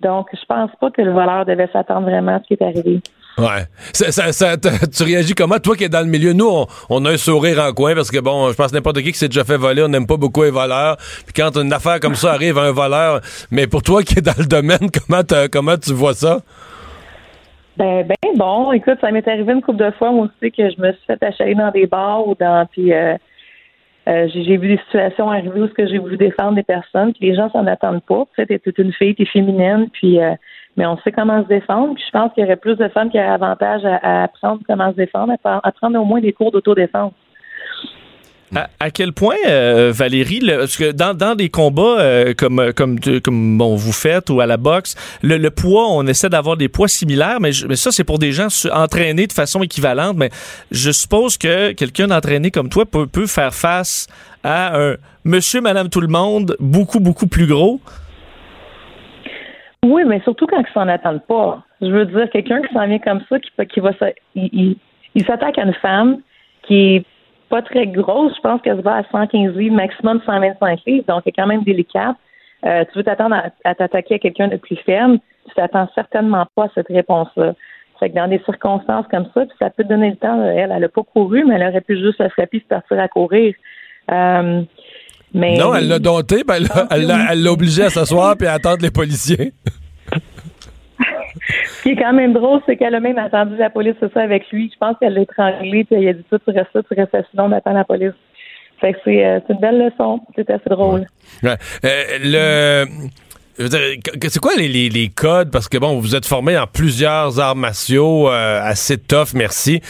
Donc, 0.01 0.29
je 0.33 0.45
pense 0.49 0.71
pas 0.81 0.91
que 0.91 1.03
le 1.03 1.13
voleur 1.13 1.45
devait 1.45 1.69
s'attendre 1.73 2.09
vraiment 2.09 2.37
à 2.37 2.39
ce 2.41 2.45
qui 2.47 2.55
est 2.55 2.63
arrivé. 2.63 3.01
Ouais. 3.37 3.65
Ça, 3.93 4.33
ça- 4.33 4.57
tu 4.57 5.03
réagis 5.03 5.35
comment? 5.35 5.59
Toi 5.59 5.77
qui 5.77 5.85
es 5.85 5.89
dans 5.89 6.01
le 6.01 6.07
milieu, 6.07 6.33
nous, 6.33 6.49
on, 6.49 6.67
on 6.89 7.05
a 7.05 7.11
un 7.13 7.17
sourire 7.17 7.61
en 7.63 7.73
coin 7.73 7.95
parce 7.95 8.11
que, 8.11 8.19
bon, 8.19 8.49
je 8.51 8.55
pense 8.57 8.73
n'importe 8.73 8.97
qui 9.03 9.13
qui 9.13 9.19
s'est 9.19 9.29
déjà 9.29 9.45
fait 9.45 9.57
voler, 9.57 9.83
on 9.83 9.89
n'aime 9.89 10.07
pas 10.07 10.17
beaucoup 10.17 10.43
les 10.43 10.51
voleurs. 10.51 10.97
Puis 11.25 11.35
quand 11.37 11.57
une 11.57 11.73
affaire 11.73 12.01
comme 12.01 12.15
ça 12.17 12.33
arrive 12.33 12.59
à 12.59 12.63
un 12.63 12.73
voleur, 12.73 13.21
mais 13.51 13.67
pour 13.67 13.83
toi 13.83 14.03
qui 14.03 14.19
es 14.19 14.23
dans 14.23 14.33
le 14.39 14.47
domaine, 14.47 14.89
comment, 15.07 15.23
comment 15.53 15.77
tu 15.77 15.93
vois 15.93 16.15
ça? 16.15 16.41
Ben, 17.79 18.05
ben 18.05 18.17
bon, 18.35 18.73
écoute, 18.73 18.99
ça 19.01 19.13
m'est 19.13 19.27
arrivé 19.29 19.53
une 19.53 19.63
couple 19.63 19.85
de 19.85 19.93
fois, 19.93 20.11
moi 20.11 20.27
aussi, 20.27 20.51
que 20.51 20.69
je 20.69 20.81
me 20.81 20.91
suis 20.95 21.07
fait 21.07 21.23
achaler 21.23 21.55
dans 21.55 21.71
des 21.71 21.87
bars 21.87 22.27
ou 22.27 22.35
dans, 22.35 22.67
puis 22.67 22.93
euh, 22.93 23.17
euh, 24.09 24.27
j'ai 24.35 24.57
vu 24.57 24.67
des 24.67 24.79
situations 24.79 25.31
arriver 25.31 25.61
où 25.61 25.69
ce 25.69 25.75
que 25.75 25.87
j'ai 25.87 25.99
voulu 25.99 26.17
défendre 26.17 26.57
des 26.57 26.65
personnes, 26.65 27.13
puis 27.13 27.29
les 27.29 27.37
gens 27.37 27.49
s'en 27.53 27.69
attendent 27.69 28.03
pas. 28.03 28.25
Tu 28.31 28.35
sais, 28.35 28.47
t'es 28.47 28.59
toute 28.59 28.79
une 28.79 28.93
fille, 28.93 29.15
t'es 29.15 29.27
féminine, 29.27 29.89
puis 29.93 30.21
euh, 30.21 30.35
mais 30.77 30.87
on 30.87 30.99
sait 30.99 31.13
comment 31.13 31.41
se 31.45 31.47
défendre. 31.47 31.95
Puis 31.95 32.03
je 32.05 32.11
pense 32.11 32.33
qu'il 32.33 32.43
y 32.43 32.47
aurait 32.47 32.57
plus 32.57 32.75
de 32.75 32.89
femmes 32.89 33.11
qui 33.11 33.19
auraient 33.19 33.29
avantage 33.29 33.85
à, 33.85 33.95
à 34.03 34.25
apprendre 34.25 34.61
comment 34.67 34.91
se 34.91 34.97
défendre, 34.97 35.35
à 35.45 35.73
prendre 35.73 36.01
au 36.01 36.05
moins 36.05 36.21
des 36.21 36.33
cours 36.33 36.51
d'autodéfense. 36.51 37.13
À, 38.81 38.91
quel 38.91 39.13
point, 39.13 39.37
euh, 39.47 39.93
Valérie, 39.95 40.41
parce 40.47 40.77
que 40.79 40.93
dans, 40.93 41.13
dans 41.13 41.35
des 41.35 41.51
combats 41.51 42.01
euh, 42.01 42.33
comme 42.35 42.73
comme 42.73 42.99
tu- 42.99 43.21
comme 43.21 43.59
bon 43.59 43.77
vous 43.77 43.93
faites 43.93 44.31
ou 44.31 44.41
à 44.41 44.47
la 44.47 44.57
boxe, 44.57 44.95
le, 45.23 45.51
poids, 45.51 45.87
on 45.91 46.07
essaie 46.07 46.31
d'avoir 46.31 46.57
des 46.57 46.69
poids 46.71 46.89
similaires, 46.89 47.41
mais, 47.41 47.51
mais 47.69 47.77
ça 47.77 47.91
c'est 47.91 48.05
pour 48.05 48.19
des 48.19 48.33
gens 48.33 48.49
entraînés 48.73 49.27
de 49.27 49.33
façon 49.33 49.63
équivalente. 49.63 50.17
Mais 50.17 50.31
je 50.71 50.91
suppose 50.91 51.37
que 51.37 51.73
quelqu'un 51.73 52.07
d'entraîné 52.07 52.51
comme 52.51 52.71
toi 52.71 52.87
peut, 52.87 53.07
peut 53.07 53.27
faire 53.27 53.53
face 53.55 54.07
à 54.43 54.79
un 54.79 54.97
Monsieur, 55.25 55.61
Madame, 55.61 55.91
tout 55.91 56.01
le 56.01 56.09
monde 56.09 56.57
beaucoup 56.59 57.01
beaucoup 57.01 57.27
plus 57.27 57.47
gros. 57.47 57.81
Oui, 59.85 60.03
mais 60.07 60.21
surtout 60.23 60.47
quand 60.47 60.59
ils 60.61 60.73
s'en 60.73 60.89
attendent 60.89 61.27
pas. 61.29 61.63
Je 61.83 61.87
veux 61.89 62.07
dire, 62.07 62.29
quelqu'un 62.33 62.61
qui 62.63 62.73
s'en 62.73 62.87
vient 62.87 62.99
comme 62.99 63.21
ça, 63.29 63.39
qui, 63.39 63.51
qui 63.73 63.81
va 63.81 63.91
il- 64.35 64.77
il 65.15 65.25
s'attaque 65.27 65.59
à 65.59 65.63
une 65.65 65.75
femme 65.75 66.19
qui 66.67 66.97
est 66.97 67.05
pas 67.49 67.63
très 67.63 67.87
grosse. 67.87 68.33
Je 68.37 68.41
pense 68.41 68.61
qu'elle 68.63 68.77
se 68.77 68.83
bat 68.83 68.97
à 68.97 69.03
115 69.11 69.55
livres, 69.57 69.75
maximum 69.77 70.21
125 70.27 70.81
livres, 70.87 71.05
donc 71.09 71.23
elle 71.25 71.31
est 71.31 71.33
quand 71.33 71.47
même 71.47 71.63
délicate. 71.65 72.17
Euh, 72.67 72.85
tu 72.93 72.99
veux 72.99 73.05
t'attendre 73.05 73.37
à, 73.37 73.51
à 73.65 73.75
t'attaquer 73.75 74.17
à 74.17 74.19
quelqu'un 74.19 74.49
de 74.49 74.57
plus 74.57 74.77
ferme, 74.85 75.19
tu 75.49 75.55
t'attends 75.55 75.89
certainement 75.95 76.47
pas 76.55 76.65
à 76.65 76.69
cette 76.75 76.89
réponse-là. 76.89 77.55
Fait 78.01 78.11
que 78.11 78.15
dans 78.15 78.29
des 78.29 78.41
circonstances 78.45 79.07
comme 79.11 79.27
ça, 79.35 79.45
puis 79.47 79.57
ça 79.59 79.71
peut 79.71 79.83
te 79.85 79.89
donner 79.89 80.11
le 80.11 80.17
temps. 80.17 80.41
Elle, 80.45 80.73
elle 80.73 80.85
a 80.85 80.89
pas 80.89 81.03
couru, 81.03 81.45
mais 81.45 81.55
elle 81.57 81.69
aurait 81.69 81.81
pu 81.81 81.97
juste 81.99 82.19
la 82.21 82.29
frapper 82.31 82.59
et 82.59 82.61
partir 82.61 82.99
à 83.01 83.09
courir. 83.09 83.55
Euh, 84.11 84.63
mais 85.35 85.57
Non, 85.59 85.75
elle 85.75 85.89
l'a 85.89 85.99
dompté, 85.99 86.43
ben, 86.47 86.55
elle 86.57 86.63
l'a- 86.65 86.87
elle 86.91 87.07
l'a 87.07 87.33
elle 87.33 87.43
l'a 87.43 87.53
obligé 87.53 87.83
à 87.85 87.91
s'asseoir 87.91 88.37
puis 88.37 88.47
à 88.47 88.53
attendre 88.55 88.83
les 88.83 88.91
policiers. 88.91 89.53
Ce 91.65 91.83
qui 91.83 91.91
est 91.91 91.97
quand 91.97 92.13
même 92.13 92.33
drôle, 92.33 92.61
c'est 92.67 92.77
qu'elle 92.77 92.95
a 92.95 93.01
même 93.01 93.19
attendu 93.19 93.57
la 93.57 93.71
police, 93.71 93.95
c'est 94.01 94.13
ça, 94.13 94.23
avec 94.23 94.51
lui. 94.51 94.71
Je 94.73 94.79
pense 94.79 94.97
qu'elle 94.99 95.15
l'a 95.15 95.23
étranglé, 95.23 95.85
puis 95.85 95.97
elle 95.97 96.09
a 96.09 96.13
dit 96.13 96.25
ça, 96.31 96.39
tu 96.39 96.51
restes 96.51 96.75
là, 96.75 96.83
tu 96.83 97.01
restes 97.01 97.15
assis, 97.15 97.29
on 97.37 97.53
attend 97.53 97.73
la 97.73 97.85
police. 97.85 98.13
Fait 98.81 98.93
que 98.93 98.99
c'est 99.05 99.27
euh, 99.27 99.41
c'est 99.47 99.55
une 99.55 99.61
belle 99.61 99.79
leçon. 99.79 100.21
C'est 100.37 100.49
assez 100.51 100.71
drôle. 100.71 101.07
Ouais. 101.43 101.57
Euh, 101.85 102.05
le. 102.23 103.09
C'est 103.59 104.39
quoi 104.39 104.53
les, 104.57 105.11
codes? 105.15 105.51
Parce 105.51 105.69
que 105.69 105.79
bon, 105.79 105.99
vous 105.99 106.15
êtes 106.15 106.27
formé 106.27 106.57
en 106.57 106.69
plusieurs 106.69 107.41
arts 107.41 107.57
martiaux, 107.57 108.31
euh, 108.31 108.61
assez 108.63 108.99
tough, 108.99 109.35
merci. 109.35 109.81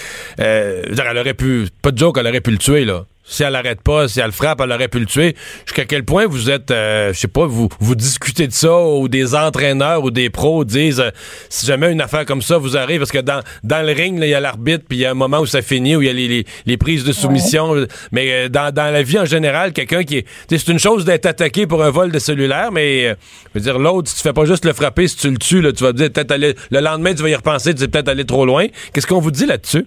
Euh, 0.40 0.84
elle 0.88 1.18
aurait 1.18 1.34
pu, 1.34 1.66
pas 1.82 1.90
de 1.90 1.98
joke, 1.98 2.16
elle 2.18 2.28
aurait 2.28 2.40
pu 2.40 2.50
le 2.50 2.56
tuer, 2.56 2.86
là. 2.86 3.04
Si 3.28 3.42
elle 3.42 3.54
arrête 3.54 3.82
pas, 3.82 4.08
si 4.08 4.20
elle 4.20 4.32
frappe, 4.32 4.60
elle 4.62 4.72
aurait 4.72 4.88
pu 4.88 4.98
le 4.98 5.06
tuer. 5.06 5.36
Jusqu'à 5.66 5.84
quel 5.84 6.04
point 6.04 6.26
vous 6.26 6.50
êtes, 6.50 6.70
euh, 6.70 7.12
je 7.12 7.18
sais 7.18 7.28
pas, 7.28 7.46
vous, 7.46 7.68
vous 7.78 7.94
discutez 7.94 8.46
de 8.46 8.52
ça 8.52 8.76
ou 8.80 9.08
des 9.08 9.34
entraîneurs 9.34 10.02
ou 10.02 10.10
des 10.10 10.30
pros 10.30 10.64
disent 10.64 11.00
euh, 11.00 11.10
si 11.48 11.66
jamais 11.66 11.92
une 11.92 12.00
affaire 12.00 12.24
comme 12.24 12.42
ça 12.42 12.58
vous 12.58 12.76
arrive, 12.76 13.00
parce 13.00 13.12
que 13.12 13.18
dans, 13.18 13.42
dans 13.62 13.86
le 13.86 13.92
ring, 13.92 14.18
il 14.22 14.28
y 14.28 14.34
a 14.34 14.40
l'arbitre, 14.40 14.84
puis 14.88 14.98
il 14.98 15.00
y 15.02 15.06
a 15.06 15.10
un 15.10 15.14
moment 15.14 15.40
où 15.40 15.46
ça 15.46 15.62
finit, 15.62 15.94
où 15.96 16.02
il 16.02 16.06
y 16.06 16.10
a 16.10 16.12
les, 16.12 16.28
les, 16.28 16.46
les 16.66 16.76
prises 16.76 17.04
de 17.04 17.12
soumission. 17.12 17.74
Mais 18.12 18.32
euh, 18.32 18.48
dans, 18.48 18.72
dans 18.72 18.92
la 18.92 19.02
vie 19.02 19.18
en 19.18 19.26
général, 19.26 19.72
quelqu'un 19.72 20.04
qui 20.04 20.18
est. 20.18 20.26
C'est 20.48 20.68
une 20.68 20.78
chose 20.78 21.04
d'être 21.04 21.26
attaqué 21.26 21.66
pour 21.66 21.84
un 21.84 21.90
vol 21.90 22.10
de 22.10 22.18
cellulaire, 22.18 22.72
mais 22.72 23.08
je 23.08 23.14
veux 23.54 23.60
dire, 23.60 23.78
l'autre, 23.78 24.08
si 24.08 24.16
tu 24.16 24.22
fais 24.22 24.32
pas 24.32 24.44
juste 24.44 24.64
le 24.64 24.72
frapper, 24.72 25.06
si 25.06 25.16
tu 25.16 25.30
le 25.30 25.38
tues, 25.38 25.60
là, 25.60 25.72
tu 25.72 25.84
vas 25.84 25.92
dire 25.92 26.10
peut-être 26.10 26.32
aller. 26.32 26.54
Le 26.70 26.80
lendemain, 26.80 27.14
tu 27.14 27.22
vas 27.22 27.28
y 27.28 27.34
repenser, 27.34 27.74
tu 27.74 27.80
vas 27.82 27.88
peut-être 27.88 28.08
aller 28.08 28.24
trop 28.24 28.46
loin. 28.46 28.66
Qu'est-ce 28.92 29.06
qu'on 29.06 29.20
vous 29.20 29.30
dit 29.30 29.46
là-dessus? 29.46 29.86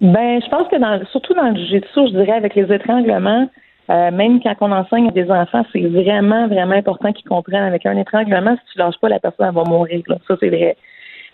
Ben, 0.00 0.40
je 0.42 0.48
pense 0.48 0.66
que 0.68 0.76
dans, 0.76 1.04
surtout 1.06 1.34
dans 1.34 1.50
le 1.50 1.56
jiu-jitsu, 1.56 2.06
je 2.06 2.10
dirais 2.12 2.32
avec 2.32 2.54
les 2.54 2.72
étranglements, 2.72 3.48
euh, 3.90 4.10
même 4.10 4.40
quand 4.42 4.54
on 4.62 4.72
enseigne 4.72 5.08
à 5.08 5.10
des 5.10 5.30
enfants, 5.30 5.64
c'est 5.72 5.82
vraiment, 5.82 6.46
vraiment 6.46 6.74
important 6.74 7.12
qu'ils 7.12 7.28
comprennent. 7.28 7.64
Avec 7.64 7.84
un 7.84 7.96
étranglement, 7.98 8.56
si 8.56 8.72
tu 8.72 8.78
lâches 8.78 8.98
pas, 9.00 9.08
la 9.10 9.20
personne 9.20 9.48
elle 9.48 9.54
va 9.54 9.64
mourir. 9.64 10.02
Ça, 10.26 10.36
c'est 10.40 10.48
vrai. 10.48 10.76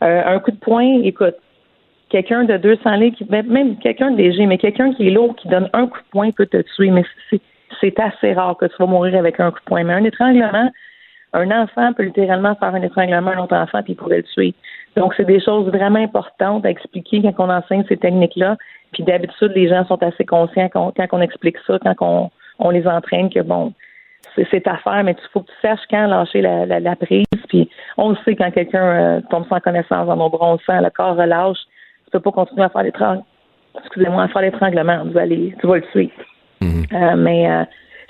Euh, 0.03 0.23
un 0.27 0.41
coup 0.41 0.51
de 0.51 0.57
poing, 0.57 1.03
écoute, 1.05 1.37
quelqu'un 2.09 2.45
de 2.45 2.57
200 2.57 2.97
livres, 2.97 3.17
ben, 3.29 3.47
même 3.47 3.77
quelqu'un 3.79 4.11
de 4.11 4.17
léger, 4.17 4.47
mais 4.47 4.59
quelqu'un 4.59 4.93
qui 4.95 5.07
est 5.07 5.11
lourd, 5.11 5.37
qui 5.37 5.49
donne 5.49 5.69
un 5.73 5.87
coup 5.87 5.99
de 5.99 6.11
poing 6.11 6.31
peut 6.33 6.47
te 6.47 6.63
tuer. 6.75 6.91
Mais 6.91 7.05
c'est, 7.31 7.41
c'est 7.81 8.01
assez 8.01 8.33
rare 8.33 8.57
que 8.57 8.67
tu 8.67 8.75
vas 8.81 8.87
mourir 8.87 9.17
avec 9.17 9.39
un 9.39 9.53
coup 9.53 9.61
de 9.61 9.65
poing. 9.65 9.85
Mais 9.85 9.93
un 9.93 10.05
étranglement, 10.05 10.71
un 11.35 11.51
enfant 11.51 11.93
peut 11.93 12.05
littéralement 12.05 12.55
faire 12.57 12.75
un 12.75 12.83
étranglement 12.83 13.31
à 13.31 13.35
un 13.35 13.45
autre 13.45 13.57
enfant 13.57 13.83
puis 13.83 13.93
il 13.93 13.97
pourrait 13.97 14.19
le 14.19 14.23
tuer. 14.25 14.55
Donc, 14.97 15.15
c'est 15.17 15.27
des 15.27 15.41
choses 15.41 15.69
vraiment 15.69 15.99
importantes 15.99 16.65
à 16.65 16.71
expliquer 16.71 17.23
quand 17.23 17.35
on 17.39 17.51
enseigne 17.51 17.85
ces 17.89 17.97
techniques-là. 17.97 18.57
Puis 18.93 19.03
d'habitude, 19.03 19.53
les 19.55 19.69
gens 19.69 19.85
sont 19.87 20.03
assez 20.03 20.25
conscients 20.25 20.69
quand, 20.73 20.93
on 21.13 21.21
explique 21.21 21.57
ça, 21.67 21.79
quand 21.79 22.31
on, 22.59 22.71
les 22.71 22.87
entraîne, 22.87 23.29
que 23.29 23.41
bon, 23.41 23.75
c'est 24.35 24.67
à 24.67 24.77
faire, 24.79 25.05
mais 25.05 25.13
il 25.13 25.29
faut 25.33 25.41
que 25.41 25.47
tu 25.47 25.57
saches 25.61 25.81
quand 25.91 26.07
lâcher 26.07 26.41
la, 26.41 26.97
prise. 26.97 27.25
Puis 27.49 27.69
on 27.99 28.11
le 28.11 28.17
sait 28.25 28.35
quand 28.35 28.51
quelqu'un 28.51 28.85
euh, 28.85 29.21
tombe 29.31 29.47
sans 29.49 29.61
connaissance 29.61 30.07
dans 30.07 30.17
nos 30.17 30.31
bras, 30.31 30.57
le 30.69 30.91
corps 30.91 31.17
relâche. 31.17 31.59
Tu 32.05 32.11
peux 32.13 32.21
pas 32.21 32.33
continuer 32.33 32.65
à 32.65 32.69
faire 32.69 32.83
l'étranglement. 32.83 33.27
Excusez-moi, 33.79 34.23
à 34.23 34.29
faire 34.29 34.43
l'étranglement. 34.43 35.05
Tu 35.05 35.11
vas 35.11 35.23
aller, 35.23 35.55
tu 35.61 35.67
vas 35.67 35.77
le 35.77 35.83
tuer. 35.93 36.11
Mm-hmm. 36.63 36.95
Euh, 36.95 37.17
mais 37.17 37.51
euh, 37.51 37.65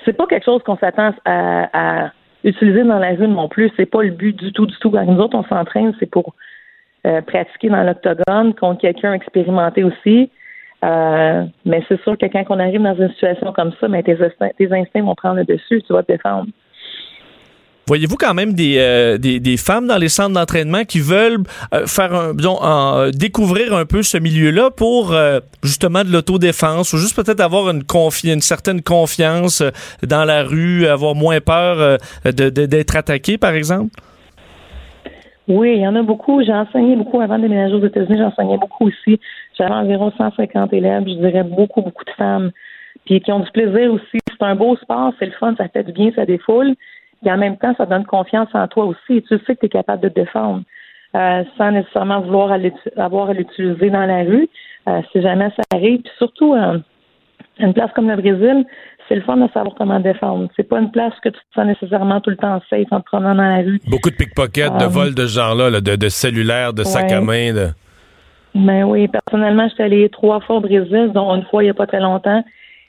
c'est 0.05 0.13
pas 0.13 0.25
quelque 0.27 0.45
chose 0.45 0.63
qu'on 0.63 0.77
s'attend 0.77 1.13
à, 1.25 2.11
utiliser 2.43 2.83
dans 2.83 2.99
la 2.99 3.09
rue 3.09 3.27
non 3.27 3.49
plus. 3.49 3.71
C'est 3.75 3.85
pas 3.85 4.03
le 4.03 4.11
but 4.11 4.33
du 4.33 4.53
tout, 4.53 4.65
du 4.65 4.77
tout. 4.79 4.91
Quand 4.91 5.03
nous 5.05 5.19
autres, 5.19 5.37
on 5.37 5.43
s'entraîne, 5.43 5.93
c'est 5.99 6.09
pour 6.09 6.33
euh, 7.05 7.21
pratiquer 7.21 7.69
dans 7.69 7.83
l'octogone 7.83 8.53
contre 8.55 8.81
quelqu'un 8.81 9.13
expérimenté 9.13 9.83
aussi. 9.83 10.29
Euh, 10.83 11.43
mais 11.63 11.83
c'est 11.87 12.01
sûr 12.01 12.17
que 12.17 12.25
quand 12.25 12.43
on 12.49 12.59
arrive 12.59 12.81
dans 12.81 12.95
une 12.95 13.09
situation 13.11 13.53
comme 13.53 13.71
ça, 13.79 13.87
mais 13.87 14.03
tes, 14.03 14.17
instincts, 14.21 15.03
vont 15.03 15.15
prendre 15.15 15.35
le 15.35 15.45
dessus, 15.45 15.81
tu 15.85 15.93
vas 15.93 16.03
te 16.03 16.11
défendre. 16.11 16.47
Voyez-vous 17.85 18.17
quand 18.17 18.33
même 18.33 18.53
des, 18.53 18.77
euh, 18.79 19.17
des, 19.17 19.57
femmes 19.57 19.87
dans 19.87 19.97
les 19.97 20.09
centres 20.09 20.33
d'entraînement 20.33 20.83
qui 20.83 20.99
veulent 20.99 21.43
faire 21.85 22.13
un, 22.13 23.09
découvrir 23.11 23.73
un 23.73 23.85
peu 23.85 24.01
ce 24.03 24.17
milieu-là 24.17 24.71
pour 24.71 25.15
justement 25.63 26.03
de 26.03 26.11
l'autodéfense 26.11 26.91
ou 26.93 26.97
juste 26.97 27.15
peut-être 27.15 27.39
avoir 27.39 27.69
une, 27.69 27.83
une 28.25 28.41
certaine 28.41 28.81
confiance 28.81 29.63
dans 30.03 30.25
la 30.25 30.43
rue, 30.43 30.87
avoir 30.87 31.15
moins 31.15 31.39
peur 31.39 31.99
d'être 32.25 32.95
attaqué, 32.97 33.37
par 33.37 33.53
exemple? 33.53 33.91
Oui, 35.47 35.75
il 35.75 35.81
y 35.81 35.87
en 35.87 35.95
a 35.95 36.03
beaucoup. 36.03 36.41
J'ai 36.43 36.53
enseigné 36.53 36.95
beaucoup 36.95 37.21
avant 37.21 37.37
de 37.37 37.43
déménager 37.43 37.75
aux 37.75 37.85
États-Unis. 37.85 38.17
J'enseignais 38.17 38.57
beaucoup 38.57 38.87
aussi. 38.87 39.19
J'avais 39.57 39.73
environ 39.73 40.11
150 40.17 40.73
élèves. 40.73 41.03
Je 41.07 41.13
dirais 41.13 41.43
beaucoup, 41.43 41.81
beaucoup 41.81 42.03
de 42.03 42.11
femmes. 42.11 42.51
Puis 43.05 43.21
qui 43.21 43.31
ont 43.31 43.39
du 43.39 43.51
plaisir 43.51 43.93
aussi. 43.93 44.19
C'est 44.29 44.45
un 44.45 44.55
beau 44.55 44.75
sport, 44.75 45.13
c'est 45.17 45.25
le 45.25 45.31
fun, 45.31 45.55
ça 45.57 45.67
fait 45.69 45.83
du 45.83 45.93
bien, 45.93 46.11
ça 46.15 46.25
défoule. 46.25 46.75
Et 47.25 47.31
en 47.31 47.37
même 47.37 47.57
temps, 47.57 47.73
ça 47.77 47.85
donne 47.85 48.05
confiance 48.05 48.49
en 48.53 48.67
toi 48.67 48.85
aussi. 48.85 49.23
tu 49.23 49.39
sais 49.45 49.55
que 49.55 49.61
tu 49.61 49.65
es 49.67 49.69
capable 49.69 50.03
de 50.03 50.09
te 50.09 50.19
défendre 50.19 50.63
euh, 51.15 51.43
sans 51.57 51.71
nécessairement 51.71 52.19
vouloir 52.21 52.55
avoir 52.97 53.29
à 53.29 53.33
l'utiliser 53.33 53.89
dans 53.89 54.05
la 54.05 54.23
rue. 54.23 54.49
Euh, 54.87 55.01
si 55.11 55.21
jamais 55.21 55.49
ça 55.55 55.63
arrive. 55.73 56.01
Puis 56.01 56.11
surtout, 56.17 56.53
euh, 56.53 56.77
une 57.59 57.73
place 57.73 57.91
comme 57.93 58.09
le 58.09 58.15
Brésil, 58.15 58.65
c'est 59.07 59.15
le 59.15 59.21
fun 59.21 59.37
de 59.37 59.47
savoir 59.53 59.75
comment 59.77 59.99
défendre. 59.99 60.49
C'est 60.55 60.67
pas 60.67 60.79
une 60.79 60.91
place 60.91 61.13
que 61.23 61.29
tu 61.29 61.39
te 61.39 61.53
sens 61.55 61.65
nécessairement 61.65 62.19
tout 62.21 62.29
le 62.29 62.37
temps 62.37 62.59
safe 62.69 62.87
en 62.91 62.99
te 62.99 63.05
promenant 63.05 63.35
dans 63.35 63.43
la 63.43 63.57
rue. 63.57 63.79
Beaucoup 63.87 64.09
de 64.09 64.15
pickpockets, 64.15 64.77
de 64.77 64.83
euh, 64.83 64.87
vols 64.87 65.15
de 65.15 65.25
ce 65.25 65.33
genre-là, 65.39 65.71
de, 65.71 65.95
de 65.95 66.09
cellulaires, 66.09 66.73
de 66.73 66.83
sacs 66.83 67.11
à 67.11 67.21
main. 67.21 67.53
De... 67.53 67.67
Ben 68.55 68.83
oui, 68.83 69.07
personnellement, 69.07 69.67
j'étais 69.69 69.83
allée 69.83 70.09
trois 70.09 70.41
fois 70.41 70.57
au 70.57 70.61
Brésil, 70.61 71.11
dont 71.13 71.33
une 71.35 71.43
fois 71.45 71.63
il 71.63 71.67
n'y 71.67 71.71
a 71.71 71.73
pas 71.73 71.87
très 71.87 71.99
longtemps. 71.99 72.43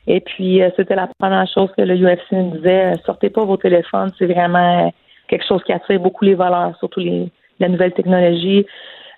Et 0.07 0.21
puis, 0.21 0.63
euh, 0.63 0.71
c'était 0.77 0.95
la 0.95 1.09
première 1.19 1.47
chose 1.53 1.71
que 1.77 1.83
le 1.83 1.95
UFC 1.95 2.33
nous 2.33 2.57
disait. 2.57 2.95
Sortez 3.05 3.31
pas 3.31 3.45
vos 3.45 3.57
téléphones, 3.57 4.11
c'est 4.19 4.27
vraiment 4.27 4.93
quelque 5.29 5.45
chose 5.47 5.63
qui 5.65 5.73
attire 5.73 6.01
beaucoup 6.01 6.25
les 6.25 6.35
voleurs, 6.35 6.75
surtout 6.79 7.01
les, 7.01 7.31
la 7.61 7.69
nouvelle 7.69 7.93
technologie. 7.93 8.67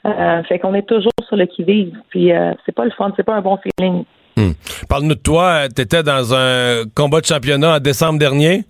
Euh, 0.07 0.42
fait 0.44 0.59
qu'on 0.59 0.74
est 0.74 0.88
toujours 0.88 1.12
sur 1.26 1.36
le 1.36 1.46
qui-vive. 1.46 1.94
Puis, 2.09 2.32
c'est 2.66 2.74
pas 2.74 2.84
le 2.84 2.90
fun, 2.90 3.12
c'est 3.16 3.22
pas 3.22 3.34
un 3.34 3.42
bon 3.42 3.59
feeling. 3.59 4.05
Hmm. 4.37 4.53
Parle-nous 4.89 5.14
de 5.14 5.20
toi. 5.20 5.68
Tu 5.74 5.83
étais 5.83 6.03
dans 6.03 6.35
un 6.35 6.85
combat 6.95 7.20
de 7.20 7.26
championnat 7.26 7.76
en 7.76 7.81
décembre 7.81 8.18
dernier. 8.18 8.64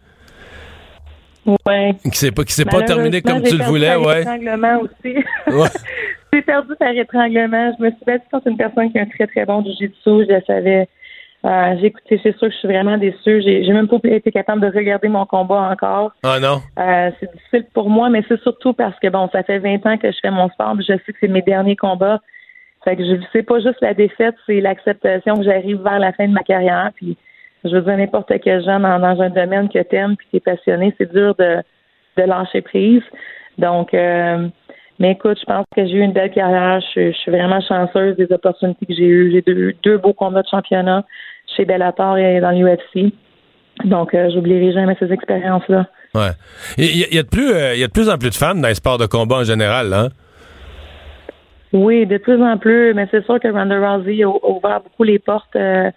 Oui. 1.47 1.95
Qui 2.11 2.19
s'est 2.19 2.31
pas, 2.33 2.43
s'est 2.47 2.65
pas 2.65 2.83
terminé 2.83 3.23
comme 3.23 3.43
tu 3.43 3.57
le 3.57 3.65
voulais, 3.65 3.97
ouais. 3.97 4.23
étranglement 4.23 4.81
aussi. 4.81 5.17
j'ai 6.33 6.43
perdu 6.43 6.75
par 6.79 6.91
étranglement. 6.91 7.73
Je 7.79 7.85
me 7.85 7.91
suis 7.91 8.05
battue 8.07 8.27
contre 8.31 8.49
une 8.49 8.57
personne 8.57 8.91
qui 8.93 8.99
a 8.99 9.03
un 9.03 9.07
très 9.07 9.27
très 9.27 9.47
bon 9.47 9.65
jiu-jitsu. 9.65 10.27
Je 10.29 10.45
savais. 10.47 10.89
Euh, 11.43 11.75
j'ai 11.81 11.87
écouté, 11.87 12.21
c'est 12.23 12.37
sûr 12.37 12.49
que 12.49 12.53
je 12.53 12.59
suis 12.59 12.69
vraiment 12.69 12.99
déçue. 12.99 13.41
J'ai, 13.43 13.65
j'ai 13.65 13.73
même 13.73 13.89
pas 13.89 13.97
été 14.05 14.31
capable 14.31 14.61
de 14.61 14.67
regarder 14.67 15.09
mon 15.09 15.25
combat 15.25 15.71
encore. 15.73 16.13
Ah 16.23 16.39
non? 16.39 16.61
Euh, 16.79 17.11
c'est 17.19 17.33
difficile 17.33 17.65
pour 17.73 17.89
moi, 17.89 18.11
mais 18.11 18.23
c'est 18.29 18.41
surtout 18.43 18.75
parce 18.75 18.99
que 19.01 19.09
bon, 19.09 19.27
ça 19.33 19.43
fait 19.43 19.59
20 19.59 19.87
ans 19.87 19.97
que 19.97 20.13
je 20.13 20.19
fais 20.21 20.31
mon 20.31 20.51
sport, 20.51 20.77
je 20.79 20.85
sais 20.85 20.99
que 20.99 21.19
c'est 21.19 21.29
mes 21.29 21.41
derniers 21.41 21.77
combats. 21.77 22.21
Fait 22.85 22.97
que 22.97 23.03
sais 23.33 23.43
pas 23.43 23.61
juste 23.61 23.81
la 23.81 23.95
défaite, 23.95 24.35
c'est 24.47 24.61
l'acceptation 24.61 25.37
que 25.37 25.45
j'arrive 25.45 25.83
vers 25.83 25.99
la 25.99 26.13
fin 26.13 26.27
de 26.27 26.33
ma 26.33 26.43
carrière. 26.43 26.91
Puis 26.97 27.17
je 27.65 27.71
veux 27.71 27.83
dire 27.83 27.97
n'importe 27.97 28.33
quel 28.43 28.65
genre 28.65 28.81
dans, 28.81 29.21
un 29.21 29.31
domaine 29.31 29.69
que 29.69 29.83
t'aimes 29.83 30.17
puis 30.17 30.29
es 30.35 30.41
passionné, 30.41 30.95
c'est 30.97 31.13
dur 31.13 31.35
de, 31.39 31.63
de 32.17 32.23
lâcher 32.23 32.63
prise. 32.63 33.03
Donc 33.59 33.93
euh, 33.93 34.49
mais 35.01 35.13
écoute, 35.13 35.39
je 35.41 35.47
pense 35.47 35.65
que 35.75 35.87
j'ai 35.87 35.95
eu 35.95 36.03
une 36.03 36.13
belle 36.13 36.31
carrière. 36.31 36.79
Je, 36.95 37.11
suis 37.13 37.31
vraiment 37.31 37.61
chanceuse 37.63 38.17
des 38.17 38.31
opportunités 38.31 38.85
que 38.85 38.95
j'ai 38.95 39.07
eues. 39.07 39.31
J'ai 39.33 39.51
eu 39.51 39.75
deux, 39.83 39.97
beaux 39.97 40.13
combats 40.13 40.43
de 40.43 40.49
championnat 40.49 41.05
chez 41.57 41.65
Bellator 41.65 42.19
et 42.19 42.39
dans 42.41 42.51
l'UFC. 42.51 43.11
Donc, 43.85 44.13
euh, 44.13 44.29
j'oublierai 44.31 44.75
jamais 44.75 44.95
ces 45.01 45.11
expériences-là. 45.11 45.87
Ouais. 46.15 46.33
Il 46.77 47.15
y, 47.15 47.19
a 47.19 47.23
de 47.23 47.29
plus, 47.29 47.51
euh, 47.51 47.75
il 47.75 47.81
y 47.81 47.85
a 47.85 47.87
de 47.87 47.93
plus 47.93 48.11
en 48.11 48.19
plus 48.19 48.29
de 48.29 48.35
femmes 48.35 48.61
dans 48.61 48.69
les 48.69 48.75
sports 48.75 48.99
de 48.99 49.07
combat 49.07 49.37
en 49.37 49.45
général, 49.45 49.91
hein? 49.95 50.09
Oui, 51.73 52.05
de 52.05 52.19
plus 52.19 52.43
en 52.43 52.59
plus, 52.59 52.95
mais 52.95 53.07
c'est 53.11 53.25
sûr 53.25 53.39
que 53.39 53.47
Ronda 53.47 53.79
Rousey 53.79 54.25
a 54.25 54.29
ouvert 54.29 54.81
beaucoup 54.83 55.05
les 55.05 55.21
portes 55.21 55.55
euh, 55.55 55.91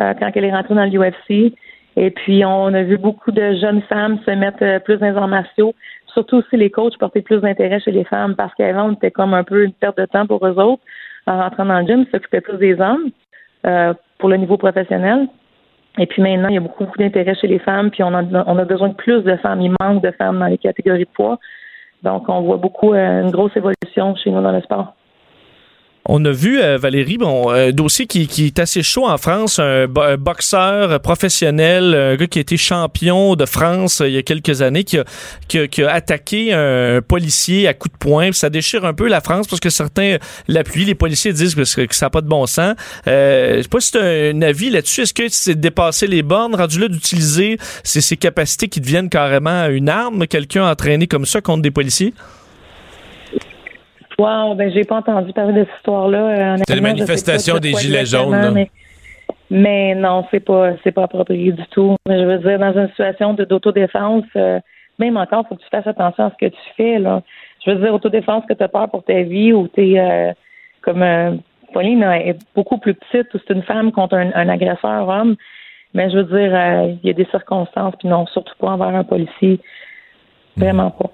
euh, 0.00 0.14
quand 0.14 0.30
elle 0.34 0.44
est 0.44 0.52
rentrée 0.52 0.74
dans 0.74 0.84
l'UFC. 0.84 1.54
Et 1.96 2.10
puis, 2.10 2.44
on 2.44 2.74
a 2.74 2.82
vu 2.82 2.98
beaucoup 2.98 3.32
de 3.32 3.54
jeunes 3.54 3.80
femmes 3.82 4.18
se 4.26 4.30
mettre 4.32 4.62
euh, 4.62 4.78
plus 4.80 4.98
dans 4.98 5.10
les 5.10 5.16
arts 5.16 5.28
martiaux. 5.28 5.74
Surtout 6.12 6.36
aussi 6.36 6.56
les 6.56 6.70
coachs 6.70 6.98
portaient 6.98 7.22
plus 7.22 7.40
d'intérêt 7.40 7.80
chez 7.80 7.90
les 7.90 8.04
femmes 8.04 8.36
parce 8.36 8.54
qu'avant, 8.54 8.90
c'était 8.90 9.10
comme 9.10 9.32
un 9.32 9.44
peu 9.44 9.64
une 9.64 9.72
perte 9.72 9.96
de 9.96 10.04
temps 10.04 10.26
pour 10.26 10.46
eux 10.46 10.58
autres 10.58 10.82
en 11.26 11.38
rentrant 11.38 11.64
dans 11.64 11.80
le 11.80 11.86
gym, 11.86 12.06
s'occupaient 12.12 12.40
plus 12.40 12.58
des 12.58 12.78
hommes 12.80 13.10
pour 14.18 14.28
le 14.28 14.36
niveau 14.36 14.56
professionnel. 14.56 15.28
Et 15.98 16.06
puis 16.06 16.22
maintenant, 16.22 16.48
il 16.48 16.54
y 16.54 16.58
a 16.58 16.60
beaucoup, 16.60 16.84
beaucoup 16.84 16.98
d'intérêt 16.98 17.34
chez 17.34 17.48
les 17.48 17.58
femmes, 17.58 17.90
puis 17.90 18.02
on 18.02 18.14
a, 18.14 18.22
on 18.22 18.58
a 18.58 18.64
besoin 18.64 18.88
de 18.88 18.94
plus 18.94 19.22
de 19.24 19.36
femmes. 19.36 19.60
Il 19.60 19.74
manque 19.80 20.02
de 20.02 20.10
femmes 20.12 20.38
dans 20.38 20.46
les 20.46 20.58
catégories 20.58 21.04
de 21.04 21.10
poids. 21.12 21.38
Donc, 22.02 22.28
on 22.28 22.42
voit 22.42 22.56
beaucoup 22.56 22.94
une 22.94 23.30
grosse 23.30 23.56
évolution 23.56 24.14
chez 24.16 24.30
nous 24.30 24.40
dans 24.40 24.52
le 24.52 24.60
sport. 24.62 24.94
On 26.10 26.24
a 26.24 26.30
vu, 26.30 26.58
euh, 26.58 26.78
Valérie, 26.78 27.18
bon, 27.18 27.50
un 27.50 27.70
dossier 27.70 28.06
qui, 28.06 28.46
est 28.46 28.58
assez 28.58 28.82
chaud 28.82 29.06
en 29.06 29.18
France, 29.18 29.58
un, 29.58 29.86
boxeur 29.86 31.00
professionnel, 31.00 31.94
un 31.94 32.16
gars 32.16 32.26
qui 32.26 32.38
a 32.38 32.40
été 32.40 32.56
champion 32.56 33.34
de 33.34 33.44
France 33.44 34.00
euh, 34.00 34.08
il 34.08 34.14
y 34.14 34.16
a 34.16 34.22
quelques 34.22 34.62
années, 34.62 34.84
qui 34.84 34.98
a, 34.98 35.04
attaqué 35.90 36.54
un 36.54 37.02
policier 37.02 37.68
à 37.68 37.74
coups 37.74 37.92
de 37.92 37.98
poing. 37.98 38.32
Ça 38.32 38.48
déchire 38.48 38.86
un 38.86 38.94
peu 38.94 39.06
la 39.06 39.20
France 39.20 39.48
parce 39.48 39.60
que 39.60 39.70
certains 39.70 40.16
l'appuient. 40.46 40.86
Les 40.86 40.94
policiers 40.94 41.34
disent 41.34 41.54
que, 41.54 41.64
ça 41.64 42.06
n'a 42.06 42.10
pas 42.10 42.22
de 42.22 42.28
bon 42.28 42.46
sens. 42.46 42.74
Euh, 43.06 43.58
je 43.58 43.62
sais 43.62 43.68
pas 43.68 43.80
si 43.80 43.92
tu 43.92 43.98
un 43.98 44.40
avis 44.40 44.70
là-dessus. 44.70 45.02
Est-ce 45.02 45.14
que 45.14 45.28
c'est 45.28 45.60
dépasser 45.60 46.06
les 46.06 46.22
bornes, 46.22 46.54
rendu 46.54 46.78
là 46.78 46.88
d'utiliser 46.88 47.58
ces, 47.84 48.00
ces 48.00 48.16
capacités 48.16 48.68
qui 48.68 48.80
deviennent 48.80 49.10
carrément 49.10 49.66
une 49.66 49.90
arme, 49.90 50.26
quelqu'un 50.26 50.70
entraîné 50.70 51.06
comme 51.06 51.26
ça 51.26 51.42
contre 51.42 51.62
des 51.62 51.70
policiers? 51.70 52.14
Wow, 54.18 54.54
ben 54.54 54.72
j'ai 54.72 54.84
pas 54.84 54.96
entendu 54.96 55.32
parler 55.32 55.52
de 55.52 55.64
cette 55.64 55.76
histoire-là. 55.76 56.18
Euh, 56.18 56.56
c'est 56.66 56.74
la 56.74 56.80
manifestation 56.80 57.58
des 57.58 57.72
gilets 57.74 58.06
jaunes. 58.06 58.66
Mais, 59.50 59.94
non, 59.94 60.26
c'est 60.30 60.40
pas 60.40 60.72
c'est 60.84 60.92
pas 60.92 61.04
approprié 61.04 61.52
du 61.52 61.66
tout. 61.70 61.96
Je 62.06 62.24
veux 62.24 62.38
dire, 62.38 62.58
dans 62.58 62.72
une 62.72 62.88
situation 62.88 63.34
d'autodéfense, 63.34 64.24
euh, 64.36 64.60
même 64.98 65.16
encore, 65.16 65.44
il 65.44 65.48
faut 65.48 65.54
que 65.54 65.62
tu 65.62 65.68
fasses 65.70 65.86
attention 65.86 66.24
à 66.24 66.30
ce 66.30 66.46
que 66.46 66.50
tu 66.50 66.60
fais. 66.76 66.98
Là. 66.98 67.22
Je 67.64 67.70
veux 67.70 67.80
dire, 67.80 67.94
autodéfense 67.94 68.44
que 68.46 68.54
tu 68.54 68.62
as 68.62 68.68
peur 68.68 68.90
pour 68.90 69.04
ta 69.04 69.22
vie 69.22 69.52
ou 69.52 69.68
tu 69.68 69.92
es 69.92 70.00
euh, 70.00 70.32
comme 70.82 71.04
Pauline 71.72 72.02
est 72.02 72.36
beaucoup 72.54 72.78
plus 72.78 72.94
petite 72.94 73.32
ou 73.34 73.38
c'est 73.38 73.54
une 73.54 73.62
femme 73.62 73.92
contre 73.92 74.16
un, 74.16 74.30
un 74.34 74.48
agresseur 74.48 75.08
homme. 75.08 75.36
Mais 75.94 76.10
je 76.10 76.18
veux 76.18 76.24
dire, 76.24 76.54
euh, 76.54 76.94
il 77.02 77.06
y 77.06 77.10
a 77.10 77.14
des 77.14 77.26
circonstances, 77.26 77.94
puis 77.98 78.08
non, 78.08 78.26
surtout 78.26 78.54
pas 78.58 78.68
envers 78.68 78.94
un 78.94 79.04
policier. 79.04 79.60
Vraiment 80.56 80.90
pas. 80.90 81.10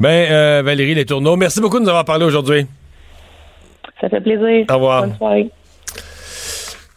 Ben, 0.00 0.30
euh, 0.30 0.62
Valérie 0.64 0.94
Les 0.94 1.04
Tourneaux, 1.04 1.36
merci 1.36 1.60
beaucoup 1.60 1.78
de 1.78 1.84
nous 1.84 1.88
avoir 1.88 2.04
parlé 2.04 2.24
aujourd'hui. 2.24 2.66
Ça 4.00 4.08
fait 4.08 4.20
plaisir. 4.20 4.64
Au 4.70 4.74
revoir. 4.74 5.02
Bonne 5.06 5.16
soirée. 5.16 5.50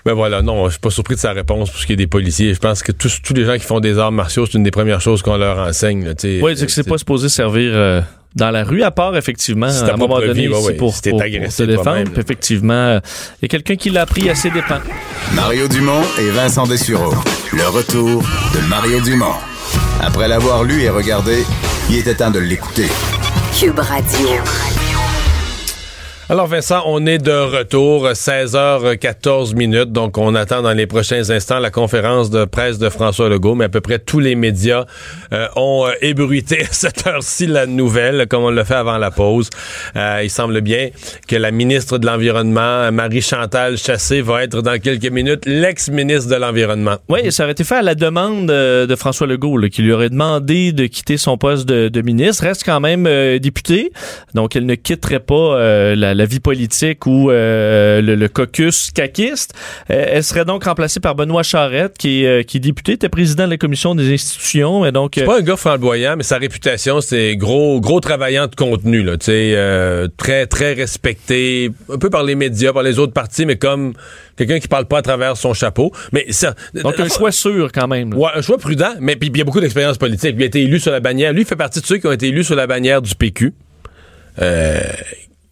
Ben 0.06 0.14
voilà, 0.14 0.44
non, 0.44 0.66
je 0.66 0.72
suis 0.72 0.80
pas 0.80 0.92
surpris 0.92 1.16
de 1.16 1.20
sa 1.20 1.32
réponse 1.32 1.72
pour 1.72 1.80
ce 1.80 1.88
qui 1.88 1.94
est 1.94 1.98
des 1.98 2.06
policiers. 2.06 2.54
Je 2.54 2.60
pense 2.60 2.84
que 2.84 2.92
tous, 2.92 3.22
tous 3.24 3.34
les 3.34 3.44
gens 3.44 3.54
qui 3.56 3.62
font 3.66 3.80
des 3.80 3.98
arts 3.98 4.12
martiaux, 4.12 4.46
c'est 4.46 4.54
une 4.58 4.64
des 4.64 4.70
premières 4.72 5.02
choses 5.02 5.24
qu'on 5.24 5.36
leur 5.38 5.58
enseigne. 5.58 6.06
Là. 6.06 6.14
Oui, 6.44 6.56
c'est 6.56 6.68
que 6.68 6.72
c'est 6.72 6.88
pas 6.88 7.00
supposé 7.00 7.28
servir 7.28 7.72
euh, 7.74 8.02
dans 8.36 8.52
la 8.52 8.64
rue, 8.64 8.84
à 8.84 8.92
part, 8.92 9.18
effectivement, 9.18 9.70
Si 9.70 9.84
à 9.84 9.94
un 9.94 9.98
moment 9.98 10.20
donné, 10.20 10.34
vie, 10.34 10.48
ouais, 10.48 10.58
ici 10.60 10.68
ouais. 10.68 10.74
pour, 10.76 10.94
Si 10.94 11.02
pour- 11.10 11.12
pour 11.18 11.22
agressé 11.24 11.50
se 11.50 11.64
défendre. 11.64 12.04
Puis 12.12 12.22
effectivement, 12.22 12.74
euh, 12.74 13.00
il 13.42 13.44
y 13.44 13.46
a 13.46 13.48
quelqu'un 13.48 13.76
qui 13.78 13.90
l'a 13.90 14.02
appris 14.04 14.30
à 14.30 14.36
ses 14.36 14.52
dépens. 14.52 14.80
Mario 15.34 15.68
Dumont 15.68 16.04
et 16.20 16.30
Vincent 16.30 16.68
Dessureau. 16.68 17.12
Le 17.54 17.68
retour 17.70 18.22
de 18.54 18.70
Mario 18.70 19.02
Dumont. 19.02 19.34
Après 20.02 20.28
l'avoir 20.28 20.64
lu 20.64 20.82
et 20.82 20.90
regardé, 20.90 21.46
il 21.90 21.98
était 21.98 22.16
temps 22.16 22.32
de 22.32 22.40
l'écouter. 22.40 22.90
Cube. 23.58 23.80
Alors 26.28 26.48
Vincent, 26.48 26.82
on 26.88 27.06
est 27.06 27.20
de 27.20 27.30
retour, 27.32 28.08
16h14 28.08 29.56
minutes, 29.56 29.92
donc 29.92 30.18
on 30.18 30.34
attend 30.34 30.64
dans 30.64 30.72
les 30.72 30.88
prochains 30.88 31.30
instants 31.30 31.60
la 31.60 31.70
conférence 31.70 32.32
de 32.32 32.46
presse 32.46 32.80
de 32.80 32.90
François 32.90 33.30
Legault, 33.30 33.54
mais 33.54 33.66
à 33.66 33.70
peu 33.70 33.80
près 33.80 34.00
tous 34.00 34.20
les 34.20 34.34
médias 34.34 34.86
euh, 35.34 35.48
ont 35.56 35.86
euh, 35.86 35.92
ébruité 36.02 36.62
à 36.70 36.72
cette 36.72 37.06
heure-ci 37.06 37.46
la 37.46 37.68
nouvelle, 37.68 38.26
comme 38.28 38.44
on 38.44 38.50
le 38.50 38.64
fait 38.64 38.74
avant 38.74 38.98
la 38.98 39.12
pause. 39.12 39.52
Euh, 39.96 40.22
il 40.24 40.32
semble 40.32 40.62
bien 40.62 40.90
que 41.28 41.36
la 41.36 41.52
ministre 41.52 42.00
de 42.00 42.08
l'Environnement, 42.08 42.92
Marie-Chantal 42.92 43.78
Chassé, 43.78 44.22
va 44.22 44.44
être 44.44 44.64
dans 44.64 44.80
quelques 44.80 45.12
minutes 45.12 45.46
l'ex-ministre 45.46 46.32
de 46.32 46.38
l'Environnement. 46.38 46.96
Oui, 47.08 47.32
ça 47.32 47.44
aurait 47.44 47.52
été 47.52 47.64
fait 47.64 47.76
à 47.76 47.82
la 47.84 47.94
demande 47.94 48.50
euh, 48.50 48.88
de 48.88 48.96
François 48.96 49.28
Legault, 49.28 49.58
là, 49.58 49.70
qui 49.70 49.84
lui 49.84 49.92
aurait 49.92 50.10
demandé 50.10 50.72
de 50.72 50.88
quitter 50.88 51.18
son 51.18 51.38
poste 51.38 51.68
de, 51.68 51.88
de 51.88 52.02
ministre. 52.02 52.46
Reste 52.46 52.64
quand 52.66 52.80
même 52.80 53.06
euh, 53.06 53.38
député, 53.38 53.92
donc 54.34 54.56
elle 54.56 54.66
ne 54.66 54.74
quitterait 54.74 55.20
pas 55.20 55.36
euh, 55.36 55.96
la, 55.96 56.15
la 56.16 56.26
vie 56.26 56.40
politique 56.40 57.06
ou 57.06 57.30
euh, 57.30 58.02
le, 58.02 58.16
le 58.16 58.28
caucus 58.28 58.92
caquiste. 58.92 59.54
Euh, 59.90 60.06
elle 60.08 60.24
serait 60.24 60.46
donc 60.46 60.64
remplacée 60.64 61.00
par 61.00 61.16
Benoît 61.16 61.44
Charette, 61.44 61.98
qui 61.98 62.24
est, 62.24 62.28
euh, 62.28 62.44
qui 62.44 62.58
est 62.58 62.62
député, 62.62 62.94
était 62.94 63.10
président 63.10 63.46
de 63.46 63.52
la 63.52 63.58
commission 63.58 63.96
des 63.96 64.14
institutions, 64.14 64.86
et 64.86 64.92
donc... 64.92 65.14
C'est 65.16 65.26
pas 65.26 65.40
un 65.40 65.42
gars 65.42 65.58
flamboyant, 65.58 66.16
mais 66.18 66.24
sa 66.24 66.38
réputation, 66.38 67.02
c'est 67.02 67.36
gros, 67.36 67.80
gros 67.80 68.00
travaillant 68.00 68.48
de 68.48 68.56
contenu, 68.56 69.04
là. 69.04 69.18
Très, 69.18 70.48
très 70.48 70.74
respecté, 70.74 71.72
un 71.92 71.98
peu 71.98 72.10
par 72.10 72.24
les 72.24 72.36
médias, 72.36 72.74
par 72.74 72.84
les 72.84 73.00
autres 73.00 73.14
partis, 73.14 73.46
mais 73.46 73.58
comme 73.58 73.94
quelqu'un 74.38 74.60
qui 74.60 74.68
parle 74.68 74.86
pas 74.86 75.00
à 75.00 75.02
travers 75.02 75.38
son 75.38 75.54
chapeau. 75.54 75.92
Mais 76.12 76.26
ça. 76.30 76.56
donc 76.74 77.00
un 77.00 77.08
choix 77.08 77.32
sûr 77.32 77.72
quand 77.72 77.88
même. 77.88 78.12
là. 78.12 78.18
Ouais, 78.18 78.30
un 78.36 78.42
choix 78.42 78.58
prudent, 78.58 78.94
mais 79.00 79.16
puis 79.16 79.30
il 79.34 79.38
y 79.38 79.42
a 79.42 79.44
beaucoup 79.44 79.62
d'expérience 79.62 79.98
politique. 79.98 80.36
Lui 80.36 80.44
a 80.44 80.48
été 80.48 80.62
élu 80.62 80.80
sur 80.80 80.92
la 80.92 81.00
bannière. 81.00 81.34
Lui 81.34 81.46
fait 81.46 81.56
partie 81.56 81.82
de 81.82 81.86
ceux 81.86 81.98
qui 81.98 82.08
ont 82.08 82.12
été 82.12 82.28
élus 82.28 82.44
sur 82.44 82.56
la 82.56 82.68
bannière 82.68 83.02
du 83.02 83.16
PQ. 83.16 83.54
Euh, 84.42 84.82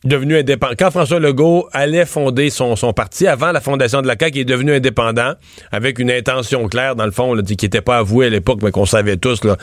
devenu 0.04 0.38
indépendant. 0.38 0.74
Quand 0.78 0.91
François 0.91 1.20
Legault 1.20 1.70
allait 1.72 2.06
fonder 2.06 2.49
son, 2.49 2.76
parti, 2.93 3.28
avant 3.28 3.51
la 3.51 3.62
fondation 3.62 4.01
de 4.01 4.08
la 4.08 4.16
CAQ, 4.20 4.38
il 4.38 4.41
est 4.41 4.45
devenu 4.45 4.74
indépendant, 4.74 5.34
avec 5.72 5.99
une 5.99 6.12
intention 6.12 6.68
claire, 6.68 6.95
dans 6.95 7.06
le 7.06 7.12
fond, 7.12 7.34
là, 7.34 7.43
qui 7.43 7.56
n'était 7.66 7.82
pas 7.82 7.97
avouée 7.97 8.28
à 8.28 8.30
l'époque, 8.30 8.60
mais 8.62 8.72
qu'on 8.72 8.86
savait 8.86 9.18
tous, 9.18 9.39
euh, 9.45 9.56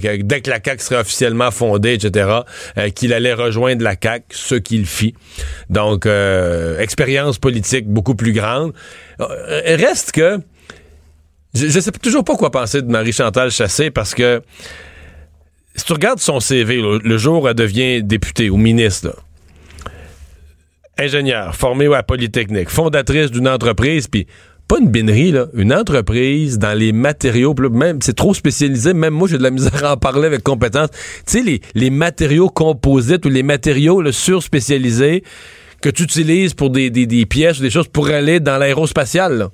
que 0.00 0.22
dès 0.22 0.40
que 0.40 0.50
la 0.50 0.60
CAQ 0.62 0.82
serait 0.82 1.00
officiellement 1.00 1.50
fondée, 1.50 1.94
etc., 1.94 2.40
euh, 2.78 2.90
qu'il 2.90 3.12
allait 3.12 3.34
rejoindre 3.34 3.82
la 3.82 3.94
CAQ, 4.00 4.24
ce 4.30 4.54
qu'il 4.56 4.86
fit. 4.86 5.14
Donc, 5.70 6.06
euh, 6.06 6.78
expérience 6.80 7.38
politique 7.38 7.86
beaucoup 7.86 8.14
plus 8.14 8.32
grande. 8.32 8.72
Reste 9.18 10.12
que... 10.12 10.38
Je, 11.54 11.68
je 11.68 11.80
sais 11.80 11.90
toujours 11.92 12.24
pas 12.24 12.36
quoi 12.36 12.50
penser 12.50 12.82
de 12.82 12.90
Marie-Chantal 12.90 13.50
Chassé, 13.50 13.90
parce 13.90 14.14
que 14.14 14.42
si 15.74 15.84
tu 15.84 15.92
regardes 15.92 16.20
son 16.20 16.40
CV, 16.40 16.82
le 16.82 17.18
jour 17.18 17.42
où 17.42 17.48
elle 17.48 17.54
devient 17.54 18.02
députée 18.02 18.50
ou 18.50 18.56
ministre, 18.56 19.14
ingénieure, 20.98 21.54
formée 21.54 21.92
à 21.94 22.02
Polytechnique, 22.02 22.70
fondatrice 22.70 23.30
d'une 23.30 23.48
entreprise, 23.48 24.08
puis 24.08 24.26
pas 24.68 24.78
une 24.80 24.88
binerie, 24.90 25.30
là, 25.30 25.46
une 25.54 25.72
entreprise 25.72 26.58
dans 26.58 26.76
les 26.76 26.92
matériaux, 26.92 27.54
même 27.70 27.98
c'est 28.02 28.16
trop 28.16 28.34
spécialisé, 28.34 28.94
même 28.94 29.14
moi 29.14 29.28
j'ai 29.28 29.38
de 29.38 29.42
la 29.42 29.50
misère 29.50 29.84
à 29.84 29.92
en 29.92 29.96
parler 29.96 30.26
avec 30.26 30.42
compétence. 30.42 30.90
Tu 30.90 31.38
sais, 31.38 31.42
les, 31.42 31.60
les 31.74 31.90
matériaux 31.90 32.48
composites 32.48 33.24
ou 33.26 33.28
les 33.28 33.44
matériaux 33.44 34.02
là, 34.02 34.10
surspécialisés 34.10 35.22
que 35.80 35.88
tu 35.88 36.02
utilises 36.02 36.54
pour 36.54 36.70
des, 36.70 36.90
des, 36.90 37.06
des 37.06 37.26
pièces 37.26 37.58
ou 37.58 37.62
des 37.62 37.70
choses 37.70 37.88
pour 37.88 38.08
aller 38.08 38.40
dans 38.40 38.58
l'aérospatial. 38.58 39.38
là. 39.38 39.50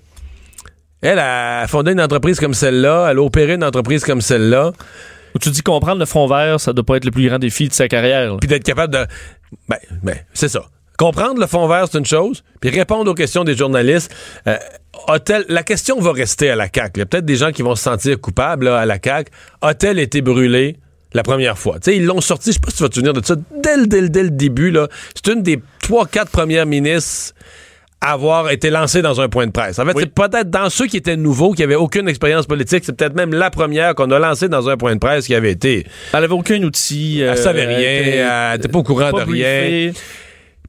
Elle 1.03 1.19
a 1.19 1.67
fondé 1.67 1.93
une 1.93 2.01
entreprise 2.01 2.39
comme 2.39 2.55
celle-là, 2.55 3.09
elle 3.11 3.19
a 3.19 3.23
opéré 3.23 3.55
une 3.55 3.65
entreprise 3.65 4.05
comme 4.05 4.21
celle-là. 4.21 4.73
Où 5.35 5.39
tu 5.39 5.51
dis 5.51 5.63
comprendre 5.63 5.99
le 5.99 6.07
fond 6.07 6.27
vert, 6.27 6.61
ça 6.61 6.73
doit 6.73 6.85
pas 6.85 6.97
être 6.97 7.07
le 7.07 7.11
plus 7.11 7.27
grand 7.27 7.39
défi 7.39 7.67
de 7.67 7.73
sa 7.73 7.89
carrière. 7.89 8.37
puis 8.39 8.49
d'être 8.49 8.65
capable 8.65 8.93
de. 8.93 9.07
Ben, 9.69 9.79
ben, 10.03 10.17
c'est 10.35 10.49
ça. 10.49 10.67
Comprendre 11.03 11.41
le 11.41 11.47
fond 11.49 11.67
vert, 11.67 11.87
c'est 11.91 11.99
une 11.99 12.07
chose, 12.07 12.45
puis 12.61 12.71
répondre 12.71 13.11
aux 13.11 13.15
questions 13.15 13.43
des 13.45 13.57
journalistes. 13.57 14.15
Euh, 14.47 14.57
a-t-elle- 15.09 15.47
la 15.49 15.63
question 15.65 15.99
va 16.01 16.13
rester 16.13 16.49
à 16.51 16.55
la 16.57 16.69
CAQ. 16.73 16.93
Il 16.95 16.99
y 17.01 17.03
a 17.03 17.07
peut-être 17.07 17.25
des 17.25 17.35
gens 17.37 17.51
qui 17.51 17.63
vont 17.63 17.75
se 17.75 17.83
sentir 17.83 18.21
coupables 18.21 18.67
là, 18.67 18.79
à 18.79 18.87
la 18.87 18.99
CAQ. 19.03 19.31
A-t-elle 19.63 19.99
été 19.99 20.21
brûlée 20.23 20.77
la 21.13 21.23
première 21.25 21.59
fois? 21.59 21.79
Ils 21.89 22.05
l'ont 22.05 22.21
sorti, 22.21 22.51
je 22.51 22.55
sais 22.55 22.61
pas 22.61 22.71
si 22.71 22.77
tu 22.77 22.83
vas 22.85 22.89
te 22.89 22.95
souvenir 22.95 23.13
de 23.15 23.25
ça, 23.25 23.35
dès, 23.63 23.77
le- 23.79 23.87
dès, 23.89 24.01
le- 24.03 24.09
dès 24.11 24.23
le 24.23 24.31
début. 24.31 24.71
là. 24.71 24.87
C'est 25.15 25.33
une 25.33 25.43
des 25.43 25.61
trois, 25.83 26.07
quatre 26.07 26.31
premières 26.31 26.67
ministres 26.67 27.35
à 28.01 28.13
avoir 28.13 28.51
été 28.51 28.69
lancée 28.71 29.01
dans 29.01 29.21
un 29.21 29.29
point 29.29 29.47
de 29.47 29.53
presse. 29.53 29.79
En 29.79 29.85
fait, 29.85 29.93
c'est 30.01 30.13
peut-être 30.13 30.51
dans 30.51 30.69
ceux 30.71 30.87
qui 30.87 30.97
étaient 30.97 31.17
nouveaux, 31.17 31.53
qui 31.53 31.63
avaient 31.63 31.77
aucune 31.77 32.09
expérience 32.09 32.47
politique, 32.47 32.83
c'est 32.85 32.93
peut-être 32.97 33.15
même 33.15 33.33
la 33.33 33.51
première 33.51 33.95
qu'on 33.95 34.11
a 34.11 34.19
lancée 34.19 34.49
dans 34.49 34.69
un 34.69 34.77
point 34.77 34.95
de 34.95 34.99
presse 34.99 35.27
qui 35.27 35.35
avait 35.37 35.53
été. 35.53 35.87
Elle 36.13 36.25
avait 36.25 36.33
aucun 36.33 36.61
outil. 36.65 37.23
euh, 37.23 37.33
Elle 37.33 37.39
savait 37.39 37.65
rien, 37.65 38.51
elle 38.53 38.59
était 38.59 38.69
pas 38.69 38.79
au 38.79 38.83
courant 38.83 39.11
pas 39.13 39.25
de 39.25 39.31
rien. 39.31 39.93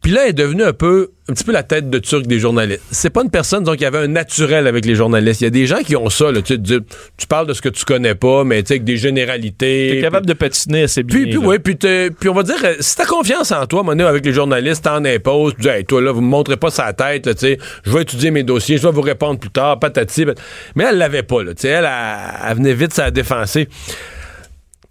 Puis 0.04 0.12
là, 0.12 0.24
elle 0.26 0.30
est 0.32 0.34
devenue 0.34 0.64
un 0.64 0.74
peu, 0.74 1.12
un 1.30 1.34
petit 1.34 1.46
peu 1.46 1.54
la 1.54 1.64
tête 1.64 1.90
de 1.90 1.98
turc 1.98 2.28
des 2.28 2.38
journalistes. 2.38 2.82
C'est 2.92 3.10
pas 3.10 3.24
une 3.24 3.30
personne 3.32 3.64
donc, 3.64 3.78
qui 3.78 3.86
avait 3.86 4.00
un 4.00 4.08
naturel 4.08 4.68
avec 4.68 4.86
les 4.86 4.96
journalistes. 4.96 5.40
Il 5.42 5.46
y 5.46 5.48
a 5.48 5.50
des 5.50 5.66
gens 5.66 5.78
qui 5.80 5.96
ont 5.96 6.10
ça. 6.10 6.30
Là, 6.32 6.42
tu, 6.42 6.56
sais, 6.56 6.80
tu 7.18 7.28
parles 7.28 7.48
de 7.48 7.54
ce 7.54 7.62
que 7.62 7.70
tu 7.70 7.86
connais 7.86 8.14
pas, 8.14 8.44
mais 8.44 8.62
tu 8.62 8.68
sais, 8.68 8.74
avec 8.74 8.84
des 8.84 8.98
généralités. 8.98 9.92
T'es 9.96 10.02
capable 10.02 10.26
de 10.26 10.34
patiner 10.34 10.84
assez 10.84 11.04
bien. 11.04 11.22
Puis, 11.22 11.30
puis, 11.30 11.38
ouais, 11.38 11.58
puis, 11.60 11.76
puis 11.76 12.30
on 12.30 12.34
va 12.34 12.44
dire, 12.44 12.58
euh, 12.66 12.74
si 12.82 12.96
t'as 12.98 13.06
confiance 13.06 13.52
en 13.54 13.66
toi, 13.66 13.82
Monet, 13.84 14.04
avec 14.04 14.26
les 14.26 14.34
journalistes, 14.34 14.84
t'en 14.84 15.04
imposes, 15.06 15.54
tu 15.56 15.62
dis, 15.62 15.68
hey, 15.70 15.86
toi, 15.86 16.02
là, 16.02 16.12
vous 16.12 16.22
me 16.22 16.28
montrez 16.28 16.58
pas 16.58 16.70
sa 16.70 16.92
tête, 16.92 17.26
là, 17.26 17.34
tu 17.34 17.40
sais, 17.40 17.58
je 17.86 17.92
vais 17.92 18.02
étudier 18.02 18.30
mes 18.32 18.44
dossiers, 18.44 18.78
je 18.78 18.84
vais 18.84 18.92
vous 18.94 19.02
répondre 19.02 19.40
plus 19.40 19.50
tard, 19.52 19.80
patati. 19.80 20.26
pat- 20.26 20.38
Mais 20.76 20.84
elle 20.90 20.98
l'avait 20.98 21.24
pas, 21.24 21.44
là, 21.44 21.54
tu 21.54 21.62
sais, 21.62 21.70
elle, 21.70 21.86
elle, 21.86 22.50
elle 22.50 22.58
venait 22.58 22.74
vite, 22.74 22.94
ça 22.94 23.06
a 23.06 23.12
défensé. 23.12 23.70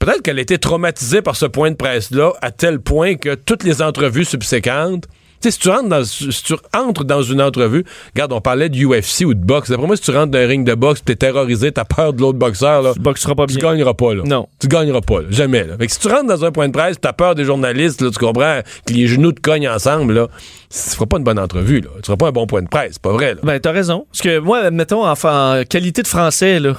Peut-être 0.05 0.23
qu'elle 0.23 0.39
a 0.39 0.43
été 0.43 0.59
traumatisée 0.59 1.23
par 1.23 1.37
ce 1.37 1.47
point 1.47 1.71
de 1.71 1.77
presse-là, 1.77 2.33
à 2.43 2.51
tel 2.51 2.81
point 2.81 3.15
que 3.15 3.37
toutes 3.37 3.63
les 3.63 3.83
entrevues 3.83 4.25
subséquentes, 4.25 5.05
tu 5.41 5.49
sais, 5.49 5.51
si 5.53 5.59
tu, 5.61 5.69
rentres 5.69 5.89
dans, 5.89 6.05
si 6.05 6.43
tu 6.43 6.55
entres 6.75 7.05
dans 7.05 7.23
une 7.23 7.41
entrevue, 7.41 7.85
regarde, 8.13 8.33
on 8.33 8.41
parlait 8.41 8.69
de 8.69 8.85
UFC 8.85 9.25
ou 9.25 9.33
de 9.35 9.45
boxe. 9.45 9.71
D'après 9.71 9.87
moi, 9.87 9.95
si 9.95 10.03
tu 10.03 10.11
rentres 10.11 10.33
dans 10.33 10.41
un 10.41 10.47
ring 10.49 10.67
de 10.67 10.75
boxe, 10.75 11.03
t'es 11.05 11.15
terrorisé, 11.15 11.71
t'as 11.71 11.85
peur 11.85 12.15
de 12.15 12.21
l'autre 12.21 12.37
boxeur, 12.37 12.83
là, 12.83 12.95
Tu 12.95 12.99
boxeras 12.99 13.37
pas 13.37 13.47
tu 13.47 13.59
bien. 13.59 13.71
gagneras 13.71 13.95
pas, 13.95 14.13
là. 14.13 14.25
Non. 14.27 14.49
Tu 14.61 14.67
gagneras 14.67 15.03
pas, 15.03 15.21
là. 15.21 15.29
Jamais, 15.31 15.63
là. 15.63 15.77
Fait 15.79 15.87
que 15.87 15.93
si 15.93 16.01
tu 16.01 16.09
rentres 16.09 16.27
dans 16.27 16.45
un 16.45 16.51
point 16.51 16.67
de 16.67 16.73
presse, 16.73 16.97
t'as 17.01 17.13
peur 17.13 17.37
des 17.37 17.45
journalistes, 17.45 18.03
là, 18.03 18.11
tu 18.11 18.19
comprends, 18.19 18.59
que 18.85 18.93
les 18.93 19.07
genoux 19.07 19.31
te 19.31 19.41
cognent 19.41 19.69
ensemble, 19.69 20.15
là, 20.15 20.27
tu 20.69 20.79
feras 20.81 21.07
pas 21.07 21.19
une 21.19 21.25
bonne 21.25 21.39
entrevue, 21.39 21.81
là. 21.81 21.91
Tu 21.99 22.07
feras 22.07 22.17
pas 22.17 22.27
un 22.27 22.33
bon 22.33 22.49
point 22.49 22.63
de 22.63 22.69
presse, 22.69 22.95
c'est 22.95 23.03
pas 23.03 23.13
vrai, 23.13 23.35
là. 23.35 23.41
Ben, 23.45 23.61
t'as 23.61 23.71
raison. 23.71 24.07
Parce 24.11 24.23
que 24.23 24.41
moi, 24.41 24.69
mettons, 24.73 25.07
en, 25.07 25.13
en 25.13 25.63
qualité 25.65 26.03
de 26.03 26.09
français, 26.09 26.59
là. 26.59 26.75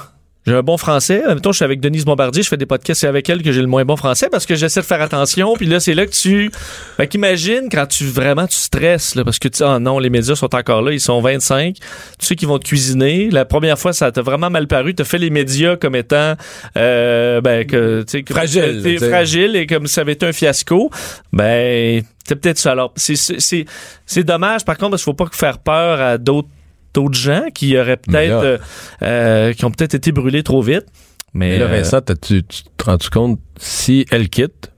J'ai 0.46 0.52
un 0.54 0.62
bon 0.62 0.76
français. 0.76 1.22
Mettons, 1.26 1.52
je 1.52 1.56
suis 1.56 1.64
avec 1.64 1.80
Denise 1.80 2.04
Bombardier, 2.04 2.42
je 2.42 2.48
fais 2.48 2.58
des 2.58 2.66
podcasts, 2.66 3.00
c'est 3.00 3.06
avec 3.06 3.28
elle 3.30 3.42
que 3.42 3.50
j'ai 3.50 3.62
le 3.62 3.66
moins 3.66 3.84
bon 3.86 3.96
français 3.96 4.28
parce 4.30 4.44
que 4.44 4.54
j'essaie 4.54 4.80
de 4.80 4.84
faire 4.84 5.00
attention. 5.00 5.54
Puis 5.56 5.64
là, 5.64 5.80
c'est 5.80 5.94
là 5.94 6.04
que 6.04 6.10
tu. 6.12 6.50
Fait 6.98 7.08
qu'imagine 7.08 7.68
quand 7.72 7.86
tu 7.86 8.04
vraiment 8.04 8.46
tu 8.46 8.56
stresses, 8.56 9.14
là, 9.14 9.24
parce 9.24 9.38
que 9.38 9.48
tu 9.48 9.58
sais, 9.58 9.64
ah 9.64 9.78
non, 9.78 9.98
les 9.98 10.10
médias 10.10 10.34
sont 10.34 10.54
encore 10.54 10.82
là, 10.82 10.92
ils 10.92 11.00
sont 11.00 11.20
25. 11.22 11.76
Tu 12.18 12.26
sais 12.26 12.36
qu'ils 12.36 12.48
vont 12.48 12.58
te 12.58 12.66
cuisiner. 12.68 13.30
La 13.30 13.46
première 13.46 13.78
fois, 13.78 13.94
ça 13.94 14.12
t'a 14.12 14.20
vraiment 14.20 14.50
mal 14.50 14.66
paru. 14.66 14.94
T'as 14.94 15.04
fait 15.04 15.16
les 15.18 15.30
médias 15.30 15.76
comme 15.76 15.96
étant. 15.96 16.34
Euh, 16.76 17.40
ben, 17.40 17.66
que, 17.66 18.04
tu 18.06 18.22
Fragile, 18.28 18.80
t'es 18.82 18.98
fragile 18.98 19.56
et 19.56 19.66
comme 19.66 19.86
ça 19.86 20.02
avait 20.02 20.12
été 20.12 20.26
un 20.26 20.32
fiasco. 20.32 20.90
Ben, 21.32 22.02
c'est 22.28 22.36
peut-être 22.36 22.58
ça. 22.58 22.72
Alors, 22.72 22.92
c'est- 22.96 23.16
c'est 23.16 23.40
c'est- 23.40 23.64
c'est 24.04 24.24
dommage, 24.24 24.64
par 24.64 24.76
contre, 24.76 24.90
parce 24.90 25.02
qu'il 25.04 25.10
faut 25.12 25.14
pas 25.24 25.28
faire 25.32 25.58
peur 25.58 26.00
à 26.00 26.18
d'autres 26.18 26.48
d'autres 26.94 27.18
gens 27.18 27.46
qui 27.54 27.76
auraient 27.76 27.96
peut-être 27.96 28.44
euh, 28.44 28.58
euh, 29.02 29.52
qui 29.52 29.64
ont 29.64 29.70
peut-être 29.70 29.94
été 29.94 30.12
brûlés 30.12 30.42
trop 30.42 30.62
vite. 30.62 30.86
Mais, 31.34 31.50
Mais 31.50 31.58
là, 31.58 31.64
euh, 31.66 31.68
Vincent, 31.68 32.00
tu 32.00 32.42
te 32.44 32.84
rends 32.84 32.96
compte, 33.12 33.40
si 33.58 34.06
elle 34.10 34.28
quitte, 34.28 34.70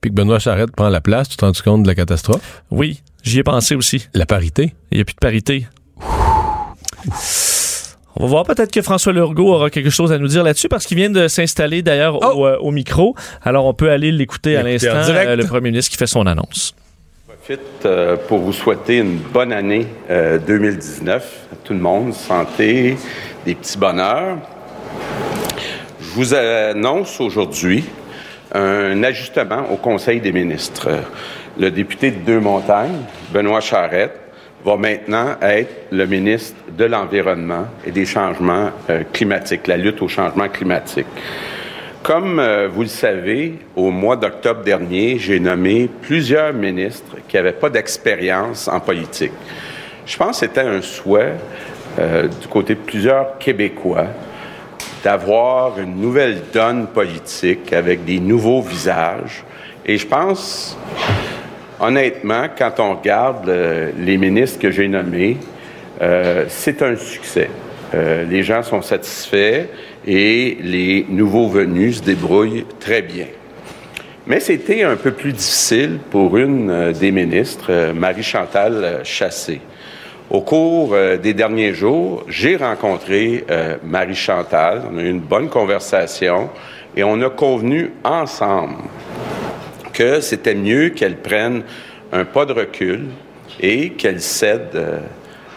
puis 0.00 0.10
que 0.10 0.14
Benoît 0.14 0.38
Charette 0.38 0.72
prend 0.72 0.90
la 0.90 1.00
place, 1.00 1.28
tu 1.30 1.36
te 1.36 1.44
rends 1.44 1.52
compte 1.64 1.82
de 1.82 1.88
la 1.88 1.94
catastrophe? 1.94 2.62
oui, 2.70 3.02
j'y 3.22 3.38
ai 3.38 3.42
pensé 3.42 3.74
aussi. 3.74 4.06
La 4.14 4.26
parité? 4.26 4.74
Il 4.90 4.98
n'y 4.98 5.00
a 5.00 5.04
plus 5.04 5.14
de 5.14 5.20
parité. 5.20 5.66
On 8.16 8.24
va 8.24 8.28
voir 8.28 8.44
peut-être 8.44 8.72
que 8.72 8.82
François 8.82 9.12
Legault 9.12 9.54
aura 9.54 9.70
quelque 9.70 9.90
chose 9.90 10.12
à 10.12 10.18
nous 10.18 10.26
dire 10.26 10.42
là-dessus 10.42 10.68
parce 10.68 10.84
qu'il 10.84 10.96
vient 10.96 11.10
de 11.10 11.28
s'installer 11.28 11.80
d'ailleurs 11.82 12.36
au, 12.36 12.46
euh, 12.46 12.58
au 12.58 12.70
micro. 12.70 13.14
Alors 13.42 13.66
on 13.66 13.72
peut 13.72 13.90
aller 13.90 14.10
l'écouter 14.10 14.56
à 14.56 14.62
l'instant 14.62 14.88
euh, 14.94 15.36
le 15.36 15.44
premier 15.46 15.70
ministre 15.70 15.90
qui 15.90 15.96
fait 15.96 16.06
son 16.06 16.26
annonce. 16.26 16.74
Euh, 17.84 18.16
pour 18.28 18.38
vous 18.38 18.52
souhaiter 18.52 18.98
une 18.98 19.16
bonne 19.16 19.52
année 19.52 19.86
euh, 20.08 20.38
2019 20.38 21.48
à 21.52 21.56
tout 21.64 21.72
le 21.72 21.80
monde, 21.80 22.14
santé, 22.14 22.96
des 23.44 23.56
petits 23.56 23.76
bonheurs. 23.76 24.38
Je 26.00 26.10
vous 26.10 26.34
annonce 26.34 27.20
aujourd'hui 27.20 27.84
un 28.54 29.02
ajustement 29.02 29.64
au 29.72 29.76
Conseil 29.76 30.20
des 30.20 30.30
ministres. 30.30 30.88
Le 31.58 31.72
député 31.72 32.12
de 32.12 32.18
Deux-Montagnes, 32.18 33.00
Benoît 33.32 33.60
Charette, 33.60 34.18
va 34.64 34.76
maintenant 34.76 35.34
être 35.42 35.86
le 35.90 36.06
ministre 36.06 36.56
de 36.76 36.84
l'Environnement 36.84 37.66
et 37.84 37.90
des 37.90 38.06
changements 38.06 38.70
euh, 38.90 39.02
climatiques, 39.12 39.66
la 39.66 39.76
lutte 39.76 40.02
au 40.02 40.08
changement 40.08 40.48
climatique. 40.48 41.06
Comme 42.02 42.38
euh, 42.38 42.66
vous 42.66 42.82
le 42.82 42.88
savez, 42.88 43.58
au 43.76 43.90
mois 43.90 44.16
d'octobre 44.16 44.62
dernier, 44.62 45.18
j'ai 45.18 45.38
nommé 45.38 45.90
plusieurs 46.00 46.54
ministres 46.54 47.16
qui 47.28 47.36
n'avaient 47.36 47.52
pas 47.52 47.68
d'expérience 47.68 48.68
en 48.68 48.80
politique. 48.80 49.32
Je 50.06 50.16
pense 50.16 50.40
que 50.40 50.46
c'était 50.46 50.62
un 50.62 50.80
souhait 50.80 51.34
euh, 51.98 52.26
du 52.26 52.48
côté 52.48 52.74
de 52.74 52.80
plusieurs 52.80 53.36
Québécois 53.36 54.06
d'avoir 55.04 55.78
une 55.78 55.96
nouvelle 55.96 56.40
donne 56.52 56.86
politique 56.86 57.70
avec 57.74 58.04
des 58.06 58.18
nouveaux 58.18 58.62
visages. 58.62 59.44
Et 59.84 59.98
je 59.98 60.06
pense, 60.06 60.78
honnêtement, 61.78 62.46
quand 62.56 62.80
on 62.80 62.96
regarde 62.96 63.46
euh, 63.48 63.90
les 63.98 64.16
ministres 64.16 64.58
que 64.58 64.70
j'ai 64.70 64.88
nommés, 64.88 65.36
c'est 66.48 66.80
un 66.80 66.96
succès. 66.96 67.50
Les 67.92 68.42
gens 68.42 68.62
sont 68.62 68.80
satisfaits 68.80 69.66
et 70.06 70.58
les 70.60 71.06
nouveaux 71.08 71.48
venus 71.48 71.98
se 71.98 72.02
débrouillent 72.02 72.66
très 72.78 73.02
bien. 73.02 73.26
Mais 74.26 74.40
c'était 74.40 74.82
un 74.82 74.96
peu 74.96 75.12
plus 75.12 75.32
difficile 75.32 75.98
pour 76.10 76.36
une 76.36 76.70
euh, 76.70 76.92
des 76.92 77.10
ministres, 77.10 77.66
euh, 77.70 77.92
Marie-Chantal 77.92 79.00
Chassé. 79.02 79.60
Au 80.30 80.42
cours 80.42 80.90
euh, 80.92 81.16
des 81.16 81.34
derniers 81.34 81.74
jours, 81.74 82.22
j'ai 82.28 82.54
rencontré 82.54 83.44
euh, 83.50 83.78
Marie-Chantal, 83.82 84.84
on 84.88 84.96
a 84.96 85.02
eu 85.02 85.10
une 85.10 85.18
bonne 85.18 85.48
conversation 85.48 86.50
et 86.96 87.02
on 87.02 87.20
a 87.20 87.30
convenu 87.30 87.90
ensemble 88.04 88.76
que 89.92 90.20
c'était 90.20 90.54
mieux 90.54 90.90
qu'elle 90.90 91.16
prenne 91.16 91.64
un 92.12 92.24
pas 92.24 92.44
de 92.44 92.52
recul 92.52 93.06
et 93.60 93.90
qu'elle 93.90 94.20
cède 94.20 94.68
euh, 94.76 94.98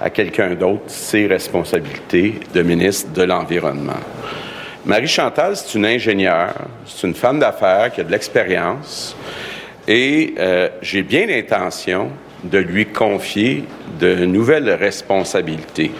à 0.03 0.09
quelqu'un 0.09 0.53
d'autre 0.53 0.83
ses 0.87 1.27
responsabilités 1.27 2.41
de 2.53 2.61
ministre 2.61 3.13
de 3.13 3.23
l'Environnement. 3.23 4.01
Marie-Chantal, 4.85 5.55
c'est 5.55 5.77
une 5.77 5.85
ingénieure, 5.85 6.53
c'est 6.85 7.07
une 7.07 7.15
femme 7.15 7.39
d'affaires 7.39 7.89
qui 7.93 8.01
a 8.01 8.03
de 8.03 8.11
l'expérience 8.11 9.15
et 9.87 10.35
euh, 10.37 10.67
j'ai 10.81 11.03
bien 11.03 11.25
l'intention 11.25 12.09
de 12.43 12.57
lui 12.57 12.87
confier 12.87 13.63
de 13.97 14.25
nouvelles 14.25 14.71
responsabilités. 14.71 15.91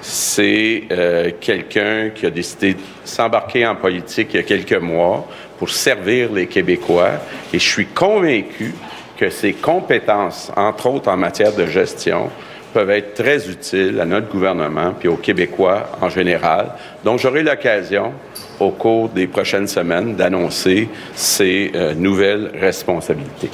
C'est 0.00 0.84
euh, 0.92 1.32
quelqu'un 1.40 2.10
qui 2.14 2.26
a 2.26 2.30
décidé 2.30 2.74
de 2.74 2.80
s'embarquer 3.04 3.66
en 3.66 3.74
politique 3.74 4.28
il 4.34 4.36
y 4.36 4.40
a 4.40 4.44
quelques 4.44 4.80
mois 4.80 5.26
pour 5.58 5.70
servir 5.70 6.32
les 6.32 6.46
Québécois 6.46 7.14
et 7.52 7.58
je 7.58 7.68
suis 7.68 7.86
convaincu 7.86 8.72
que 9.16 9.30
ses 9.30 9.54
compétences, 9.54 10.52
entre 10.54 10.86
autres 10.86 11.10
en 11.10 11.16
matière 11.16 11.52
de 11.52 11.66
gestion, 11.66 12.30
peuvent 12.72 12.90
être 12.90 13.14
très 13.14 13.48
utiles 13.48 14.00
à 14.00 14.04
notre 14.04 14.28
gouvernement 14.28 14.92
puis 14.98 15.08
aux 15.08 15.16
Québécois 15.16 15.90
en 16.00 16.08
général. 16.08 16.68
Donc, 17.04 17.18
j'aurai 17.18 17.42
l'occasion, 17.42 18.12
au 18.60 18.70
cours 18.70 19.08
des 19.08 19.26
prochaines 19.26 19.66
semaines, 19.68 20.14
d'annoncer 20.14 20.88
ces 21.14 21.72
euh, 21.74 21.94
nouvelles 21.94 22.50
responsabilités. 22.60 23.50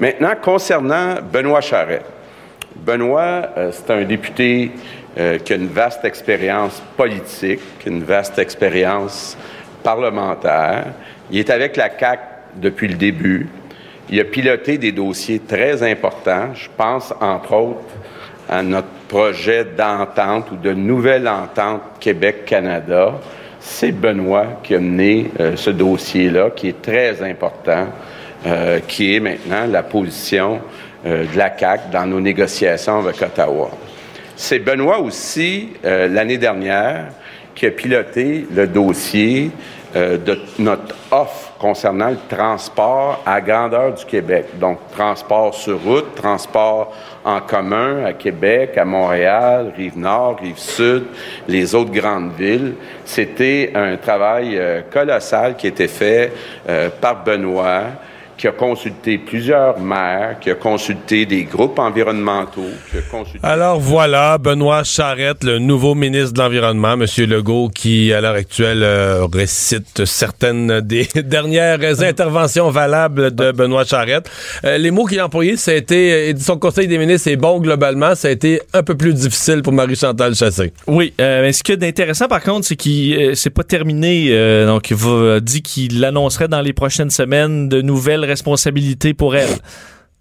Maintenant, 0.00 0.34
concernant 0.40 1.16
Benoît 1.32 1.60
Charette. 1.60 2.04
Benoît, 2.76 3.50
euh, 3.56 3.70
c'est 3.72 3.92
un 3.92 4.04
député 4.04 4.72
euh, 5.18 5.38
qui 5.38 5.52
a 5.52 5.56
une 5.56 5.68
vaste 5.68 6.04
expérience 6.04 6.82
politique, 6.96 7.60
une 7.86 8.02
vaste 8.02 8.38
expérience 8.38 9.36
parlementaire. 9.82 10.86
Il 11.30 11.38
est 11.38 11.50
avec 11.50 11.76
la 11.76 11.88
CAC 11.88 12.20
depuis 12.56 12.88
le 12.88 12.94
début. 12.94 13.48
Il 14.10 14.18
a 14.20 14.24
piloté 14.24 14.78
des 14.78 14.92
dossiers 14.92 15.38
très 15.38 15.82
importants. 15.82 16.54
Je 16.54 16.68
pense, 16.76 17.14
entre 17.20 17.52
autres, 17.54 17.94
à 18.52 18.62
notre 18.62 18.88
projet 19.08 19.64
d'entente 19.64 20.50
ou 20.50 20.56
de 20.56 20.74
nouvelle 20.74 21.26
entente 21.26 21.80
Québec-Canada. 21.98 23.14
C'est 23.60 23.92
Benoît 23.92 24.60
qui 24.62 24.74
a 24.74 24.78
mené 24.78 25.30
euh, 25.40 25.56
ce 25.56 25.70
dossier-là, 25.70 26.50
qui 26.50 26.68
est 26.68 26.82
très 26.82 27.22
important, 27.22 27.86
euh, 28.46 28.80
qui 28.86 29.14
est 29.14 29.20
maintenant 29.20 29.66
la 29.66 29.82
position 29.82 30.60
euh, 31.06 31.24
de 31.32 31.38
la 31.38 31.56
CAQ 31.56 31.84
dans 31.92 32.04
nos 32.04 32.20
négociations 32.20 32.98
avec 32.98 33.22
Ottawa. 33.22 33.70
C'est 34.36 34.58
Benoît 34.58 34.98
aussi, 34.98 35.68
l'année 35.84 36.38
dernière, 36.38 37.06
qui 37.54 37.66
a 37.66 37.70
piloté 37.70 38.46
le 38.52 38.66
dossier 38.66 39.50
euh, 39.94 40.16
de 40.16 40.38
notre 40.58 40.94
offre 41.10 41.52
concernant 41.58 42.10
le 42.10 42.18
transport 42.28 43.22
à 43.26 43.40
grandeur 43.40 43.92
du 43.92 44.04
Québec. 44.04 44.58
Donc, 44.58 44.78
transport 44.90 45.54
sur 45.54 45.80
route, 45.82 46.14
transport 46.14 46.94
en 47.24 47.40
commun 47.40 48.04
à 48.04 48.14
Québec, 48.14 48.78
à 48.78 48.84
Montréal, 48.84 49.72
Rive-Nord, 49.76 50.38
Rive-Sud, 50.40 51.04
les 51.46 51.74
autres 51.74 51.92
grandes 51.92 52.32
villes. 52.32 52.74
C'était 53.04 53.72
un 53.74 53.96
travail 53.96 54.56
euh, 54.56 54.80
colossal 54.90 55.56
qui 55.56 55.66
était 55.66 55.88
fait 55.88 56.32
euh, 56.68 56.88
par 57.00 57.22
Benoît 57.22 57.84
qui 58.42 58.48
a 58.48 58.50
consulté 58.50 59.18
plusieurs 59.18 59.78
maires, 59.78 60.40
qui 60.40 60.50
a 60.50 60.56
consulté 60.56 61.26
des 61.26 61.44
groupes 61.44 61.78
environnementaux, 61.78 62.70
qui 62.90 62.98
a 62.98 63.02
consulté... 63.02 63.38
Alors 63.44 63.78
voilà, 63.78 64.36
Benoît 64.36 64.82
Charette, 64.82 65.44
le 65.44 65.60
nouveau 65.60 65.94
ministre 65.94 66.32
de 66.32 66.40
l'Environnement, 66.40 66.94
M. 66.94 67.06
Legault, 67.18 67.68
qui 67.72 68.12
à 68.12 68.20
l'heure 68.20 68.34
actuelle 68.34 68.82
euh, 68.82 69.28
récite 69.32 70.04
certaines 70.06 70.80
des 70.80 71.06
dernières 71.22 72.02
interventions 72.02 72.68
valables 72.70 73.32
de 73.32 73.52
Benoît 73.52 73.84
Charette. 73.84 74.28
Euh, 74.64 74.76
les 74.76 74.90
mots 74.90 75.04
qu'il 75.04 75.20
a 75.20 75.26
employés, 75.26 75.56
ça 75.56 75.70
a 75.70 75.74
été, 75.74 76.28
et 76.28 76.36
son 76.36 76.58
conseil 76.58 76.88
des 76.88 76.98
ministres 76.98 77.28
est 77.28 77.36
bon 77.36 77.60
globalement, 77.60 78.16
ça 78.16 78.26
a 78.26 78.32
été 78.32 78.60
un 78.72 78.82
peu 78.82 78.96
plus 78.96 79.14
difficile 79.14 79.62
pour 79.62 79.72
Marie-Chantal 79.72 80.34
Chassé. 80.34 80.72
Oui, 80.88 81.14
euh, 81.20 81.42
mais 81.42 81.52
ce 81.52 81.62
qu'il 81.62 81.74
y 81.74 81.76
a 81.76 81.76
d'intéressant 81.76 82.26
par 82.26 82.42
contre, 82.42 82.66
c'est 82.66 82.74
qu'il 82.74 83.14
euh, 83.14 83.34
c'est 83.36 83.50
pas 83.50 83.62
terminé. 83.62 84.30
euh, 84.30 84.66
donc, 84.66 84.90
il 84.90 84.96
va, 84.96 85.38
dit 85.38 85.62
qu'il 85.62 86.04
annoncerait 86.04 86.48
dans 86.48 86.60
les 86.60 86.72
prochaines 86.72 87.10
semaines 87.10 87.68
de 87.68 87.82
nouvelles 87.82 88.31
responsabilités 88.32 89.14
pour 89.14 89.36
elle. 89.36 89.48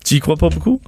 Tu 0.06 0.16
y 0.16 0.20
crois 0.20 0.36
pas 0.38 0.50
beaucoup? 0.50 0.80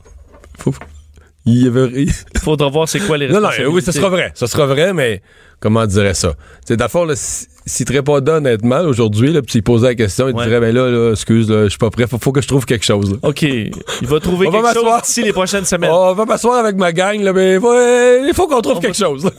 Il 1.46 1.64
y 1.64 1.68
avait... 1.68 2.06
Faudra 2.42 2.70
voir 2.70 2.88
c'est 2.88 3.00
quoi 3.00 3.18
les 3.18 3.28
Non, 3.28 3.34
non, 3.42 3.48
responsabilités. 3.48 3.76
oui, 3.76 3.82
ce 3.82 3.92
sera 3.92 4.10
vrai. 4.10 4.32
Ce 4.34 4.48
sera 4.48 4.66
vrai, 4.66 4.94
mais 4.94 5.22
comment 5.60 5.86
dirait 5.86 6.14
ça? 6.14 6.36
C'est 6.66 6.78
d'abord, 6.78 7.08
s'il 7.16 7.92
ne 7.92 8.02
pas 8.02 8.14
honnêtement 8.20 8.80
aujourd'hui, 8.82 9.34
puis 9.42 9.52
s'il 9.52 9.64
posait 9.64 9.88
la 9.88 9.96
question, 9.96 10.30
il 10.30 10.36
Ouais. 10.36 10.46
dirait, 10.46 10.60
ben 10.62 10.74
là, 10.74 10.90
là, 10.90 11.12
excuse, 11.12 11.48
je 11.50 11.68
suis 11.70 11.78
pas 11.78 11.90
prêt, 11.90 12.08
faut, 12.08 12.18
faut 12.18 12.32
que 12.32 12.42
je 12.42 12.48
trouve 12.48 12.66
quelque 12.66 12.86
chose. 12.86 13.12
là. 13.12 13.18
OK. 13.24 13.42
Il 13.42 13.72
va 14.04 14.20
trouver 14.22 14.48
On 14.48 14.52
va 14.52 14.58
quelque 14.60 14.74
chose 14.74 14.84
m'asseoir. 14.84 15.02
d'ici 15.02 15.24
les 15.24 15.34
prochaines 15.34 15.66
semaines. 15.66 15.92
On 15.92 16.14
va 16.14 16.26
m'asseoir 16.26 16.60
avec 16.60 16.76
ma 16.78 16.94
gang, 16.94 17.20
là, 17.22 17.34
mais 17.34 17.58
ouais, 17.58 18.22
il 18.28 18.34
faut 18.34 18.48
qu'on 18.48 18.62
trouve 18.62 18.80
quelque 18.80 18.98
chose. 18.98 19.30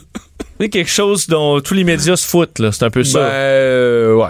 Oui, 0.59 0.69
quelque 0.69 0.89
chose 0.89 1.27
dont 1.27 1.59
tous 1.59 1.73
les 1.73 1.83
médias 1.83 2.15
se 2.15 2.25
foutent, 2.25 2.59
là. 2.59 2.71
C'est 2.71 2.85
un 2.85 2.89
peu 2.89 3.03
ça. 3.03 3.19
Ben, 3.19 3.25
euh, 3.25 4.13
ouais, 4.15 4.27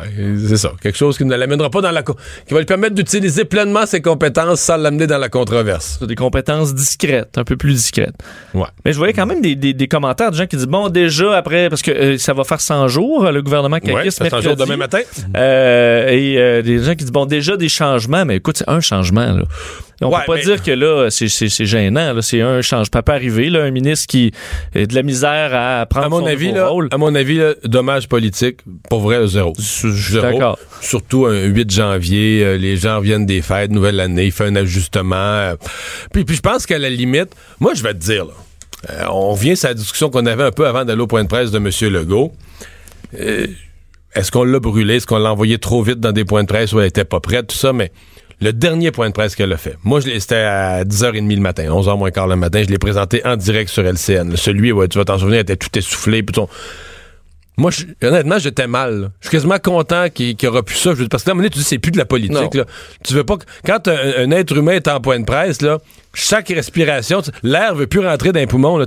c'est 0.48 0.58
ça. 0.58 0.72
Quelque 0.82 0.98
chose 0.98 1.18
qui 1.18 1.24
ne 1.26 1.36
l'amènera 1.36 1.70
pas 1.70 1.82
dans 1.82 1.92
la... 1.92 2.02
qui 2.02 2.14
va 2.54 2.60
lui 2.60 2.66
permettre 2.66 2.96
d'utiliser 2.96 3.46
pleinement 3.46 3.86
ses 3.86 4.02
compétences 4.02 4.60
sans 4.62 4.78
l'amener 4.78 5.06
dans 5.06 5.20
la 5.20 5.30
controverse. 5.30 6.02
Des 6.02 6.16
compétences 6.16 6.74
discrètes, 6.74 7.38
un 7.38 7.44
peu 7.44 7.58
plus 7.58 7.74
discrètes. 7.74 8.16
Ouais. 8.56 8.66
Mais 8.84 8.92
je 8.94 8.98
voyais 8.98 9.14
quand 9.14 9.28
même 9.28 9.42
des, 9.42 9.56
des- 9.56 9.74
des 9.76 9.88
commentaires 9.88 10.32
de 10.32 10.36
gens 10.36 10.48
qui 10.48 10.56
disent 10.56 10.66
bon 10.66 10.90
déjà 10.90 11.38
après 11.38 11.70
parce 11.70 11.84
que 11.84 11.92
euh, 11.92 12.18
ça 12.18 12.34
va 12.34 12.44
faire 12.44 12.60
100 12.62 12.88
jours 12.88 13.32
le 13.32 13.42
gouvernement 13.44 13.76
Ouais, 13.76 13.94
caquiste 13.94 14.18
ça 14.18 14.24
fait 14.26 14.32
100 14.32 14.38
jours 14.42 14.46
mercredi. 14.58 14.64
demain 14.72 14.78
matin. 14.78 15.00
Euh, 15.38 16.08
et 16.10 16.38
euh, 16.40 16.62
des 16.64 16.80
gens 16.80 16.92
qui 16.92 17.04
disent 17.04 17.12
bon 17.12 17.26
déjà 17.26 17.56
des 17.58 17.70
changements 17.70 18.26
mais 18.26 18.38
écoute 18.38 18.58
c'est 18.58 18.70
un 18.70 18.80
changement 18.82 19.32
là. 19.32 19.44
On 20.02 20.10
Ouais, 20.10 20.18
peut 20.26 20.34
pas 20.34 20.36
mais- 20.36 20.44
dire 20.44 20.62
que 20.62 20.72
là 20.72 21.10
c'est 21.10 21.30
c'est 21.30 21.48
c'est 21.50 21.66
gênant 21.66 22.14
là 22.14 22.22
c'est 22.22 22.42
un 22.42 22.62
changement 22.62 22.90
peut 22.92 23.02
pas 23.02 23.14
arriver 23.14 23.50
là 23.50 23.64
un 23.64 23.72
ministre 23.72 24.08
qui 24.08 24.32
a 24.76 24.86
de 24.86 24.94
la 24.96 25.04
misère 25.04 25.52
à 25.54 25.86
prendre 25.86 26.06
À 26.08 26.10
mon 26.20 26.26
avis, 26.26 26.52
là, 26.52 26.70
à 26.92 26.98
mon 26.98 27.16
avis, 27.16 27.38
là, 27.38 27.54
dommage 27.64 28.08
politique, 28.10 28.60
pour 28.90 29.02
vrai, 29.02 29.26
zéro. 29.28 29.54
Surtout 30.82 31.26
un 31.26 31.44
8 31.44 31.72
janvier, 31.72 32.44
euh, 32.44 32.58
les 32.58 32.78
gens 32.78 32.98
reviennent 32.98 33.26
des 33.26 33.42
fêtes, 33.42 33.72
nouvelle 33.72 34.00
année, 34.00 34.26
il 34.26 34.32
fait 34.32 34.46
un 34.46 34.56
ajustement. 34.56 35.16
euh. 35.16 35.56
puis, 36.12 36.26
puis 36.26 36.36
je 36.36 36.42
pense 36.42 36.66
qu'à 36.66 36.78
la 36.80 36.90
limite, 36.90 37.30
moi, 37.60 37.74
je 37.74 37.84
vais 37.84 37.94
te 37.94 38.00
dire, 38.00 38.26
là, 38.26 38.34
euh, 38.92 39.04
on 39.10 39.32
revient 39.32 39.58
sur 39.58 39.68
la 39.70 39.74
discussion 39.74 40.10
qu'on 40.10 40.26
avait 40.26 40.44
un 40.44 40.52
peu 40.52 40.68
avant 40.68 40.86
d'aller 40.86 41.02
au 41.02 41.08
point 41.08 41.24
de 41.24 41.28
presse 41.30 41.52
de 41.52 41.58
M. 41.58 41.70
Legault. 41.92 42.32
Euh, 43.20 43.48
Est-ce 44.14 44.32
qu'on 44.32 44.44
l'a 44.44 44.60
brûlé? 44.60 44.96
Est-ce 44.96 45.08
qu'on 45.08 45.18
l'a 45.18 45.32
envoyé 45.32 45.58
trop 45.58 45.82
vite 45.84 46.00
dans 46.00 46.12
des 46.12 46.26
points 46.26 46.44
de 46.44 46.48
presse 46.48 46.74
où 46.74 46.80
elle 46.80 46.88
était 46.88 47.06
pas 47.06 47.20
prête? 47.20 47.48
Tout 47.48 47.56
ça, 47.58 47.74
mais 47.74 47.92
le 48.42 48.52
dernier 48.54 48.92
point 48.92 49.08
de 49.08 49.14
presse 49.14 49.36
qu'elle 49.36 49.52
a 49.54 49.58
fait, 49.58 49.78
moi, 49.84 50.00
je 50.00 50.08
l'ai- 50.08 50.20
c'était 50.20 50.36
à 50.36 50.84
10h30 50.84 51.36
le 51.36 51.42
matin, 51.42 51.66
11h 51.70 51.98
moins 51.98 52.12
quart 52.12 52.28
le 52.28 52.36
matin, 52.36 52.62
je 52.64 52.70
l'ai 52.70 52.78
présenté 52.78 53.26
en 53.26 53.36
direct 53.38 53.70
sur 53.70 53.84
LCN. 53.84 54.36
Celui, 54.36 54.72
ouais, 54.72 54.88
tu 54.88 54.98
vas 54.98 55.06
t'en 55.06 55.18
souvenir, 55.18 55.40
était 55.40 55.56
tout 55.56 55.70
essoufflé. 55.78 56.22
Puis 56.24 56.34
ton- 56.34 56.50
Moi, 57.58 57.72
je- 57.72 57.86
honnêtement, 58.06 58.38
j'étais 58.38 58.68
mal. 58.68 59.00
là. 59.02 59.08
Je 59.22 59.30
suis 59.30 59.38
quasiment 59.38 59.60
content 59.60 60.10
qu'il 60.14 60.36
y 60.42 60.48
aura 60.48 60.62
plus 60.62 60.76
ça. 60.76 60.94
Je 60.94 61.06
parce 61.06 61.24
que 61.24 61.30
là, 61.30 61.32
à 61.32 61.34
un 61.34 61.36
moment 61.36 61.44
donné, 61.44 61.52
tu 61.52 61.60
dis, 61.60 61.64
c'est 61.64 61.80
plus 61.80 61.92
de 61.94 61.98
la 61.98 62.04
politique. 62.04 62.54
Là. 62.54 62.66
Tu 63.02 63.14
veux 63.14 63.24
pas 63.24 63.38
que- 63.38 63.46
quand 63.66 63.88
un, 63.88 63.96
un 64.26 64.32
être 64.32 64.58
humain 64.58 64.74
est 64.74 64.90
en 64.90 65.00
point 65.00 65.18
de 65.22 65.24
presse, 65.24 65.62
là, 65.62 65.78
chaque 66.14 66.50
respiration, 66.50 67.22
l'air 67.44 67.74
veut 67.74 67.88
plus 67.88 68.06
rentrer 68.06 68.34
dans 68.34 68.42
les 68.42 68.46
poumons. 68.48 68.84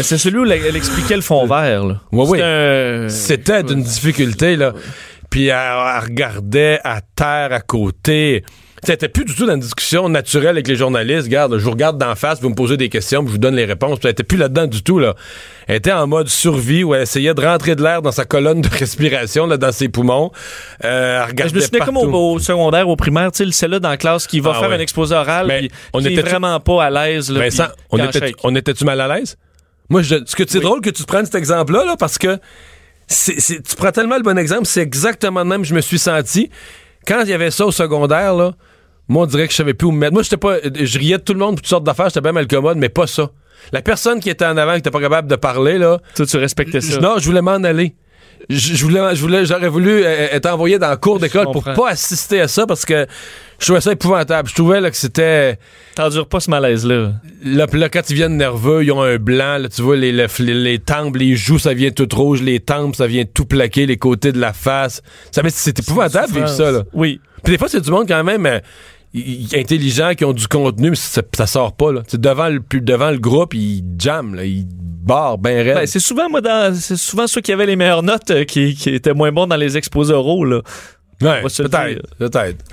C'est 0.00 0.18
celui 0.18 0.38
où 0.40 0.44
elle, 0.44 0.60
elle 0.68 0.74
expliquait 0.76 1.14
le 1.14 1.22
fond 1.22 1.46
vert. 1.46 1.84
Là. 1.84 2.00
Ouais, 2.10 2.24
oui. 2.28 2.40
Un- 2.42 3.08
C'était 3.08 3.62
d'une 3.62 3.84
difficulté, 3.84 4.56
là. 4.56 4.72
Puis 5.30 5.46
elle, 5.48 5.56
elle 5.56 6.04
regardait 6.04 6.80
à 6.84 7.00
terre, 7.00 7.52
à 7.52 7.60
côté. 7.60 8.44
C'était 8.82 9.08
plus 9.08 9.24
du 9.24 9.34
tout 9.34 9.46
dans 9.46 9.54
une 9.54 9.60
discussion 9.60 10.08
naturelle 10.08 10.50
avec 10.50 10.68
les 10.68 10.76
journalistes. 10.76 11.24
Regarde, 11.24 11.58
je 11.58 11.64
vous 11.64 11.70
regarde 11.72 11.98
d'en 11.98 12.14
face, 12.14 12.40
vous 12.40 12.50
me 12.50 12.54
posez 12.54 12.76
des 12.76 12.88
questions, 12.88 13.20
puis 13.22 13.28
je 13.28 13.32
vous 13.32 13.38
donne 13.38 13.56
les 13.56 13.64
réponses. 13.64 13.98
Puis 13.98 14.06
elle 14.06 14.12
était 14.12 14.22
plus 14.22 14.36
là-dedans 14.36 14.66
du 14.66 14.82
tout, 14.82 14.98
là. 15.00 15.14
Elle 15.66 15.76
était 15.76 15.92
en 15.92 16.06
mode 16.06 16.28
survie 16.28 16.84
où 16.84 16.94
elle 16.94 17.02
essayait 17.02 17.34
de 17.34 17.40
rentrer 17.40 17.74
de 17.74 17.82
l'air 17.82 18.00
dans 18.02 18.12
sa 18.12 18.24
colonne 18.26 18.60
de 18.60 18.68
respiration, 18.68 19.46
là, 19.46 19.56
dans 19.56 19.72
ses 19.72 19.88
poumons. 19.88 20.30
Euh, 20.84 21.20
elle 21.22 21.30
regardait 21.30 21.50
Je 21.50 21.54
me 21.56 21.60
souviens 21.62 21.80
comme 21.84 21.96
au, 21.96 22.34
au 22.34 22.38
secondaire, 22.38 22.88
au 22.88 22.94
primaire, 22.96 23.32
tu 23.32 23.44
sais, 23.46 23.50
c'est 23.50 23.66
là 23.66 23.80
dans 23.80 23.88
la 23.88 23.96
classe 23.96 24.26
qui 24.28 24.38
va 24.40 24.52
Ah 24.54 24.60
faire 24.60 24.68
ouais. 24.68 24.76
un 24.76 24.80
exposé 24.80 25.14
oral, 25.16 25.46
Mais 25.48 25.58
puis 25.58 25.70
on 25.92 25.98
qui 25.98 26.08
est 26.08 26.12
était-tu- 26.12 26.28
vraiment 26.28 26.60
pas 26.60 26.84
à 26.84 26.90
l'aise. 26.90 27.32
on 27.32 27.98
en 27.98 28.04
était, 28.04 28.30
était-tu 28.58 28.84
mal 28.84 29.00
à 29.00 29.16
l'aise? 29.16 29.36
Moi, 29.88 30.02
je, 30.02 30.16
ce 30.26 30.36
que 30.36 30.44
c'est 30.46 30.60
drôle 30.60 30.80
que 30.80 30.90
tu 30.90 31.02
te 31.02 31.06
prennes 31.08 31.24
cet 31.24 31.34
exemple-là, 31.36 31.84
là, 31.84 31.96
parce 31.98 32.18
que 32.18 32.38
tu 33.08 33.76
prends 33.76 33.92
tellement 33.92 34.16
le 34.16 34.22
bon 34.22 34.36
exemple, 34.38 34.66
c'est 34.66 34.82
exactement 34.82 35.40
le 35.40 35.46
même 35.46 35.62
que 35.62 35.68
je 35.68 35.74
me 35.74 35.80
suis 35.80 35.98
senti. 35.98 36.50
Quand 37.06 37.22
il 37.22 37.28
y 37.28 37.32
avait 37.32 37.50
ça 37.50 37.66
au 37.66 37.70
secondaire, 37.70 38.34
là, 38.34 38.52
moi, 39.08 39.22
on 39.22 39.26
dirait 39.26 39.46
que 39.46 39.52
je 39.52 39.58
savais 39.58 39.74
plus 39.74 39.86
où 39.86 39.92
me 39.92 39.98
mettre. 39.98 40.12
Moi, 40.12 40.22
j'étais 40.22 40.36
pas, 40.36 40.56
je 40.62 40.98
riais 40.98 41.18
de 41.18 41.22
tout 41.22 41.32
le 41.32 41.38
monde, 41.38 41.54
pour 41.54 41.62
toutes 41.62 41.68
sortes 41.68 41.84
d'affaires, 41.84 42.08
j'étais 42.08 42.20
bien 42.20 42.32
mal 42.32 42.48
commode, 42.48 42.78
mais 42.78 42.88
pas 42.88 43.06
ça. 43.06 43.30
La 43.72 43.82
personne 43.82 44.20
qui 44.20 44.28
était 44.28 44.44
en 44.44 44.56
avant, 44.56 44.72
qui 44.72 44.78
était 44.80 44.90
pas 44.90 45.00
capable 45.00 45.28
de 45.28 45.36
parler, 45.36 45.78
là. 45.78 46.00
Toi, 46.14 46.26
tu 46.26 46.36
respectais 46.36 46.80
ça. 46.80 46.98
Non, 46.98 47.18
je 47.18 47.26
voulais 47.26 47.42
m'en 47.42 47.52
aller. 47.52 47.94
Je, 48.48 48.84
voulais, 48.84 49.14
je 49.14 49.20
voulais, 49.20 49.44
j'aurais 49.44 49.68
voulu 49.68 50.04
euh, 50.04 50.28
être 50.30 50.46
envoyé 50.46 50.78
dans 50.78 50.90
le 50.90 50.96
cours 50.96 51.18
d'école 51.18 51.46
pour 51.52 51.64
pas 51.64 51.90
assister 51.90 52.40
à 52.40 52.48
ça 52.48 52.66
parce 52.66 52.84
que 52.84 53.06
je 53.58 53.64
trouvais 53.64 53.80
ça 53.80 53.92
épouvantable. 53.92 54.48
Je 54.48 54.54
trouvais 54.54 54.80
là, 54.80 54.90
que 54.90 54.96
c'était. 54.96 55.58
T'endures 55.94 56.28
pas 56.28 56.40
ce 56.40 56.50
malaise-là. 56.50 57.12
Là, 57.44 57.66
là, 57.72 57.88
quand 57.88 58.08
ils 58.10 58.14
viennent 58.14 58.36
nerveux, 58.36 58.84
ils 58.84 58.92
ont 58.92 59.02
un 59.02 59.16
blanc. 59.16 59.58
Là, 59.58 59.68
tu 59.68 59.82
vois, 59.82 59.96
les, 59.96 60.12
les, 60.12 60.26
les- 60.38 60.78
tempes, 60.78 61.16
les 61.16 61.34
joues, 61.34 61.58
ça 61.58 61.74
vient 61.74 61.90
tout 61.90 62.08
rouge. 62.12 62.42
Les 62.42 62.60
tempes, 62.60 62.94
ça 62.96 63.06
vient 63.06 63.24
tout 63.24 63.46
plaquer. 63.46 63.86
Les 63.86 63.96
côtés 63.96 64.30
de 64.32 64.38
la 64.38 64.52
face. 64.52 65.02
Ça, 65.32 65.42
mais 65.42 65.50
c'est 65.50 65.78
épouvantable 65.78 66.32
vivre 66.32 66.48
ça. 66.48 66.70
Là. 66.70 66.82
Oui. 66.92 67.20
Puis 67.42 67.52
des 67.52 67.58
fois, 67.58 67.68
c'est 67.68 67.80
du 67.80 67.90
monde 67.90 68.06
quand 68.08 68.22
même 68.24 68.60
euh, 69.14 69.18
i- 69.18 69.48
i- 69.52 69.58
intelligent, 69.58 70.14
qui 70.14 70.24
ont 70.24 70.32
du 70.32 70.48
contenu, 70.48 70.90
mais 70.90 70.96
ça, 70.96 71.22
ça 71.36 71.46
sort 71.46 71.74
pas. 71.76 71.92
Là. 71.92 72.02
Devant, 72.12 72.48
le, 72.48 72.60
devant 72.80 73.10
le 73.10 73.18
groupe, 73.18 73.54
ils 73.54 73.82
jamment. 73.98 74.38
Ils 74.40 74.66
barrent 74.70 75.38
bien 75.38 75.62
raide. 75.62 75.74
Ben, 75.76 75.86
c'est 75.86 76.00
souvent, 76.00 76.28
moi, 76.28 76.40
dans, 76.40 76.74
c'est 76.74 76.96
souvent 76.96 77.26
ceux 77.26 77.40
qui 77.40 77.52
avaient 77.52 77.66
les 77.66 77.76
meilleures 77.76 78.02
notes 78.02 78.30
euh, 78.30 78.44
qui, 78.44 78.74
qui 78.74 78.90
étaient 78.90 79.14
moins 79.14 79.30
bons 79.32 79.46
dans 79.46 79.56
les 79.56 79.76
exposés 79.76 80.12
oraux, 80.14 80.44
là. 80.44 80.62
Ouais, 81.22 81.42
peut-être, 81.42 82.02
peut-être. 82.18 82.64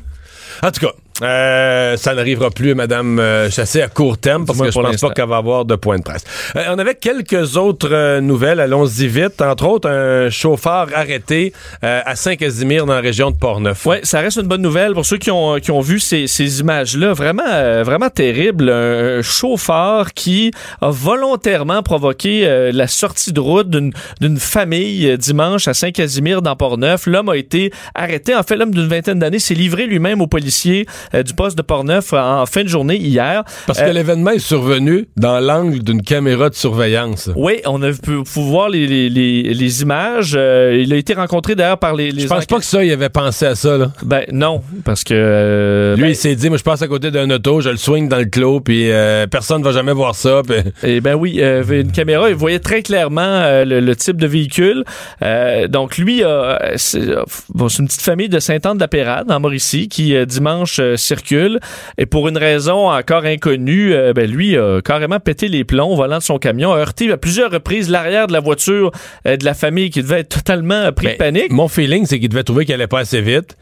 En 0.61 0.71
tout 0.71 0.81
cas, 0.81 0.91
euh, 1.21 1.95
ça 1.95 2.15
n'arrivera 2.15 2.49
plus, 2.49 2.73
Madame 2.73 3.19
euh, 3.19 3.49
Chassé, 3.49 3.81
à 3.81 3.87
court 3.87 4.17
terme, 4.17 4.45
parce 4.45 4.59
que 4.59 4.65
je 4.65 4.71
pour 4.71 4.81
pense 4.81 4.91
l'instant. 4.91 5.07
pas 5.09 5.13
qu'elle 5.13 5.29
va 5.29 5.37
avoir 5.37 5.63
de 5.65 5.75
point 5.75 5.97
de 5.97 6.03
presse. 6.03 6.23
Euh, 6.55 6.63
on 6.71 6.79
avait 6.79 6.95
quelques 6.95 7.55
autres 7.55 7.89
euh, 7.91 8.19
nouvelles, 8.19 8.59
allons-y 8.59 9.07
vite. 9.07 9.41
Entre 9.41 9.65
autres, 9.67 9.89
un 9.89 10.29
chauffeur 10.29 10.87
arrêté 10.95 11.53
euh, 11.83 12.01
à 12.05 12.15
Saint-Casimir, 12.15 12.85
dans 12.85 12.95
la 12.95 13.01
région 13.01 13.29
de 13.31 13.37
Portneuf. 13.37 13.85
Ouais, 13.85 14.01
ça 14.03 14.21
reste 14.21 14.37
une 14.37 14.47
bonne 14.47 14.61
nouvelle 14.61 14.93
pour 14.93 15.05
ceux 15.05 15.17
qui 15.17 15.29
ont, 15.29 15.59
qui 15.59 15.71
ont 15.71 15.81
vu 15.81 15.99
ces, 15.99 16.27
ces 16.27 16.59
images-là. 16.61 17.13
Vraiment, 17.13 17.43
euh, 17.47 17.83
vraiment 17.85 18.09
terrible. 18.09 18.69
Un 18.69 19.21
chauffeur 19.21 20.13
qui 20.13 20.51
a 20.81 20.89
volontairement 20.89 21.83
provoqué 21.83 22.47
euh, 22.47 22.71
la 22.73 22.87
sortie 22.87 23.31
de 23.33 23.39
route 23.39 23.69
d'une 23.69 23.91
d'une 24.19 24.37
famille 24.39 25.17
dimanche 25.17 25.67
à 25.67 25.73
Saint-Casimir 25.73 26.41
dans 26.41 26.55
Portneuf. 26.55 27.05
L'homme 27.05 27.29
a 27.29 27.37
été 27.37 27.71
arrêté. 27.93 28.35
En 28.35 28.43
fait, 28.43 28.55
l'homme 28.55 28.71
d'une 28.73 28.87
vingtaine 28.87 29.19
d'années 29.19 29.39
s'est 29.39 29.53
livré 29.53 29.85
lui-même 29.85 30.21
aux 30.21 30.27
policiers 30.27 30.85
du 31.13 31.33
poste 31.33 31.57
de 31.57 31.61
Portneuf 31.61 32.13
en, 32.13 32.41
en 32.41 32.45
fin 32.45 32.63
de 32.63 32.67
journée 32.67 32.97
hier. 32.97 33.43
Parce 33.67 33.79
que 33.79 33.85
Euh, 33.85 33.93
l'événement 33.93 34.31
est 34.31 34.39
survenu 34.39 35.07
dans 35.17 35.39
l'angle 35.39 35.79
d'une 35.83 36.01
caméra 36.01 36.49
de 36.49 36.55
surveillance. 36.55 37.29
oui, 37.35 37.61
on 37.65 37.81
a 37.83 37.91
pu, 37.91 38.21
voir 38.35 38.69
les, 38.69 38.87
les, 38.87 39.09
les, 39.09 39.53
les 39.53 39.81
images. 39.81 40.33
Euh, 40.35 40.79
il 40.83 40.91
a 40.93 40.95
été 40.97 41.13
rencontré 41.13 41.55
d'ailleurs 41.55 41.77
par 41.77 41.95
les, 41.95 42.11
les 42.11 42.23
Je 42.23 42.27
pense 42.27 42.45
pas 42.45 42.57
que 42.59 42.65
ça, 42.65 42.83
il 42.83 42.91
avait 42.91 43.09
pensé 43.09 43.45
à 43.45 43.55
ça. 43.55 43.77
Là. 43.77 43.91
Ben 44.03 44.23
non, 44.31 44.61
parce 44.85 45.03
que 45.03 45.13
euh, 45.15 45.95
Lui, 45.95 46.03
ben, 46.03 46.09
il 46.09 46.15
s'est 46.15 46.35
dit, 46.35 46.49
moi, 46.49 46.57
je 46.57 46.63
passe 46.63 46.81
à 46.81 46.87
côté 46.87 47.11
d'un 47.11 47.29
auto, 47.29 47.61
je 47.61 47.69
le 47.69 47.77
swing 47.77 48.07
dans 48.09 48.17
le 48.19 48.25
clos, 48.25 48.59
puis 48.61 48.91
euh, 48.91 49.27
personne 49.27 49.61
va 49.63 49.71
jamais 49.71 49.93
voir 49.93 50.15
ça. 50.15 50.41
puis- 50.47 50.55
Eh 50.83 51.01
ben 51.01 51.15
oui, 51.15 51.37
euh, 51.39 51.59
avait 51.61 51.81
une 51.81 51.91
caméra, 51.91 52.29
il 52.29 52.35
voyait 52.35 52.59
très 52.59 52.81
clairement 52.81 53.21
euh, 53.21 53.65
le, 53.65 53.79
le 53.79 53.95
type 53.95 54.17
de 54.17 54.27
véhicule. 54.27 54.83
Euh, 55.21 55.67
donc 55.67 55.97
lui, 55.97 56.23
euh, 56.23 56.57
c'est 56.75 57.01
euh, 57.09 57.23
bon, 57.53 57.67
une 57.67 57.87
petite 57.87 58.01
famille 58.01 58.29
de 58.29 58.39
Sainte-Anne-de-la-Pérade 58.39 59.31
en 59.31 59.39
Mauricie 59.39 59.87
qui 59.87 60.15
euh, 60.15 60.25
dimanche 60.25 60.79
euh, 60.93 60.97
circule 60.97 61.59
et 61.97 62.05
pour 62.05 62.27
une 62.27 62.37
raison 62.37 62.89
encore 62.89 63.25
inconnue, 63.25 63.93
euh, 63.93 64.13
ben 64.13 64.29
lui 64.29 64.57
a 64.57 64.81
carrément 64.81 65.19
pété 65.19 65.47
les 65.47 65.63
plombs 65.63 65.91
au 65.91 65.95
volant 65.95 66.17
de 66.17 66.23
son 66.23 66.37
camion, 66.37 66.73
a 66.73 66.77
heurté 66.77 67.11
à 67.11 67.17
plusieurs 67.17 67.51
reprises 67.51 67.89
l'arrière 67.89 68.27
de 68.27 68.33
la 68.33 68.39
voiture 68.39 68.91
euh, 69.27 69.37
de 69.37 69.45
la 69.45 69.53
famille 69.53 69.89
qui 69.89 70.01
devait 70.01 70.21
être 70.21 70.29
totalement 70.29 70.91
pris 70.91 71.07
de 71.07 71.11
Ben, 71.11 71.17
panique. 71.17 71.51
Mon 71.51 71.67
feeling, 71.67 72.05
c'est 72.05 72.19
qu'il 72.19 72.29
devait 72.29 72.43
trouver 72.43 72.65
qu'elle 72.65 72.75
allait 72.75 72.87
pas 72.87 72.99
assez 72.99 73.21
vite. 73.21 73.57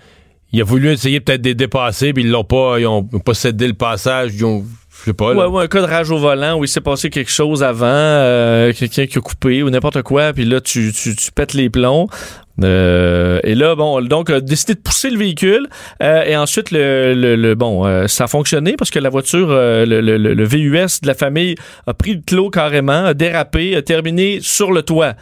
Il 0.53 0.59
a 0.59 0.63
voulu 0.63 0.89
essayer 0.89 1.21
peut-être 1.21 1.41
de 1.41 1.49
les 1.49 1.55
dépasser, 1.55 2.13
puis 2.13 2.23
ils 2.23 2.29
l'ont 2.29 2.43
pas, 2.43 2.77
ils 2.79 2.85
ont 2.85 3.03
pas 3.03 3.33
cédé 3.33 3.67
le 3.67 3.73
passage. 3.73 4.31
Ils 4.35 4.45
ont, 4.45 4.65
je. 5.05 5.11
Ouais, 5.35 5.45
ouais, 5.45 5.63
un 5.63 5.67
cas 5.67 5.81
de 5.81 5.85
rage 5.87 6.11
au 6.11 6.17
volant 6.17 6.57
où 6.57 6.63
il 6.63 6.67
s'est 6.67 6.81
passé 6.81 7.09
quelque 7.09 7.31
chose 7.31 7.63
avant, 7.63 7.85
euh, 7.87 8.71
quelqu'un 8.73 9.07
qui 9.07 9.17
a 9.17 9.21
coupé 9.21 9.63
ou 9.63 9.69
n'importe 9.69 10.01
quoi, 10.03 10.33
puis 10.33 10.45
là, 10.45 10.61
tu, 10.61 10.91
tu, 10.93 11.15
tu 11.15 11.31
pètes 11.31 11.53
les 11.53 11.69
plombs. 11.69 12.07
Euh, 12.63 13.39
et 13.43 13.55
là, 13.55 13.75
bon, 13.75 14.01
donc, 14.01 14.29
a 14.29 14.39
décidé 14.39 14.75
de 14.75 14.79
pousser 14.79 15.09
le 15.09 15.17
véhicule. 15.17 15.67
euh, 16.03 16.23
et 16.25 16.35
ensuite, 16.37 16.71
le, 16.71 17.13
le, 17.15 17.35
le- 17.35 17.55
bon, 17.55 17.85
euh, 17.87 18.07
ça 18.07 18.25
a 18.25 18.27
fonctionné 18.27 18.75
parce 18.77 18.91
que 18.91 18.99
la 18.99 19.09
voiture, 19.09 19.47
euh, 19.49 19.85
le, 19.85 20.01
le, 20.01 20.17
le- 20.17 20.33
le 20.33 20.43
VUS 20.45 20.99
de 21.01 21.07
la 21.07 21.13
famille 21.15 21.55
a 21.87 21.93
pris 21.93 22.13
le 22.13 22.21
clos 22.25 22.49
carrément, 22.49 23.05
a 23.05 23.13
dérapé, 23.13 23.75
a 23.75 23.81
terminé 23.81 24.39
sur 24.41 24.71
le 24.71 24.83
toit. 24.83 25.13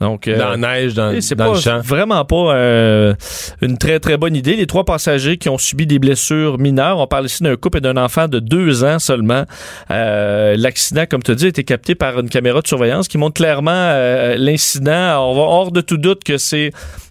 Donc, 0.00 0.28
euh, 0.28 0.38
dans 0.38 0.50
la 0.50 0.56
neige, 0.56 0.94
dans, 0.94 1.20
c'est 1.20 1.34
pas 1.34 1.48
le 1.48 1.58
champ. 1.58 1.80
vraiment 1.80 2.24
pas 2.24 2.54
euh, 2.54 3.14
une 3.62 3.78
très 3.78 3.98
très 3.98 4.16
bonne 4.16 4.36
idée. 4.36 4.54
Les 4.54 4.66
trois 4.66 4.84
passagers 4.84 5.38
qui 5.38 5.48
ont 5.48 5.58
subi 5.58 5.86
des 5.86 5.98
blessures 5.98 6.58
mineures, 6.58 6.98
on 6.98 7.06
parle 7.08 7.26
ici 7.26 7.42
d'un 7.42 7.56
couple 7.56 7.78
et 7.78 7.80
d'un 7.80 7.96
enfant 7.96 8.28
de 8.28 8.38
deux 8.38 8.84
ans 8.84 9.00
seulement. 9.00 9.44
Euh, 9.90 10.54
L'accident, 10.56 11.04
comme 11.10 11.22
tu 11.22 11.34
dis, 11.34 11.46
a 11.46 11.48
été 11.48 11.64
capté 11.64 11.96
par 11.96 12.18
une 12.20 12.28
caméra 12.28 12.60
de 12.60 12.66
surveillance 12.68 13.08
qui 13.08 13.18
montre 13.18 13.34
clairement 13.34 13.70
euh, 13.72 14.36
l'incident. 14.38 15.28
On 15.28 15.34
va 15.34 15.40
hors 15.40 15.72
de 15.72 15.80
tout 15.80 15.96
doute 15.98 16.22
que 16.22 16.38
c'est 16.38 16.70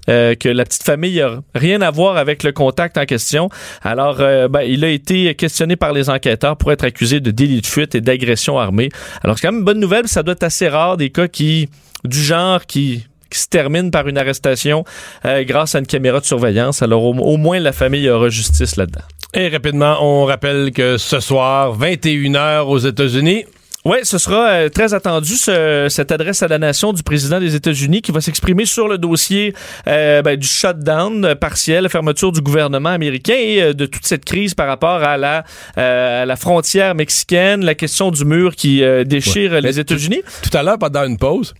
euh, 0.09 0.35
que 0.35 0.49
la 0.49 0.63
petite 0.63 0.84
famille 0.84 1.21
a 1.21 1.41
rien 1.55 1.81
à 1.81 1.91
voir 1.91 2.17
avec 2.17 2.43
le 2.43 2.51
contact 2.51 2.97
en 2.97 3.05
question. 3.05 3.49
Alors, 3.81 4.17
euh, 4.19 4.47
ben, 4.47 4.61
il 4.61 4.84
a 4.84 4.89
été 4.89 5.35
questionné 5.35 5.75
par 5.75 5.93
les 5.93 6.09
enquêteurs 6.09 6.57
pour 6.57 6.71
être 6.71 6.84
accusé 6.84 7.19
de 7.19 7.31
délit 7.31 7.61
de 7.61 7.65
fuite 7.65 7.95
et 7.95 8.01
d'agression 8.01 8.57
armée. 8.57 8.89
Alors, 9.23 9.38
c'est 9.38 9.47
quand 9.47 9.51
même 9.51 9.59
une 9.59 9.65
bonne 9.65 9.79
nouvelle. 9.79 10.07
Ça 10.07 10.23
doit 10.23 10.34
être 10.34 10.43
assez 10.43 10.67
rare 10.67 10.97
des 10.97 11.09
cas 11.09 11.27
qui 11.27 11.69
du 12.03 12.21
genre 12.21 12.65
qui 12.65 13.05
qui 13.29 13.39
se 13.39 13.47
termine 13.47 13.91
par 13.91 14.07
une 14.07 14.17
arrestation 14.17 14.85
euh, 15.25 15.43
grâce 15.43 15.75
à 15.75 15.79
une 15.79 15.88
caméra 15.88 16.21
de 16.21 16.25
surveillance. 16.25 16.81
Alors 16.81 17.03
au, 17.03 17.13
au 17.13 17.35
moins 17.35 17.59
la 17.59 17.73
famille 17.73 18.09
aura 18.09 18.29
justice 18.29 18.77
là-dedans. 18.77 19.01
Et 19.34 19.49
rapidement, 19.49 19.97
on 20.01 20.23
rappelle 20.23 20.71
que 20.71 20.97
ce 20.97 21.19
soir, 21.19 21.77
21h 21.77 22.61
aux 22.61 22.77
États-Unis. 22.77 23.43
Oui, 23.89 23.99
ce 24.03 24.18
sera 24.18 24.49
euh, 24.49 24.69
très 24.69 24.93
attendu, 24.93 25.35
ce- 25.38 25.88
cette 25.89 26.11
adresse 26.11 26.43
à 26.43 26.49
la 26.49 26.57
nation 26.57 26.91
du 26.91 27.03
président 27.03 27.39
des 27.39 27.55
États-Unis 27.55 28.01
qui 28.01 28.11
va 28.11 28.19
s'exprimer 28.19 28.65
sur 28.65 28.89
le 28.89 28.97
dossier 28.97 29.53
euh, 29.88 30.22
ben, 30.22 30.35
du 30.38 30.45
shutdown 30.45 31.35
partiel, 31.35 31.84
la 31.84 31.89
fermeture 31.89 32.34
du 32.34 32.41
gouvernement 32.41 32.89
américain 32.89 33.35
et 33.38 33.61
euh, 33.61 33.73
de 33.73 33.85
toute 33.85 34.05
cette 34.05 34.26
crise 34.26 34.53
par 34.53 34.68
rapport 34.68 35.01
à 35.03 35.15
la, 35.15 35.45
à 35.77 36.26
la 36.26 36.35
frontière 36.35 36.95
mexicaine, 36.95 37.64
la 37.64 37.76
question 37.76 38.11
du 38.11 38.26
mur 38.26 38.55
qui 38.55 38.84
déchire 39.05 39.53
Ouais. 39.53 39.61
les 39.61 39.80
États-Unis. 39.80 40.22
Tout 40.43 40.57
à 40.57 40.64
l'heure, 40.64 40.77
pendant 40.80 41.05
une 41.05 41.18
pause, 41.18 41.53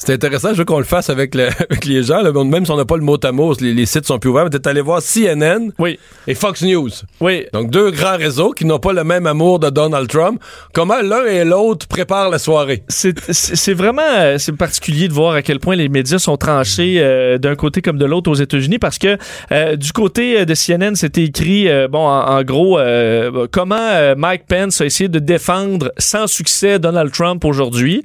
c'était 0.00 0.14
intéressant, 0.14 0.52
je 0.54 0.58
veux 0.58 0.64
qu'on 0.64 0.78
le 0.78 0.84
fasse 0.84 1.10
avec, 1.10 1.34
le- 1.34 1.48
avec 1.70 1.84
les 1.84 2.02
gens. 2.02 2.22
là. 2.22 2.32
Même 2.32 2.64
si 2.64 2.70
on 2.70 2.76
n'a 2.78 2.86
pas 2.86 2.96
le 2.96 3.02
mot 3.02 3.18
à 3.22 3.32
mot, 3.32 3.52
les, 3.60 3.74
les 3.74 3.84
sites 3.84 4.06
sont 4.06 4.18
plus 4.18 4.30
ouverts, 4.30 4.44
mais 4.44 4.50
t'es 4.50 4.66
allé 4.66 4.80
voir 4.80 5.02
CNN 5.02 5.72
Oui, 5.78 5.98
et 6.26 6.34
Fox 6.34 6.62
News. 6.62 6.88
oui. 7.20 7.44
Donc, 7.52 7.70
deux 7.70 7.90
grands 7.90 8.16
réseaux 8.16 8.52
qui 8.52 8.64
n'ont 8.64 8.78
pas 8.78 8.94
le 8.94 9.04
même 9.04 9.26
amour 9.26 9.58
de 9.58 9.68
Donald 9.68 10.08
Trump. 10.08 10.40
Comment 10.72 11.02
l'un 11.02 11.26
et 11.26 11.44
l'autre 11.44 11.86
préparent 11.86 12.30
la 12.30 12.38
soirée? 12.38 12.82
C'est 12.88 13.18
c'est- 13.30 13.56
c'est 13.56 13.74
vraiment 13.74 14.00
euh, 14.18 14.38
c'est 14.38 14.56
particulier 14.56 15.06
de 15.08 15.12
voir 15.12 15.34
à 15.34 15.42
quel 15.42 15.60
point 15.60 15.76
les 15.76 15.90
médias 15.90 16.18
sont 16.18 16.38
tranchés 16.38 16.94
euh, 17.00 17.36
d'un 17.36 17.54
côté 17.54 17.82
comme 17.82 17.98
de 17.98 18.06
l'autre 18.06 18.30
aux 18.30 18.34
États-Unis 18.34 18.78
parce 18.78 18.96
que 18.98 19.18
euh, 19.52 19.76
du 19.76 19.92
côté 19.92 20.46
de 20.46 20.54
CNN 20.54 20.94
c'était 20.94 21.24
écrit 21.24 21.68
bon 21.90 22.06
en, 22.06 22.38
en 22.38 22.42
gros 22.42 22.78
comment 23.52 24.14
Mike 24.16 24.44
Pence 24.48 24.80
a 24.80 24.86
essayé 24.86 25.08
de 25.08 25.18
défendre 25.18 25.92
sans 25.98 26.26
succès 26.26 26.78
Donald 26.78 27.12
Trump 27.12 27.44
aujourd'hui 27.44 28.02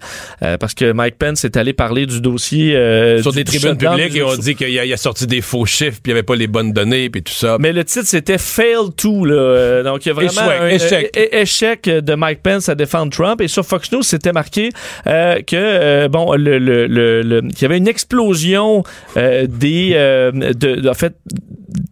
parce 0.59 0.73
que 0.73 0.91
Mike 0.91 1.15
Pence 1.17 1.45
est 1.45 1.55
allé 1.55 1.71
parler 1.71 1.84
parlé 1.85 2.05
du 2.05 2.19
dossier 2.21 2.75
euh, 2.75 3.21
Sur 3.21 3.31
du- 3.31 3.37
des 3.37 3.43
tribunes 3.43 3.77
publiques, 3.77 4.15
et 4.15 4.23
on 4.23 4.35
dit 4.35 4.55
qu'il 4.55 4.77
a, 4.79 4.81
a 4.93 4.97
sorti 4.97 5.27
des 5.27 5.41
faux 5.41 5.65
chiffres, 5.65 5.99
puis 6.01 6.11
il 6.11 6.13
n'y 6.13 6.19
avait 6.19 6.23
pas 6.23 6.35
les 6.35 6.47
bonnes 6.47 6.73
données, 6.73 7.09
puis 7.09 7.21
tout 7.23 7.33
ça. 7.33 7.57
Mais 7.59 7.73
le 7.73 7.83
titre, 7.83 8.05
c'était 8.07 8.37
Fail 8.37 8.91
to. 8.97 9.25
Là. 9.25 9.35
Euh, 9.35 9.83
Donc, 9.83 10.05
il 10.05 10.09
y 10.09 10.11
a 10.11 10.15
vraiment 10.15 10.31
Échec, 10.31 10.61
un 10.61 10.67
échec. 10.67 11.17
é- 11.17 11.41
échec 11.41 11.81
de 11.89 12.15
Mike 12.15 12.41
Pence 12.41 12.69
à 12.69 12.75
défendre 12.75 13.11
Trump. 13.11 13.39
Et 13.41 13.47
sur 13.47 13.65
Fox 13.65 13.91
News, 13.91 14.01
c'était 14.03 14.31
marqué 14.33 14.69
euh, 15.07 15.35
que, 15.41 15.55
euh, 15.55 16.07
bon, 16.07 16.33
le, 16.33 16.57
le, 16.59 16.87
le, 16.87 17.21
le- 17.21 17.41
qu'il 17.41 17.61
y 17.61 17.65
avait 17.65 17.77
une 17.77 17.87
explosion 17.87 18.83
euh, 19.17 19.45
des, 19.47 19.91
euh, 19.93 20.31
de, 20.31 20.75
de- 20.81 20.89
en 20.89 20.93
fait, 20.93 21.13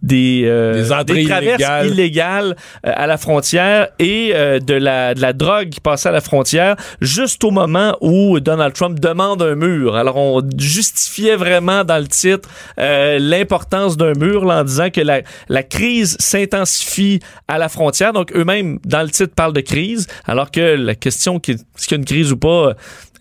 des, 0.01 0.43
euh, 0.45 1.03
Des 1.03 1.25
traverses 1.25 1.59
illégales. 1.59 1.87
illégales, 1.87 2.55
euh, 2.85 2.91
à 2.95 3.07
la 3.07 3.17
frontière 3.17 3.89
et 3.99 4.31
euh, 4.33 4.59
de, 4.59 4.73
la, 4.73 5.13
de 5.13 5.21
la 5.21 5.33
drogue 5.33 5.69
qui 5.69 5.79
passait 5.79 6.09
à 6.09 6.11
la 6.11 6.21
frontière 6.21 6.75
juste 7.01 7.43
au 7.43 7.51
moment 7.51 7.97
où 8.01 8.39
Donald 8.39 8.73
Trump 8.73 8.99
demande 8.99 9.41
un 9.41 9.55
mur. 9.55 9.95
Alors, 9.95 10.17
on 10.17 10.41
justifiait 10.57 11.35
vraiment 11.35 11.83
dans 11.83 11.99
le 11.99 12.07
titre 12.07 12.49
euh, 12.79 13.19
l'importance 13.19 13.97
d'un 13.97 14.13
mur 14.13 14.45
là, 14.45 14.61
en 14.61 14.63
disant 14.63 14.89
que 14.89 15.01
la, 15.01 15.21
la 15.49 15.63
crise 15.63 16.15
s'intensifie 16.19 17.19
à 17.47 17.57
la 17.57 17.69
frontière. 17.69 18.13
Donc, 18.13 18.31
eux-mêmes, 18.35 18.79
dans 18.85 19.01
le 19.03 19.09
titre, 19.09 19.33
parlent 19.35 19.53
de 19.53 19.61
crise, 19.61 20.07
alors 20.25 20.51
que 20.51 20.59
la 20.61 20.95
question, 20.95 21.39
est-ce 21.47 21.87
qu'il 21.87 21.91
y 21.91 21.93
a 21.93 21.97
une 21.97 22.05
crise 22.05 22.31
ou 22.31 22.37
pas, 22.37 22.73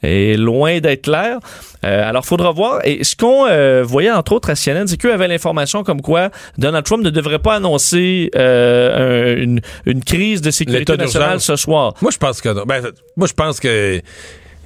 est 0.03 0.37
loin 0.37 0.81
d'être 0.81 1.03
claire. 1.03 1.39
Euh, 1.85 2.09
alors, 2.09 2.25
faudra 2.25 2.51
voir. 2.53 2.81
Et 2.85 3.03
ce 3.05 3.17
qu'on 3.17 3.47
euh, 3.49 3.83
voyait, 3.85 4.11
entre 4.11 4.33
autres, 4.33 4.51
à 4.51 4.55
CNN, 4.55 4.87
c'est 4.87 4.97
qu'eux 4.97 5.13
avaient 5.13 5.29
l'information 5.29 5.83
comme 5.85 6.01
quoi 6.01 6.31
Donald 6.59 6.85
Trump 6.85 7.03
ne 7.05 7.11
devrait 7.11 7.39
pas 7.41 7.55
annoncer 7.57 8.31
euh, 8.37 9.35
un- 9.35 9.43
une, 9.43 9.61
une 9.87 10.05
crise 10.05 10.41
de 10.43 10.51
sécurité 10.51 10.93
nationale 11.07 11.41
ce 11.41 11.57
soir. 11.57 11.95
Moi, 12.03 12.11
je 12.13 12.19
pense 12.19 12.41
que. 12.41 12.65
Ben, 12.67 12.83
moi, 13.17 13.27
je 13.27 13.33
pense 13.35 13.59
que. 13.61 14.01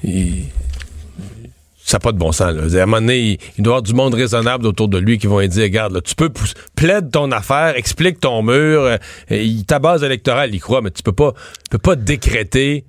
il- 0.05 0.45
ça 1.85 1.97
n'a 1.97 2.01
pas 2.01 2.11
de 2.11 2.19
bon 2.19 2.33
sens. 2.33 2.53
Là. 2.53 2.81
À 2.81 2.83
un 2.83 2.87
moment 2.87 3.01
donné, 3.01 3.19
il, 3.19 3.39
il 3.59 3.63
doit 3.63 3.71
y 3.71 3.75
avoir 3.75 3.83
du 3.83 3.95
monde 3.95 4.15
raisonnable 4.15 4.67
autour 4.67 4.89
de 4.89 4.99
lui 4.99 5.19
qui 5.19 5.29
vont 5.29 5.39
lui 5.39 5.49
dire 5.49 5.63
Regarde, 5.63 5.93
là, 5.93 6.01
tu 6.01 6.17
peux 6.17 6.31
plaide 6.75 7.13
ton 7.13 7.31
affaire, 7.31 7.75
explique 7.77 8.19
ton 8.19 8.43
mur. 8.43 8.81
euh, 8.83 8.97
et 9.31 9.49
ta 9.65 9.79
base 9.79 10.03
électorale, 10.03 10.51
il 10.53 10.61
croit, 10.61 10.83
mais 10.83 10.91
tu 10.91 11.05
peux 11.05 11.13
pas, 11.13 11.33
tu 11.33 11.71
peux 11.71 11.79
pas 11.79 11.95
décréter 11.95 12.85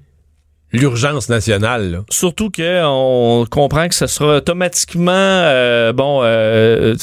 l'urgence 0.71 1.29
nationale. 1.29 1.91
là. 1.91 1.99
Surtout 2.09 2.49
qu'on 2.49 3.45
comprend 3.49 3.87
que 3.87 3.95
ce 3.95 4.07
sera 4.07 4.37
automatiquement 4.37 5.11
euh, 5.13 5.93
bon 5.93 6.21
euh, 6.23 6.95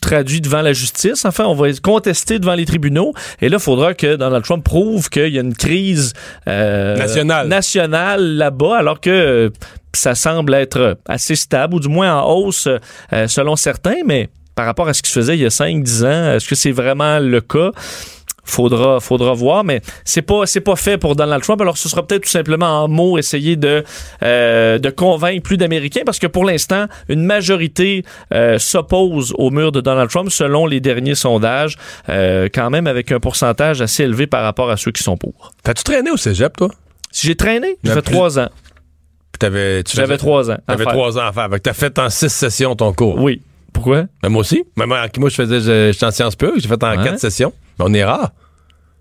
traduit 0.00 0.40
devant 0.40 0.62
la 0.62 0.72
justice. 0.72 1.24
Enfin, 1.24 1.44
on 1.44 1.54
va 1.54 1.68
être 1.68 1.80
contesté 1.80 2.38
devant 2.38 2.54
les 2.54 2.66
tribunaux. 2.66 3.12
Et 3.40 3.48
là, 3.48 3.56
il 3.58 3.62
faudra 3.62 3.94
que 3.94 4.16
Donald 4.16 4.44
Trump 4.44 4.64
prouve 4.64 5.08
qu'il 5.08 5.28
y 5.28 5.38
a 5.38 5.42
une 5.42 5.54
crise 5.54 6.12
euh, 6.48 6.96
Nationale. 6.96 7.48
nationale 7.48 8.36
là-bas, 8.36 8.78
alors 8.78 9.00
que 9.00 9.10
euh, 9.10 9.50
ça 9.94 10.14
semble 10.14 10.54
être 10.54 10.98
assez 11.06 11.36
stable, 11.36 11.74
ou 11.74 11.80
du 11.80 11.88
moins 11.88 12.20
en 12.20 12.32
hausse 12.34 12.68
euh, 13.12 13.28
selon 13.28 13.56
certains, 13.56 14.02
mais 14.04 14.28
par 14.54 14.66
rapport 14.66 14.88
à 14.88 14.94
ce 14.94 15.02
qui 15.02 15.10
se 15.10 15.18
faisait 15.18 15.36
il 15.36 15.42
y 15.42 15.46
a 15.46 15.48
5-10 15.48 16.04
ans, 16.04 16.34
est-ce 16.34 16.48
que 16.48 16.54
c'est 16.54 16.72
vraiment 16.72 17.18
le 17.18 17.40
cas? 17.40 17.70
Faudra, 18.48 19.00
faudra 19.00 19.32
voir, 19.34 19.64
mais 19.64 19.80
c'est 20.04 20.22
pas, 20.22 20.46
c'est 20.46 20.60
pas 20.60 20.76
fait 20.76 20.98
pour 20.98 21.16
Donald 21.16 21.42
Trump. 21.42 21.60
Alors, 21.60 21.76
ce 21.76 21.88
sera 21.88 22.06
peut-être 22.06 22.22
tout 22.22 22.30
simplement 22.30 22.84
en 22.84 22.88
mots 22.88 23.18
essayer 23.18 23.56
de, 23.56 23.82
euh, 24.22 24.78
de 24.78 24.90
convaincre 24.90 25.42
plus 25.42 25.56
d'Américains, 25.56 26.02
parce 26.06 26.20
que 26.20 26.28
pour 26.28 26.44
l'instant, 26.44 26.86
une 27.08 27.24
majorité 27.24 28.04
euh, 28.32 28.58
s'oppose 28.58 29.34
au 29.36 29.50
mur 29.50 29.72
de 29.72 29.80
Donald 29.80 30.08
Trump, 30.08 30.30
selon 30.30 30.66
les 30.66 30.78
derniers 30.78 31.16
sondages, 31.16 31.76
euh, 32.08 32.48
quand 32.54 32.70
même 32.70 32.86
avec 32.86 33.10
un 33.10 33.18
pourcentage 33.18 33.82
assez 33.82 34.04
élevé 34.04 34.28
par 34.28 34.44
rapport 34.44 34.70
à 34.70 34.76
ceux 34.76 34.92
qui 34.92 35.02
sont 35.02 35.16
pour. 35.16 35.52
T'as-tu 35.64 35.82
traîné 35.82 36.10
au 36.12 36.16
cégep, 36.16 36.56
toi? 36.56 36.68
Si 37.10 37.26
j'ai 37.26 37.34
traîné, 37.34 37.76
j'ai 37.82 37.92
fait 37.92 38.02
trois 38.02 38.38
ans. 38.38 38.48
Tu 39.40 39.46
J'avais 39.94 40.16
trois 40.18 40.50
ans. 40.50 40.58
T'avais 40.66 40.84
trois 40.84 41.18
ans 41.18 41.26
à 41.26 41.32
faire. 41.32 41.48
T'as 41.60 41.72
fait 41.72 41.98
en 41.98 42.10
six 42.10 42.28
sessions 42.28 42.76
ton 42.76 42.92
cours. 42.92 43.18
Oui. 43.18 43.42
Pourquoi? 43.72 44.04
Ben, 44.22 44.28
moi 44.28 44.40
aussi. 44.40 44.62
Ben, 44.76 44.86
moi, 44.86 45.04
moi, 45.18 45.28
je 45.28 45.34
faisais, 45.34 45.92
j'étais 45.92 46.06
en 46.06 46.10
sciences 46.10 46.36
pures, 46.36 46.54
j'ai 46.56 46.68
fait 46.68 46.82
en 46.82 47.02
quatre 47.02 47.18
sessions. 47.18 47.52
Ben, 47.78 47.86
on 47.88 47.94
est 47.94 48.04
rare. 48.04 48.32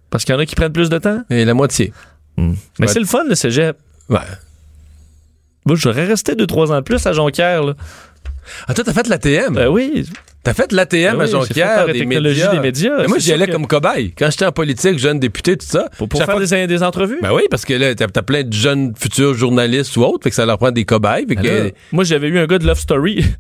Parce 0.10 0.24
qu'il 0.26 0.34
y 0.34 0.38
en 0.38 0.40
a 0.40 0.46
qui 0.46 0.56
prennent 0.56 0.72
plus 0.74 0.90
de 0.90 0.98
temps? 0.98 1.24
Et 1.30 1.46
la 1.46 1.54
moitié. 1.54 1.94
Mais 2.38 2.54
Ouais. 2.80 2.88
c'est 2.88 3.00
le 3.00 3.06
fun, 3.06 3.24
le 3.28 3.36
cégep. 3.36 3.78
Ouais. 4.10 4.20
Moi, 5.66 5.76
j'aurais 5.76 6.06
resté 6.06 6.36
deux, 6.36 6.46
trois 6.48 6.72
ans 6.72 6.76
de 6.76 6.82
plus 6.82 7.06
à 7.08 7.14
Jonquière. 7.14 7.64
Là. 7.64 7.74
Ah, 8.68 8.74
toi, 8.74 8.84
t'as 8.84 8.94
fait 8.94 9.08
l'ATM? 9.08 9.56
Ben 9.56 9.68
oui. 9.68 10.08
T'as 10.46 10.54
fait 10.54 10.72
l'ATM 10.72 11.20
à 11.20 11.26
Jonquière, 11.26 11.88
des 11.88 11.94
technologie 11.94 12.42
médias. 12.42 12.52
des 12.54 12.60
médias, 12.60 12.98
Mais 13.00 13.08
moi, 13.08 13.18
j'y 13.18 13.34
allais 13.34 13.48
que- 13.48 13.52
comme 13.52 13.66
cobaye. 13.66 14.14
Quand 14.18 14.30
j'étais 14.30 14.46
en 14.46 14.52
politique, 14.52 15.00
jeune 15.00 15.20
député, 15.20 15.58
tout 15.58 15.66
ça. 15.68 15.90
Pour, 15.98 16.08
pour 16.08 16.24
faire 16.24 16.36
fois- 16.38 16.46
des, 16.46 16.68
des 16.68 16.84
entrevues? 16.84 17.18
Ben 17.22 17.32
oui, 17.34 17.42
parce 17.50 17.66
que 17.66 17.74
là, 17.74 17.96
t'as, 17.96 18.08
plein 18.22 18.44
de 18.44 18.54
jeunes 18.54 18.94
futurs 18.98 19.34
journalistes 19.34 19.98
ou 19.98 20.04
autres, 20.04 20.24
fait 20.24 20.30
que 20.30 20.36
ça 20.36 20.46
leur 20.46 20.60
prend 20.60 20.72
des 20.72 20.86
cobayes. 20.86 21.26
Fait 21.28 21.36
que, 21.36 21.42
Ben 21.42 21.72
moi, 21.92 22.04
j'avais 22.04 22.28
eu 22.28 22.38
un 22.38 22.46
gars 22.46 22.60
de 22.60 22.68
Love 22.68 22.80
Story. 22.80 23.26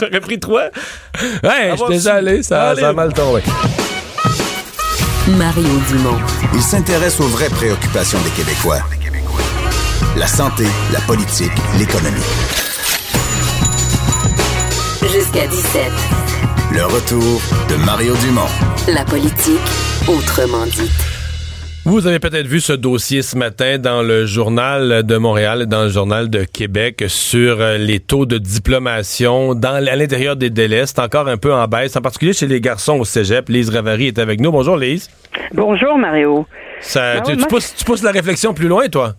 J'aurais 0.00 0.20
pris 0.20 0.38
trois. 0.38 0.64
ouais, 1.42 1.74
je 1.76 1.88
déjà 1.88 2.14
allé, 2.16 2.42
ça, 2.42 2.74
ça 2.76 2.90
a 2.90 2.92
mal 2.92 3.12
tombé. 3.12 3.40
Mario 5.38 5.64
Dumont. 5.88 6.18
Il 6.54 6.62
s'intéresse 6.62 7.18
aux 7.20 7.26
vraies 7.28 7.50
préoccupations 7.50 8.18
des 8.20 8.30
Québécois. 8.30 8.80
La 10.16 10.26
santé, 10.26 10.64
la 10.92 11.00
politique, 11.00 11.52
l'économie. 11.78 12.22
Jusqu'à 15.18 15.48
17. 15.48 15.82
Le 16.76 16.84
retour 16.84 17.40
de 17.68 17.84
Mario 17.84 18.14
Dumont. 18.24 18.46
La 18.86 19.04
politique, 19.04 19.58
autrement 20.06 20.64
dit. 20.66 20.88
Vous 21.84 22.06
avez 22.06 22.20
peut-être 22.20 22.46
vu 22.46 22.60
ce 22.60 22.72
dossier 22.72 23.22
ce 23.22 23.36
matin 23.36 23.78
dans 23.78 24.02
le 24.02 24.26
journal 24.26 25.02
de 25.02 25.16
Montréal 25.16 25.62
et 25.62 25.66
dans 25.66 25.82
le 25.82 25.88
journal 25.88 26.30
de 26.30 26.44
Québec 26.44 27.02
sur 27.08 27.60
euh, 27.60 27.78
les 27.78 27.98
taux 27.98 28.26
de 28.26 28.38
diplomation 28.38 29.56
dans, 29.56 29.74
à 29.74 29.96
l'intérieur 29.96 30.36
des 30.36 30.50
délais. 30.50 30.86
C'est 30.86 31.00
encore 31.00 31.26
un 31.26 31.36
peu 31.36 31.52
en 31.52 31.66
baisse, 31.66 31.96
en 31.96 32.00
particulier 32.00 32.32
chez 32.32 32.46
les 32.46 32.60
garçons 32.60 33.00
au 33.00 33.04
cégep. 33.04 33.48
Lise 33.48 33.70
Ravary 33.70 34.06
est 34.06 34.20
avec 34.20 34.38
nous. 34.40 34.52
Bonjour 34.52 34.76
Lise. 34.76 35.10
Bonjour 35.52 35.98
Mario. 35.98 36.46
Ça, 36.80 37.14
Ah 37.16 37.20
tu, 37.22 37.30
ouais, 37.30 37.36
tu 37.36 37.40
moi- 37.40 37.48
pousses, 37.48 37.74
tu 37.76 37.84
pousses 37.84 38.02
la 38.04 38.12
réflexion 38.12 38.54
plus 38.54 38.68
loin, 38.68 38.86
toi? 38.88 39.14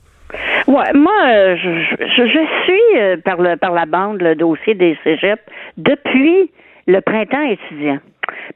Ouais, 0.70 0.94
moi, 0.94 1.12
euh, 1.26 1.56
je, 1.58 1.80
je, 2.06 2.28
je 2.28 2.64
suis 2.64 3.00
euh, 3.00 3.18
par 3.26 3.42
le 3.42 3.58
par 3.58 3.72
la 3.72 3.88
bande 3.88 4.22
le 4.22 4.36
dossier 4.36 4.76
des 4.76 4.96
cégeps 5.04 5.42
depuis 5.78 6.52
le 6.86 7.02
printemps 7.02 7.42
étudiant, 7.42 7.98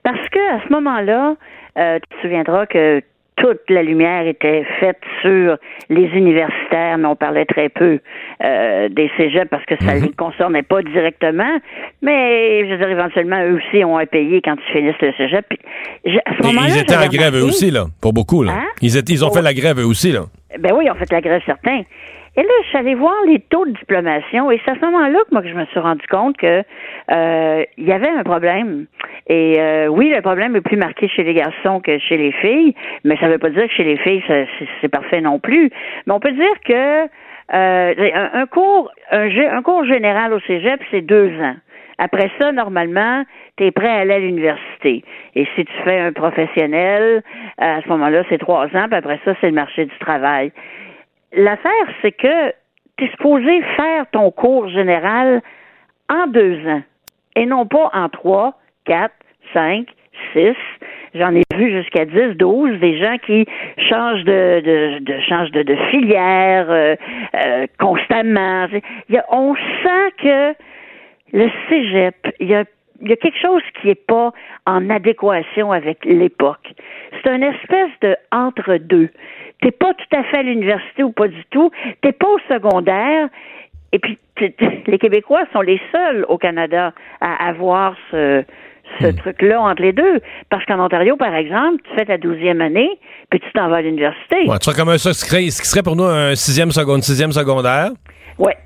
parce 0.04 0.30
que 0.30 0.38
à 0.56 0.62
ce 0.64 0.72
moment-là, 0.74 1.36
euh, 1.80 1.98
tu 1.98 2.16
te 2.16 2.22
souviendras 2.22 2.68
que 2.68 3.02
toute 3.36 3.62
la 3.70 3.84
lumière 3.84 4.26
était 4.28 4.64
faite 4.80 5.00
sur 5.22 5.58
les 5.90 6.06
universitaires, 6.06 6.98
mais 6.98 7.08
on 7.08 7.16
parlait 7.16 7.46
très 7.46 7.70
peu 7.70 8.00
euh, 8.44 8.90
des 8.90 9.10
cégeps 9.18 9.50
parce 9.50 9.66
que 9.66 9.76
ça 9.84 9.96
ne 9.96 10.02
les 10.02 10.12
concernait 10.14 10.64
pas 10.64 10.82
directement. 10.82 11.60
Mais 12.02 12.66
je 12.66 12.72
veux 12.72 12.78
dire, 12.78 12.90
éventuellement, 12.90 13.42
eux 13.44 13.56
aussi 13.56 13.84
ont 13.84 13.98
à 13.98 14.06
payer 14.06 14.42
quand 14.42 14.56
ils 14.68 14.72
finissent 14.72 15.02
le 15.02 15.14
cégep. 15.14 15.46
Puis, 15.50 15.60
je- 16.06 16.18
à 16.26 16.32
ce 16.34 16.38
Ils, 16.40 16.46
moment-là, 16.48 16.68
ils 16.76 16.82
étaient 16.82 16.96
en 16.98 17.08
grève 17.08 17.36
eux 17.36 17.44
aussi, 17.44 17.72
là. 17.72 17.86
Pour 18.02 18.14
beaucoup, 18.14 18.44
là. 18.44 18.54
Hein? 18.54 18.68
Ils, 18.82 18.98
étaient, 18.98 19.14
ils 19.14 19.24
ont 19.26 19.30
Oh. 19.32 19.34
fait 19.36 19.42
la 19.42 19.54
grève 19.54 19.80
eux 19.80 19.86
aussi, 19.86 20.12
là. 20.12 20.22
Ben 20.60 20.72
oui, 20.76 20.88
on 20.92 20.96
fait 20.96 21.12
la 21.12 21.22
grève 21.22 21.42
certain. 21.46 21.82
Et 22.36 22.42
là, 22.42 22.50
je 22.64 22.68
suis 22.70 22.78
allée 22.78 22.96
voir 22.96 23.14
les 23.28 23.40
taux 23.40 23.66
de 23.66 23.72
diplomation 23.72 24.50
et 24.50 24.60
c'est 24.66 24.72
à 24.72 24.76
ce 24.76 24.82
moment-là 24.82 25.20
que 25.20 25.34
moi 25.34 25.44
que 25.44 25.50
je 25.50 25.54
me 25.54 25.66
suis 25.66 25.80
rendu 25.80 26.06
compte 26.08 26.36
que 26.38 26.64
euh, 27.12 27.64
il 27.78 27.88
y 27.88 27.92
avait 27.92 28.10
un 28.10 28.24
problème. 28.24 28.88
Et 29.28 29.60
euh, 29.60 29.88
oui, 29.88 30.10
le 30.10 30.22
problème 30.22 30.56
est 30.56 30.62
plus 30.62 30.78
marqué 30.78 31.08
chez 31.08 31.24
les 31.24 31.36
garçons 31.36 31.80
que 31.80 32.00
chez 32.00 32.18
les 32.18 32.32
filles, 32.32 32.74
mais 33.04 33.18
ça 33.18 33.28
ne 33.28 33.34
veut 33.34 33.38
pas 33.38 33.52
dire 33.52 33.68
que 33.68 33.74
chez 33.74 33.84
les 33.84 33.98
filles 33.98 34.24
c'est 34.82 34.90
parfait 34.90 35.22
non 35.22 35.40
plus. 35.40 35.70
Mais 36.08 36.14
on 36.14 36.20
peut 36.20 36.32
dire 36.32 36.60
que 36.66 37.04
euh, 37.54 38.30
un, 38.34 38.46
cours 38.48 38.92
un, 39.12 39.30
un 39.30 39.62
cours 39.62 39.86
général 39.86 40.34
au 40.34 40.40
cégep 40.42 40.82
c'est 40.90 41.02
deux 41.02 41.30
ans. 41.40 41.56
Après 42.00 42.32
ça, 42.40 42.52
normalement, 42.52 43.24
tu 43.58 43.66
es 43.66 43.72
prêt 43.72 43.88
à 43.88 44.00
aller 44.00 44.14
à 44.16 44.20
l'université. 44.20 45.04
Et 45.36 45.48
si 45.56 45.64
tu 45.64 45.74
fais 45.84 46.00
un 46.00 46.12
professionnel, 46.12 47.22
à 47.60 47.82
ce 47.82 47.88
moment-là, 47.90 48.24
c'est 48.30 48.40
trois 48.40 48.66
ans, 48.66 48.88
puis 48.88 48.96
après 48.96 49.20
ça, 49.24 49.36
c'est 49.40 49.48
le 49.48 49.54
marché 49.54 49.86
du 49.86 49.98
travail. 50.00 50.52
L'affaire, 51.34 51.88
c'est 52.02 52.12
que 52.12 52.52
tu 52.98 53.06
es 53.06 53.10
supposé 53.10 53.62
faire 53.76 54.06
ton 54.12 54.32
cours 54.32 54.70
général 54.70 55.42
en 56.10 56.28
deux 56.28 56.60
ans 56.68 56.84
et 57.36 57.46
non 57.46 57.66
pas 57.66 57.90
en 57.94 58.10
trois, 58.10 58.54
quatre, 58.86 59.16
cinq, 59.54 59.88
six. 60.34 60.56
J'en 61.16 61.36
ai 61.36 61.44
vu 61.56 61.72
jusqu'à 61.72 62.06
10, 62.06 62.38
12, 62.38 62.80
des 62.80 62.98
gens 62.98 63.18
qui 63.24 63.46
changent 63.78 64.24
de, 64.24 64.62
de, 64.62 65.00
de 65.00 65.20
changent 65.22 65.52
de, 65.52 65.76
filière 65.92 66.66
euh, 66.70 66.96
euh, 67.36 67.68
constamment. 67.80 68.68
On 69.30 69.56
sent 69.56 70.12
que 70.18 70.54
le 71.34 71.50
cégep, 71.70 72.16
il 72.40 72.50
y 72.50 72.56
a, 72.56 72.64
il 73.02 73.10
y 73.10 73.14
a 73.14 73.16
quelque 73.16 73.40
chose 73.40 73.62
qui 73.80 73.88
n'est 73.88 73.96
pas 73.96 74.32
en 74.66 74.90
adéquation 74.90 75.72
avec 75.72 76.04
l'époque. 76.06 76.74
C'est 77.24 77.36
une 77.36 77.44
espèce 77.44 77.92
de 78.02 78.16
entre-deux. 78.32 79.10
T'es 79.64 79.72
pas 79.72 79.94
tout 79.94 80.16
à 80.18 80.24
fait 80.26 80.38
à 80.40 80.44
l'université 80.44 81.04
ou 81.04 81.12
pas 81.12 81.28
du 81.28 81.44
tout. 81.50 81.72
T'es 82.02 82.12
pas 82.12 82.28
au 82.28 82.40
secondaire. 82.54 83.30
Et 83.94 84.00
puis, 84.00 84.18
les 84.88 84.98
Québécois 85.00 85.44
sont 85.54 85.62
les 85.62 85.80
seuls 85.92 86.26
au 86.28 86.38
Canada 86.38 86.94
à 87.22 87.48
avoir 87.48 87.96
ce, 88.12 88.44
ce 89.00 89.08
truc-là 89.08 89.62
entre 89.62 89.82
les 89.82 89.94
deux. 89.94 90.20
Parce 90.50 90.66
qu'en 90.66 90.84
Ontario, 90.84 91.16
par 91.16 91.34
exemple, 91.34 91.82
tu 91.90 91.96
fais 91.96 92.06
ta 92.06 92.18
douzième 92.18 92.60
année, 92.62 92.90
puis 93.30 93.40
tu 93.40 93.52
t'en 93.54 93.70
vas 93.70 93.78
à 93.78 93.82
l'université. 93.82 94.48
Ouais, 94.48 94.60
tu 94.60 94.66
serais 94.66 94.76
comme 94.76 94.90
un, 94.90 94.98
ce, 94.98 95.10
qui 95.10 95.52
serait 95.52 95.84
pour 95.84 95.96
nous 95.96 96.04
un 96.04 96.36
sixième, 96.36 96.72
seconde, 96.72 97.04
sixième 97.04 97.32
secondaire. 97.32 97.92
Ouais. 98.38 98.58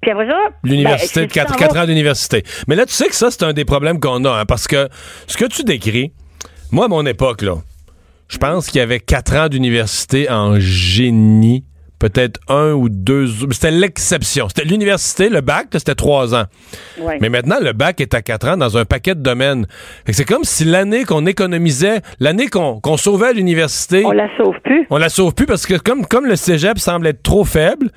Puis 0.00 0.10
après 0.12 0.28
ça. 0.28 0.38
L'université, 0.62 1.20
ben, 1.20 1.26
de 1.26 1.30
si 1.32 1.34
tu 1.34 1.40
4, 1.40 1.56
t'en 1.56 1.74
vas- 1.74 1.82
ans 1.82 1.86
d'université. 1.86 2.42
Mais 2.68 2.76
là, 2.76 2.86
tu 2.86 2.92
sais 2.92 3.08
que 3.08 3.14
ça, 3.14 3.30
c'est 3.30 3.42
un 3.42 3.52
des 3.52 3.64
problèmes 3.64 3.98
qu'on 3.98 4.24
a, 4.24 4.40
hein, 4.40 4.44
parce 4.46 4.68
que 4.68 4.88
ce 5.26 5.36
que 5.36 5.46
tu 5.46 5.64
décris, 5.64 6.12
moi, 6.70 6.84
à 6.84 6.88
mon 6.88 7.04
époque, 7.06 7.42
là, 7.42 7.54
je 8.28 8.38
pense 8.38 8.66
qu'il 8.66 8.78
y 8.78 8.82
avait 8.82 9.00
4 9.00 9.36
ans 9.36 9.48
d'université 9.48 10.30
en 10.30 10.58
génie, 10.58 11.64
peut-être 11.98 12.40
un 12.48 12.72
ou 12.72 12.88
deux. 12.88 13.26
C'était 13.52 13.70
l'exception. 13.70 14.48
C'était 14.48 14.64
l'université, 14.64 15.28
le 15.28 15.40
bac, 15.40 15.68
c'était 15.72 15.94
3 15.94 16.34
ans. 16.34 16.44
Ouais. 17.00 17.18
Mais 17.20 17.28
maintenant, 17.28 17.56
le 17.60 17.72
bac 17.72 18.00
est 18.00 18.14
à 18.14 18.22
4 18.22 18.48
ans 18.48 18.56
dans 18.56 18.76
un 18.76 18.84
paquet 18.84 19.14
de 19.14 19.22
domaines. 19.22 19.66
Fait 20.04 20.12
que 20.12 20.16
C'est 20.16 20.24
comme 20.24 20.44
si 20.44 20.64
l'année 20.64 21.04
qu'on 21.04 21.24
économisait, 21.26 22.00
l'année 22.20 22.48
qu'on 22.48 22.80
qu'on 22.80 22.96
sauvait 22.96 23.28
à 23.28 23.32
l'université. 23.32 24.04
On 24.04 24.10
la 24.12 24.28
sauve 24.36 24.56
plus. 24.64 24.86
On 24.90 24.98
la 24.98 25.08
sauve 25.08 25.34
plus 25.34 25.46
parce 25.46 25.66
que 25.66 25.74
comme, 25.74 26.04
comme 26.06 26.26
le 26.26 26.36
cégep 26.36 26.78
semble 26.78 27.06
être 27.06 27.22
trop 27.22 27.44
faible, 27.44 27.90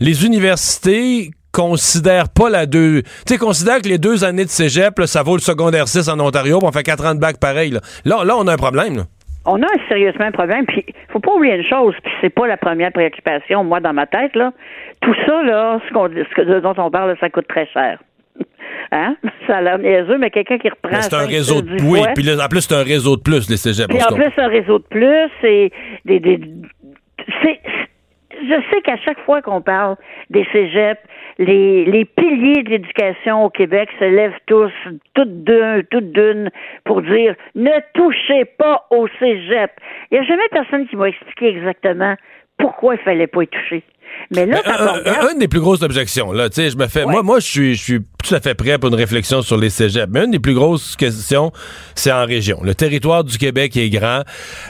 les 0.00 0.24
universités 0.26 1.30
considèrent 1.52 2.28
pas 2.28 2.50
la 2.50 2.66
deux. 2.66 3.02
Tu 3.02 3.10
sais, 3.28 3.38
considèrent 3.38 3.80
que 3.80 3.88
les 3.88 3.96
deux 3.98 4.24
années 4.24 4.44
de 4.44 4.50
cégep, 4.50 4.98
là, 4.98 5.06
ça 5.06 5.22
vaut 5.22 5.36
le 5.36 5.40
secondaire 5.40 5.88
6 5.88 6.08
en 6.10 6.20
Ontario, 6.20 6.58
puis 6.58 6.68
on 6.68 6.72
fait 6.72 6.82
4 6.82 7.06
ans 7.06 7.14
de 7.14 7.20
bac 7.20 7.38
pareil. 7.38 7.70
Là, 7.70 7.80
là, 8.04 8.24
là, 8.24 8.36
on 8.36 8.46
a 8.46 8.52
un 8.52 8.56
problème. 8.58 8.96
là. 8.96 9.04
On 9.46 9.62
a 9.62 9.66
un- 9.66 9.88
sérieusement 9.88 10.24
un 10.26 10.32
problème. 10.32 10.66
Puis, 10.66 10.84
faut 11.10 11.20
pas 11.20 11.32
oublier 11.32 11.54
une 11.56 11.64
chose, 11.64 11.94
puis 12.02 12.12
c'est 12.20 12.30
pas 12.30 12.46
la 12.46 12.56
première 12.56 12.92
préoccupation, 12.92 13.64
moi, 13.64 13.80
dans 13.80 13.92
ma 13.92 14.06
tête, 14.06 14.34
là. 14.34 14.52
Tout 15.00 15.14
ça, 15.26 15.42
là, 15.42 15.80
ce, 15.88 15.92
qu'on, 15.92 16.08
ce 16.08 16.34
que- 16.34 16.60
dont 16.60 16.74
on 16.78 16.90
parle, 16.90 17.16
ça 17.20 17.30
coûte 17.30 17.46
très 17.48 17.66
cher. 17.66 17.98
Hein? 18.92 19.16
Ça 19.46 19.56
a 19.56 19.62
l'air 19.62 19.78
niaiseux, 19.78 20.16
mais 20.18 20.30
quelqu'un 20.30 20.58
qui 20.58 20.68
reprend. 20.68 21.00
C'est 21.00 21.14
un 21.14 21.26
réseau 21.26 21.60
de. 21.60 21.76
Oui, 21.82 22.00
puis 22.14 22.22
là, 22.22 22.44
en 22.44 22.48
plus, 22.48 22.60
c'est 22.60 22.74
un 22.74 22.84
réseau 22.84 23.16
de 23.16 23.22
plus, 23.22 23.48
les 23.50 23.56
cégeps. 23.56 23.88
Puis 23.88 23.98
en 24.02 24.14
plus, 24.14 24.30
un 24.36 24.46
réseau 24.48 24.78
de 24.78 24.84
plus, 24.84 25.28
c'est 25.40 25.70
des, 26.04 26.20
des 26.20 26.40
c'est, 27.42 27.60
je 28.42 28.60
sais 28.70 28.80
qu'à 28.82 28.96
chaque 28.98 29.20
fois 29.24 29.42
qu'on 29.42 29.60
parle 29.60 29.96
des 30.30 30.46
cégeps, 30.52 31.00
les, 31.38 31.84
les 31.84 32.04
piliers 32.04 32.62
de 32.62 32.70
l'éducation 32.70 33.44
au 33.44 33.50
Québec 33.50 33.88
se 33.98 34.04
lèvent 34.04 34.38
tous, 34.46 34.70
toutes 35.14 35.44
d'un, 35.44 35.82
toutes 35.90 36.12
d'une, 36.12 36.50
pour 36.84 37.02
dire 37.02 37.34
ne 37.54 37.70
touchez 37.94 38.44
pas 38.44 38.86
au 38.90 39.06
cégep. 39.18 39.70
Il 40.10 40.18
n'y 40.18 40.24
a 40.24 40.28
jamais 40.28 40.48
personne 40.50 40.86
qui 40.88 40.96
m'a 40.96 41.08
expliqué 41.08 41.48
exactement 41.48 42.14
pourquoi 42.58 42.94
il 42.94 43.00
fallait 43.00 43.26
pas 43.26 43.42
y 43.42 43.48
toucher. 43.48 43.82
Mais 44.30 44.46
là, 44.46 44.56
Mais 44.56 44.62
quand 44.64 44.82
un, 44.82 45.26
un- 45.28 45.32
une 45.32 45.38
des 45.38 45.48
plus 45.48 45.60
grosses 45.60 45.82
objections, 45.82 46.32
là, 46.32 46.48
tu 46.48 46.62
sais, 46.62 46.70
je 46.70 46.76
me 46.78 46.86
fais, 46.86 47.04
moi, 47.04 47.22
moi, 47.22 47.38
je 47.40 47.44
suis, 47.46 47.74
je 47.74 47.82
suis 47.82 48.00
tout 48.26 48.34
à 48.34 48.40
fait 48.40 48.54
prêt 48.54 48.78
pour 48.78 48.88
une 48.88 48.96
réflexion 48.96 49.42
sur 49.42 49.56
les 49.56 49.70
cégeps. 49.70 50.08
Mais 50.10 50.24
une 50.24 50.32
des 50.32 50.40
plus 50.40 50.54
grosses 50.54 50.96
questions, 50.96 51.52
c'est 51.94 52.10
en 52.10 52.26
région. 52.26 52.60
Le 52.62 52.74
territoire 52.74 53.22
du 53.22 53.38
Québec 53.38 53.76
est 53.76 53.88
grand. 53.88 54.22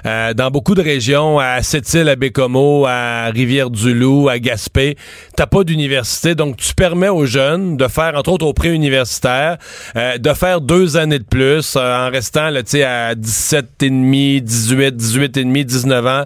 Euh, 0.05 0.35
dans 0.35 0.51
beaucoup 0.51 0.75
de 0.75 0.83
régions, 0.83 1.39
à 1.39 1.63
Sept-Îles, 1.63 2.09
à 2.09 2.17
Bécomo, 2.17 2.85
à 2.87 3.27
Rivière-du-Loup, 3.27 4.29
à 4.29 4.39
Gaspé, 4.39 4.97
t'as 5.37 5.47
pas 5.47 5.65
d'université, 5.65 6.35
donc 6.35 6.57
tu 6.57 6.75
permets 6.75 7.09
aux 7.09 7.25
jeunes 7.25 7.77
de 7.77 7.89
faire, 7.89 8.15
entre 8.17 8.31
autres 8.31 8.47
au 8.47 8.53
pré-universitaire, 8.53 9.57
euh, 9.97 10.19
de 10.19 10.33
faire 10.35 10.61
deux 10.61 10.97
années 10.97 11.19
de 11.19 11.25
plus, 11.25 11.77
euh, 11.77 12.09
en 12.09 12.11
restant, 12.11 12.53
à 12.55 13.15
17 13.15 13.83
et 13.83 13.91
demi, 13.91 14.43
18, 14.43 14.97
18 14.97 15.37
et 15.37 15.45
demi, 15.45 15.65
19 15.65 16.07
ans, 16.07 16.25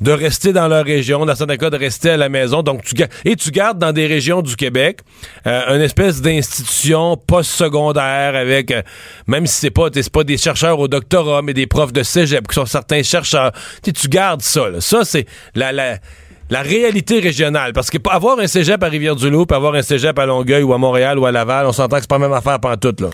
de 0.00 0.10
rester 0.10 0.52
dans 0.52 0.68
leur 0.68 0.84
région, 0.84 1.24
dans 1.24 1.34
certains 1.34 1.56
cas 1.56 1.70
de 1.70 1.76
rester 1.76 2.10
à 2.10 2.16
la 2.16 2.28
maison. 2.28 2.62
Donc 2.62 2.82
tu 2.82 2.94
et 3.24 3.36
tu 3.36 3.50
gardes 3.50 3.78
dans 3.78 3.92
des 3.92 4.06
régions 4.06 4.42
du 4.42 4.56
Québec 4.56 5.00
euh, 5.46 5.74
une 5.74 5.82
espèce 5.82 6.20
d'institution 6.56 7.16
post-secondaire 7.16 8.34
avec 8.34 8.70
euh, 8.70 8.82
même 9.26 9.46
si 9.46 9.60
c'est 9.60 9.70
pas 9.70 9.88
pas 10.12 10.24
des 10.24 10.36
chercheurs 10.36 10.78
au 10.78 10.88
doctorat 10.88 11.42
mais 11.42 11.52
des 11.52 11.66
profs 11.66 11.92
de 11.92 12.02
cégep 12.02 12.46
qui 12.48 12.54
sont 12.54 12.66
certains 12.66 13.02
chercheurs. 13.02 13.52
Tu 13.82 14.08
gardes 14.08 14.42
ça. 14.42 14.68
là. 14.68 14.80
Ça 14.80 15.04
c'est 15.04 15.26
la, 15.54 15.72
la 15.72 15.96
la 16.48 16.62
réalité 16.62 17.18
régionale, 17.18 17.72
parce 17.72 17.90
que 17.90 17.98
avoir 18.08 18.38
un 18.38 18.46
cégep 18.46 18.80
à 18.80 18.86
Rivière-du-Loup, 18.86 19.46
avoir 19.50 19.74
un 19.74 19.82
cégep 19.82 20.16
à 20.16 20.26
Longueuil 20.26 20.62
ou 20.62 20.72
à 20.72 20.78
Montréal 20.78 21.18
ou 21.18 21.26
à 21.26 21.32
Laval, 21.32 21.66
on 21.66 21.72
s'entend 21.72 21.96
que 21.96 22.02
c'est 22.02 22.08
pas 22.08 22.18
la 22.18 22.28
même 22.28 22.36
affaire 22.36 22.60
pantoute, 22.60 23.00
là. 23.00 23.08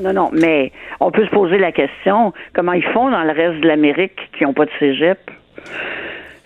Non, 0.00 0.12
non, 0.12 0.30
mais 0.32 0.70
on 1.00 1.10
peut 1.10 1.24
se 1.24 1.30
poser 1.30 1.58
la 1.58 1.72
question 1.72 2.32
comment 2.54 2.74
ils 2.74 2.84
font 2.94 3.10
dans 3.10 3.24
le 3.24 3.32
reste 3.32 3.60
de 3.60 3.66
l'Amérique 3.66 4.16
qui 4.38 4.44
n'ont 4.44 4.52
pas 4.54 4.66
de 4.66 4.70
cégep? 4.78 5.18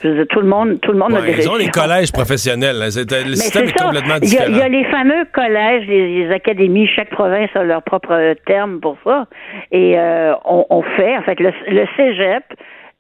Je 0.03 0.09
veux 0.09 0.15
dire, 0.15 0.27
tout 0.29 0.41
le 0.41 0.47
monde, 0.47 0.81
tout 0.81 0.93
le 0.93 0.99
monde 0.99 1.15
a 1.15 1.21
des 1.21 1.33
ils 1.45 1.49
ont 1.49 1.57
les 1.57 1.69
collèges 1.69 2.13
professionnels. 2.13 2.77
là. 2.77 2.87
Le 2.87 3.31
Mais 3.31 3.37
système 3.37 3.65
est 3.69 3.79
complètement 3.79 4.15
Il 4.23 4.33
y, 4.33 4.39
a, 4.39 4.47
différent. 4.47 4.49
il 4.51 4.57
y 4.57 4.63
a 4.63 4.69
les 4.69 4.85
fameux 4.85 5.25
collèges, 5.33 5.87
les, 5.87 6.25
les 6.25 6.33
académies, 6.33 6.87
chaque 6.89 7.11
province 7.11 7.51
a 7.55 7.63
leur 7.65 7.83
propre 7.83 8.35
terme 8.47 8.81
pour 8.81 8.97
ça. 9.05 9.27
Et 9.73 9.99
euh, 9.99 10.33
on, 10.45 10.65
on 10.71 10.83
fait, 10.83 11.17
en 11.17 11.23
fait, 11.23 11.39
le, 11.41 11.53
le 11.69 11.87
cégep 11.97 12.45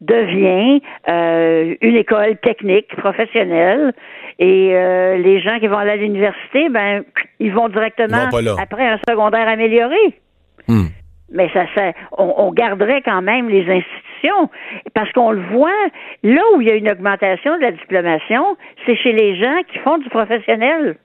devient 0.01 0.81
euh, 1.09 1.74
une 1.81 1.97
école 1.97 2.36
technique 2.39 2.89
professionnelle 2.97 3.93
et 4.39 4.70
euh, 4.74 5.18
les 5.18 5.40
gens 5.43 5.59
qui 5.59 5.66
vont 5.66 5.77
aller 5.77 5.90
à 5.90 5.97
l'université, 5.97 6.68
ben, 6.70 7.05
ils 7.39 7.52
vont 7.52 7.68
directement 7.68 8.28
Ils 8.32 8.48
vont 8.48 8.56
après 8.59 8.86
un 8.86 8.98
secondaire 9.09 9.47
amélioré. 9.47 10.18
Hmm. 10.68 10.86
Mais 11.31 11.48
ça, 11.52 11.65
on, 12.19 12.35
on 12.36 12.52
garderait 12.52 13.02
quand 13.02 13.23
même 13.23 13.48
les 13.48 13.62
institutions 13.62 14.51
parce 14.94 15.11
qu'on 15.12 15.31
le 15.31 15.43
voit 15.52 15.70
là 16.23 16.43
où 16.55 16.61
il 16.61 16.69
y 16.69 16.70
a 16.70 16.74
une 16.74 16.90
augmentation 16.90 17.57
de 17.57 17.62
la 17.62 17.73
diplomation, 17.73 18.57
c'est 18.86 18.97
chez 18.97 19.12
les 19.12 19.36
gens 19.36 19.61
qui 19.73 19.78
font 19.78 19.98
du 19.98 20.09
professionnel. 20.09 20.97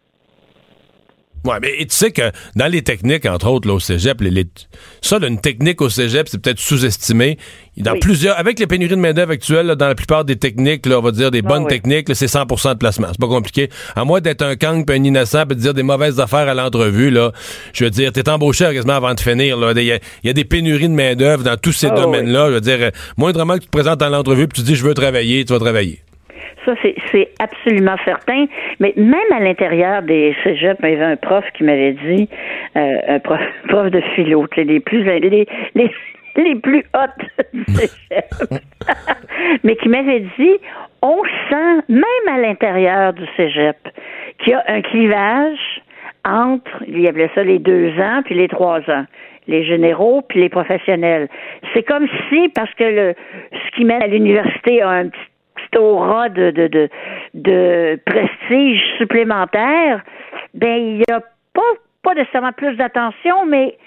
Ouais, 1.46 1.58
mais 1.62 1.78
tu 1.80 1.86
sais 1.96 2.12
que 2.12 2.32
dans 2.56 2.68
les 2.72 2.82
techniques, 2.82 3.26
entre 3.26 3.48
autres, 3.48 3.68
là, 3.68 3.76
au 3.76 3.80
cégep, 3.80 4.20
les, 4.22 4.32
les- 4.32 4.48
ça, 5.02 5.20
là, 5.20 5.28
une 5.28 5.40
technique 5.40 5.80
au 5.82 5.90
cégep, 5.90 6.28
c'est 6.28 6.42
peut-être 6.42 6.60
sous-estimé. 6.60 7.38
Dans 7.78 7.92
Oui. 7.94 8.00
plusieurs, 8.00 8.40
avec 8.40 8.58
les 8.58 8.68
pénuries 8.68 8.90
de 8.96 8.96
main-d'œuvre 8.96 9.32
actuelles, 9.34 9.66
là, 9.68 9.76
dans 9.76 9.88
la 9.88 9.96
plupart 9.96 10.24
des 10.26 10.38
techniques, 10.38 10.86
là, 10.86 10.98
on 10.98 11.02
va 11.02 11.12
dire 11.12 11.30
des 11.30 11.42
Ah 11.46 11.48
bonnes 11.50 11.64
oui. 11.64 11.70
techniques, 11.70 12.10
là, 12.10 12.16
c'est 12.16 12.28
100% 12.28 12.74
de 12.74 12.78
placement. 12.80 13.08
C'est 13.12 13.20
pas 13.20 13.28
compliqué. 13.28 13.70
À 13.96 14.06
moins 14.06 14.22
d'être 14.22 14.42
un 14.44 14.56
kang 14.56 14.86
puis 14.86 14.98
un 14.98 15.04
innocent 15.04 15.46
puis 15.46 15.56
de 15.58 15.62
dire 15.62 15.74
des 15.74 15.84
mauvaises 15.84 16.20
affaires 16.20 16.48
à 16.48 16.54
l'entrevue, 16.54 17.12
là, 17.12 17.32
je 17.74 17.84
veux 17.84 17.90
dire, 17.92 18.12
t'es 18.14 18.28
embauché 18.30 18.64
quasiment 18.74 18.94
avant 18.94 19.14
de 19.14 19.20
finir, 19.20 19.58
là. 19.58 19.74
Il 19.76 19.84
y, 19.84 19.92
a- 19.92 20.00
il 20.24 20.28
y 20.28 20.30
a 20.30 20.34
des 20.34 20.46
pénuries 20.46 20.88
de 20.90 20.94
main-d'œuvre 20.94 21.44
dans 21.44 21.58
tous 21.58 21.74
ces 21.74 21.88
Ah 21.88 21.96
domaines-là. 22.00 22.48
Je 22.48 22.54
veux 22.54 22.62
dire, 22.62 22.78
euh, 22.80 22.92
moindrement 23.18 23.56
que 23.56 23.60
tu 23.60 23.66
te 23.68 23.72
présentes 23.72 24.02
à 24.02 24.10
l'entrevue 24.10 24.48
puis 24.48 24.62
tu 24.62 24.66
dis 24.66 24.76
je 24.76 24.84
veux 24.86 24.94
travailler, 24.94 25.44
tu 25.46 25.52
vas 25.54 25.60
travailler. 25.60 26.00
Ça, 26.66 26.74
c'est, 26.82 27.30
absolument 27.40 27.96
certain. 28.04 28.46
Mais 28.80 28.94
même 28.98 29.32
à 29.32 29.40
l'intérieur 29.40 30.02
des 30.02 30.36
cégeps, 30.44 30.80
il 30.84 30.90
y 30.90 30.94
avait 30.94 31.04
un 31.04 31.16
prof 31.16 31.46
qui 31.56 31.64
m'avait 31.64 31.94
dit, 31.94 32.28
euh, 32.76 32.98
un 33.08 33.20
prof, 33.20 33.40
de 33.92 34.02
philo, 34.16 34.46
les 34.58 34.80
plus, 34.80 35.04
les, 35.04 35.48
les, 35.76 35.92
les 36.36 36.56
plus 36.56 36.84
hautes 36.94 37.46
mais 39.64 39.76
qui 39.76 39.90
m'avait 39.90 40.26
dit, 40.38 40.58
on 41.02 41.22
sent, 41.50 41.84
même 41.88 42.04
à 42.28 42.38
l'intérieur 42.40 43.14
du 43.14 43.26
cégep, 43.38 43.78
qu'il 44.40 44.54
y 44.54 44.54
a 44.54 44.64
un 44.68 44.82
clivage 44.82 45.82
entre, 46.26 46.84
il 46.88 47.08
appelait 47.08 47.30
ça 47.36 47.44
les 47.44 47.60
deux 47.60 47.92
ans 48.00 48.22
puis 48.26 48.36
les 48.36 48.48
trois 48.48 48.80
ans, 48.90 49.06
les 49.48 49.64
généraux 49.64 50.24
puis 50.28 50.42
les 50.42 50.50
professionnels. 50.50 51.30
C'est 51.74 51.84
comme 51.84 52.08
si, 52.30 52.50
parce 52.50 52.74
que 52.74 53.14
ce 53.52 53.76
qui 53.76 53.86
mène 53.86 54.02
à 54.02 54.08
l'université 54.08 54.82
a 54.82 54.90
un 54.90 55.10
petit 55.10 55.20
aura 55.78 56.30
de, 56.30 56.52
de, 56.52 56.90
de, 57.34 58.00
prestige 58.06 58.82
supplémentaire, 58.98 60.04
ben 60.54 60.76
il 60.78 61.00
y 61.00 61.12
a 61.12 61.22
pas, 61.54 61.62
pas 62.04 62.14
nécessairement 62.14 62.54
plus 62.54 62.76
d'attention, 62.76 63.46
mais 63.46 63.78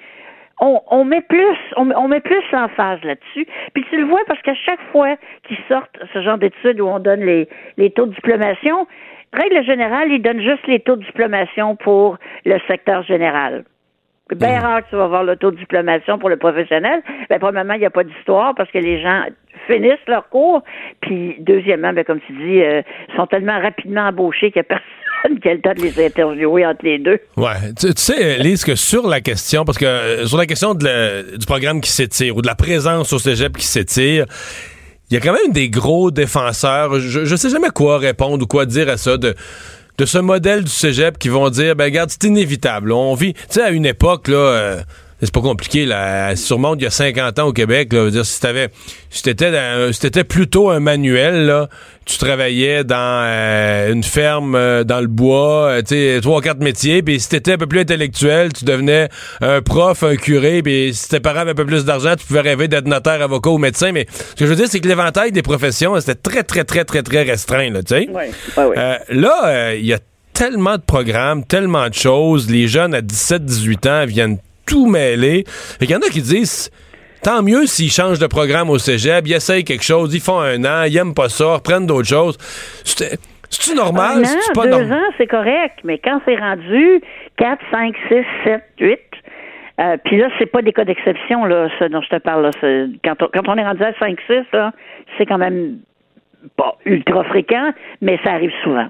on, 0.60 0.80
on 0.90 1.05
met 1.05 1.20
plus 1.22 1.56
on, 1.76 1.90
on 1.92 2.09
met 2.09 2.20
plus 2.20 2.42
en 2.52 2.68
phase 2.68 3.02
là-dessus. 3.02 3.46
Puis 3.74 3.84
tu 3.90 3.96
le 3.96 4.05
vois 4.05 4.20
parce 4.26 4.40
qu'à 4.42 4.55
chaque 4.55 4.80
fois 4.92 5.16
qu'ils 5.46 5.59
sortent 5.68 5.98
ce 6.12 6.22
genre 6.22 6.38
d'études 6.38 6.80
où 6.80 6.86
on 6.86 6.98
donne 6.98 7.20
les, 7.20 7.48
les 7.76 7.90
taux 7.90 8.06
de 8.06 8.14
diplomation, 8.14 8.86
règle 9.32 9.64
générale, 9.64 10.10
ils 10.10 10.22
donnent 10.22 10.42
juste 10.42 10.66
les 10.66 10.80
taux 10.80 10.96
de 10.96 11.05
diplomation 11.05 11.76
pour 11.76 12.18
le 12.44 12.59
secteur 12.66 13.02
général. 13.02 13.64
C'est 14.30 14.38
bien 14.38 14.60
rare 14.60 14.82
que 14.84 14.90
tu 14.90 14.96
vas 14.96 15.06
voir 15.06 15.24
le 15.24 15.36
taux 15.36 15.50
de 15.50 15.56
diplomation 15.56 16.18
pour 16.18 16.28
le 16.28 16.36
professionnel. 16.36 17.00
Ben, 17.30 17.38
premièrement, 17.38 17.74
il 17.74 17.80
n'y 17.80 17.86
a 17.86 17.90
pas 17.90 18.05
d'histoire 18.05 18.55
parce 18.55 18.70
que 18.70 18.78
les 18.78 19.00
gens 19.00 19.22
finissent 19.66 20.06
leur 20.06 20.28
cours. 20.28 20.62
Puis, 21.00 21.36
deuxièmement, 21.40 21.92
ben, 21.92 22.05
comme 22.05 22.20
tu 22.26 22.32
dis, 22.32 22.62
euh, 22.62 22.82
sont 23.16 23.26
tellement 23.26 23.60
rapidement 23.60 24.02
embauchés 24.09 24.50
qu'il 24.50 24.62
n'y 24.62 24.66
a 24.66 24.78
personne 24.78 25.40
qui 25.42 25.48
a 25.48 25.55
le 25.55 25.60
temps 25.60 25.74
de 25.74 25.80
les 25.82 26.05
interviewer 26.06 26.66
entre 26.66 26.84
les 26.84 26.98
deux. 26.98 27.18
Ouais. 27.36 27.72
Tu, 27.78 27.86
tu 27.86 27.92
sais, 28.02 28.38
Lise, 28.38 28.64
que 28.64 28.74
sur 28.76 29.09
la 29.09 29.20
question, 29.20 29.64
parce 29.64 29.78
que 29.78 29.84
euh, 29.86 30.26
sur 30.26 30.38
la 30.38 30.46
question 30.46 30.74
de 30.74 30.84
le- 30.84 31.38
du 31.38 31.46
programme 31.46 31.80
qui 31.80 31.90
s'étire 31.90 32.36
ou 32.36 32.42
de 32.42 32.46
la 32.46 32.55
présence 32.55 33.12
au 33.12 33.18
cégep 33.18 33.56
qui 33.56 33.66
s'étire, 33.66 34.26
il 35.10 35.14
y 35.14 35.16
a 35.16 35.20
quand 35.20 35.32
même 35.32 35.52
des 35.52 35.70
gros 35.70 36.10
défenseurs. 36.10 37.00
Je, 37.00 37.24
je 37.24 37.34
sais 37.36 37.48
jamais 37.48 37.70
quoi 37.74 37.96
répondre 37.98 38.44
ou 38.44 38.46
quoi 38.46 38.66
dire 38.66 38.90
à 38.90 38.98
ça 38.98 39.16
de 39.16 39.34
de 39.98 40.04
ce 40.04 40.18
modèle 40.18 40.64
du 40.64 40.70
cégep 40.70 41.18
qui 41.18 41.28
vont 41.28 41.50
dire 41.50 41.76
ben 41.76 41.84
regarde 41.84 42.10
c'est 42.10 42.24
inévitable. 42.24 42.92
On 42.92 43.14
vit 43.14 43.34
tu 43.34 43.40
sais 43.50 43.62
à 43.62 43.70
une 43.70 43.86
époque 43.86 44.28
là 44.28 44.36
euh, 44.36 44.80
c'est 45.20 45.32
pas 45.35 45.40
compliqué 45.40 45.85
là 45.85 46.36
sûrement 46.36 46.74
il 46.77 46.82
y 46.82 46.86
a 46.86 46.90
50 46.90 47.39
ans 47.40 47.47
au 47.49 47.53
Québec 47.53 47.93
là, 47.93 48.09
dire 48.11 48.24
si 48.24 48.40
t'avais 48.40 48.69
si 49.11 49.23
t'étais 49.23 49.51
dans- 49.51 49.93
si 49.93 50.01
t'étais 50.01 50.24
plutôt 50.24 50.70
un 50.70 50.81
manuel 50.81 51.47
là 51.47 51.69
tu 52.05 52.19
travaillais 52.19 52.85
dans 52.85 53.24
euh, 53.27 53.93
une 53.93 54.03
ferme 54.05 54.55
euh, 54.55 54.85
dans 54.85 55.01
le 55.01 55.07
bois 55.09 55.65
euh, 55.70 55.82
tu 55.82 55.89
sais 55.95 56.20
trois 56.23 56.40
quatre 56.40 56.61
métiers 56.61 57.03
puis 57.03 57.19
si 57.20 57.28
t'étais 57.28 57.53
un 57.55 57.59
peu 57.59 57.66
plus 57.66 57.81
intellectuel 57.81 58.53
tu 58.53 58.65
devenais 58.65 59.09
un 59.40 59.61
prof 59.61 60.03
un 60.05 60.16
curé 60.16 60.62
puis 60.62 60.93
si 60.95 61.09
tes 61.09 61.20
parents 61.20 61.40
avaient 61.40 61.51
un 61.51 61.55
peu 61.55 61.66
plus 61.66 61.85
d'argent 61.85 62.15
tu 62.16 62.24
pouvais 62.27 62.40
rêver 62.40 62.69
d'être 62.69 62.86
notaire 62.86 63.20
avocat 63.20 63.51
ou 63.51 63.59
médecin 63.59 63.93
mais 63.93 64.07
ce 64.11 64.35
que 64.35 64.45
je 64.47 64.51
veux 64.51 64.57
dire 64.57 64.66
c'est 64.69 64.81
que 64.81 64.89
l'éventail 64.89 65.32
des 65.32 65.43
professions 65.43 65.99
c'était 66.01 66.15
très 66.15 66.43
très 66.45 66.65
très 66.65 66.85
très 66.85 67.03
très 67.03 67.23
restreint 67.24 67.70
là 67.70 67.82
tu 67.82 67.95
sais 67.95 68.09
Ouais, 68.09 68.31
ouais, 68.57 68.65
ouais. 68.65 68.74
euh, 68.78 68.95
là, 69.11 69.74
il 69.74 69.85
y 69.85 69.93
a 69.93 69.99
tellement 70.32 70.77
de 70.77 70.82
programmes, 70.82 71.45
tellement 71.45 71.89
de 71.89 71.95
choses. 71.95 72.49
Les 72.49 72.69
jeunes 72.69 72.95
à 72.95 73.01
17-18 73.01 73.89
ans 73.89 74.07
viennent 74.07 74.39
tout 74.69 74.86
mêler. 74.86 75.45
Il 75.81 75.90
y 75.90 75.95
en 75.95 75.99
a 76.01 76.09
qui 76.11 76.23
disent 76.23 76.70
tant 77.23 77.43
mieux 77.43 77.66
s'ils 77.66 77.90
changent 77.90 78.19
de 78.20 78.27
programme 78.27 78.70
au 78.70 78.78
cégep, 78.78 79.27
ils 79.27 79.35
essayent 79.35 79.65
quelque 79.65 79.85
chose, 79.85 80.15
ils 80.15 80.20
font 80.20 80.39
un 80.40 80.65
an, 80.65 80.85
ils 80.85 80.97
aiment 80.97 81.15
pas 81.15 81.28
ça, 81.28 81.55
reprennent 81.55 81.86
d'autres 81.86 82.09
choses. 82.09 82.36
C'est-tu 82.85 83.74
normal? 83.74 84.19
Un 84.19 84.23
an, 84.23 84.39
C'est 84.40 84.55
pas 84.55 84.65
deux 84.65 84.70
normal? 84.70 84.93
ans, 84.93 85.12
c'est 85.16 85.27
correct, 85.27 85.78
mais 85.85 85.99
quand 85.99 86.20
c'est 86.24 86.36
rendu 86.36 87.01
4, 87.39 87.59
5, 87.70 87.95
6, 88.09 88.15
7, 88.45 88.62
8, 88.81 88.99
euh, 89.81 89.97
puis 90.05 90.19
là, 90.19 90.28
c'est 90.39 90.47
pas 90.47 90.61
des 90.62 90.73
cas 90.73 90.85
d'exception, 90.85 91.45
là, 91.45 91.69
ce 91.78 91.85
dont 91.85 92.01
je 92.03 92.09
te 92.09 92.20
parle. 92.20 92.43
Là. 92.43 92.51
Quand, 93.05 93.15
on, 93.23 93.28
quand 93.32 93.49
on 93.49 93.57
est 93.57 93.65
rendu 93.65 93.82
à 93.85 93.93
5, 93.99 94.19
6, 94.27 94.35
là, 94.53 94.73
c'est 95.16 95.27
quand 95.27 95.39
même 95.39 95.78
pas 96.56 96.77
ultra 96.85 97.24
fréquent, 97.24 97.73
mais 98.01 98.19
ça 98.24 98.32
arrive 98.32 98.52
souvent. 98.62 98.86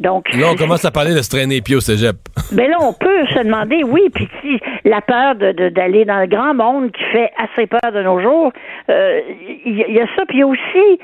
Donc, 0.00 0.32
Là, 0.34 0.46
on 0.52 0.56
commence 0.56 0.84
à 0.84 0.90
parler 0.90 1.14
de 1.14 1.22
se 1.22 1.30
traîner 1.30 1.56
les 1.56 1.60
pieds 1.62 1.76
au 1.76 1.80
cégep. 1.80 2.16
ben 2.52 2.70
là, 2.70 2.76
on 2.80 2.92
peut 2.92 3.26
se 3.26 3.42
demander, 3.44 3.82
oui, 3.84 4.02
puis 4.14 4.28
si 4.40 4.58
la 4.84 5.00
peur 5.00 5.34
de- 5.34 5.68
d'aller 5.68 6.04
dans 6.04 6.20
le 6.20 6.26
grand 6.26 6.54
monde 6.54 6.90
qui 6.92 7.02
fait 7.12 7.30
assez 7.38 7.66
peur 7.66 7.92
de 7.92 8.02
nos 8.02 8.20
jours, 8.20 8.52
euh, 8.90 9.20
il 9.64 9.78
y, 9.78 9.84
il 9.88 9.94
y 9.94 10.00
a 10.00 10.06
ça, 10.16 10.24
puis 10.26 10.38
il 10.38 10.40
y 10.40 10.42
a 10.42 10.46
aussi 10.46 10.98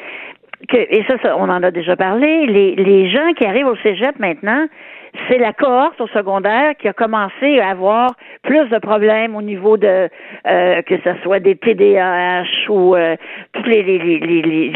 que, 0.68 0.76
et 0.76 1.04
ça, 1.08 1.14
ça, 1.22 1.36
on 1.36 1.48
en 1.48 1.62
a 1.62 1.70
déjà 1.70 1.96
parlé, 1.96 2.46
les, 2.46 2.74
les 2.76 3.10
gens 3.10 3.32
qui 3.36 3.44
arrivent 3.44 3.66
au 3.66 3.76
cégep 3.76 4.18
maintenant, 4.18 4.66
c'est 5.28 5.36
la 5.36 5.52
cohorte 5.52 6.00
au 6.00 6.06
secondaire 6.08 6.74
qui 6.78 6.88
a 6.88 6.94
commencé 6.94 7.60
à 7.60 7.68
avoir 7.70 8.12
plus 8.42 8.66
de 8.70 8.78
problèmes 8.78 9.36
au 9.36 9.42
niveau 9.42 9.76
de 9.76 10.08
euh, 10.46 10.82
que 10.82 10.94
ce 11.04 11.10
soit 11.22 11.38
des 11.38 11.54
TDAH 11.56 12.44
ou 12.70 12.96
euh, 12.96 13.16
tous 13.52 13.62
les 13.64 13.82
les, 13.82 13.98
les, 13.98 14.18
les, 14.42 14.72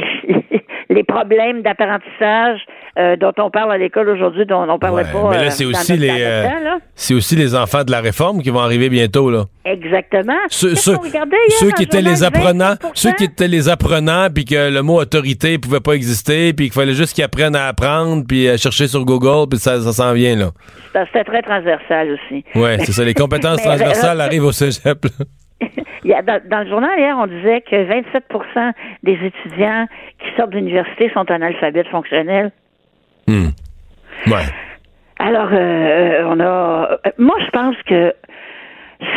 les, 0.90 1.04
problèmes 1.04 1.62
d'apprentissage 1.62 2.60
euh, 2.98 3.16
dont 3.16 3.32
on 3.38 3.50
parle 3.50 3.72
à 3.72 3.78
l'école 3.78 4.08
aujourd'hui, 4.08 4.46
dont 4.46 4.68
on 4.68 4.78
parlait 4.78 5.04
Ouais, 5.04 5.12
pas. 5.12 5.30
mais 5.30 5.36
euh, 5.36 5.44
là, 5.44 5.50
c'est 5.50 5.64
dans 5.64 5.70
aussi 5.70 5.96
les 5.96 6.08
euh, 6.10 6.46
c'est 6.94 7.14
aussi 7.14 7.36
les 7.36 7.54
enfants 7.54 7.84
de 7.84 7.90
la 7.90 8.00
réforme 8.00 8.42
qui 8.42 8.50
vont 8.50 8.60
arriver 8.60 8.88
bientôt 8.88 9.30
là. 9.30 9.44
Exactement. 9.64 10.32
Ceux- 10.48 10.74
qu'on 10.96 11.02
regardait 11.02 11.36
hier 11.48 11.58
ceux 11.58 11.70
qui 11.72 11.82
étaient 11.82 12.00
les 12.02 12.22
apprenants, 12.24 12.74
20%? 12.74 12.90
ceux 12.94 13.12
qui 13.12 13.24
étaient 13.24 13.48
les 13.48 13.68
apprenants, 13.68 14.28
puis 14.34 14.44
que 14.44 14.70
le 14.72 14.82
mot 14.82 15.00
autorité 15.00 15.58
pouvait 15.58 15.80
pas 15.80 15.92
exister, 15.94 16.52
puis 16.52 16.66
qu'il 16.66 16.72
fallait 16.74 16.94
juste 16.94 17.14
qu'ils 17.14 17.24
apprennent 17.24 17.56
à 17.56 17.66
apprendre, 17.66 18.24
puis 18.26 18.48
à 18.48 18.56
chercher 18.56 18.86
sur 18.88 19.04
Google, 19.04 19.48
puis 19.50 19.58
ça, 19.58 19.80
ça 19.80 19.92
s'en 19.92 20.12
vient 20.12 20.36
là. 20.36 20.50
C'était- 21.06 21.24
très 21.24 21.42
transversal 21.42 22.12
aussi. 22.12 22.44
Ouais, 22.54 22.78
c'est 22.84 22.92
ça. 22.92 23.04
Les 23.04 23.12
compétences 23.14 23.58
euh, 23.60 23.64
transversales 23.64 24.20
euh, 24.20 24.24
arrivent 24.24 24.44
au 24.44 24.52
cégep. 24.52 25.04
là. 25.04 25.24
Dans, 26.04 26.40
dans 26.48 26.60
le 26.60 26.68
journal 26.68 26.98
hier, 26.98 27.16
on 27.18 27.26
disait 27.26 27.62
que 27.62 27.74
27% 27.74 28.72
des 29.02 29.18
étudiants 29.24 29.86
qui 30.20 30.36
sortent 30.36 30.50
de 30.50 30.56
l'université 30.58 31.10
sont 31.12 31.28
analphabètes 31.30 31.88
fonctionnels. 31.88 32.52
Hmm. 33.26 33.48
Ouais. 34.28 34.44
Alors, 35.18 35.48
euh, 35.52 36.22
on 36.26 36.38
a. 36.38 36.98
euh, 37.06 37.10
Moi, 37.18 37.36
je 37.44 37.50
pense 37.50 37.76
que 37.88 38.14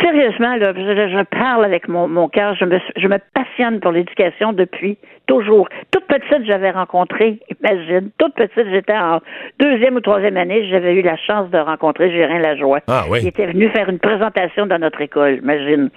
sérieusement, 0.02 0.56
là, 0.56 0.72
je, 0.74 0.80
je 0.80 1.22
parle 1.24 1.64
avec 1.64 1.88
mon, 1.88 2.08
mon 2.08 2.28
cœur. 2.28 2.54
Je 2.54 2.64
me, 2.64 2.78
je 2.96 3.08
me 3.08 3.18
passionne 3.34 3.80
pour 3.80 3.92
l'éducation 3.92 4.52
depuis 4.52 4.98
toujours. 5.26 5.68
Toute 5.92 6.06
petite, 6.06 6.44
j'avais 6.44 6.70
rencontré, 6.70 7.38
imagine, 7.60 8.10
toute 8.18 8.34
petite, 8.34 8.68
j'étais 8.70 8.96
en 8.96 9.20
deuxième 9.60 9.94
ou 9.94 10.00
troisième 10.00 10.36
année, 10.36 10.66
j'avais 10.68 10.94
eu 10.94 11.02
la 11.02 11.16
chance 11.16 11.48
de 11.50 11.58
rencontrer 11.58 12.10
Gérin 12.10 12.40
Lajoie. 12.40 12.80
Ah 12.88 13.04
oui. 13.08 13.20
Il 13.22 13.28
était 13.28 13.46
venu 13.46 13.68
faire 13.70 13.88
une 13.88 14.00
présentation 14.00 14.66
dans 14.66 14.78
notre 14.78 15.00
école, 15.00 15.38
imagine. 15.42 15.90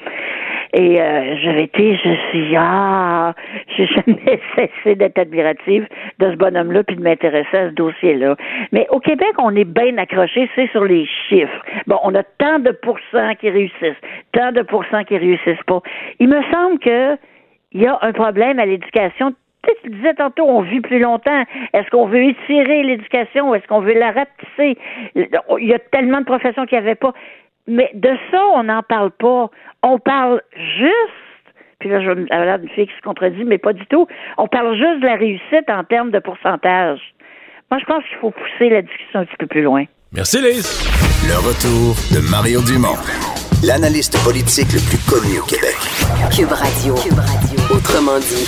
Et 0.73 0.99
euh, 0.99 1.35
j'avais 1.37 1.65
été, 1.65 1.95
je 1.97 2.15
suis 2.29 2.55
ah, 2.57 3.35
j'ai 3.77 3.85
jamais 3.85 4.41
cessé 4.55 4.95
d'être 4.95 5.19
admirative 5.19 5.87
de 6.17 6.31
ce 6.31 6.35
bonhomme-là 6.35 6.83
puis 6.83 6.95
de 6.95 7.01
m'intéresser 7.01 7.57
à 7.57 7.69
ce 7.69 7.75
dossier-là. 7.75 8.35
Mais 8.71 8.87
au 8.89 8.99
Québec, 8.99 9.33
on 9.37 9.55
est 9.55 9.65
bien 9.65 9.97
accroché, 9.99 10.49
c'est 10.55 10.69
sur 10.71 10.83
les 10.83 11.07
chiffres. 11.29 11.63
Bon, 11.85 11.99
on 12.03 12.15
a 12.15 12.23
tant 12.23 12.57
de 12.57 12.71
pourcents 12.71 13.35
qui 13.39 13.51
réussissent, 13.51 14.01
tant 14.31 14.51
de 14.51 14.63
pourcents 14.63 15.03
qui 15.03 15.15
réussissent 15.15 15.63
pas. 15.67 15.81
Il 16.19 16.29
me 16.29 16.41
semble 16.51 16.79
que 16.79 17.17
il 17.73 17.81
y 17.81 17.87
a 17.87 17.97
un 18.01 18.11
problème 18.11 18.57
à 18.59 18.65
l'éducation. 18.65 19.31
Tu 19.63 19.69
sais, 19.69 19.77
tu 19.83 19.89
disais 19.91 20.13
tantôt, 20.15 20.43
on 20.43 20.61
vit 20.61 20.81
plus 20.81 20.99
longtemps. 20.99 21.43
Est-ce 21.73 21.89
qu'on 21.89 22.07
veut 22.07 22.23
étirer 22.23 22.83
l'éducation 22.83 23.49
ou 23.49 23.55
est-ce 23.55 23.67
qu'on 23.67 23.79
veut 23.79 23.97
la 23.97 24.11
rapetisser? 24.11 24.77
Il 25.15 25.67
y 25.67 25.73
a 25.73 25.79
tellement 25.79 26.19
de 26.19 26.25
professions 26.25 26.65
qu'il 26.65 26.77
n'y 26.79 26.83
avait 26.83 26.95
pas. 26.95 27.13
Mais 27.67 27.89
de 27.93 28.09
ça, 28.31 28.43
on 28.55 28.63
n'en 28.63 28.83
parle 28.83 29.11
pas. 29.11 29.49
On 29.83 29.99
parle 29.99 30.41
juste, 30.55 31.55
puis 31.79 31.89
là, 31.89 32.01
je 32.01 32.11
vais 32.11 32.31
avoir 32.31 32.59
une 32.59 32.69
fille 32.69 32.87
qui 32.87 32.95
se 32.95 33.01
contredit, 33.01 33.43
mais 33.45 33.57
pas 33.57 33.73
du 33.73 33.85
tout. 33.87 34.07
On 34.37 34.47
parle 34.47 34.75
juste 34.75 35.01
de 35.01 35.05
la 35.05 35.15
réussite 35.15 35.69
en 35.69 35.83
termes 35.83 36.11
de 36.11 36.19
pourcentage. 36.19 36.99
Moi, 37.71 37.79
je 37.79 37.85
pense 37.85 38.03
qu'il 38.05 38.17
faut 38.17 38.31
pousser 38.31 38.69
la 38.69 38.81
discussion 38.81 39.21
un 39.21 39.25
petit 39.25 39.37
peu 39.39 39.47
plus 39.47 39.61
loin. 39.61 39.85
Merci, 40.11 40.41
Lise. 40.41 40.69
Le 41.27 41.35
retour 41.39 41.95
de 42.13 42.29
Mario 42.29 42.61
Dumont, 42.61 42.99
l'analyste 43.65 44.21
politique 44.23 44.71
le 44.73 44.79
plus 44.79 44.99
connu 45.09 45.39
au 45.39 45.45
Québec. 45.45 45.75
Cube 46.35 46.51
Radio. 46.51 46.93
Cube 46.95 47.17
Radio. 47.17 47.75
Autrement 47.75 48.19
dit. 48.19 48.45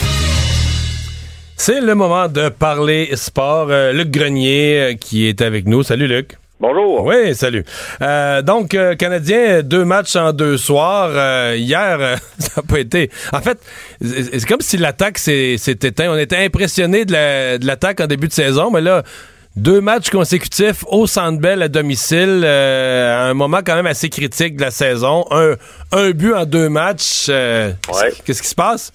C'est 1.57 1.79
le 1.79 1.95
moment 1.95 2.27
de 2.27 2.49
parler 2.49 3.15
sport. 3.15 3.67
Euh, 3.69 3.93
Luc 3.93 4.11
Grenier 4.11 4.79
euh, 4.79 4.93
qui 4.93 5.27
est 5.27 5.41
avec 5.41 5.65
nous. 5.65 5.83
Salut, 5.83 6.07
Luc. 6.07 6.33
Bonjour. 6.67 7.05
Oui, 7.05 7.35
salut. 7.35 7.63
Euh, 8.01 8.41
donc, 8.41 8.73
euh, 8.73 8.95
Canadien, 8.95 9.61
deux 9.61 9.85
matchs 9.85 10.15
en 10.15 10.33
deux 10.33 10.57
soirs. 10.57 11.11
Euh, 11.13 11.53
hier, 11.55 12.17
ça 12.39 12.49
n'a 12.57 12.63
pas 12.63 12.79
été... 12.79 13.11
En 13.31 13.39
fait, 13.39 13.59
c'est 14.01 14.47
comme 14.47 14.61
si 14.61 14.77
l'attaque 14.77 15.19
s'est 15.19 15.53
éteinte. 15.53 16.07
On 16.09 16.17
était 16.17 16.43
impressionnés 16.43 17.05
de 17.05 17.11
la- 17.11 17.57
de 17.59 17.67
l'attaque 17.67 18.01
en 18.01 18.07
début 18.07 18.27
de 18.29 18.33
saison, 18.33 18.71
mais 18.71 18.81
là, 18.81 19.03
deux 19.55 19.79
matchs 19.79 20.09
consécutifs 20.09 20.83
au 20.87 21.05
Centre 21.05 21.39
Bell 21.39 21.61
à 21.61 21.67
domicile, 21.67 22.41
euh, 22.43 23.15
à 23.15 23.29
un 23.29 23.35
moment 23.35 23.59
quand 23.63 23.75
même 23.75 23.85
assez 23.85 24.09
critique 24.09 24.55
de 24.55 24.61
la 24.61 24.71
saison. 24.71 25.23
Un, 25.29 25.53
un 25.91 26.09
but 26.11 26.33
en 26.33 26.45
deux 26.45 26.67
matchs. 26.69 27.27
euh, 27.29 27.73
Ouais. 27.93 28.11
Qu'est-ce 28.25 28.41
qui 28.41 28.49
se 28.49 28.55
passe? 28.55 28.91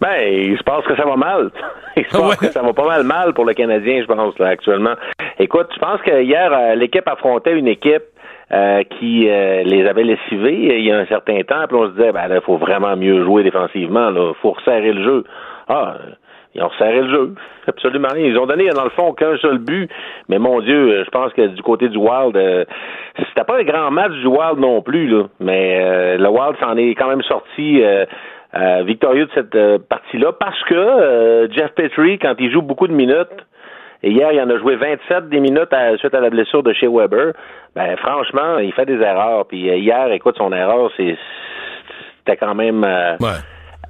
Ben, 0.00 0.16
il 0.22 0.56
se 0.58 0.62
passe 0.62 0.84
que 0.84 0.96
ça 0.96 1.04
va 1.04 1.16
mal. 1.16 1.50
Il 1.96 2.04
se 2.06 2.18
passe 2.18 2.36
que 2.36 2.46
ça 2.46 2.60
va 2.60 2.72
pas 2.72 2.86
mal 2.86 3.04
mal 3.04 3.32
pour 3.34 3.44
le 3.44 3.54
Canadien, 3.54 4.00
je 4.02 4.06
pense, 4.06 4.36
là, 4.40 4.48
actuellement. 4.48 4.94
Écoute, 5.38 5.68
je 5.72 5.78
pense 5.78 6.00
que 6.02 6.22
hier, 6.22 6.52
euh, 6.52 6.74
l'équipe 6.74 7.06
affrontait 7.06 7.56
une 7.56 7.68
équipe 7.68 8.02
euh, 8.52 8.82
qui 8.98 9.28
euh, 9.28 9.62
les 9.62 9.86
avait 9.86 10.04
lessivés 10.04 10.70
euh, 10.70 10.78
il 10.78 10.84
y 10.84 10.92
a 10.92 10.98
un 10.98 11.06
certain 11.06 11.40
temps, 11.42 11.66
puis 11.66 11.76
on 11.76 11.86
se 11.86 11.92
disait, 11.92 12.12
ben 12.12 12.28
là, 12.28 12.36
il 12.36 12.40
faut 12.42 12.56
vraiment 12.56 12.94
mieux 12.96 13.24
jouer 13.24 13.42
défensivement, 13.42 14.10
là, 14.10 14.32
faut 14.42 14.52
resserrer 14.52 14.92
le 14.92 15.02
jeu. 15.02 15.24
Ah, 15.66 15.96
euh, 15.98 16.10
ils 16.54 16.62
ont 16.62 16.68
resserré 16.68 17.00
le 17.00 17.10
jeu, 17.10 17.34
absolument. 17.66 18.08
Ils 18.16 18.38
ont 18.38 18.46
donné, 18.46 18.68
dans 18.68 18.84
le 18.84 18.90
fond, 18.90 19.12
qu'un 19.12 19.36
seul 19.38 19.58
but, 19.58 19.90
mais 20.28 20.38
mon 20.38 20.60
Dieu, 20.60 21.04
je 21.04 21.10
pense 21.10 21.32
que 21.32 21.46
du 21.46 21.62
côté 21.62 21.88
du 21.88 21.96
Wild, 21.96 22.36
euh, 22.36 22.64
c'était 23.16 23.44
pas 23.44 23.58
un 23.58 23.64
grand 23.64 23.90
match 23.90 24.12
du 24.12 24.26
Wild 24.26 24.58
non 24.58 24.82
plus, 24.82 25.08
là, 25.08 25.24
mais 25.40 25.80
euh, 25.80 26.18
le 26.18 26.28
Wild 26.28 26.56
s'en 26.60 26.76
est 26.76 26.94
quand 26.94 27.08
même 27.08 27.22
sorti 27.22 27.82
euh, 27.82 28.04
victorieux 28.84 29.26
de 29.26 29.30
cette 29.34 29.54
euh, 29.54 29.78
partie-là 29.88 30.32
parce 30.32 30.62
que 30.64 30.74
euh, 30.74 31.48
Jeff 31.50 31.72
Petrie, 31.74 32.18
quand 32.18 32.34
il 32.38 32.50
joue 32.52 32.62
beaucoup 32.62 32.86
de 32.86 32.92
minutes, 32.92 33.28
et 34.02 34.10
hier, 34.10 34.30
il 34.32 34.40
en 34.40 34.50
a 34.50 34.58
joué 34.58 34.76
27 34.76 35.28
des 35.30 35.40
minutes 35.40 35.72
à- 35.72 35.96
suite 35.96 36.14
à 36.14 36.20
la 36.20 36.28
blessure 36.30 36.62
de 36.62 36.72
chez 36.74 36.86
Weber. 36.86 37.32
Ben, 37.74 37.96
franchement, 37.96 38.58
il 38.58 38.70
fait 38.74 38.84
des 38.84 39.00
erreurs. 39.00 39.46
Puis 39.46 39.70
euh, 39.70 39.76
hier, 39.76 40.12
écoute, 40.12 40.36
son 40.36 40.52
erreur, 40.52 40.90
c'est 40.96 41.16
c'était 42.18 42.36
quand 42.36 42.54
même 42.54 42.84
euh, 42.84 43.16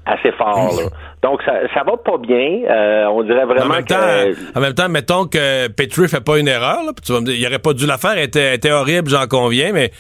assez 0.07 0.33
fort. 0.33 0.73
Là. 0.77 0.89
Donc, 1.23 1.41
ça, 1.45 1.53
ça 1.73 1.83
va 1.85 1.97
pas 1.97 2.19
bien. 2.19 2.61
Euh, 2.69 3.07
on 3.07 3.23
dirait 3.23 3.45
En 3.45 3.47
vraiment 3.47 3.75
même, 3.75 3.85
que... 3.85 3.95
temps, 3.95 4.41
en 4.55 4.61
même 4.61 4.75
temps, 4.75 4.89
mettons 4.89 5.27
que 5.27 5.69
Petrie 5.69 6.09
fait 6.09 6.21
pas 6.21 6.39
une 6.39 6.49
erreur, 6.49 6.83
là, 6.85 6.93
puis 6.95 7.05
tu 7.05 7.13
vas 7.13 7.21
me 7.21 7.27
dire, 7.27 7.35
il 7.35 7.47
aurait 7.47 7.59
pas 7.59 7.73
dû 7.73 7.87
la 7.87 7.97
faire, 7.99 8.13
elle 8.13 8.25
était, 8.25 8.55
était 8.55 8.71
horrible, 8.71 9.09
j'en 9.09 9.27
conviens, 9.27 9.73
mais 9.73 9.91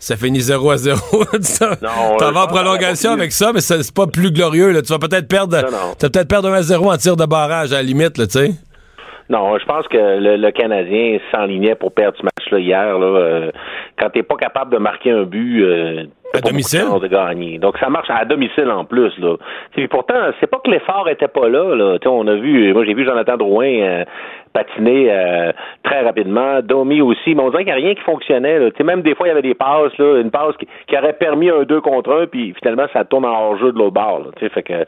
ça 0.00 0.16
finit 0.16 0.40
0 0.40 0.70
à 0.70 0.76
0. 0.76 0.98
Non, 1.82 2.16
T'en 2.18 2.32
vas 2.32 2.44
en 2.44 2.46
prolongation 2.46 3.12
avec 3.12 3.32
ça, 3.32 3.52
mais 3.52 3.60
c'est 3.60 3.94
pas 3.94 4.06
plus 4.06 4.30
glorieux. 4.32 4.70
Là. 4.70 4.82
Tu 4.82 4.88
vas 4.92 4.98
peut-être 4.98 5.28
perdre, 5.28 5.58
tu 5.58 5.70
vas 6.06 6.10
peut-être 6.10 6.28
perdre 6.28 6.48
1 6.48 6.54
à 6.54 6.62
0 6.62 6.90
en 6.92 6.96
tir 6.96 7.16
de 7.16 7.26
barrage 7.26 7.72
à 7.72 7.76
la 7.76 7.82
limite, 7.82 8.14
tu 8.14 8.24
sais. 8.28 8.50
Non, 9.30 9.58
je 9.58 9.64
pense 9.64 9.88
que 9.88 9.96
le, 9.96 10.36
le 10.36 10.50
Canadien 10.50 11.18
s'enlignait 11.30 11.74
pour 11.74 11.92
perdre 11.92 12.16
ce 12.18 12.24
match-là 12.24 12.58
hier. 12.58 12.98
Là, 12.98 13.06
euh, 13.06 13.50
quand 13.98 14.10
t'es 14.10 14.22
pas 14.22 14.36
capable 14.36 14.72
de 14.72 14.78
marquer 14.78 15.12
un 15.12 15.22
but, 15.22 15.62
euh, 15.62 16.04
pas 16.32 16.40
beaucoup 16.40 17.00
de 17.00 17.06
gagner. 17.06 17.58
Donc 17.58 17.78
ça 17.78 17.88
marche 17.88 18.10
à 18.10 18.24
domicile 18.24 18.70
en 18.70 18.84
plus. 18.84 19.12
Là. 19.18 19.36
Puis 19.72 19.88
pourtant, 19.88 20.14
c'est 20.40 20.46
pas 20.48 20.58
que 20.64 20.70
l'effort 20.70 21.08
était 21.08 21.28
pas 21.28 21.48
là. 21.48 21.74
là. 21.74 21.98
On 22.06 22.26
a 22.26 22.34
vu, 22.34 22.72
moi 22.72 22.84
j'ai 22.84 22.94
vu 22.94 23.04
Jonathan 23.04 23.36
Drouin 23.36 23.66
euh, 23.66 24.04
patiner 24.54 25.08
euh, 25.10 25.52
très 25.82 26.00
rapidement, 26.02 26.60
Domi 26.62 27.02
aussi, 27.02 27.34
mais 27.34 27.42
on 27.42 27.50
dirait 27.50 27.64
qu'il 27.64 27.74
n'y 27.74 27.80
a 27.82 27.84
rien 27.84 27.94
qui 27.94 28.00
fonctionnait. 28.02 28.58
Là. 28.58 28.70
Tu 28.70 28.78
sais, 28.78 28.84
même 28.84 29.02
des 29.02 29.14
fois, 29.14 29.26
il 29.26 29.30
y 29.30 29.32
avait 29.32 29.42
des 29.42 29.54
passes, 29.54 29.92
là, 29.98 30.20
une 30.20 30.30
passe 30.30 30.56
qui, 30.58 30.66
qui 30.86 30.96
aurait 30.96 31.12
permis 31.12 31.50
un 31.50 31.64
2 31.64 31.80
contre 31.82 32.10
1, 32.22 32.26
puis 32.28 32.54
finalement, 32.62 32.86
ça 32.92 33.04
tourne 33.04 33.24
en 33.26 33.32
hors-jeu 33.48 33.72
de 33.72 33.78
l'autre 33.78 33.94
bord. 33.94 34.20
Là. 34.20 34.26
Tu 34.38 34.44
sais, 34.46 34.50
fait 34.54 34.62
que 34.62 34.84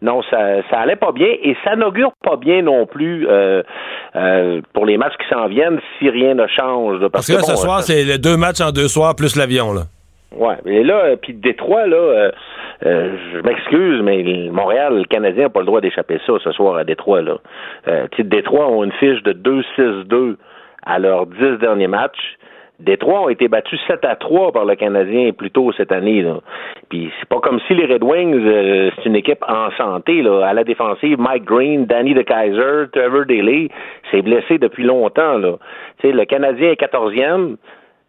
non, 0.00 0.22
ça, 0.30 0.62
ça 0.70 0.78
allait 0.78 0.96
pas 0.96 1.12
bien 1.12 1.28
et 1.42 1.56
ça 1.64 1.76
n'augure 1.76 2.12
pas 2.24 2.36
bien 2.36 2.62
non 2.62 2.86
plus 2.86 3.26
euh, 3.28 3.62
euh, 4.16 4.60
pour 4.72 4.86
les 4.86 4.96
matchs 4.96 5.16
qui 5.20 5.28
s'en 5.34 5.48
viennent 5.48 5.80
si 5.98 6.08
rien 6.08 6.34
ne 6.34 6.46
change. 6.46 7.00
là. 7.00 7.10
Parce 7.10 7.26
que 7.26 7.32
là, 7.32 7.40
bon, 7.40 7.46
ce 7.48 7.56
soir, 7.56 7.80
ça- 7.82 7.92
c'est 7.92 8.04
les 8.04 8.18
deux 8.18 8.36
matchs 8.36 8.60
en 8.60 8.70
deux 8.70 8.88
soirs 8.88 9.14
plus 9.16 9.36
l'avion, 9.36 9.72
là. 9.72 9.82
Ouais, 10.36 10.56
et 10.64 10.84
là, 10.84 11.04
euh, 11.04 11.16
puis 11.16 11.34
Détroit, 11.34 11.86
là, 11.86 11.96
euh, 11.96 12.30
euh, 12.86 13.16
je 13.32 13.40
m'excuse, 13.40 14.00
mais 14.02 14.48
Montréal, 14.50 14.98
le 14.98 15.04
Canadien 15.04 15.44
n'a 15.44 15.50
pas 15.50 15.60
le 15.60 15.66
droit 15.66 15.80
d'échapper 15.80 16.18
ça 16.24 16.34
ce 16.42 16.52
soir 16.52 16.76
à 16.76 16.84
Détroit, 16.84 17.22
là. 17.22 17.38
Euh, 17.88 18.06
Détroit 18.18 18.68
ont 18.68 18.84
une 18.84 18.92
fiche 18.92 19.22
de 19.24 19.32
2-6-2 19.32 20.36
à 20.86 20.98
leurs 20.98 21.26
dix 21.26 21.58
derniers 21.60 21.88
matchs. 21.88 22.36
Détroit 22.80 23.22
ont 23.22 23.28
été 23.28 23.48
battus 23.48 23.78
7 23.86 24.04
à 24.04 24.16
3 24.16 24.52
par 24.52 24.64
le 24.64 24.74
Canadien 24.74 25.32
plus 25.32 25.50
tôt 25.50 25.70
cette 25.72 25.92
année. 25.92 26.22
Là. 26.22 26.38
Puis 26.88 27.12
c'est 27.20 27.28
pas 27.28 27.40
comme 27.40 27.60
si 27.66 27.74
les 27.74 27.84
Red 27.84 28.02
Wings, 28.02 28.34
euh, 28.34 28.90
c'est 28.96 29.06
une 29.06 29.16
équipe 29.16 29.44
en 29.46 29.70
santé. 29.72 30.22
Là. 30.22 30.46
À 30.46 30.54
la 30.54 30.64
défensive, 30.64 31.18
Mike 31.18 31.44
Green, 31.44 31.84
Danny 31.84 32.14
DeKaiser, 32.14 32.88
Trevor 32.92 33.26
Daly, 33.26 33.68
c'est 34.10 34.22
blessé 34.22 34.58
depuis 34.58 34.84
longtemps. 34.84 35.36
Là. 35.36 35.56
sais, 36.00 36.12
le 36.12 36.24
Canadien 36.24 36.70
est 36.70 36.80
14e, 36.80 37.56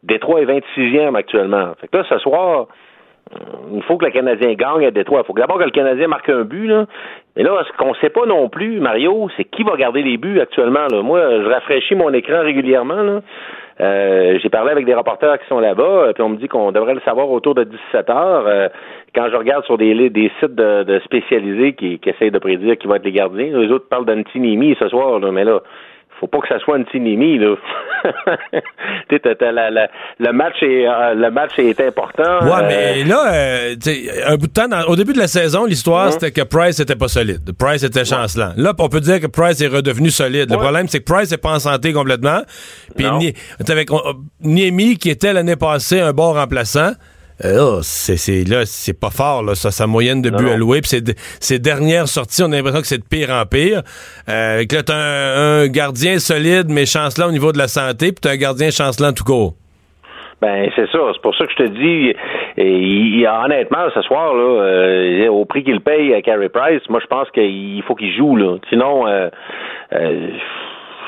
Détroit 0.03 0.41
est 0.41 0.45
26e 0.45 1.15
actuellement. 1.15 1.73
Fait 1.79 1.87
que 1.87 1.97
là, 1.97 2.03
ce 2.09 2.17
soir, 2.19 2.67
il 3.73 3.83
faut 3.83 3.97
que 3.97 4.05
le 4.05 4.11
Canadien 4.11 4.53
gagne 4.53 4.85
à 4.85 4.91
Détroit. 4.91 5.21
Il 5.23 5.27
faut 5.27 5.33
d'abord 5.33 5.59
que 5.59 5.63
le 5.63 5.71
Canadien 5.71 6.07
marque 6.07 6.29
un 6.29 6.43
but. 6.43 6.67
Là. 6.67 6.85
Mais 7.35 7.43
là, 7.43 7.63
ce 7.65 7.77
qu'on 7.77 7.89
ne 7.89 7.95
sait 7.95 8.09
pas 8.09 8.25
non 8.25 8.49
plus, 8.49 8.79
Mario, 8.79 9.29
c'est 9.37 9.45
qui 9.45 9.63
va 9.63 9.75
garder 9.77 10.01
les 10.01 10.17
buts 10.17 10.39
actuellement. 10.39 10.87
Là. 10.91 11.01
Moi, 11.01 11.19
je 11.41 11.47
rafraîchis 11.47 11.95
mon 11.95 12.11
écran 12.13 12.41
régulièrement. 12.41 13.01
Là. 13.01 13.21
Euh, 13.79 14.37
j'ai 14.41 14.49
parlé 14.49 14.71
avec 14.71 14.85
des 14.85 14.93
reporters 14.93 15.39
qui 15.39 15.47
sont 15.47 15.59
là-bas, 15.59 15.83
euh, 15.83 16.13
puis 16.13 16.21
on 16.21 16.29
me 16.29 16.37
dit 16.37 16.47
qu'on 16.47 16.71
devrait 16.71 16.93
le 16.93 17.01
savoir 17.01 17.29
autour 17.31 17.55
de 17.55 17.63
17 17.63 18.09
heures. 18.09 18.45
Euh, 18.45 18.69
quand 19.15 19.27
je 19.31 19.35
regarde 19.35 19.65
sur 19.65 19.77
des, 19.77 20.09
des 20.09 20.31
sites 20.39 20.53
de, 20.53 20.99
spécialisés 21.05 21.73
qui, 21.73 21.97
qui, 21.97 22.09
essayent 22.09 22.31
de 22.31 22.39
prédire 22.39 22.77
qui 22.77 22.87
va 22.87 22.97
être 22.97 23.05
les 23.05 23.11
gardiens, 23.11 23.57
les 23.57 23.71
autres 23.71 23.87
parlent 23.89 24.05
d'Antinimi 24.05 24.75
ce 24.79 24.87
soir, 24.89 25.19
là, 25.19 25.31
mais 25.31 25.43
là, 25.43 25.61
faut 26.21 26.27
pas 26.27 26.39
que 26.39 26.47
ça 26.47 26.59
soit 26.59 26.77
une 26.77 26.85
tinimi 26.85 27.39
là. 27.39 27.55
la, 29.41 29.69
la, 29.71 29.87
le 30.19 30.31
match 30.31 30.61
est 30.61 30.87
euh, 30.87 31.15
le 31.15 31.31
match 31.31 31.57
est 31.57 31.81
important. 31.81 32.43
Ouais, 32.43 32.67
mais 32.67 33.03
là, 33.03 33.33
euh, 33.33 33.75
un 34.27 34.37
bout 34.37 34.47
de 34.47 34.53
temps, 34.53 34.67
au 34.87 34.95
début 34.95 35.13
de 35.13 35.17
la 35.17 35.27
saison, 35.27 35.65
l'histoire 35.65 36.05
mhm. 36.05 36.11
c'était 36.11 36.31
que 36.31 36.43
Price 36.43 36.79
était 36.79 36.95
pas 36.95 37.07
solide. 37.07 37.51
Price 37.57 37.83
était 37.83 38.05
chancelant. 38.05 38.51
Là, 38.55 38.73
on 38.77 38.87
peut 38.87 38.99
dire 38.99 39.19
que 39.19 39.27
Price 39.27 39.59
est 39.61 39.67
redevenu 39.67 40.11
solide. 40.11 40.51
Le 40.51 40.57
problème, 40.57 40.87
c'est 40.87 40.99
que 40.99 41.11
Price 41.11 41.31
est 41.31 41.41
pas 41.41 41.53
en 41.55 41.59
santé 41.59 41.91
complètement. 41.91 42.41
Puis 42.95 43.33
avec 43.67 43.89
Niemi 44.41 44.97
qui 44.97 45.09
était 45.09 45.33
l'année 45.33 45.55
passée 45.55 45.99
un 45.99 46.13
bon 46.13 46.33
remplaçant. 46.33 46.91
Euh, 47.43 47.79
c'est 47.81 48.47
là, 48.47 48.65
c'est 48.65 48.99
pas 48.99 49.09
fort 49.09 49.43
là, 49.43 49.55
ça, 49.55 49.71
sa 49.71 49.87
moyenne 49.87 50.21
de 50.21 50.29
buts 50.29 50.49
alloués. 50.49 50.81
Puis 50.81 51.01
ses, 51.39 51.59
dernières 51.59 52.07
sorties, 52.07 52.43
on 52.43 52.51
a 52.51 52.55
l'impression 52.55 52.81
que 52.81 52.87
c'est 52.87 52.99
de 52.99 53.07
pire 53.09 53.31
en 53.31 53.45
pire. 53.45 53.81
Euh, 54.29 54.65
que 54.65 54.75
là, 54.75 54.83
t'as 54.83 54.95
un, 54.95 55.67
gardien 55.67 56.19
solide 56.19 56.67
mais 56.69 56.85
chancelant 56.85 57.27
au 57.27 57.31
niveau 57.31 57.51
de 57.51 57.57
la 57.57 57.67
santé, 57.67 58.11
puis 58.11 58.21
t'as 58.21 58.31
un 58.31 58.37
gardien 58.37 58.69
chancelant 58.69 59.13
tout 59.13 59.23
court. 59.23 59.53
Ben 60.41 60.71
c'est 60.75 60.89
ça, 60.89 60.99
c'est 61.13 61.21
pour 61.21 61.35
ça 61.35 61.45
que 61.45 61.51
je 61.51 61.63
te 61.63 61.69
dis, 61.69 62.15
et, 62.57 63.27
honnêtement, 63.27 63.89
ce 63.93 64.01
soir 64.01 64.33
là, 64.33 64.63
euh, 64.63 65.27
au 65.27 65.45
prix 65.45 65.63
qu'il 65.63 65.81
paye 65.81 66.15
à 66.15 66.21
Carey 66.23 66.49
Price, 66.49 66.81
moi 66.89 66.99
je 66.99 67.05
pense 67.05 67.29
qu'il 67.29 67.81
faut 67.83 67.93
qu'il 67.93 68.11
joue 68.15 68.35
là. 68.35 68.57
Sinon, 68.69 69.07
euh, 69.07 69.29
euh 69.93 70.29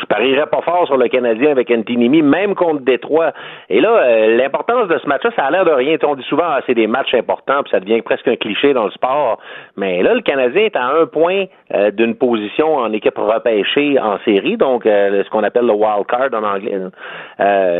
je 0.03 0.07
parierais 0.07 0.47
pas 0.47 0.61
fort 0.61 0.85
sur 0.85 0.97
le 0.97 1.07
Canadien 1.07 1.51
avec 1.51 1.71
Antinimi, 1.71 2.21
même 2.21 2.55
contre 2.55 2.81
Détroit. 2.81 3.31
Et 3.69 3.80
là, 3.80 3.89
euh, 3.89 4.38
l'importance 4.38 4.88
de 4.89 4.97
ce 4.97 5.07
match-là, 5.07 5.31
ça 5.35 5.45
a 5.45 5.51
l'air 5.51 5.65
de 5.65 5.71
rien. 5.71 5.97
On 6.03 6.15
dit 6.15 6.23
souvent, 6.23 6.43
ah, 6.45 6.59
c'est 6.67 6.73
des 6.73 6.88
matchs 6.88 7.13
importants, 7.13 7.63
puis 7.63 7.71
ça 7.71 7.80
devient 7.80 8.01
presque 8.01 8.27
un 8.27 8.35
cliché 8.35 8.73
dans 8.73 8.85
le 8.85 8.91
sport. 8.91 9.39
Mais 9.77 10.03
là, 10.03 10.13
le 10.13 10.21
Canadien 10.21 10.63
est 10.63 10.75
à 10.75 10.88
un 10.88 11.05
point 11.05 11.45
euh, 11.73 11.91
d'une 11.91 12.15
position 12.15 12.75
en 12.75 12.91
équipe 12.91 13.17
repêchée 13.17 13.97
en 13.99 14.19
série, 14.25 14.57
donc 14.57 14.85
euh, 14.85 15.23
ce 15.23 15.30
qu'on 15.30 15.43
appelle 15.43 15.65
le 15.65 15.73
wild 15.73 16.05
card 16.07 16.30
en 16.34 16.43
anglais. 16.43 16.77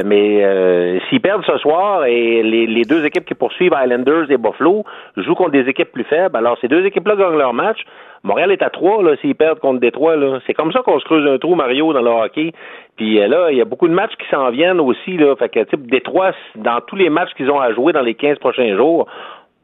mais 0.06 1.00
s'ils 1.10 1.22
perdent 1.22 1.46
ce 1.46 1.58
soir 1.58 2.06
et 2.06 2.42
les, 2.44 2.68
les, 2.68 2.84
deux 2.84 3.06
équipes 3.06 3.26
qui 3.26 3.34
poursuivent, 3.34 3.74
Islanders 3.84 4.32
et 4.32 4.38
Buffalo, 4.38 4.84
jouent 5.18 5.36
contre 5.36 5.52
des 5.52 5.68
équipes 5.68 5.92
plus 5.92 6.06
faibles, 6.06 6.38
alors 6.38 6.58
ces 6.62 6.68
deux 6.68 6.86
équipes-là 6.86 7.16
gagnent 7.16 7.38
leur 7.38 7.54
match. 7.54 7.80
Montréal 8.24 8.52
est 8.52 8.62
à 8.62 8.70
3 8.70 9.04
là, 9.04 9.16
s'ils 9.18 9.36
perdent 9.36 9.60
contre 9.60 9.82
Détroit. 9.82 10.16
Là. 10.16 10.40
C'est 10.48 10.54
comme 10.54 10.72
ça 10.72 10.80
qu'on 10.82 11.00
se 11.00 11.06
creuse 11.06 11.28
un 11.28 11.38
trou, 11.38 11.56
Mario, 11.56 11.92
dans 11.92 12.02
le 12.02 12.10
hockey. 12.10 12.54
Puis 12.96 13.22
euh, 13.22 13.28
là, 13.28 13.52
il 13.52 13.58
y 13.58 13.62
a 13.62 13.66
beaucoup 13.66 13.88
de 13.88 13.94
matchs 13.94 14.16
qui 14.18 14.30
s'en 14.30 14.50
viennent 14.50 14.80
aussi. 14.80 15.18
Là. 15.18 15.36
Fait 15.36 15.50
que, 15.50 15.60
type, 15.64 15.90
Détroit, 15.90 16.32
dans 16.56 16.80
tous 16.82 16.96
les 16.96 17.10
matchs 17.10 17.34
qu'ils 17.36 17.52
ont 17.52 17.60
à 17.60 17.74
jouer 17.74 17.92
dans 17.92 18.02
les 18.02 18.16
15 18.16 18.40
prochains 18.40 18.76
jours, 18.78 19.08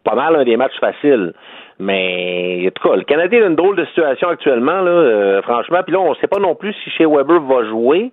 pas 0.03 0.15
mal 0.15 0.35
un 0.35 0.43
des 0.43 0.57
matchs 0.57 0.77
faciles. 0.79 1.33
Mais 1.79 2.65
en 2.67 2.71
tout 2.71 2.89
cas, 2.89 2.95
le 2.97 3.03
Canadien 3.03 3.43
a 3.43 3.47
une 3.47 3.55
drôle 3.55 3.77
de 3.77 3.85
situation 3.85 4.27
actuellement, 4.27 4.81
là, 4.81 4.91
euh, 4.91 5.41
franchement. 5.43 5.79
Puis 5.83 5.93
là, 5.93 6.01
on 6.01 6.09
ne 6.09 6.15
sait 6.15 6.27
pas 6.27 6.39
non 6.39 6.53
plus 6.53 6.73
si 6.83 6.89
chez 6.89 7.05
Weber 7.05 7.39
va 7.39 7.63
jouer. 7.65 8.11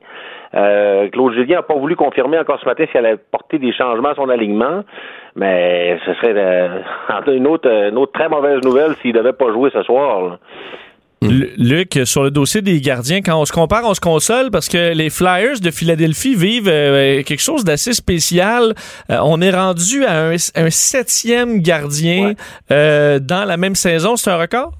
Euh, 0.55 1.09
Claude 1.11 1.35
Julien 1.35 1.57
n'a 1.57 1.63
pas 1.63 1.75
voulu 1.75 1.97
confirmer 1.97 2.39
encore 2.39 2.61
ce 2.61 2.67
matin 2.67 2.85
s'il 2.91 3.05
allait 3.05 3.17
porter 3.17 3.59
des 3.59 3.73
changements 3.73 4.11
à 4.11 4.15
son 4.15 4.29
alignement. 4.29 4.83
Mais 5.35 5.99
ce 6.05 6.15
serait 6.15 6.35
euh, 6.37 6.81
une, 7.33 7.47
autre, 7.47 7.69
une 7.69 7.99
autre 7.99 8.13
très 8.13 8.29
mauvaise 8.29 8.61
nouvelle 8.63 8.95
s'il 9.03 9.13
ne 9.13 9.19
devait 9.19 9.33
pas 9.33 9.53
jouer 9.53 9.71
ce 9.73 9.83
soir. 9.83 10.39
Luc, 11.23 11.99
sur 12.05 12.23
le 12.23 12.31
dossier 12.31 12.63
des 12.63 12.81
gardiens, 12.81 13.21
quand 13.21 13.41
on 13.41 13.45
se 13.45 13.53
compare, 13.53 13.83
on 13.85 13.95
se 13.95 14.01
console 14.01 14.51
parce 14.51 14.69
que 14.69 14.95
les 14.95 15.11
Flyers 15.11 15.61
de 15.61 15.71
Philadelphie 15.71 16.35
vivent 16.35 16.69
euh, 16.69 17.23
quelque 17.23 17.43
chose 17.43 17.65
d'assez 17.65 17.95
spécial. 17.95 18.75
Euh, 19.11 19.19
on 19.25 19.41
est 19.41 19.51
rendu 19.51 20.05
à 20.05 20.29
un, 20.29 20.71
septième 20.71 21.61
gardien 21.61 22.35
dans 22.69 23.45
la 23.47 23.57
même 23.57 23.75
saison. 23.75 24.17
C'est 24.17 24.31
un 24.31 24.37
record? 24.37 24.73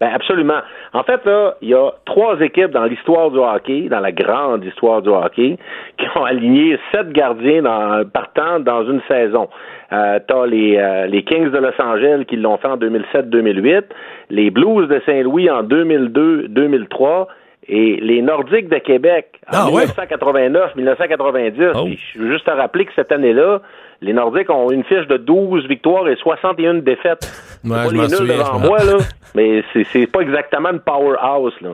Ben 0.00 0.10
absolument. 0.14 0.60
En 0.94 1.04
fait, 1.04 1.24
là, 1.24 1.54
il 1.62 1.70
y 1.70 1.74
a 1.74 1.90
trois 2.04 2.38
équipes 2.40 2.70
dans 2.70 2.84
l'histoire 2.84 3.30
du 3.30 3.38
hockey, 3.38 3.88
dans 3.88 4.00
la 4.00 4.12
grande 4.12 4.62
histoire 4.64 5.00
du 5.00 5.08
hockey, 5.08 5.56
qui 5.98 6.06
ont 6.16 6.24
aligné 6.24 6.78
sept 6.92 7.12
gardiens 7.12 7.62
dans, 7.62 8.04
partant 8.10 8.60
dans 8.60 8.84
une 8.84 9.00
saison. 9.08 9.48
Euh, 9.92 10.18
T'as 10.26 10.46
les, 10.46 10.76
euh, 10.76 11.06
les 11.06 11.22
Kings 11.22 11.50
de 11.50 11.58
Los 11.58 11.80
Angeles 11.80 12.24
qui 12.26 12.36
l'ont 12.36 12.58
fait 12.58 12.68
en 12.68 12.76
2007-2008, 12.76 13.84
les 14.30 14.50
Blues 14.50 14.88
de 14.88 15.00
Saint-Louis 15.06 15.50
en 15.50 15.62
2002-2003 15.62 17.26
et 17.68 17.96
les 18.00 18.22
Nordiques 18.22 18.68
de 18.68 18.78
Québec 18.78 19.38
en 19.52 19.70
1989-1990. 19.70 21.72
Ah 21.74 21.84
je 21.86 22.18
veux 22.18 22.32
juste 22.32 22.46
te 22.46 22.50
rappeler 22.50 22.86
que 22.86 22.92
cette 22.94 23.12
année-là, 23.12 23.60
les 24.02 24.12
Nordiques 24.12 24.50
ont 24.50 24.70
une 24.70 24.84
fiche 24.84 25.06
de 25.06 25.16
12 25.16 25.66
victoires 25.68 26.08
et 26.08 26.16
61 26.16 26.74
défaites. 26.74 27.26
Ouais, 27.64 27.70
pas 27.70 27.92
les 27.92 28.08
nuls 28.08 28.28
devant 28.28 28.58
moi, 28.58 28.78
là, 28.78 28.98
mais 29.34 29.62
c'est 29.92 30.10
pas 30.10 30.20
exactement 30.20 30.70
une 30.70 30.80
powerhouse. 30.80 31.54
Là. 31.60 31.70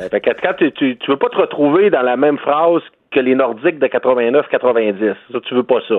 euh, 0.00 0.08
fait 0.10 0.20
que 0.20 0.30
quand 0.42 0.54
tu, 0.58 0.72
tu, 0.72 0.96
tu 0.98 1.10
veux 1.10 1.16
pas 1.16 1.28
te 1.28 1.36
retrouver 1.36 1.90
dans 1.90 2.02
la 2.02 2.16
même 2.16 2.38
phrase 2.38 2.82
que 3.12 3.20
les 3.20 3.34
Nordiques 3.34 3.78
de 3.78 3.86
89-90. 3.86 5.14
Ça, 5.32 5.40
tu 5.40 5.54
veux 5.54 5.62
pas 5.62 5.80
ça. 5.88 5.96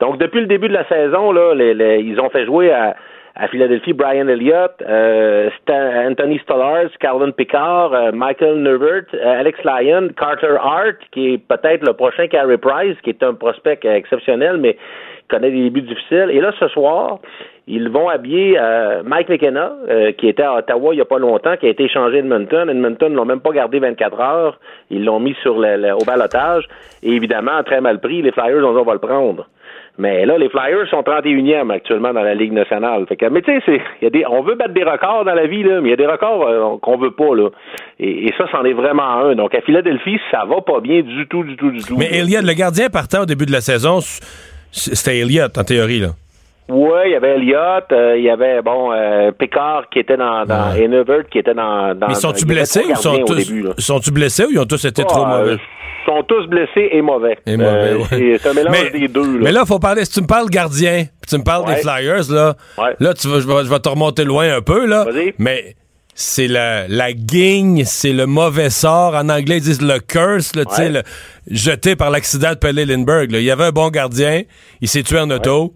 Donc, 0.00 0.18
depuis 0.18 0.40
le 0.40 0.46
début 0.46 0.68
de 0.68 0.74
la 0.74 0.86
saison, 0.88 1.32
là, 1.32 1.54
les, 1.54 1.74
les, 1.74 2.00
ils 2.00 2.18
ont 2.20 2.30
fait 2.30 2.46
jouer 2.46 2.72
à, 2.72 2.94
à 3.36 3.48
Philadelphie, 3.48 3.92
Brian 3.92 4.28
Elliott, 4.28 4.72
euh, 4.82 5.50
Anthony 5.68 6.38
Stollars, 6.38 6.90
Calvin 7.00 7.32
Picard, 7.32 7.92
euh, 7.92 8.12
Michael 8.12 8.62
Nervert, 8.62 9.06
euh, 9.12 9.40
Alex 9.40 9.58
Lyon, 9.64 10.08
Carter 10.16 10.56
Hart, 10.60 10.98
qui 11.10 11.34
est 11.34 11.38
peut-être 11.38 11.84
le 11.84 11.94
prochain 11.94 12.28
Carey 12.28 12.58
Price, 12.58 12.96
qui 13.02 13.10
est 13.10 13.22
un 13.24 13.34
prospect 13.34 13.80
exceptionnel, 13.82 14.58
mais 14.58 14.76
connaît 15.34 15.50
des 15.50 15.62
débuts 15.62 15.82
difficiles. 15.82 16.28
Et 16.30 16.40
là, 16.40 16.52
ce 16.58 16.68
soir, 16.68 17.18
ils 17.66 17.88
vont 17.88 18.08
habiller 18.08 18.56
euh, 18.58 19.02
Mike 19.04 19.28
McKenna, 19.28 19.72
euh, 19.88 20.12
qui 20.12 20.28
était 20.28 20.42
à 20.42 20.56
Ottawa 20.56 20.92
il 20.92 20.96
n'y 20.96 21.02
a 21.02 21.06
pas 21.06 21.18
longtemps, 21.18 21.56
qui 21.56 21.66
a 21.66 21.70
été 21.70 21.84
échangé 21.84 22.16
à 22.16 22.18
Edmonton. 22.20 22.68
Edmonton 22.68 23.10
ne 23.10 23.16
l'ont 23.16 23.24
même 23.24 23.40
pas 23.40 23.52
gardé 23.52 23.78
24 23.78 24.20
heures. 24.20 24.60
Ils 24.90 25.04
l'ont 25.04 25.20
mis 25.20 25.34
sur 25.42 25.58
le, 25.58 25.92
au 25.92 26.04
balotage. 26.04 26.68
Et 27.02 27.12
évidemment, 27.12 27.62
très 27.64 27.80
mal 27.80 28.00
pris, 28.00 28.22
les 28.22 28.32
Flyers 28.32 28.64
ont 28.64 28.72
dit 28.72 28.78
on 28.78 28.84
va 28.84 28.92
le 28.92 28.98
prendre. 28.98 29.46
Mais 29.96 30.26
là, 30.26 30.38
les 30.38 30.48
Flyers 30.48 30.88
sont 30.90 31.02
31e 31.02 31.70
actuellement 31.70 32.12
dans 32.12 32.22
la 32.22 32.34
Ligue 32.34 32.52
nationale. 32.52 33.06
Mais 33.30 33.42
tu 33.42 33.60
sais, 33.64 33.80
on 34.28 34.42
veut 34.42 34.56
battre 34.56 34.74
des 34.74 34.82
records 34.82 35.24
dans 35.24 35.34
la 35.34 35.46
vie, 35.46 35.62
là, 35.62 35.80
mais 35.80 35.88
il 35.88 35.90
y 35.90 35.94
a 35.94 35.96
des 35.96 36.06
records 36.06 36.46
euh, 36.46 36.78
qu'on 36.82 36.98
veut 36.98 37.12
pas. 37.12 37.34
Là. 37.34 37.50
Et, 38.00 38.32
ça, 38.36 38.44
c'en 38.50 38.64
est 38.64 38.72
vraiment 38.72 39.20
un. 39.20 39.36
Donc 39.36 39.54
à 39.54 39.60
Philadelphie, 39.60 40.18
ça 40.32 40.44
va 40.46 40.60
pas 40.62 40.80
bien 40.80 41.02
du 41.02 41.28
tout, 41.28 41.44
du 41.44 41.56
tout, 41.56 41.70
du 41.70 41.82
tout. 41.82 41.96
Mais 41.96 42.08
Elliott, 42.12 42.44
le 42.44 42.54
gardien 42.54 42.88
partant 42.88 43.22
au 43.22 43.26
début 43.26 43.46
de 43.46 43.52
la 43.52 43.60
saison, 43.60 44.00
c'était 44.74 45.18
Elliott, 45.18 45.56
en 45.56 45.64
théorie, 45.64 46.00
là. 46.00 46.08
Oui, 46.68 47.00
il 47.06 47.12
y 47.12 47.14
avait 47.14 47.36
Elliott, 47.36 47.84
euh, 47.92 48.16
il 48.16 48.24
y 48.24 48.30
avait 48.30 48.62
bon 48.62 48.90
euh, 48.90 49.32
Picard 49.32 49.84
qui 49.92 49.98
était 49.98 50.16
dans, 50.16 50.46
dans 50.46 50.74
et 50.74 50.88
Nevert 50.88 51.28
qui 51.30 51.38
était 51.38 51.52
dans. 51.52 51.94
dans 51.94 52.08
Mais 52.08 52.14
sont-ils 52.14 52.46
blessés 52.46 52.84
ou 52.90 52.96
sont 52.96 53.18
tous, 53.24 53.52
sont-ils 53.76 54.12
blessés 54.12 54.46
ou 54.46 54.50
ils 54.50 54.58
ont 54.58 54.64
tous 54.64 54.82
été 54.86 55.04
trop 55.04 55.24
euh, 55.24 55.38
mauvais? 55.38 55.56
Ils 55.56 56.10
sont 56.10 56.22
tous 56.22 56.46
blessés 56.46 56.88
et 56.90 57.02
mauvais. 57.02 57.36
Et 57.46 57.58
mauvais 57.58 57.98
C'est 58.08 58.46
un 58.48 58.54
mélange 58.54 58.92
des 58.92 59.08
deux. 59.08 59.38
Là. 59.38 59.40
Mais 59.42 59.52
là, 59.52 59.60
il 59.64 59.68
faut 59.68 59.78
parler. 59.78 60.06
Si 60.06 60.12
tu 60.12 60.22
me 60.22 60.26
parles 60.26 60.48
gardien, 60.48 61.04
puis 61.20 61.28
tu 61.28 61.36
me 61.36 61.44
parles 61.44 61.66
des 61.66 61.76
Flyers, 61.76 62.30
là, 62.30 62.54
là, 62.98 63.14
tu 63.14 63.28
vas, 63.28 63.40
je, 63.40 63.46
vais, 63.46 63.64
je 63.64 63.70
vais 63.70 63.80
te 63.80 63.88
remonter 63.88 64.24
loin 64.24 64.56
un 64.56 64.62
peu, 64.62 64.86
là. 64.86 65.04
Mais 65.38 65.76
c'est 66.14 66.46
la, 66.46 66.86
la 66.88 67.12
guigne, 67.12 67.84
c'est 67.84 68.12
le 68.12 68.26
mauvais 68.26 68.70
sort. 68.70 69.14
En 69.14 69.28
anglais, 69.28 69.58
ils 69.58 69.62
disent 69.62 69.82
le 69.82 69.98
curse, 69.98 70.54
là, 70.54 70.62
le, 70.78 71.02
jeté 71.50 71.96
par 71.96 72.10
l'accident 72.10 72.50
de 72.50 72.56
Pelé 72.56 72.86
Lindbergh. 72.86 73.30
Il 73.32 73.42
y 73.42 73.50
avait 73.50 73.64
un 73.64 73.72
bon 73.72 73.88
gardien, 73.88 74.42
il 74.80 74.88
s'est 74.88 75.02
tué 75.02 75.18
en 75.18 75.30
auto. 75.30 75.74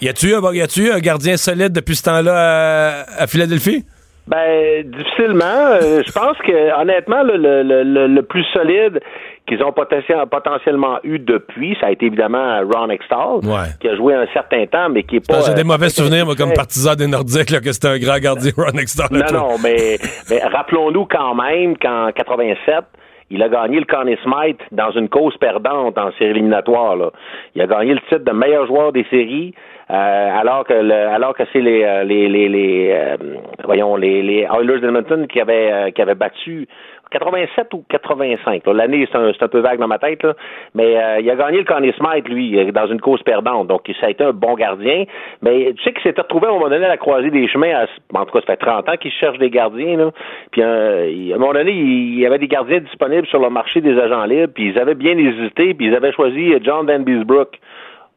Y 0.00 0.08
a-tu 0.08 0.34
un, 0.34 0.52
y 0.52 0.62
a 0.62 0.94
un 0.94 0.98
gardien 1.00 1.36
solide 1.36 1.72
depuis 1.72 1.96
ce 1.96 2.04
temps-là 2.04 3.04
à, 3.18 3.26
Philadelphie? 3.26 3.84
Ben, 4.26 4.88
difficilement. 4.90 5.72
Euh, 5.72 6.02
je 6.06 6.12
pense 6.12 6.36
que, 6.38 6.80
honnêtement, 6.80 7.22
le, 7.22 7.36
le, 7.36 8.06
le, 8.06 8.22
plus 8.22 8.44
solide 8.52 9.00
qu'ils 9.48 9.62
ont 9.64 9.72
potentiellement 9.72 10.98
eu 11.02 11.18
depuis, 11.18 11.76
ça 11.80 11.86
a 11.86 11.90
été 11.90 12.06
évidemment 12.06 12.60
Ron 12.72 12.90
Extall, 12.90 13.40
qui 13.80 13.88
a 13.88 13.96
joué 13.96 14.14
un 14.14 14.26
certain 14.32 14.66
temps, 14.66 14.88
mais 14.90 15.02
qui 15.02 15.16
est 15.16 15.26
pas. 15.26 15.40
J'ai 15.40 15.54
des 15.54 15.64
mauvais 15.64 15.88
souvenirs, 15.88 16.26
moi, 16.26 16.34
comme 16.36 16.52
partisan 16.52 16.94
des 16.94 17.06
Nordiques, 17.06 17.50
là, 17.50 17.60
que 17.60 17.72
c'était 17.72 17.88
un 17.88 17.98
grand 17.98 18.18
gardien, 18.18 18.52
Ron 18.56 18.78
Extall. 18.78 19.08
Non, 19.10 19.32
non, 19.32 19.54
mais, 19.62 19.98
mais 20.30 20.40
rappelons-nous 20.44 21.06
quand 21.06 21.34
même 21.34 21.76
qu'en 21.78 22.10
87, 22.12 22.84
il 23.30 23.42
a 23.42 23.48
gagné 23.48 23.78
le 23.78 23.84
Conn 23.84 24.08
Smythe 24.22 24.60
dans 24.72 24.90
une 24.92 25.08
cause 25.08 25.36
perdante 25.38 25.98
en 25.98 26.12
série 26.12 26.30
éliminatoire. 26.30 26.96
Là. 26.96 27.10
Il 27.54 27.62
a 27.62 27.66
gagné 27.66 27.94
le 27.94 28.00
titre 28.00 28.24
de 28.24 28.32
meilleur 28.32 28.66
joueur 28.66 28.92
des 28.92 29.04
séries. 29.10 29.54
Euh, 29.90 29.94
alors 29.94 30.66
que 30.66 30.74
le, 30.74 30.92
alors 30.92 31.34
que 31.34 31.44
c'est 31.50 31.62
les 31.62 31.82
euh, 31.82 32.04
les 32.04 32.28
les, 32.28 32.50
les 32.50 32.90
euh, 32.92 33.16
voyons 33.64 33.96
les 33.96 34.22
les 34.22 34.40
Oilers 34.42 34.80
d'Edmonton 34.80 35.26
qui 35.26 35.40
avaient 35.40 35.72
euh, 35.72 35.90
qui 35.92 36.02
avaient 36.02 36.14
battu 36.14 36.68
87 37.10 37.72
ou 37.74 37.84
85. 37.88 38.66
là. 38.66 38.72
L'année, 38.72 39.08
c'est 39.10 39.42
un, 39.44 39.48
peu 39.48 39.60
vague 39.60 39.78
dans 39.78 39.88
ma 39.88 39.98
tête, 39.98 40.22
là. 40.22 40.34
mais 40.74 40.96
euh, 40.96 41.20
il 41.20 41.30
a 41.30 41.36
gagné 41.36 41.58
le 41.58 41.64
Conn 41.64 41.84
Smythe, 41.92 42.28
lui, 42.28 42.72
dans 42.72 42.86
une 42.86 43.00
cause 43.00 43.22
perdante. 43.22 43.66
Donc, 43.68 43.82
ça 44.00 44.06
a 44.06 44.10
été 44.10 44.24
un 44.24 44.32
bon 44.32 44.54
gardien. 44.54 45.04
Mais 45.42 45.72
tu 45.76 45.82
sais 45.82 45.92
qu'il 45.92 46.02
s'était 46.02 46.20
retrouvé 46.20 46.46
à 46.46 46.50
un 46.50 46.54
moment 46.54 46.68
donné 46.68 46.84
à 46.84 46.88
la 46.88 46.96
croisée 46.96 47.30
des 47.30 47.48
chemins. 47.48 47.86
en 48.14 48.24
tout 48.24 48.32
cas, 48.32 48.40
ça 48.40 48.46
fait 48.46 48.56
30 48.56 48.88
ans 48.88 48.96
qu'il 49.00 49.12
cherche 49.12 49.38
des 49.38 49.50
gardiens. 49.50 49.96
Là. 49.96 50.10
Puis, 50.50 50.62
euh, 50.62 51.32
à 51.32 51.34
un 51.36 51.38
moment 51.38 51.52
donné, 51.52 51.72
il 51.72 52.18
y 52.18 52.26
avait 52.26 52.38
des 52.38 52.48
gardiens 52.48 52.80
disponibles 52.80 53.26
sur 53.26 53.40
le 53.40 53.50
marché 53.50 53.80
des 53.80 53.98
agents 53.98 54.24
libres. 54.24 54.52
Puis, 54.54 54.70
ils 54.70 54.78
avaient 54.78 54.94
bien 54.94 55.16
hésité. 55.16 55.74
Puis, 55.74 55.86
ils 55.86 55.94
avaient 55.94 56.12
choisi 56.12 56.52
euh, 56.54 56.58
John 56.62 56.86
Van 56.86 57.00
Beesbrook. 57.00 57.58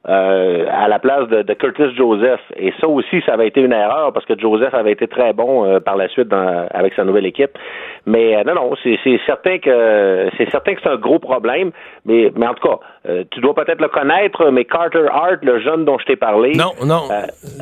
euh, 0.09 0.65
à 0.71 0.87
la 0.87 0.97
place 0.97 1.27
de, 1.29 1.43
de 1.43 1.53
Curtis 1.53 1.95
Joseph. 1.95 2.39
Et 2.55 2.73
ça 2.81 2.87
aussi, 2.87 3.21
ça 3.23 3.33
avait 3.33 3.47
été 3.47 3.61
une 3.61 3.71
erreur 3.71 4.11
parce 4.13 4.25
que 4.25 4.33
Joseph 4.39 4.73
avait 4.73 4.93
été 4.93 5.07
très 5.07 5.31
bon 5.31 5.63
euh, 5.63 5.79
par 5.79 5.95
la 5.95 6.07
suite 6.07 6.27
dans- 6.27 6.67
avec 6.71 6.93
sa 6.95 7.03
nouvelle 7.03 7.27
équipe. 7.27 7.51
Mais 8.07 8.35
euh, 8.35 8.43
non, 8.45 8.55
non, 8.55 8.71
c'est 8.83 8.97
certain 9.25 9.59
que 9.59 10.29
c'est 10.37 10.49
certain 10.49 10.73
que 10.73 10.79
c'est 10.83 10.89
un 10.89 10.97
gros 10.97 11.19
problème. 11.19 11.71
Mais, 12.05 12.31
mais 12.35 12.47
en 12.47 12.53
tout 12.55 12.67
cas, 12.67 12.79
euh, 13.07 13.23
tu 13.31 13.41
dois 13.41 13.53
peut-être 13.53 13.79
le 13.79 13.89
connaître, 13.89 14.49
mais 14.51 14.65
Carter 14.65 15.05
Hart, 15.11 15.37
le 15.43 15.59
jeune 15.61 15.85
dont 15.85 15.97
je 15.99 16.05
t'ai 16.05 16.15
parlé. 16.15 16.53
Non, 16.55 16.71
non. 16.83 17.03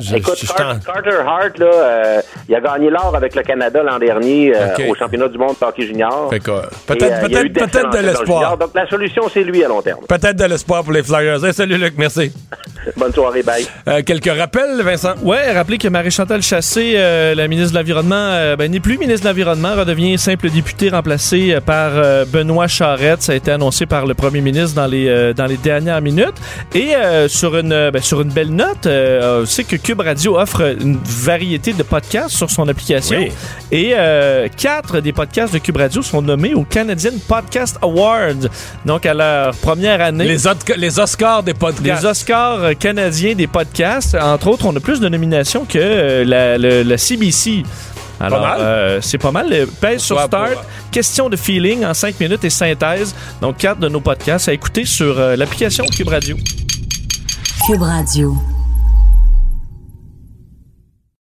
Je- 0.00 0.16
écoute, 0.16 0.36
je- 0.40 0.46
je 0.46 0.52
Carter 0.54 1.16
Hart, 1.26 1.58
là, 1.58 1.66
euh, 1.72 2.20
il 2.48 2.54
a 2.54 2.60
gagné 2.60 2.88
l'or 2.88 3.12
avec 3.14 3.34
le 3.34 3.42
Canada 3.42 3.82
l'an 3.82 3.98
dernier 3.98 4.54
euh, 4.56 4.88
au 4.88 4.94
championnat 4.94 5.28
du 5.28 5.36
monde 5.36 5.54
de 5.60 5.66
hockey 5.66 5.82
junior. 5.82 6.30
Peut-être- 6.86 7.02
euh, 7.24 7.28
d'excellents 7.28 7.66
peut-être 7.90 7.90
de 8.02 8.06
l'espoir. 8.06 8.56
Donc 8.58 8.70
la 8.74 8.86
solution, 8.88 9.22
c'est 9.28 9.44
lui 9.44 9.62
à 9.62 9.68
long 9.68 9.82
terme. 9.82 10.00
Peut-être 10.08 10.36
de 10.36 10.44
l'espoir 10.46 10.82
pour 10.84 10.92
les 10.92 11.02
Flyers. 11.02 11.44
Hey, 11.44 11.52
salut 11.52 11.76
Luc, 11.76 11.94
merci. 11.98 12.32
Bonne 12.96 13.12
soirée, 13.12 13.42
bye. 13.42 13.66
Euh, 13.88 14.00
quelques 14.04 14.32
rappels, 14.38 14.80
Vincent? 14.82 15.14
Ouais, 15.22 15.52
rappelez 15.52 15.76
que 15.76 15.88
Marie-Chantal 15.88 16.40
Chassé, 16.40 16.94
euh, 16.96 17.34
la 17.34 17.46
ministre 17.46 17.72
de 17.74 17.78
l'Environnement, 17.78 18.14
euh, 18.32 18.56
ben, 18.56 18.70
n'est 18.70 18.80
plus 18.80 18.96
ministre 18.96 19.24
de 19.24 19.28
l'Environnement, 19.28 19.74
redevient 19.76 20.16
simple 20.30 20.48
députée 20.50 20.90
remplacée 20.90 21.54
euh, 21.54 21.60
par 21.60 21.90
euh, 21.94 22.24
Benoît 22.24 22.68
Charette. 22.68 23.20
Ça 23.20 23.32
a 23.32 23.34
été 23.34 23.50
annoncé 23.50 23.84
par 23.84 24.06
le 24.06 24.14
premier 24.14 24.40
ministre 24.40 24.76
dans 24.76 24.86
les, 24.86 25.08
euh, 25.08 25.32
dans 25.32 25.46
les 25.46 25.56
dernières 25.56 26.00
minutes. 26.00 26.36
Et 26.72 26.94
euh, 26.94 27.26
sur, 27.26 27.56
une, 27.56 27.90
ben, 27.92 28.00
sur 28.00 28.20
une 28.20 28.28
belle 28.30 28.50
note, 28.50 28.86
on 28.86 29.44
sait 29.44 29.64
que 29.64 29.74
Cube 29.74 30.00
Radio 30.00 30.38
offre 30.38 30.76
une 30.80 30.98
variété 31.04 31.72
de 31.72 31.82
podcasts 31.82 32.36
sur 32.36 32.48
son 32.48 32.68
application. 32.68 33.18
Oui. 33.18 33.32
Et 33.72 33.94
quatre 34.56 35.00
des 35.00 35.12
podcasts 35.12 35.52
de 35.52 35.58
Cube 35.58 35.76
Radio 35.78 36.00
sont 36.02 36.22
nommés 36.22 36.54
aux 36.54 36.64
Canadian 36.64 37.12
Podcast 37.26 37.76
Awards. 37.82 38.48
Donc, 38.84 39.06
à 39.06 39.14
leur 39.14 39.54
première 39.56 40.00
année. 40.00 40.24
Les, 40.26 40.98
Oscars 40.98 41.42
des 41.42 41.54
podcasts. 41.54 42.02
Les 42.04 42.08
Oscars 42.08 42.78
canadiens 42.78 43.34
des 43.34 43.46
podcasts. 43.48 44.14
Entre 44.14 44.46
autres, 44.48 44.66
on 44.66 44.76
a 44.76 44.80
plus 44.80 45.00
de 45.00 45.08
nominations 45.08 45.64
que 45.64 46.22
la, 46.24 46.56
le- 46.56 46.82
la 46.82 46.98
CBC. 46.98 47.64
Alors, 48.20 48.40
mal. 48.40 48.60
euh, 48.60 49.00
c'est 49.00 49.18
pas 49.18 49.32
mal. 49.32 49.46
Euh, 49.52 49.66
Pèse 49.80 50.02
sur 50.02 50.20
Start. 50.20 50.52
pour- 50.52 50.62
Question 50.90 51.28
de 51.28 51.36
feeling 51.36 51.84
en 51.84 51.94
5 51.94 52.18
minutes 52.20 52.44
et 52.44 52.50
synthèse. 52.50 53.14
Donc, 53.40 53.56
quatre 53.58 53.78
de 53.80 53.88
nos 53.88 54.00
podcasts 54.00 54.48
à 54.48 54.52
écouter 54.52 54.84
sur 54.84 55.18
euh, 55.18 55.36
l'application 55.36 55.84
Cube 55.86 56.08
Radio. 56.08 56.36
Cube 57.66 57.82
Radio. 57.82 58.36